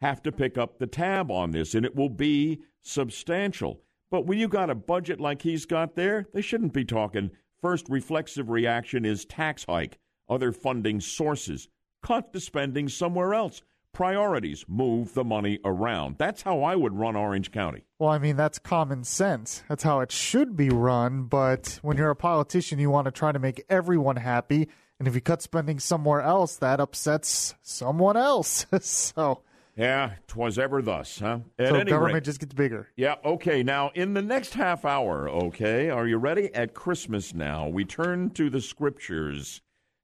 have 0.01 0.21
to 0.23 0.31
pick 0.31 0.57
up 0.57 0.79
the 0.79 0.87
tab 0.87 1.29
on 1.29 1.51
this, 1.51 1.75
and 1.75 1.85
it 1.85 1.95
will 1.95 2.09
be 2.09 2.61
substantial. 2.81 3.81
But 4.09 4.25
when 4.25 4.39
you 4.39 4.47
got 4.47 4.69
a 4.69 4.75
budget 4.75 5.21
like 5.21 5.43
he's 5.43 5.65
got 5.65 5.95
there, 5.95 6.27
they 6.33 6.41
shouldn't 6.41 6.73
be 6.73 6.83
talking. 6.83 7.31
First 7.61 7.87
reflexive 7.89 8.49
reaction 8.49 9.05
is 9.05 9.23
tax 9.25 9.65
hike, 9.65 9.99
other 10.27 10.51
funding 10.51 10.99
sources. 10.99 11.67
Cut 12.01 12.33
the 12.33 12.39
spending 12.39 12.89
somewhere 12.89 13.33
else. 13.35 13.61
Priorities, 13.93 14.65
move 14.67 15.13
the 15.13 15.23
money 15.23 15.59
around. 15.63 16.15
That's 16.17 16.41
how 16.41 16.63
I 16.63 16.75
would 16.75 16.95
run 16.97 17.15
Orange 17.15 17.51
County. 17.51 17.83
well, 17.99 18.09
I 18.09 18.17
mean, 18.19 18.37
that's 18.37 18.57
common 18.57 19.03
sense. 19.03 19.63
That's 19.67 19.83
how 19.83 19.99
it 19.99 20.11
should 20.11 20.55
be 20.55 20.69
run. 20.69 21.23
But 21.25 21.77
when 21.81 21.97
you're 21.97 22.09
a 22.09 22.15
politician, 22.15 22.79
you 22.79 22.89
want 22.89 23.05
to 23.05 23.11
try 23.11 23.31
to 23.31 23.39
make 23.39 23.63
everyone 23.69 24.15
happy. 24.15 24.69
And 24.97 25.07
if 25.07 25.13
you 25.13 25.21
cut 25.21 25.41
spending 25.41 25.79
somewhere 25.79 26.21
else, 26.21 26.55
that 26.55 26.79
upsets 26.79 27.53
someone 27.61 28.15
else. 28.17 28.65
so, 28.79 29.43
Yeah, 29.75 30.15
'twas 30.27 30.59
ever 30.59 30.81
thus, 30.81 31.19
huh? 31.19 31.39
At 31.57 31.69
so 31.69 31.83
government 31.85 32.13
rate- 32.13 32.23
just 32.23 32.39
gets 32.39 32.53
bigger. 32.53 32.89
Yeah, 32.95 33.15
okay. 33.23 33.63
Now, 33.63 33.91
in 33.95 34.13
the 34.13 34.21
next 34.21 34.53
half 34.53 34.83
hour, 34.83 35.29
okay, 35.29 35.89
are 35.89 36.07
you 36.07 36.17
ready? 36.17 36.53
At 36.53 36.73
Christmas 36.73 37.33
now, 37.33 37.67
we 37.67 37.85
turn 37.85 38.31
to 38.31 38.49
the 38.49 38.61
scriptures, 38.61 39.61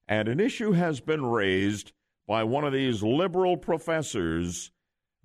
and 0.07 0.27
an 0.27 0.39
issue 0.39 0.71
has 0.71 1.01
been 1.01 1.25
raised 1.25 1.91
by 2.27 2.43
one 2.43 2.63
of 2.63 2.73
these 2.73 3.03
liberal 3.03 3.57
professors 3.57 4.71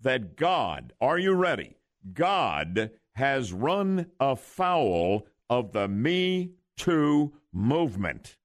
that 0.00 0.36
God, 0.36 0.92
are 1.00 1.18
you 1.18 1.34
ready? 1.34 1.76
God 2.12 2.90
has 3.14 3.52
run 3.52 4.06
afoul 4.18 5.26
of 5.48 5.72
the 5.72 5.86
Me 5.86 6.52
Too 6.76 7.32
movement. 7.52 8.36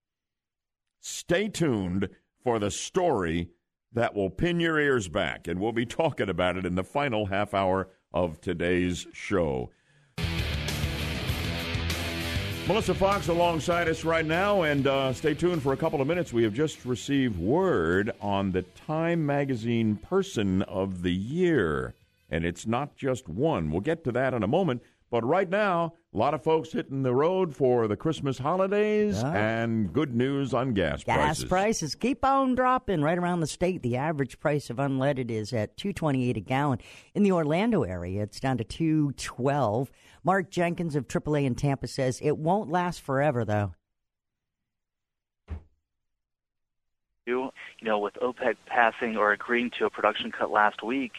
Stay 0.99 1.47
tuned 1.47 2.09
for 2.43 2.59
the 2.59 2.69
story 2.69 3.49
that 3.93 4.15
will 4.15 4.29
pin 4.29 4.59
your 4.59 4.79
ears 4.79 5.07
back, 5.07 5.47
and 5.47 5.59
we'll 5.59 5.71
be 5.71 5.85
talking 5.85 6.29
about 6.29 6.57
it 6.57 6.65
in 6.65 6.75
the 6.75 6.83
final 6.83 7.27
half 7.27 7.53
hour 7.53 7.89
of 8.13 8.41
today's 8.41 9.07
show. 9.13 9.69
Melissa 12.67 12.93
Fox 12.93 13.29
alongside 13.29 13.87
us 13.87 14.03
right 14.03 14.25
now, 14.25 14.63
and 14.63 14.87
uh, 14.87 15.13
stay 15.13 15.33
tuned 15.33 15.63
for 15.63 15.71
a 15.71 15.77
couple 15.77 16.01
of 16.01 16.07
minutes. 16.07 16.33
We 16.33 16.43
have 16.43 16.53
just 16.53 16.83
received 16.83 17.39
word 17.39 18.11
on 18.19 18.51
the 18.51 18.63
Time 18.63 19.25
Magazine 19.25 19.95
Person 19.95 20.63
of 20.63 21.01
the 21.01 21.13
Year, 21.13 21.93
and 22.29 22.43
it's 22.43 22.67
not 22.67 22.97
just 22.97 23.29
one. 23.29 23.71
We'll 23.71 23.79
get 23.79 24.03
to 24.03 24.11
that 24.11 24.33
in 24.33 24.43
a 24.43 24.47
moment. 24.47 24.81
But 25.09 25.23
right 25.25 25.49
now, 25.49 25.93
a 26.13 26.17
lot 26.17 26.33
of 26.33 26.43
folks 26.43 26.71
hitting 26.73 27.01
the 27.03 27.13
road 27.13 27.55
for 27.55 27.87
the 27.87 27.95
Christmas 27.95 28.37
holidays 28.37 29.23
and 29.23 29.93
good 29.93 30.13
news 30.13 30.53
on 30.53 30.73
gas, 30.73 31.03
Gas 31.03 31.15
prices. 31.17 31.43
Gas 31.43 31.49
prices 31.49 31.95
keep 31.95 32.25
on 32.25 32.55
dropping 32.55 33.01
right 33.01 33.17
around 33.17 33.39
the 33.39 33.47
state. 33.47 33.81
The 33.83 33.95
average 33.95 34.39
price 34.39 34.69
of 34.69 34.77
unleaded 34.77 35.31
is 35.31 35.53
at 35.53 35.77
two 35.77 35.93
twenty 35.93 36.29
eight 36.29 36.35
a 36.37 36.41
gallon. 36.41 36.79
In 37.15 37.23
the 37.23 37.31
Orlando 37.31 37.83
area, 37.83 38.23
it's 38.23 38.39
down 38.39 38.57
to 38.57 38.63
two 38.65 39.13
twelve. 39.13 39.91
Mark 40.23 40.49
Jenkins 40.51 40.95
of 40.95 41.07
AAA 41.07 41.45
in 41.45 41.55
Tampa 41.55 41.87
says 41.87 42.19
it 42.21 42.37
won't 42.37 42.69
last 42.69 43.01
forever, 43.01 43.45
though. 43.45 43.73
You 47.27 47.51
know, 47.81 47.99
with 47.99 48.13
OPEC 48.15 48.55
passing 48.65 49.17
or 49.17 49.31
agreeing 49.31 49.71
to 49.77 49.85
a 49.85 49.89
production 49.89 50.31
cut 50.31 50.49
last 50.49 50.81
week, 50.81 51.11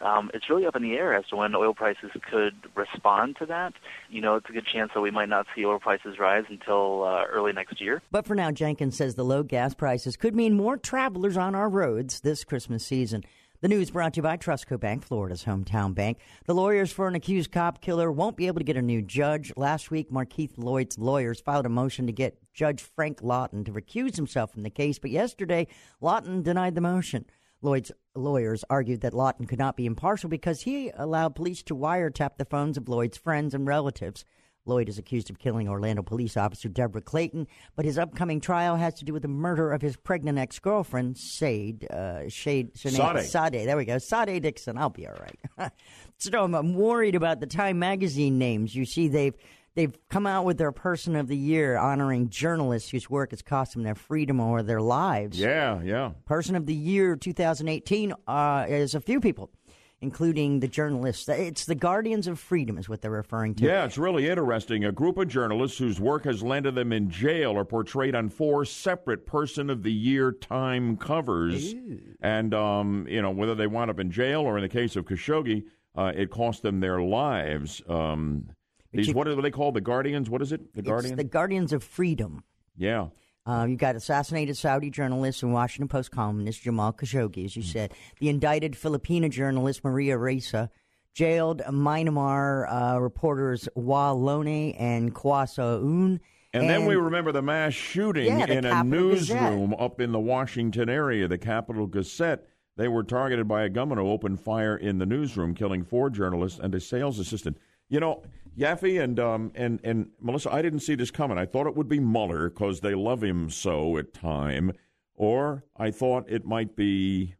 um, 0.00 0.30
it's 0.34 0.50
really 0.50 0.66
up 0.66 0.76
in 0.76 0.82
the 0.82 0.92
air 0.92 1.14
as 1.14 1.26
to 1.28 1.36
when 1.36 1.54
oil 1.54 1.74
prices 1.74 2.10
could 2.30 2.54
respond 2.74 3.36
to 3.38 3.46
that. 3.46 3.72
You 4.10 4.20
know, 4.20 4.36
it's 4.36 4.48
a 4.48 4.52
good 4.52 4.66
chance 4.66 4.92
that 4.94 5.00
we 5.00 5.10
might 5.10 5.28
not 5.28 5.46
see 5.54 5.64
oil 5.64 5.78
prices 5.78 6.18
rise 6.18 6.44
until 6.48 7.04
uh, 7.04 7.24
early 7.24 7.52
next 7.52 7.80
year. 7.80 8.02
But 8.10 8.26
for 8.26 8.34
now, 8.34 8.50
Jenkins 8.50 8.96
says 8.96 9.14
the 9.14 9.24
low 9.24 9.42
gas 9.42 9.74
prices 9.74 10.16
could 10.16 10.34
mean 10.34 10.54
more 10.54 10.76
travelers 10.76 11.36
on 11.36 11.54
our 11.54 11.68
roads 11.68 12.20
this 12.20 12.44
Christmas 12.44 12.84
season. 12.84 13.24
The 13.64 13.68
news 13.68 13.90
brought 13.90 14.12
to 14.12 14.18
you 14.18 14.22
by 14.22 14.36
Trustco 14.36 14.78
Bank, 14.78 15.02
Florida's 15.02 15.46
hometown 15.46 15.94
bank. 15.94 16.18
The 16.44 16.54
lawyers 16.54 16.92
for 16.92 17.08
an 17.08 17.14
accused 17.14 17.50
cop 17.50 17.80
killer 17.80 18.12
won't 18.12 18.36
be 18.36 18.46
able 18.46 18.60
to 18.60 18.64
get 18.64 18.76
a 18.76 18.82
new 18.82 19.00
judge. 19.00 19.54
Last 19.56 19.90
week, 19.90 20.10
Markeith 20.10 20.58
Lloyd's 20.58 20.98
lawyers 20.98 21.40
filed 21.40 21.64
a 21.64 21.70
motion 21.70 22.06
to 22.06 22.12
get 22.12 22.36
Judge 22.52 22.82
Frank 22.82 23.22
Lawton 23.22 23.64
to 23.64 23.72
recuse 23.72 24.16
himself 24.16 24.52
from 24.52 24.64
the 24.64 24.68
case, 24.68 24.98
but 24.98 25.10
yesterday, 25.10 25.66
Lawton 26.02 26.42
denied 26.42 26.74
the 26.74 26.82
motion. 26.82 27.24
Lloyd's 27.62 27.90
lawyers 28.14 28.66
argued 28.68 29.00
that 29.00 29.14
Lawton 29.14 29.46
could 29.46 29.58
not 29.58 29.78
be 29.78 29.86
impartial 29.86 30.28
because 30.28 30.60
he 30.60 30.90
allowed 30.94 31.34
police 31.34 31.62
to 31.62 31.74
wiretap 31.74 32.36
the 32.36 32.44
phones 32.44 32.76
of 32.76 32.90
Lloyd's 32.90 33.16
friends 33.16 33.54
and 33.54 33.66
relatives. 33.66 34.26
Lloyd 34.66 34.88
is 34.88 34.98
accused 34.98 35.28
of 35.30 35.38
killing 35.38 35.68
Orlando 35.68 36.02
police 36.02 36.36
officer 36.36 36.68
Deborah 36.68 37.02
Clayton, 37.02 37.46
but 37.76 37.84
his 37.84 37.98
upcoming 37.98 38.40
trial 38.40 38.76
has 38.76 38.94
to 38.94 39.04
do 39.04 39.12
with 39.12 39.22
the 39.22 39.28
murder 39.28 39.72
of 39.72 39.82
his 39.82 39.96
pregnant 39.96 40.38
ex 40.38 40.58
girlfriend, 40.58 41.18
Sade, 41.18 41.86
uh, 41.90 42.28
Shade, 42.28 42.76
Sade. 42.76 43.24
Sade. 43.24 43.68
There 43.68 43.76
we 43.76 43.84
go. 43.84 43.98
Sade 43.98 44.42
Dixon. 44.42 44.78
I'll 44.78 44.88
be 44.88 45.06
all 45.06 45.16
right. 45.58 45.72
so 46.18 46.44
I'm, 46.44 46.54
I'm 46.54 46.74
worried 46.74 47.14
about 47.14 47.40
the 47.40 47.46
Time 47.46 47.78
Magazine 47.78 48.38
names. 48.38 48.74
You 48.74 48.86
see, 48.86 49.08
they've 49.08 49.34
they've 49.74 49.94
come 50.08 50.26
out 50.26 50.46
with 50.46 50.56
their 50.56 50.72
Person 50.72 51.14
of 51.16 51.28
the 51.28 51.36
Year 51.36 51.76
honoring 51.76 52.30
journalists 52.30 52.88
whose 52.88 53.10
work 53.10 53.32
has 53.32 53.42
cost 53.42 53.74
them 53.74 53.82
their 53.82 53.94
freedom 53.94 54.40
or 54.40 54.62
their 54.62 54.80
lives. 54.80 55.38
Yeah, 55.38 55.82
yeah. 55.82 56.12
Person 56.24 56.56
of 56.56 56.64
the 56.64 56.74
Year 56.74 57.16
2018 57.16 58.14
uh, 58.26 58.66
is 58.68 58.94
a 58.94 59.00
few 59.00 59.20
people, 59.20 59.50
including 60.00 60.60
the 60.60 60.68
journalists. 60.68 61.28
It's 61.28 61.64
the 61.64 61.74
Guardians 61.74 62.26
of 62.26 62.38
Freedom, 62.38 62.76
is 62.78 62.88
what 62.88 63.00
they're 63.00 63.10
referring 63.10 63.54
to. 63.56 63.64
Yeah, 63.64 63.84
it's 63.84 63.96
really 63.98 64.28
interesting. 64.28 64.84
A 64.84 64.92
group 64.92 65.16
of 65.16 65.28
journalists 65.28 65.78
whose 65.78 66.00
work 66.00 66.24
has 66.24 66.42
landed 66.42 66.74
them 66.74 66.92
in 66.92 67.08
jail 67.10 67.56
are 67.56 67.64
portrayed 67.64 68.14
on 68.14 68.28
four 68.28 68.64
separate 68.64 69.24
Person 69.26 69.70
of 69.70 69.82
the 69.82 69.92
Year 69.92 70.32
Time 70.32 70.96
covers. 70.96 71.74
And, 72.20 72.52
um, 72.54 73.06
you 73.08 73.22
know, 73.22 73.30
whether 73.30 73.54
they 73.54 73.66
wound 73.66 73.90
up 73.90 73.98
in 73.98 74.10
jail 74.10 74.42
or 74.42 74.58
in 74.58 74.62
the 74.62 74.68
case 74.68 74.96
of 74.96 75.04
Khashoggi, 75.06 75.64
uh, 75.96 76.12
it 76.14 76.30
cost 76.30 76.62
them 76.62 76.80
their 76.80 77.00
lives. 77.00 77.80
Um, 77.88 78.48
these, 78.92 79.14
what 79.14 79.26
are 79.26 79.40
they 79.40 79.50
called? 79.50 79.74
The 79.74 79.80
Guardians? 79.80 80.28
What 80.28 80.42
is 80.42 80.52
it? 80.52 80.72
The 80.74 80.80
It's 80.80 80.88
Guardian? 80.88 81.16
the 81.16 81.24
Guardians 81.24 81.72
of 81.72 81.82
Freedom. 81.82 82.44
yeah. 82.76 83.08
Uh, 83.46 83.66
you 83.68 83.76
got 83.76 83.94
assassinated 83.94 84.56
Saudi 84.56 84.90
journalist 84.90 85.42
and 85.42 85.52
Washington 85.52 85.88
Post 85.88 86.10
columnist 86.10 86.62
Jamal 86.62 86.92
Khashoggi, 86.92 87.44
as 87.44 87.54
you 87.56 87.62
said. 87.62 87.92
The 88.18 88.30
indicted 88.30 88.72
Filipina 88.72 89.28
journalist 89.30 89.84
Maria 89.84 90.16
Ressa. 90.16 90.70
Jailed 91.12 91.62
Myanmar 91.68 92.66
uh, 92.94 93.00
reporters 93.00 93.68
Wa 93.76 94.10
Lone 94.10 94.72
and 94.72 95.14
Kyaw 95.14 95.48
Soe 95.48 95.80
Oo. 95.80 96.18
And, 96.52 96.68
then 96.68 96.86
we 96.86 96.96
remember 96.96 97.30
the 97.30 97.42
mass 97.42 97.72
shooting 97.72 98.26
Yeah, 98.26 98.46
the 98.46 98.58
in 98.58 98.64
a 98.64 98.70
Capitol 98.70 99.10
Gazette. 99.10 99.42
newsroom 99.42 99.74
up 99.74 100.00
in 100.00 100.10
the 100.12 100.18
Washington 100.18 100.88
area, 100.88 101.28
the 101.28 101.38
Capitol 101.38 101.86
Gazette. 101.86 102.46
They 102.76 102.88
were 102.88 103.04
targeted 103.04 103.46
by 103.46 103.62
a 103.62 103.68
gunman 103.68 103.98
who 103.98 104.08
opened 104.08 104.40
fire 104.40 104.76
in 104.76 104.98
the 104.98 105.06
newsroom, 105.06 105.54
killing 105.54 105.84
four 105.84 106.10
journalists 106.10 106.58
and 106.58 106.74
a 106.74 106.80
sales 106.80 107.20
assistant. 107.20 107.58
You 107.94 108.00
know, 108.00 108.24
Yaffee 108.58 109.00
and 109.00 109.20
um, 109.20 109.52
and 109.54 109.78
and 109.84 110.08
Melissa, 110.20 110.52
I 110.52 110.62
didn't 110.62 110.80
see 110.80 110.96
this 110.96 111.12
coming. 111.12 111.38
I 111.38 111.46
thought 111.46 111.68
it 111.68 111.76
would 111.76 111.88
be 111.88 112.00
Mueller 112.00 112.50
because 112.50 112.80
they 112.80 112.92
love 112.92 113.22
him 113.22 113.50
so 113.50 113.96
at 113.98 114.12
time, 114.12 114.72
or 115.14 115.62
I 115.76 115.92
thought 115.92 116.24
it 116.28 116.44
might 116.44 116.74
be. 116.74 117.36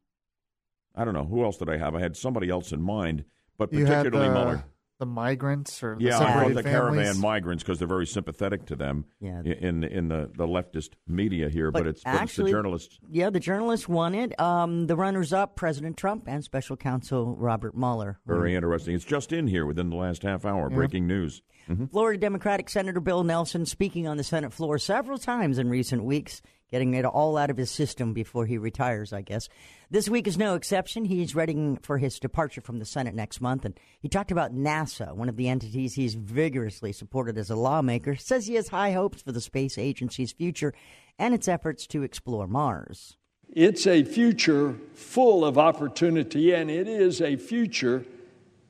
I 0.94 1.05
don't 1.05 1.12
know 1.12 1.24
who 1.24 1.43
else 1.43 1.56
did 1.56 1.68
I 1.68 1.76
have. 1.78 1.97
I 1.97 2.01
had 2.01 2.16
somebody 2.16 2.51
else 2.51 2.70
in 2.70 2.81
mind, 2.81 3.24
but 3.59 3.72
You 3.72 3.85
had 3.85 4.05
particularly 4.05 4.28
the, 4.28 4.35
Mueller. 4.35 4.64
The 4.99 5.07
migrants 5.07 5.83
or 5.83 5.97
the 5.97 6.05
Yeah, 6.05 6.19
separated 6.19 6.57
the 6.57 6.62
families. 6.62 7.03
caravan 7.05 7.21
migrants 7.21 7.62
because 7.65 7.79
they're 7.79 7.89
very 7.89 8.07
sympathetic 8.07 8.65
to 8.66 8.77
them 8.77 9.07
Yeah. 9.21 9.43
in 9.43 9.83
in 9.85 10.09
the, 10.09 10.31
the 10.37 10.47
leftist 10.47 10.91
media 11.09 11.49
here, 11.49 11.71
but, 11.71 11.87
it's, 11.87 12.05
but 12.05 12.11
actually, 12.15 12.45
it's 12.45 12.53
the 12.53 12.57
journalists. 12.57 12.99
Yeah, 13.11 13.31
the 13.31 13.41
journalists 13.41 13.89
won 13.89 14.15
it. 14.15 14.39
Um, 14.41 14.87
the 14.87 14.97
runners-up, 14.97 15.57
President 15.57 15.97
Trump 15.97 16.25
and 16.27 16.45
Special 16.45 16.77
Counsel 16.77 17.35
Robert 17.37 17.77
Mueller. 17.77 18.21
Very 18.27 18.55
interesting. 18.55 18.95
It's 18.95 19.05
just 19.05 19.33
in 19.33 19.49
here 19.49 19.66
within 19.66 19.91
the 19.91 19.97
last 19.97 20.23
half 20.23 20.45
hour. 20.45 20.69
Yeah. 20.71 20.77
Breaking 20.77 21.07
news. 21.07 21.43
Mhm. 21.69 21.91
Florida 21.91 22.19
Democratic 22.19 22.69
Senator 22.69 23.01
Bill 23.01 23.24
Nelson 23.24 23.66
speaking 23.66 24.07
on 24.07 24.16
the 24.16 24.24
Senate 24.24 24.53
floor 24.53 24.78
several 24.78 25.19
times 25.19 25.59
in 25.59 25.69
recent 25.69 26.05
weeks, 26.05 26.43
getting 26.70 26.95
it 26.95 27.05
all 27.05 27.36
out 27.36 27.51
of 27.51 27.57
his 27.57 27.70
system 27.70 28.12
before 28.12 28.47
he 28.47 28.59
retires, 28.59 29.12
I 29.12 29.23
guess. 29.23 29.49
This 29.91 30.09
week 30.09 30.27
is 30.27 30.36
no 30.36 30.55
exception. 30.55 31.05
He's 31.05 31.35
ready 31.35 31.78
for 31.82 31.99
his 31.99 32.19
departure 32.19 32.61
from 32.61 32.78
the 32.81 32.85
Senate 32.85 33.15
next 33.15 33.41
month, 33.41 33.65
and 33.65 33.78
he 34.01 34.09
talked 34.09 34.32
about 34.32 34.55
NASA, 34.55 35.15
one 35.15 35.28
of 35.28 35.36
the 35.36 35.49
entities 35.49 35.95
he's 35.95 36.15
vigorously 36.15 36.93
supported 36.93 37.39
as 37.39 37.51
a 37.51 37.57
lawmaker. 37.57 38.16
Says 38.16 38.47
he 38.47 38.55
has 38.55 38.69
high 38.69 38.93
hopes 38.93 39.23
for 39.23 39.32
the 39.32 39.41
space 39.41 39.78
agency's 39.78 40.32
future 40.32 40.74
and 41.19 41.32
its 41.32 41.49
efforts 41.49 41.86
to 41.89 42.03
explore 42.03 42.47
Mars. 42.47 43.16
It's 43.49 43.86
a 43.86 44.03
future 44.03 44.74
full 44.95 45.45
of 45.45 45.57
opportunity, 45.57 46.53
and 46.53 46.70
it 46.70 46.89
is 46.89 47.20
a 47.20 47.36
future 47.36 48.05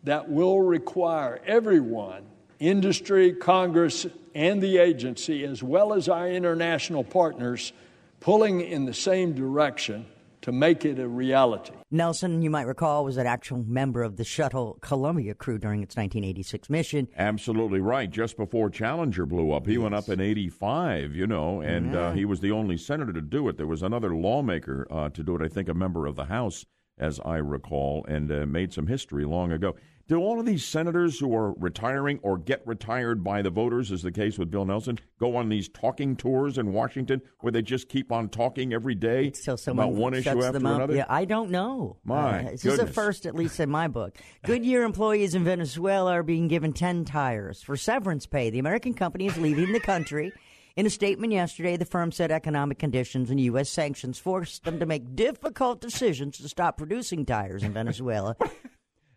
that 0.02 0.28
will 0.28 0.60
require 0.60 1.40
everyone 1.46 2.26
industry, 2.58 3.32
Congress, 3.32 4.06
and 4.34 4.60
the 4.62 4.78
agency, 4.78 5.44
as 5.44 5.62
well 5.62 5.92
as 5.92 6.08
our 6.08 6.28
international 6.28 7.04
partners, 7.04 7.72
pulling 8.20 8.60
in 8.60 8.84
the 8.84 8.94
same 8.94 9.34
direction 9.34 10.06
to 10.44 10.52
make 10.52 10.84
it 10.84 10.98
a 10.98 11.08
reality. 11.08 11.72
Nelson, 11.90 12.42
you 12.42 12.50
might 12.50 12.66
recall, 12.66 13.02
was 13.02 13.16
an 13.16 13.26
actual 13.26 13.64
member 13.66 14.02
of 14.02 14.16
the 14.16 14.24
shuttle 14.24 14.76
Columbia 14.82 15.32
crew 15.32 15.58
during 15.58 15.82
its 15.82 15.96
1986 15.96 16.68
mission. 16.68 17.08
Absolutely 17.16 17.80
right. 17.80 18.10
Just 18.10 18.36
before 18.36 18.68
Challenger 18.68 19.24
blew 19.24 19.52
up, 19.52 19.66
he 19.66 19.78
went 19.78 19.94
up 19.94 20.10
in 20.10 20.20
'85. 20.20 21.14
You 21.14 21.26
know, 21.26 21.62
and 21.62 21.96
uh, 21.96 22.12
he 22.12 22.26
was 22.26 22.40
the 22.40 22.50
only 22.50 22.76
senator 22.76 23.12
to 23.14 23.22
do 23.22 23.48
it. 23.48 23.56
There 23.56 23.66
was 23.66 23.82
another 23.82 24.14
lawmaker 24.14 24.86
uh, 24.90 25.08
to 25.10 25.22
do 25.22 25.34
it. 25.34 25.40
I 25.40 25.48
think 25.48 25.70
a 25.70 25.74
member 25.74 26.04
of 26.04 26.14
the 26.14 26.26
House, 26.26 26.66
as 26.98 27.20
I 27.24 27.36
recall, 27.36 28.04
and 28.06 28.30
uh, 28.30 28.44
made 28.44 28.74
some 28.74 28.86
history 28.86 29.24
long 29.24 29.50
ago. 29.50 29.76
Do 30.06 30.18
all 30.18 30.38
of 30.38 30.44
these 30.44 30.66
senators 30.66 31.18
who 31.18 31.34
are 31.34 31.52
retiring 31.54 32.20
or 32.22 32.36
get 32.36 32.66
retired 32.66 33.24
by 33.24 33.40
the 33.40 33.48
voters, 33.48 33.90
as 33.90 34.02
the 34.02 34.12
case 34.12 34.38
with 34.38 34.50
Bill 34.50 34.66
Nelson, 34.66 34.98
go 35.18 35.34
on 35.34 35.48
these 35.48 35.66
talking 35.68 36.14
tours 36.14 36.58
in 36.58 36.74
Washington 36.74 37.22
where 37.40 37.50
they 37.50 37.62
just 37.62 37.88
keep 37.88 38.12
on 38.12 38.28
talking 38.28 38.74
every 38.74 38.94
day 38.94 39.32
Someone 39.32 39.86
about 39.86 39.94
one 39.94 40.12
issue 40.12 40.42
after 40.42 40.58
another? 40.58 40.94
Yeah, 40.94 41.06
I 41.08 41.24
don't 41.24 41.50
know. 41.50 41.96
My 42.04 42.40
Uh, 42.40 42.50
this 42.50 42.66
is 42.66 42.78
a 42.78 42.86
first, 42.86 43.24
at 43.24 43.34
least 43.34 43.58
in 43.60 43.70
my 43.70 43.88
book. 43.88 44.18
Goodyear 44.44 44.82
employees 44.82 45.34
in 45.34 45.42
Venezuela 45.42 46.12
are 46.12 46.22
being 46.22 46.48
given 46.48 46.74
10 46.74 47.06
tires 47.06 47.62
for 47.62 47.74
severance 47.74 48.26
pay. 48.26 48.50
The 48.50 48.58
American 48.58 48.92
company 48.92 49.26
is 49.26 49.38
leaving 49.38 49.72
the 49.72 49.80
country. 49.80 50.32
In 50.76 50.84
a 50.84 50.90
statement 50.90 51.32
yesterday, 51.32 51.78
the 51.78 51.84
firm 51.86 52.12
said 52.12 52.30
economic 52.30 52.78
conditions 52.78 53.30
and 53.30 53.40
U.S. 53.40 53.70
sanctions 53.70 54.18
forced 54.18 54.64
them 54.64 54.80
to 54.80 54.86
make 54.86 55.14
difficult 55.14 55.80
decisions 55.80 56.36
to 56.38 56.48
stop 56.48 56.76
producing 56.76 57.24
tires 57.24 57.62
in 57.62 57.72
Venezuela. 57.72 58.36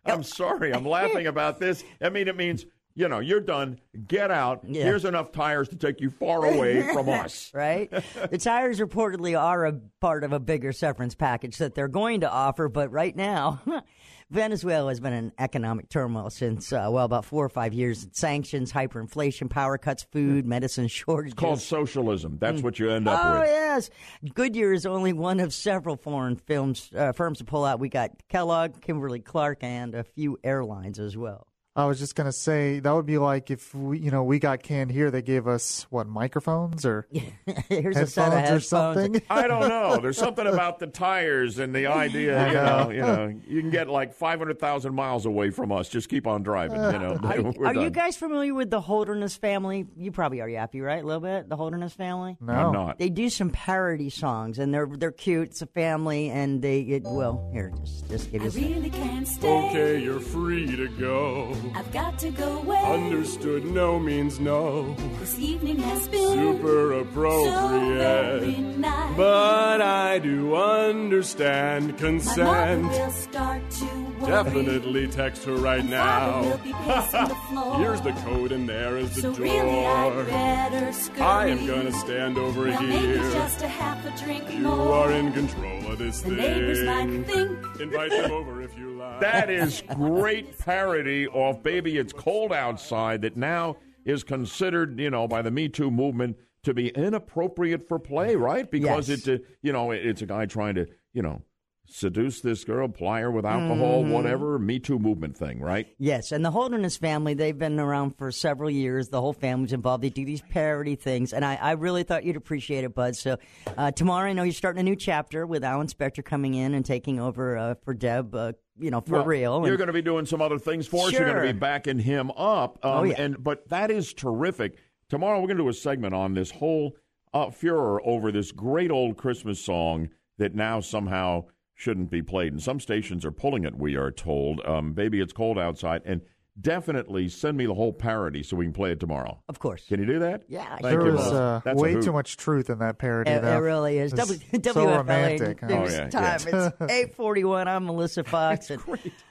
I'm 0.08 0.22
sorry. 0.22 0.72
I'm 0.72 0.84
laughing 0.86 1.26
about 1.26 1.58
this. 1.58 1.84
I 2.00 2.08
mean, 2.08 2.28
it 2.28 2.36
means 2.36 2.64
You 2.94 3.08
know, 3.08 3.20
you're 3.20 3.40
done. 3.40 3.78
Get 4.08 4.30
out. 4.32 4.62
Yeah. 4.66 4.82
Here's 4.82 5.04
enough 5.04 5.30
tires 5.30 5.68
to 5.68 5.76
take 5.76 6.00
you 6.00 6.10
far 6.10 6.44
away 6.44 6.82
from 6.92 7.08
us. 7.22 7.50
right? 7.54 7.88
The 7.90 8.38
tires 8.38 8.80
reportedly 8.80 9.38
are 9.40 9.66
a 9.66 9.72
part 10.00 10.24
of 10.24 10.32
a 10.32 10.40
bigger 10.40 10.72
severance 10.72 11.14
package 11.14 11.58
that 11.58 11.76
they're 11.76 11.86
going 11.86 12.22
to 12.22 12.30
offer, 12.30 12.68
but 12.68 12.90
right 12.90 13.14
now, 13.14 13.60
Venezuela 14.30 14.90
has 14.90 15.00
been 15.00 15.14
in 15.14 15.32
economic 15.38 15.88
turmoil 15.88 16.28
since, 16.28 16.70
uh, 16.72 16.88
well, 16.90 17.06
about 17.06 17.24
four 17.24 17.44
or 17.44 17.48
five 17.48 17.72
years. 17.72 18.06
Sanctions, 18.12 18.70
hyperinflation, 18.72 19.48
power 19.48 19.78
cuts, 19.78 20.04
food, 20.12 20.46
medicine 20.46 20.86
shortages. 20.86 21.32
It's 21.32 21.40
called 21.40 21.60
socialism. 21.60 22.36
That's 22.38 22.62
what 22.62 22.78
you 22.78 22.90
end 22.90 23.08
up 23.08 23.18
Oh 23.20 23.40
with. 23.40 23.48
Oh, 23.48 23.52
yes, 23.52 23.90
Goodyear 24.34 24.72
is 24.74 24.84
only 24.86 25.12
one 25.14 25.40
of 25.40 25.54
several 25.54 25.96
foreign 25.96 26.36
films 26.36 26.90
uh, 26.94 27.12
firms 27.12 27.38
to 27.38 27.44
pull 27.44 27.64
out. 27.64 27.80
We 27.80 27.88
got 27.88 28.10
Kellogg, 28.28 28.80
Kimberly 28.82 29.20
Clark, 29.20 29.62
and 29.62 29.94
a 29.94 30.04
few 30.04 30.38
airlines 30.44 30.98
as 30.98 31.16
well. 31.16 31.47
I 31.78 31.84
was 31.86 31.98
just 32.00 32.14
gonna 32.16 32.32
say 32.32 32.80
that 32.80 32.90
would 32.92 33.06
be 33.06 33.18
like 33.18 33.50
if 33.52 33.72
we, 33.74 34.00
you 34.00 34.10
know, 34.10 34.24
we 34.24 34.38
got 34.40 34.62
canned 34.64 34.90
here. 34.90 35.10
They 35.12 35.22
gave 35.22 35.46
us 35.46 35.86
what 35.90 36.08
microphones 36.08 36.84
or 36.84 37.06
Here's 37.12 37.96
a 37.96 38.00
headphones 38.00 38.12
set 38.14 38.50
of 38.50 38.56
or 38.56 38.60
something. 38.60 39.22
I 39.30 39.46
don't 39.46 39.68
know. 39.68 39.98
There's 39.98 40.18
something 40.18 40.46
about 40.46 40.80
the 40.80 40.88
tires 40.88 41.58
and 41.60 41.72
the 41.74 41.86
idea. 41.86 42.36
I 42.36 42.48
You 42.48 42.54
know, 42.54 42.64
know. 42.84 42.90
you 42.90 43.00
know, 43.00 43.40
you 43.46 43.60
can 43.60 43.70
get 43.70 43.88
like 43.88 44.12
500,000 44.14 44.92
miles 44.94 45.24
away 45.24 45.50
from 45.50 45.70
us. 45.70 45.88
Just 45.88 46.08
keep 46.08 46.26
on 46.26 46.42
driving. 46.42 46.78
You 46.82 46.98
know, 46.98 47.18
Are, 47.22 47.42
We're 47.42 47.66
are 47.68 47.74
you 47.74 47.90
guys 47.90 48.16
familiar 48.16 48.54
with 48.54 48.70
the 48.70 48.80
Holderness 48.80 49.36
family? 49.36 49.86
You 49.96 50.10
probably 50.10 50.40
are, 50.40 50.48
Yappy, 50.48 50.82
right? 50.84 51.02
A 51.02 51.06
little 51.06 51.20
bit. 51.20 51.48
The 51.48 51.56
Holderness 51.56 51.92
family. 51.92 52.36
No. 52.40 52.52
I'm 52.54 52.72
not. 52.72 52.98
They 52.98 53.08
do 53.08 53.30
some 53.30 53.50
parody 53.50 54.10
songs, 54.10 54.58
and 54.58 54.74
they're 54.74 54.88
they're 54.88 55.12
cute. 55.12 55.50
It's 55.50 55.62
a 55.62 55.66
family, 55.66 56.30
and 56.30 56.60
they 56.60 56.80
it, 56.80 57.02
well 57.04 57.48
here 57.52 57.72
just 57.84 58.08
just 58.10 58.32
give 58.32 58.42
I 58.42 58.44
you. 58.46 58.50
some- 58.50 58.62
really 58.74 58.90
can't 58.90 59.28
stay. 59.28 59.48
Okay, 59.68 60.02
you're 60.02 60.18
free 60.20 60.66
to 60.74 60.88
go. 60.88 61.54
I've 61.74 61.92
got 61.92 62.18
to 62.20 62.30
go 62.30 62.58
away. 62.58 62.82
Understood, 62.84 63.64
no 63.64 63.98
means 63.98 64.38
no. 64.40 64.94
This 65.20 65.38
evening 65.38 65.78
has 65.78 66.08
been 66.08 66.32
Super 66.32 66.90
so 66.92 66.98
appropriate. 67.00 68.40
very 68.40 68.56
nice. 68.58 69.16
But 69.16 69.80
I 69.82 70.18
do 70.18 70.54
understand 70.54 71.86
My 71.86 71.92
mother 71.92 71.98
consent. 71.98 72.82
will 72.90 73.10
start 73.10 73.70
to. 73.70 73.97
Definitely 74.26 75.08
text 75.08 75.44
her 75.44 75.54
right 75.54 75.80
Father 75.82 75.90
now. 75.90 76.42
will 76.42 76.58
be 76.58 76.72
pacing 76.72 77.28
the 77.28 77.34
floor. 77.48 77.78
Here's 77.78 78.00
the 78.00 78.12
code, 78.12 78.52
and 78.52 78.68
there 78.68 78.96
is 78.96 79.14
the 79.14 79.20
So 79.22 79.32
door. 79.34 79.42
really, 79.44 79.86
I'd 79.86 80.26
better 80.26 80.92
scurry. 80.92 81.20
I 81.20 81.46
am 81.48 81.66
gonna 81.66 81.92
stand 81.92 82.38
over 82.38 82.68
well, 82.68 82.82
Maybe 82.82 83.06
here. 83.18 83.30
just 83.32 83.62
a 83.62 83.68
half 83.68 84.04
a 84.04 84.24
drink 84.24 84.50
You 84.50 84.60
more. 84.60 84.94
are 84.94 85.12
in 85.12 85.32
control 85.32 85.92
of 85.92 85.98
this 85.98 86.20
The 86.22 86.30
thing. 86.30 86.36
neighbors 86.38 86.82
might 86.84 87.26
think 87.26 87.80
Invite 87.80 88.10
them 88.10 88.30
over 88.32 88.62
if 88.62 88.76
you 88.76 88.90
like. 88.96 89.20
That 89.20 89.50
is 89.50 89.82
great 89.94 90.58
parody 90.58 91.26
of 91.28 91.62
Baby 91.62 91.96
It's 91.98 92.12
Cold 92.12 92.52
Outside 92.52 93.22
that 93.22 93.36
now 93.36 93.76
is 94.04 94.24
considered, 94.24 94.98
you 94.98 95.10
know, 95.10 95.28
by 95.28 95.42
the 95.42 95.50
Me 95.50 95.68
Too 95.68 95.90
movement 95.90 96.36
to 96.64 96.74
be 96.74 96.88
inappropriate 96.88 97.86
for 97.88 97.98
play, 97.98 98.34
right? 98.36 98.68
Because 98.70 99.08
Yes. 99.08 99.18
it's 99.18 99.28
a, 99.28 99.34
uh, 99.36 99.38
you 99.62 99.72
know, 99.72 99.90
it's 99.92 100.22
a 100.22 100.26
guy 100.26 100.44
trying 100.46 100.74
to, 100.74 100.86
you 101.12 101.22
know, 101.22 101.42
seduce 101.90 102.40
this 102.40 102.64
girl, 102.64 102.86
ply 102.88 103.20
her 103.22 103.30
with 103.30 103.44
alcohol, 103.46 104.04
Mhm. 104.04 104.10
whatever, 104.12 104.58
Me 104.58 104.78
Too 104.78 104.98
movement 104.98 105.36
thing, 105.36 105.60
right? 105.60 105.86
Yes, 105.98 106.32
and 106.32 106.44
the 106.44 106.50
Holderness 106.50 106.96
family, 106.96 107.34
they've 107.34 107.58
been 107.58 107.80
around 107.80 108.16
for 108.16 108.30
several 108.30 108.70
years. 108.70 109.08
The 109.08 109.20
whole 109.20 109.32
family's 109.32 109.72
involved. 109.72 110.04
They 110.04 110.10
do 110.10 110.24
these 110.24 110.42
parody 110.42 110.94
things, 110.96 111.32
and 111.32 111.44
I, 111.44 111.54
I 111.56 111.72
really 111.72 112.02
thought 112.02 112.24
you'd 112.24 112.36
appreciate 112.36 112.84
it, 112.84 112.94
Bud. 112.94 113.16
So 113.16 113.38
uh, 113.76 113.90
tomorrow, 113.90 114.28
I 114.28 114.32
know 114.34 114.42
you're 114.42 114.52
starting 114.52 114.80
a 114.80 114.82
new 114.84 114.96
chapter 114.96 115.46
with 115.46 115.64
Alan 115.64 115.86
Spector 115.86 116.24
coming 116.24 116.54
in 116.54 116.74
and 116.74 116.84
taking 116.84 117.18
over 117.18 117.56
uh, 117.56 117.74
for 117.82 117.94
Deb, 117.94 118.34
uh, 118.34 118.52
you 118.78 118.90
know, 118.90 119.00
for 119.00 119.12
Well, 119.14 119.24
real. 119.24 119.66
You're 119.66 119.76
going 119.76 119.86
to 119.88 119.92
be 119.92 120.02
doing 120.02 120.26
some 120.26 120.42
other 120.42 120.58
things 120.58 120.86
for 120.86 121.06
us. 121.08 121.12
You're 121.12 121.24
going 121.32 121.46
to 121.46 121.52
be 121.52 121.58
backing 121.58 121.98
him 121.98 122.30
up. 122.32 122.78
Um, 122.84 122.92
Oh, 122.98 123.02
yeah. 123.04 123.14
And 123.18 123.42
but 123.42 123.68
that 123.70 123.90
is 123.90 124.12
terrific. 124.12 124.76
Tomorrow 125.08 125.40
we're 125.40 125.46
going 125.46 125.56
to 125.56 125.62
do 125.64 125.68
a 125.68 125.74
segment 125.74 126.14
on 126.14 126.34
this 126.34 126.50
whole 126.50 126.94
uh, 127.32 127.50
furor 127.50 128.00
over 128.06 128.30
this 128.30 128.52
great 128.52 128.90
old 128.90 129.16
Christmas 129.16 129.58
song 129.64 130.10
that 130.38 130.54
now 130.54 130.80
somehow 130.80 131.44
shouldn't 131.78 132.10
be 132.10 132.20
played. 132.22 132.52
And 132.52 132.60
some 132.60 132.80
stations 132.80 133.24
are 133.24 133.30
pulling 133.30 133.64
it. 133.64 133.74
We 133.76 133.94
are 133.94 134.10
told. 134.10 134.60
Um, 134.66 134.92
Baby, 134.94 135.20
it's 135.20 135.32
cold 135.32 135.58
outside. 135.58 136.02
And 136.04 136.20
definitely 136.60 137.28
send 137.28 137.56
me 137.56 137.66
the 137.66 137.74
whole 137.74 137.92
parody 137.92 138.42
so 138.42 138.56
we 138.56 138.64
can 138.64 138.72
play 138.72 138.90
it 138.90 138.98
tomorrow. 138.98 139.40
Of 139.48 139.60
course. 139.60 139.84
Can 139.86 140.00
you 140.00 140.06
do 140.06 140.18
that? 140.18 140.42
Yeah, 140.48 140.68
Thank 140.70 140.82
there 140.82 141.06
you, 141.06 141.12
was 141.12 141.32
uh, 141.32 141.60
way 141.66 141.94
too 142.00 142.10
much 142.10 142.36
truth 142.36 142.68
in 142.68 142.80
that 142.80 142.98
parody. 142.98 143.30
It, 143.30 143.44
it 143.44 143.58
really 143.58 143.98
is. 143.98 144.12
It's 144.12 144.20
W- 144.22 144.40
so 144.40 144.58
WFLA 144.58 144.96
romantic. 144.96 145.60
huh? 145.60 145.66
News 145.68 145.94
Oh, 145.94 146.02
yeah, 146.02 146.08
time. 146.08 146.40
yeah. 146.52 146.70
It's 146.80 146.92
eight 146.92 147.14
forty 147.14 147.44
one. 147.44 147.68
I'm 147.68 147.86
Melissa 147.86 148.24
Fox. 148.24 148.70
and 148.70 148.82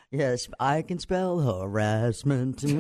Yes, 0.09 0.47
I 0.57 0.83
can 0.83 0.99
spell 0.99 1.39
harassment. 1.41 2.63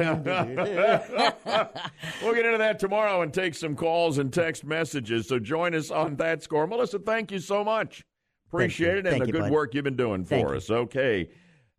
We'll 2.23 2.33
get 2.33 2.45
into 2.45 2.57
that 2.59 2.79
tomorrow 2.79 3.21
and 3.21 3.33
take 3.33 3.53
some 3.53 3.75
calls 3.75 4.17
and 4.17 4.31
text 4.31 4.63
messages. 4.63 5.27
So 5.27 5.39
join 5.39 5.75
us 5.75 5.91
on 5.91 6.15
that 6.17 6.41
score. 6.41 6.65
Melissa, 6.67 6.99
thank 6.99 7.31
you 7.33 7.39
so 7.39 7.65
much. 7.65 8.05
Appreciate 8.47 8.93
you. 8.93 8.97
it 8.99 9.05
and 9.05 9.09
Thank 9.09 9.21
the 9.23 9.27
you, 9.27 9.33
good 9.33 9.41
bud. 9.43 9.51
work 9.51 9.73
you've 9.73 9.83
been 9.83 9.95
doing 9.95 10.23
Thank 10.25 10.45
for 10.45 10.53
you. 10.53 10.57
us. 10.57 10.69
Okay. 10.69 11.29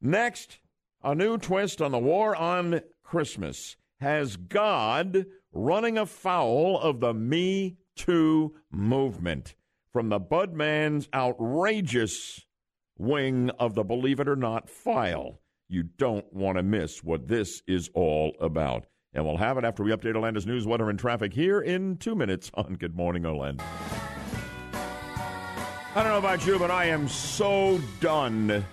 Next, 0.00 0.58
a 1.02 1.14
new 1.14 1.38
twist 1.38 1.80
on 1.82 1.92
the 1.92 1.98
war 1.98 2.36
on 2.36 2.80
Christmas. 3.02 3.76
Has 4.00 4.36
God 4.36 5.26
running 5.52 5.98
afoul 5.98 6.78
of 6.78 7.00
the 7.00 7.12
Me 7.14 7.76
Too 7.96 8.54
movement 8.70 9.54
from 9.92 10.08
the 10.08 10.20
Budman's 10.20 11.08
outrageous 11.12 12.44
wing 12.96 13.50
of 13.58 13.74
the 13.74 13.82
Believe 13.82 14.20
It 14.20 14.28
or 14.28 14.36
Not 14.36 14.68
file. 14.68 15.40
You 15.68 15.82
don't 15.82 16.30
want 16.32 16.56
to 16.58 16.62
miss 16.62 17.02
what 17.02 17.28
this 17.28 17.62
is 17.66 17.90
all 17.94 18.34
about. 18.40 18.86
And 19.14 19.24
we'll 19.24 19.36
have 19.38 19.58
it 19.58 19.64
after 19.64 19.82
we 19.82 19.90
update 19.90 20.14
Orlando's 20.14 20.46
news, 20.46 20.66
weather, 20.66 20.90
and 20.90 20.98
traffic 20.98 21.32
here 21.32 21.60
in 21.60 21.96
two 21.96 22.14
minutes 22.14 22.50
on 22.54 22.74
Good 22.74 22.94
Morning 22.94 23.26
Orlando. 23.26 23.64
I 25.98 26.04
don't 26.04 26.12
know 26.12 26.18
about 26.18 26.46
you, 26.46 26.60
but 26.60 26.70
I 26.70 26.84
am 26.84 27.08
so 27.08 27.80
done 27.98 28.64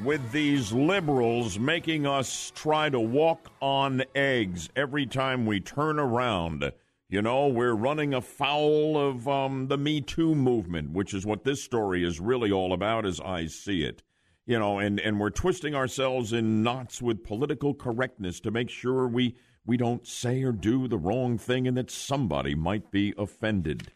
with 0.00 0.32
these 0.32 0.72
liberals 0.72 1.56
making 1.56 2.04
us 2.04 2.50
try 2.52 2.90
to 2.90 2.98
walk 2.98 3.52
on 3.60 4.02
eggs 4.16 4.68
every 4.74 5.06
time 5.06 5.46
we 5.46 5.60
turn 5.60 6.00
around. 6.00 6.72
You 7.08 7.22
know, 7.22 7.46
we're 7.46 7.76
running 7.76 8.12
afoul 8.12 8.98
of 8.98 9.28
um, 9.28 9.68
the 9.68 9.78
Me 9.78 10.00
Too 10.00 10.34
movement, 10.34 10.90
which 10.90 11.14
is 11.14 11.24
what 11.24 11.44
this 11.44 11.62
story 11.62 12.02
is 12.02 12.18
really 12.18 12.50
all 12.50 12.72
about, 12.72 13.06
as 13.06 13.20
I 13.20 13.46
see 13.46 13.84
it. 13.84 14.02
You 14.44 14.58
know, 14.58 14.80
and, 14.80 14.98
and 14.98 15.20
we're 15.20 15.30
twisting 15.30 15.76
ourselves 15.76 16.32
in 16.32 16.64
knots 16.64 17.00
with 17.00 17.22
political 17.22 17.72
correctness 17.72 18.40
to 18.40 18.50
make 18.50 18.68
sure 18.68 19.06
we, 19.06 19.36
we 19.64 19.76
don't 19.76 20.08
say 20.08 20.42
or 20.42 20.50
do 20.50 20.88
the 20.88 20.98
wrong 20.98 21.38
thing 21.38 21.68
and 21.68 21.76
that 21.76 21.92
somebody 21.92 22.56
might 22.56 22.90
be 22.90 23.14
offended. 23.16 23.92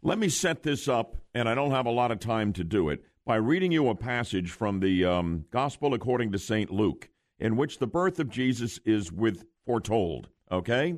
Let 0.00 0.20
me 0.20 0.28
set 0.28 0.62
this 0.62 0.86
up, 0.86 1.16
and 1.34 1.48
I 1.48 1.56
don't 1.56 1.72
have 1.72 1.86
a 1.86 1.90
lot 1.90 2.12
of 2.12 2.20
time 2.20 2.52
to 2.52 2.62
do 2.62 2.88
it, 2.88 3.02
by 3.26 3.34
reading 3.34 3.72
you 3.72 3.88
a 3.88 3.96
passage 3.96 4.52
from 4.52 4.78
the 4.78 5.04
um, 5.04 5.46
Gospel 5.50 5.92
according 5.92 6.30
to 6.32 6.38
St. 6.38 6.70
Luke, 6.70 7.08
in 7.40 7.56
which 7.56 7.78
the 7.78 7.88
birth 7.88 8.20
of 8.20 8.30
Jesus 8.30 8.78
is 8.84 9.10
with 9.10 9.44
foretold. 9.66 10.28
Okay? 10.52 10.94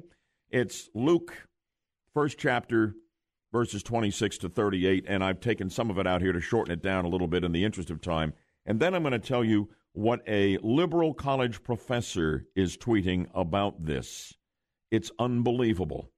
It's 0.51 0.91
Luke, 0.95 1.49
first 2.13 2.37
chapter, 2.39 2.95
verses 3.53 3.83
26 3.83 4.37
to 4.39 4.49
38, 4.51 5.07
and 5.09 5.25
I've 5.25 5.41
taken 5.41 5.71
some 5.71 5.89
of 5.89 5.99
it 5.99 6.07
out 6.07 6.21
here 6.21 6.33
to 6.33 6.41
shorten 6.41 6.75
it 6.75 6.83
down 6.83 7.07
a 7.07 7.09
little 7.09 7.27
bit 7.27 7.43
in 7.43 7.53
the 7.53 7.65
interest 7.65 7.89
of 7.89 8.03
time. 8.03 8.35
And 8.67 8.81
then 8.81 8.95
I'm 8.95 9.03
going 9.03 9.13
to 9.13 9.19
tell 9.19 9.43
you 9.43 9.71
what 9.93 10.21
a 10.29 10.59
liberal 10.59 11.15
college 11.15 11.63
professor 11.63 12.45
is 12.55 12.77
tweeting 12.77 13.29
about 13.35 13.83
this. 13.83 14.35
It's 14.91 15.11
unbelievable 15.19 16.11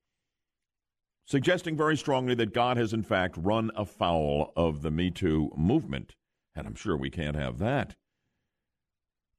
suggesting 1.32 1.74
very 1.74 1.96
strongly 1.96 2.34
that 2.34 2.52
God 2.52 2.76
has, 2.76 2.92
in 2.92 3.02
fact, 3.02 3.38
run 3.38 3.70
afoul 3.74 4.52
of 4.54 4.82
the 4.82 4.90
Me 4.90 5.10
Too 5.10 5.50
movement. 5.56 6.14
And 6.54 6.66
I'm 6.66 6.74
sure 6.74 6.94
we 6.94 7.08
can't 7.08 7.36
have 7.36 7.56
that. 7.56 7.94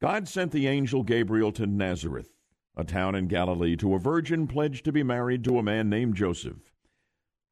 God 0.01 0.27
sent 0.27 0.51
the 0.51 0.65
angel 0.65 1.03
Gabriel 1.03 1.51
to 1.51 1.67
Nazareth, 1.67 2.31
a 2.75 2.83
town 2.83 3.13
in 3.13 3.27
Galilee, 3.27 3.75
to 3.75 3.93
a 3.93 3.99
virgin 3.99 4.47
pledged 4.47 4.85
to 4.85 4.91
be 4.91 5.03
married 5.03 5.43
to 5.43 5.59
a 5.59 5.63
man 5.63 5.87
named 5.87 6.15
Joseph. 6.15 6.73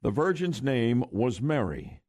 The 0.01 0.09
virgin's 0.09 0.63
name 0.63 1.05
was 1.11 1.39
Mary. 1.39 2.01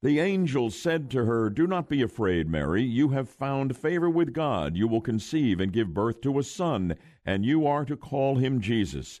The 0.00 0.20
angel 0.20 0.70
said 0.70 1.10
to 1.10 1.26
her, 1.26 1.50
Do 1.50 1.66
not 1.66 1.90
be 1.90 2.00
afraid, 2.00 2.48
Mary. 2.48 2.82
You 2.82 3.10
have 3.10 3.28
found 3.28 3.76
favor 3.76 4.08
with 4.08 4.32
God. 4.32 4.74
You 4.74 4.88
will 4.88 5.02
conceive 5.02 5.60
and 5.60 5.70
give 5.70 5.92
birth 5.92 6.22
to 6.22 6.38
a 6.38 6.42
son, 6.42 6.96
and 7.26 7.44
you 7.44 7.66
are 7.66 7.84
to 7.84 7.94
call 7.94 8.36
him 8.36 8.62
Jesus. 8.62 9.20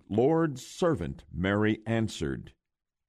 Lord's 0.11 0.61
servant, 0.65 1.23
Mary 1.33 1.79
answered. 1.85 2.51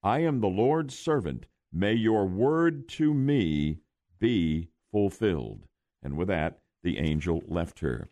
I 0.01 0.19
am 0.19 0.39
the 0.39 0.47
Lord's 0.47 0.97
servant. 0.97 1.47
May 1.69 1.95
your 1.95 2.25
word 2.25 2.87
to 2.89 3.13
me 3.13 3.79
be 4.19 4.69
fulfilled. 4.89 5.65
And 6.01 6.15
with 6.15 6.29
that, 6.29 6.59
the 6.81 6.99
angel 6.99 7.43
left 7.45 7.79
her. 7.79 8.09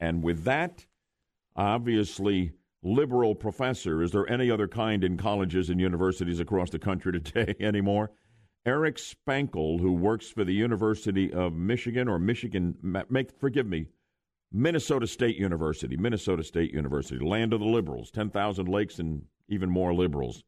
And 0.00 0.20
with 0.20 0.42
that, 0.42 0.84
obviously, 1.54 2.54
liberal 2.82 3.36
professor, 3.36 4.02
is 4.02 4.10
there 4.10 4.28
any 4.28 4.50
other 4.50 4.66
kind 4.66 5.04
in 5.04 5.16
colleges 5.16 5.70
and 5.70 5.78
universities 5.78 6.40
across 6.40 6.70
the 6.70 6.78
country 6.80 7.12
today 7.20 7.54
anymore? 7.60 8.10
Eric 8.66 8.96
Spankel, 8.96 9.78
who 9.78 9.92
works 9.92 10.28
for 10.28 10.42
the 10.42 10.54
University 10.54 11.32
of 11.32 11.52
Michigan 11.52 12.08
or 12.08 12.18
Michigan, 12.18 12.74
make 13.08 13.30
forgive 13.38 13.68
me, 13.68 13.86
Minnesota 14.56 15.08
State 15.08 15.36
University, 15.36 15.96
Minnesota 15.96 16.44
State 16.44 16.72
University, 16.72 17.18
land 17.24 17.52
of 17.52 17.58
the 17.58 17.66
liberals, 17.66 18.12
10,000 18.12 18.68
lakes 18.68 19.00
and 19.00 19.22
even 19.48 19.68
more 19.68 19.92
liberals. 19.92 20.44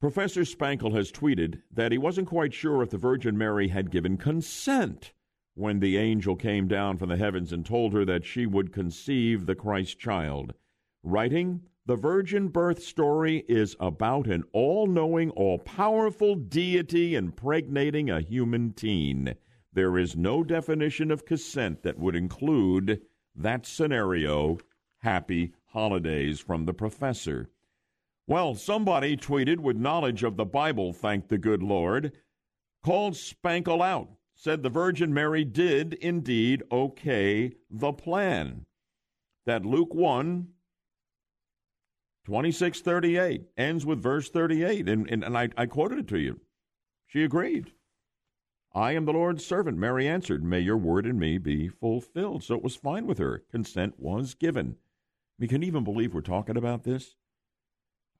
Professor 0.00 0.40
Spankel 0.46 0.96
has 0.96 1.12
tweeted 1.12 1.60
that 1.70 1.92
he 1.92 1.98
wasn't 1.98 2.26
quite 2.26 2.54
sure 2.54 2.82
if 2.82 2.88
the 2.88 2.96
Virgin 2.96 3.36
Mary 3.36 3.68
had 3.68 3.90
given 3.90 4.16
consent 4.16 5.12
when 5.52 5.80
the 5.80 5.98
angel 5.98 6.36
came 6.36 6.66
down 6.66 6.96
from 6.96 7.10
the 7.10 7.18
heavens 7.18 7.52
and 7.52 7.66
told 7.66 7.92
her 7.92 8.04
that 8.06 8.24
she 8.24 8.46
would 8.46 8.72
conceive 8.72 9.44
the 9.44 9.54
Christ 9.54 9.98
child. 9.98 10.54
Writing, 11.02 11.60
the 11.84 11.96
virgin 11.96 12.48
birth 12.48 12.82
story 12.82 13.44
is 13.46 13.76
about 13.78 14.26
an 14.26 14.42
all 14.54 14.86
knowing, 14.86 15.28
all 15.32 15.58
powerful 15.58 16.34
deity 16.34 17.14
impregnating 17.14 18.08
a 18.08 18.22
human 18.22 18.72
teen. 18.72 19.34
There 19.74 19.98
is 19.98 20.16
no 20.16 20.44
definition 20.44 21.10
of 21.10 21.26
consent 21.26 21.82
that 21.82 21.98
would 21.98 22.14
include 22.14 23.02
that 23.34 23.66
scenario. 23.66 24.58
Happy 24.98 25.52
holidays 25.66 26.38
from 26.38 26.64
the 26.64 26.72
professor. 26.72 27.50
Well, 28.26 28.54
somebody 28.54 29.16
tweeted 29.16 29.58
with 29.58 29.76
knowledge 29.76 30.22
of 30.22 30.36
the 30.36 30.46
Bible, 30.46 30.92
thank 30.92 31.28
the 31.28 31.38
good 31.38 31.62
Lord, 31.62 32.12
called 32.84 33.14
Spankel 33.14 33.84
out, 33.84 34.10
said 34.34 34.62
the 34.62 34.70
Virgin 34.70 35.12
Mary 35.12 35.44
did 35.44 35.94
indeed 35.94 36.62
okay 36.70 37.52
the 37.68 37.92
plan. 37.92 38.64
That 39.44 39.66
Luke 39.66 39.92
1, 39.92 40.48
2638 42.24 43.42
ends 43.58 43.84
with 43.84 44.00
verse 44.00 44.30
38, 44.30 44.88
and, 44.88 45.10
and, 45.10 45.24
and 45.24 45.36
I, 45.36 45.48
I 45.56 45.66
quoted 45.66 45.98
it 45.98 46.08
to 46.08 46.18
you. 46.18 46.40
She 47.06 47.24
agreed. 47.24 47.72
I 48.74 48.92
am 48.92 49.04
the 49.04 49.12
Lord's 49.12 49.46
servant, 49.46 49.78
Mary 49.78 50.08
answered. 50.08 50.42
May 50.42 50.58
your 50.58 50.76
word 50.76 51.06
in 51.06 51.16
me 51.16 51.38
be 51.38 51.68
fulfilled. 51.68 52.42
So 52.42 52.56
it 52.56 52.62
was 52.62 52.74
fine 52.74 53.06
with 53.06 53.18
her. 53.18 53.44
Consent 53.50 54.00
was 54.00 54.34
given. 54.34 54.76
We 55.38 55.46
can 55.46 55.62
even 55.62 55.84
believe 55.84 56.12
we're 56.12 56.22
talking 56.22 56.56
about 56.56 56.82
this. 56.82 57.14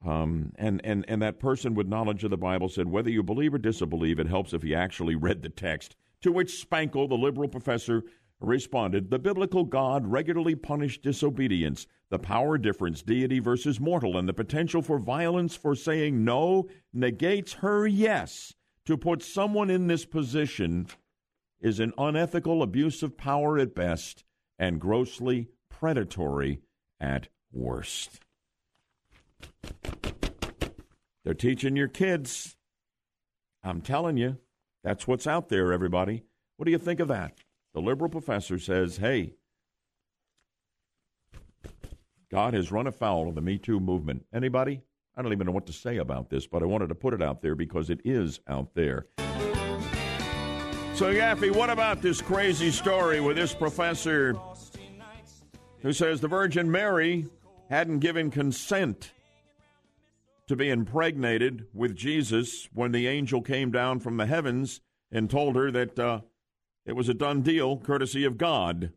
Um, 0.07 0.53
and, 0.57 0.81
and, 0.85 1.05
and 1.09 1.21
that 1.23 1.41
person 1.41 1.75
with 1.75 1.89
knowledge 1.89 2.23
of 2.23 2.31
the 2.31 2.37
Bible 2.37 2.69
said, 2.69 2.89
whether 2.89 3.11
you 3.11 3.23
believe 3.23 3.55
or 3.55 3.59
disbelieve, 3.59 4.21
it 4.21 4.29
helps 4.29 4.53
if 4.53 4.63
you 4.63 4.75
actually 4.75 5.17
read 5.17 5.43
the 5.43 5.49
text. 5.49 5.97
To 6.23 6.31
which 6.31 6.65
Spankel, 6.65 7.09
the 7.09 7.17
liberal 7.17 7.49
professor, 7.49 8.05
responded, 8.39 9.11
The 9.11 9.19
biblical 9.19 9.65
God 9.65 10.07
regularly 10.07 10.55
punished 10.55 11.03
disobedience, 11.03 11.87
the 12.11 12.19
power 12.19 12.59
difference, 12.59 13.03
deity 13.03 13.41
versus 13.41 13.81
mortal, 13.81 14.17
and 14.17 14.29
the 14.29 14.35
potential 14.35 14.83
for 14.83 14.99
violence 14.99 15.57
for 15.57 15.75
saying 15.75 16.25
no 16.25 16.69
negates 16.93 17.55
her 17.55 17.87
yes. 17.87 18.55
To 18.86 18.97
put 18.98 19.23
someone 19.23 19.70
in 19.70 19.86
this 19.86 20.05
position 20.05 20.89
is 21.61 21.81
an 21.81 21.94
unethical 21.97 22.62
abuse 22.62 23.02
of 23.02 23.16
power 23.16 23.59
at 23.59 23.74
best 23.74 24.24
and 24.59 24.81
grossly 24.81 25.48
predatory 25.70 26.61
at 27.01 27.28
worst. 27.51 28.20
They're 31.24 31.32
teaching 31.32 31.77
your 31.77 31.89
kids. 31.89 32.56
I'm 33.62 33.81
telling 33.81 34.19
you, 34.19 34.36
that's 34.82 35.09
what's 35.09 35.27
out 35.27 35.48
there, 35.48 35.73
everybody. 35.73 36.24
What 36.59 36.66
do 36.66 36.70
you 36.70 36.78
think 36.78 37.01
of 37.01 37.09
that? 37.09 37.39
The 37.73 37.81
liberal 37.81 38.11
professor 38.11 38.59
says, 38.59 38.98
hey, 38.98 39.32
God 42.31 42.52
has 42.52 42.70
run 42.70 42.86
afoul 42.86 43.28
of 43.31 43.35
the 43.35 43.40
Me 43.40 43.56
Too 43.56 43.81
movement. 43.81 44.27
Anybody? 44.35 44.82
I 45.16 45.23
don't 45.23 45.32
even 45.32 45.47
know 45.47 45.53
what 45.53 45.66
to 45.66 45.73
say 45.73 45.99
about 45.99 46.31
this, 46.31 46.47
but 46.47 46.62
I 46.62 46.66
wanted 46.66 46.89
to 46.89 46.95
put 46.95 47.15
it 47.15 47.23
out 47.23 47.41
there 47.41 47.55
because 47.55 47.91
it 47.91 48.01
is 48.05 48.41
out 48.49 48.74
there. 48.74 49.07
So, 50.95 51.12
Yaffee, 51.12 51.55
what 51.55 51.70
about 51.70 52.03
this 52.03 52.20
crazy 52.23 52.70
story 52.70 53.20
with 53.20 53.36
this 53.36 53.53
professor 53.55 54.36
who 55.82 55.93
says 55.93 56.20
the 56.20 56.28
Virgin 56.28 56.70
Mary 56.70 57.27
hadn't 57.69 57.99
given 57.99 58.31
consent 58.31 59.12
to 60.47 60.57
be 60.57 60.69
impregnated 60.69 61.66
with 61.73 61.97
Jesus 61.97 62.69
when 62.73 62.93
the 62.93 63.07
angel 63.07 63.41
came 63.41 63.70
down 63.70 63.99
from 64.01 64.16
the 64.16 64.27
heavens 64.27 64.81
and 65.11 65.31
told 65.31 65.57
her 65.57 65.70
that 65.70 65.99
uh, 65.99 66.20
it 66.85 66.93
was 66.93 67.09
a 67.09 67.15
done 67.15 67.43
deal, 67.43 67.78
courtesy 67.78 68.24
of 68.24 68.36
God. 68.36 68.93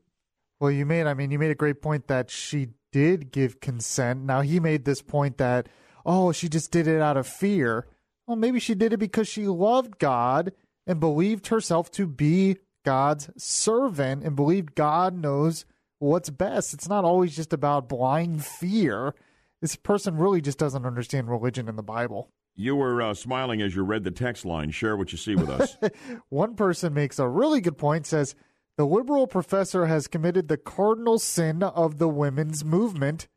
Well, 0.59 0.71
you 0.71 0.85
made, 0.85 1.07
I 1.07 1.13
mean, 1.13 1.31
you 1.31 1.39
made 1.39 1.51
a 1.51 1.55
great 1.55 1.81
point 1.81 2.07
that 2.07 2.29
she 2.29 2.69
did 2.91 3.31
give 3.31 3.59
consent. 3.59 4.23
Now, 4.23 4.41
he 4.41 4.59
made 4.59 4.85
this 4.85 5.01
point 5.01 5.37
that, 5.37 5.69
oh, 6.07 6.31
she 6.31 6.49
just 6.49 6.71
did 6.71 6.87
it 6.87 7.01
out 7.01 7.17
of 7.17 7.27
fear. 7.27 7.85
Well, 8.25 8.37
maybe 8.37 8.59
she 8.59 8.73
did 8.73 8.93
it 8.93 8.97
because 8.97 9.27
she 9.27 9.47
loved 9.47 9.99
God 9.99 10.53
and 10.87 10.99
believed 10.99 11.47
herself 11.47 11.91
to 11.91 12.07
be 12.07 12.57
God's 12.85 13.29
servant 13.37 14.23
and 14.23 14.35
believed 14.35 14.73
God 14.73 15.15
knows 15.15 15.65
what's 15.99 16.29
best. 16.29 16.73
It's 16.73 16.87
not 16.87 17.03
always 17.03 17.35
just 17.35 17.51
about 17.53 17.89
blind 17.89 18.45
fear. 18.45 19.13
This 19.61 19.75
person 19.75 20.17
really 20.17 20.41
just 20.41 20.57
doesn't 20.57 20.85
understand 20.85 21.29
religion 21.29 21.67
in 21.67 21.75
the 21.75 21.83
Bible. 21.83 22.29
You 22.55 22.75
were 22.75 23.01
uh, 23.01 23.13
smiling 23.13 23.61
as 23.61 23.75
you 23.75 23.83
read 23.83 24.03
the 24.03 24.11
text 24.11 24.45
line. 24.45 24.71
Share 24.71 24.97
what 24.97 25.11
you 25.11 25.17
see 25.17 25.35
with 25.35 25.49
us. 25.49 25.77
One 26.29 26.55
person 26.55 26.93
makes 26.93 27.19
a 27.19 27.27
really 27.27 27.61
good 27.61 27.77
point, 27.77 28.05
says, 28.05 28.35
the 28.77 28.85
liberal 28.85 29.27
professor 29.27 29.87
has 29.87 30.07
committed 30.07 30.47
the 30.47 30.57
cardinal 30.57 31.19
sin 31.19 31.63
of 31.63 31.97
the 31.97 32.07
women's 32.07 32.63
movement 32.63 33.27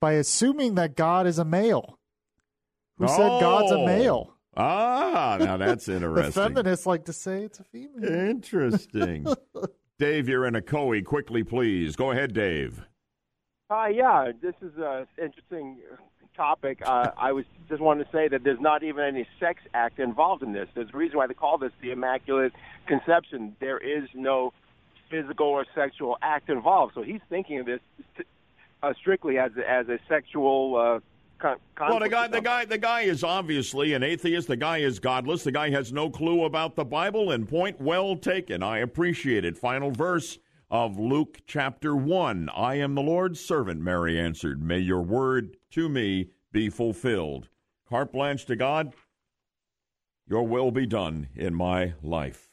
by 0.00 0.12
assuming 0.12 0.74
that 0.74 0.96
God 0.96 1.26
is 1.26 1.38
a 1.38 1.44
male. 1.44 1.98
Who 3.02 3.08
said 3.16 3.40
God's 3.40 3.72
a 3.72 3.76
Oh. 3.76 3.86
male? 3.86 4.34
Ah, 4.56 5.38
now 5.40 5.56
that's 5.56 5.86
the 5.86 5.94
interesting. 5.96 6.32
feminists 6.32 6.86
like 6.86 7.04
to 7.06 7.12
say 7.12 7.44
it's 7.44 7.58
a 7.60 7.64
female. 7.64 8.04
Interesting. 8.04 9.26
Dave, 9.98 10.28
you're 10.28 10.46
in 10.46 10.54
Ocoee. 10.54 11.04
Quickly, 11.04 11.42
please. 11.44 11.96
Go 11.96 12.10
ahead, 12.10 12.32
Dave. 12.34 12.84
Uh, 13.70 13.86
yeah, 13.86 14.32
this 14.42 14.54
is 14.60 14.72
an 14.76 15.06
interesting 15.22 15.78
topic. 16.36 16.82
Uh, 16.84 17.10
I 17.16 17.32
was 17.32 17.44
just 17.68 17.80
wanted 17.80 18.04
to 18.04 18.10
say 18.12 18.28
that 18.28 18.44
there's 18.44 18.60
not 18.60 18.82
even 18.82 19.04
any 19.04 19.26
sex 19.40 19.62
act 19.74 19.98
involved 19.98 20.42
in 20.42 20.52
this. 20.52 20.68
There's 20.74 20.90
a 20.92 20.96
reason 20.96 21.16
why 21.18 21.26
they 21.26 21.34
call 21.34 21.56
this 21.58 21.72
the 21.80 21.90
Immaculate 21.90 22.52
Conception. 22.86 23.56
There 23.60 23.78
is 23.78 24.08
no 24.14 24.52
physical 25.10 25.46
or 25.46 25.64
sexual 25.74 26.18
act 26.22 26.50
involved. 26.50 26.92
So 26.94 27.02
he's 27.02 27.20
thinking 27.30 27.60
of 27.60 27.66
this 27.66 27.80
uh, 28.82 28.92
strictly 29.00 29.38
as 29.38 29.52
a, 29.56 29.70
as 29.70 29.88
a 29.88 29.98
sexual 30.08 30.76
uh, 30.76 31.00
con- 31.42 31.90
Well, 31.90 31.98
the 31.98 32.08
guy, 32.08 32.28
the 32.28 32.40
guy, 32.40 32.64
the 32.64 32.78
guy 32.78 33.02
is 33.02 33.24
obviously 33.24 33.92
an 33.92 34.02
atheist. 34.02 34.48
The 34.48 34.56
guy 34.56 34.78
is 34.78 34.98
godless. 34.98 35.44
The 35.44 35.52
guy 35.52 35.70
has 35.70 35.92
no 35.92 36.08
clue 36.08 36.44
about 36.44 36.76
the 36.76 36.84
Bible. 36.84 37.30
And 37.30 37.48
point 37.48 37.80
well 37.80 38.16
taken. 38.16 38.62
I 38.62 38.78
appreciate 38.78 39.44
it. 39.44 39.58
Final 39.58 39.90
verse 39.90 40.38
of 40.70 40.98
Luke 40.98 41.40
chapter 41.46 41.94
one. 41.94 42.48
I 42.54 42.76
am 42.76 42.94
the 42.94 43.02
Lord's 43.02 43.40
servant. 43.40 43.80
Mary 43.80 44.18
answered, 44.18 44.62
"May 44.62 44.78
your 44.78 45.02
word 45.02 45.56
to 45.72 45.88
me 45.88 46.30
be 46.50 46.70
fulfilled." 46.70 47.48
Carte 47.88 48.12
blanche 48.12 48.46
to 48.46 48.56
God. 48.56 48.94
Your 50.26 50.46
will 50.46 50.70
be 50.70 50.86
done 50.86 51.28
in 51.34 51.54
my 51.54 51.94
life. 52.02 52.48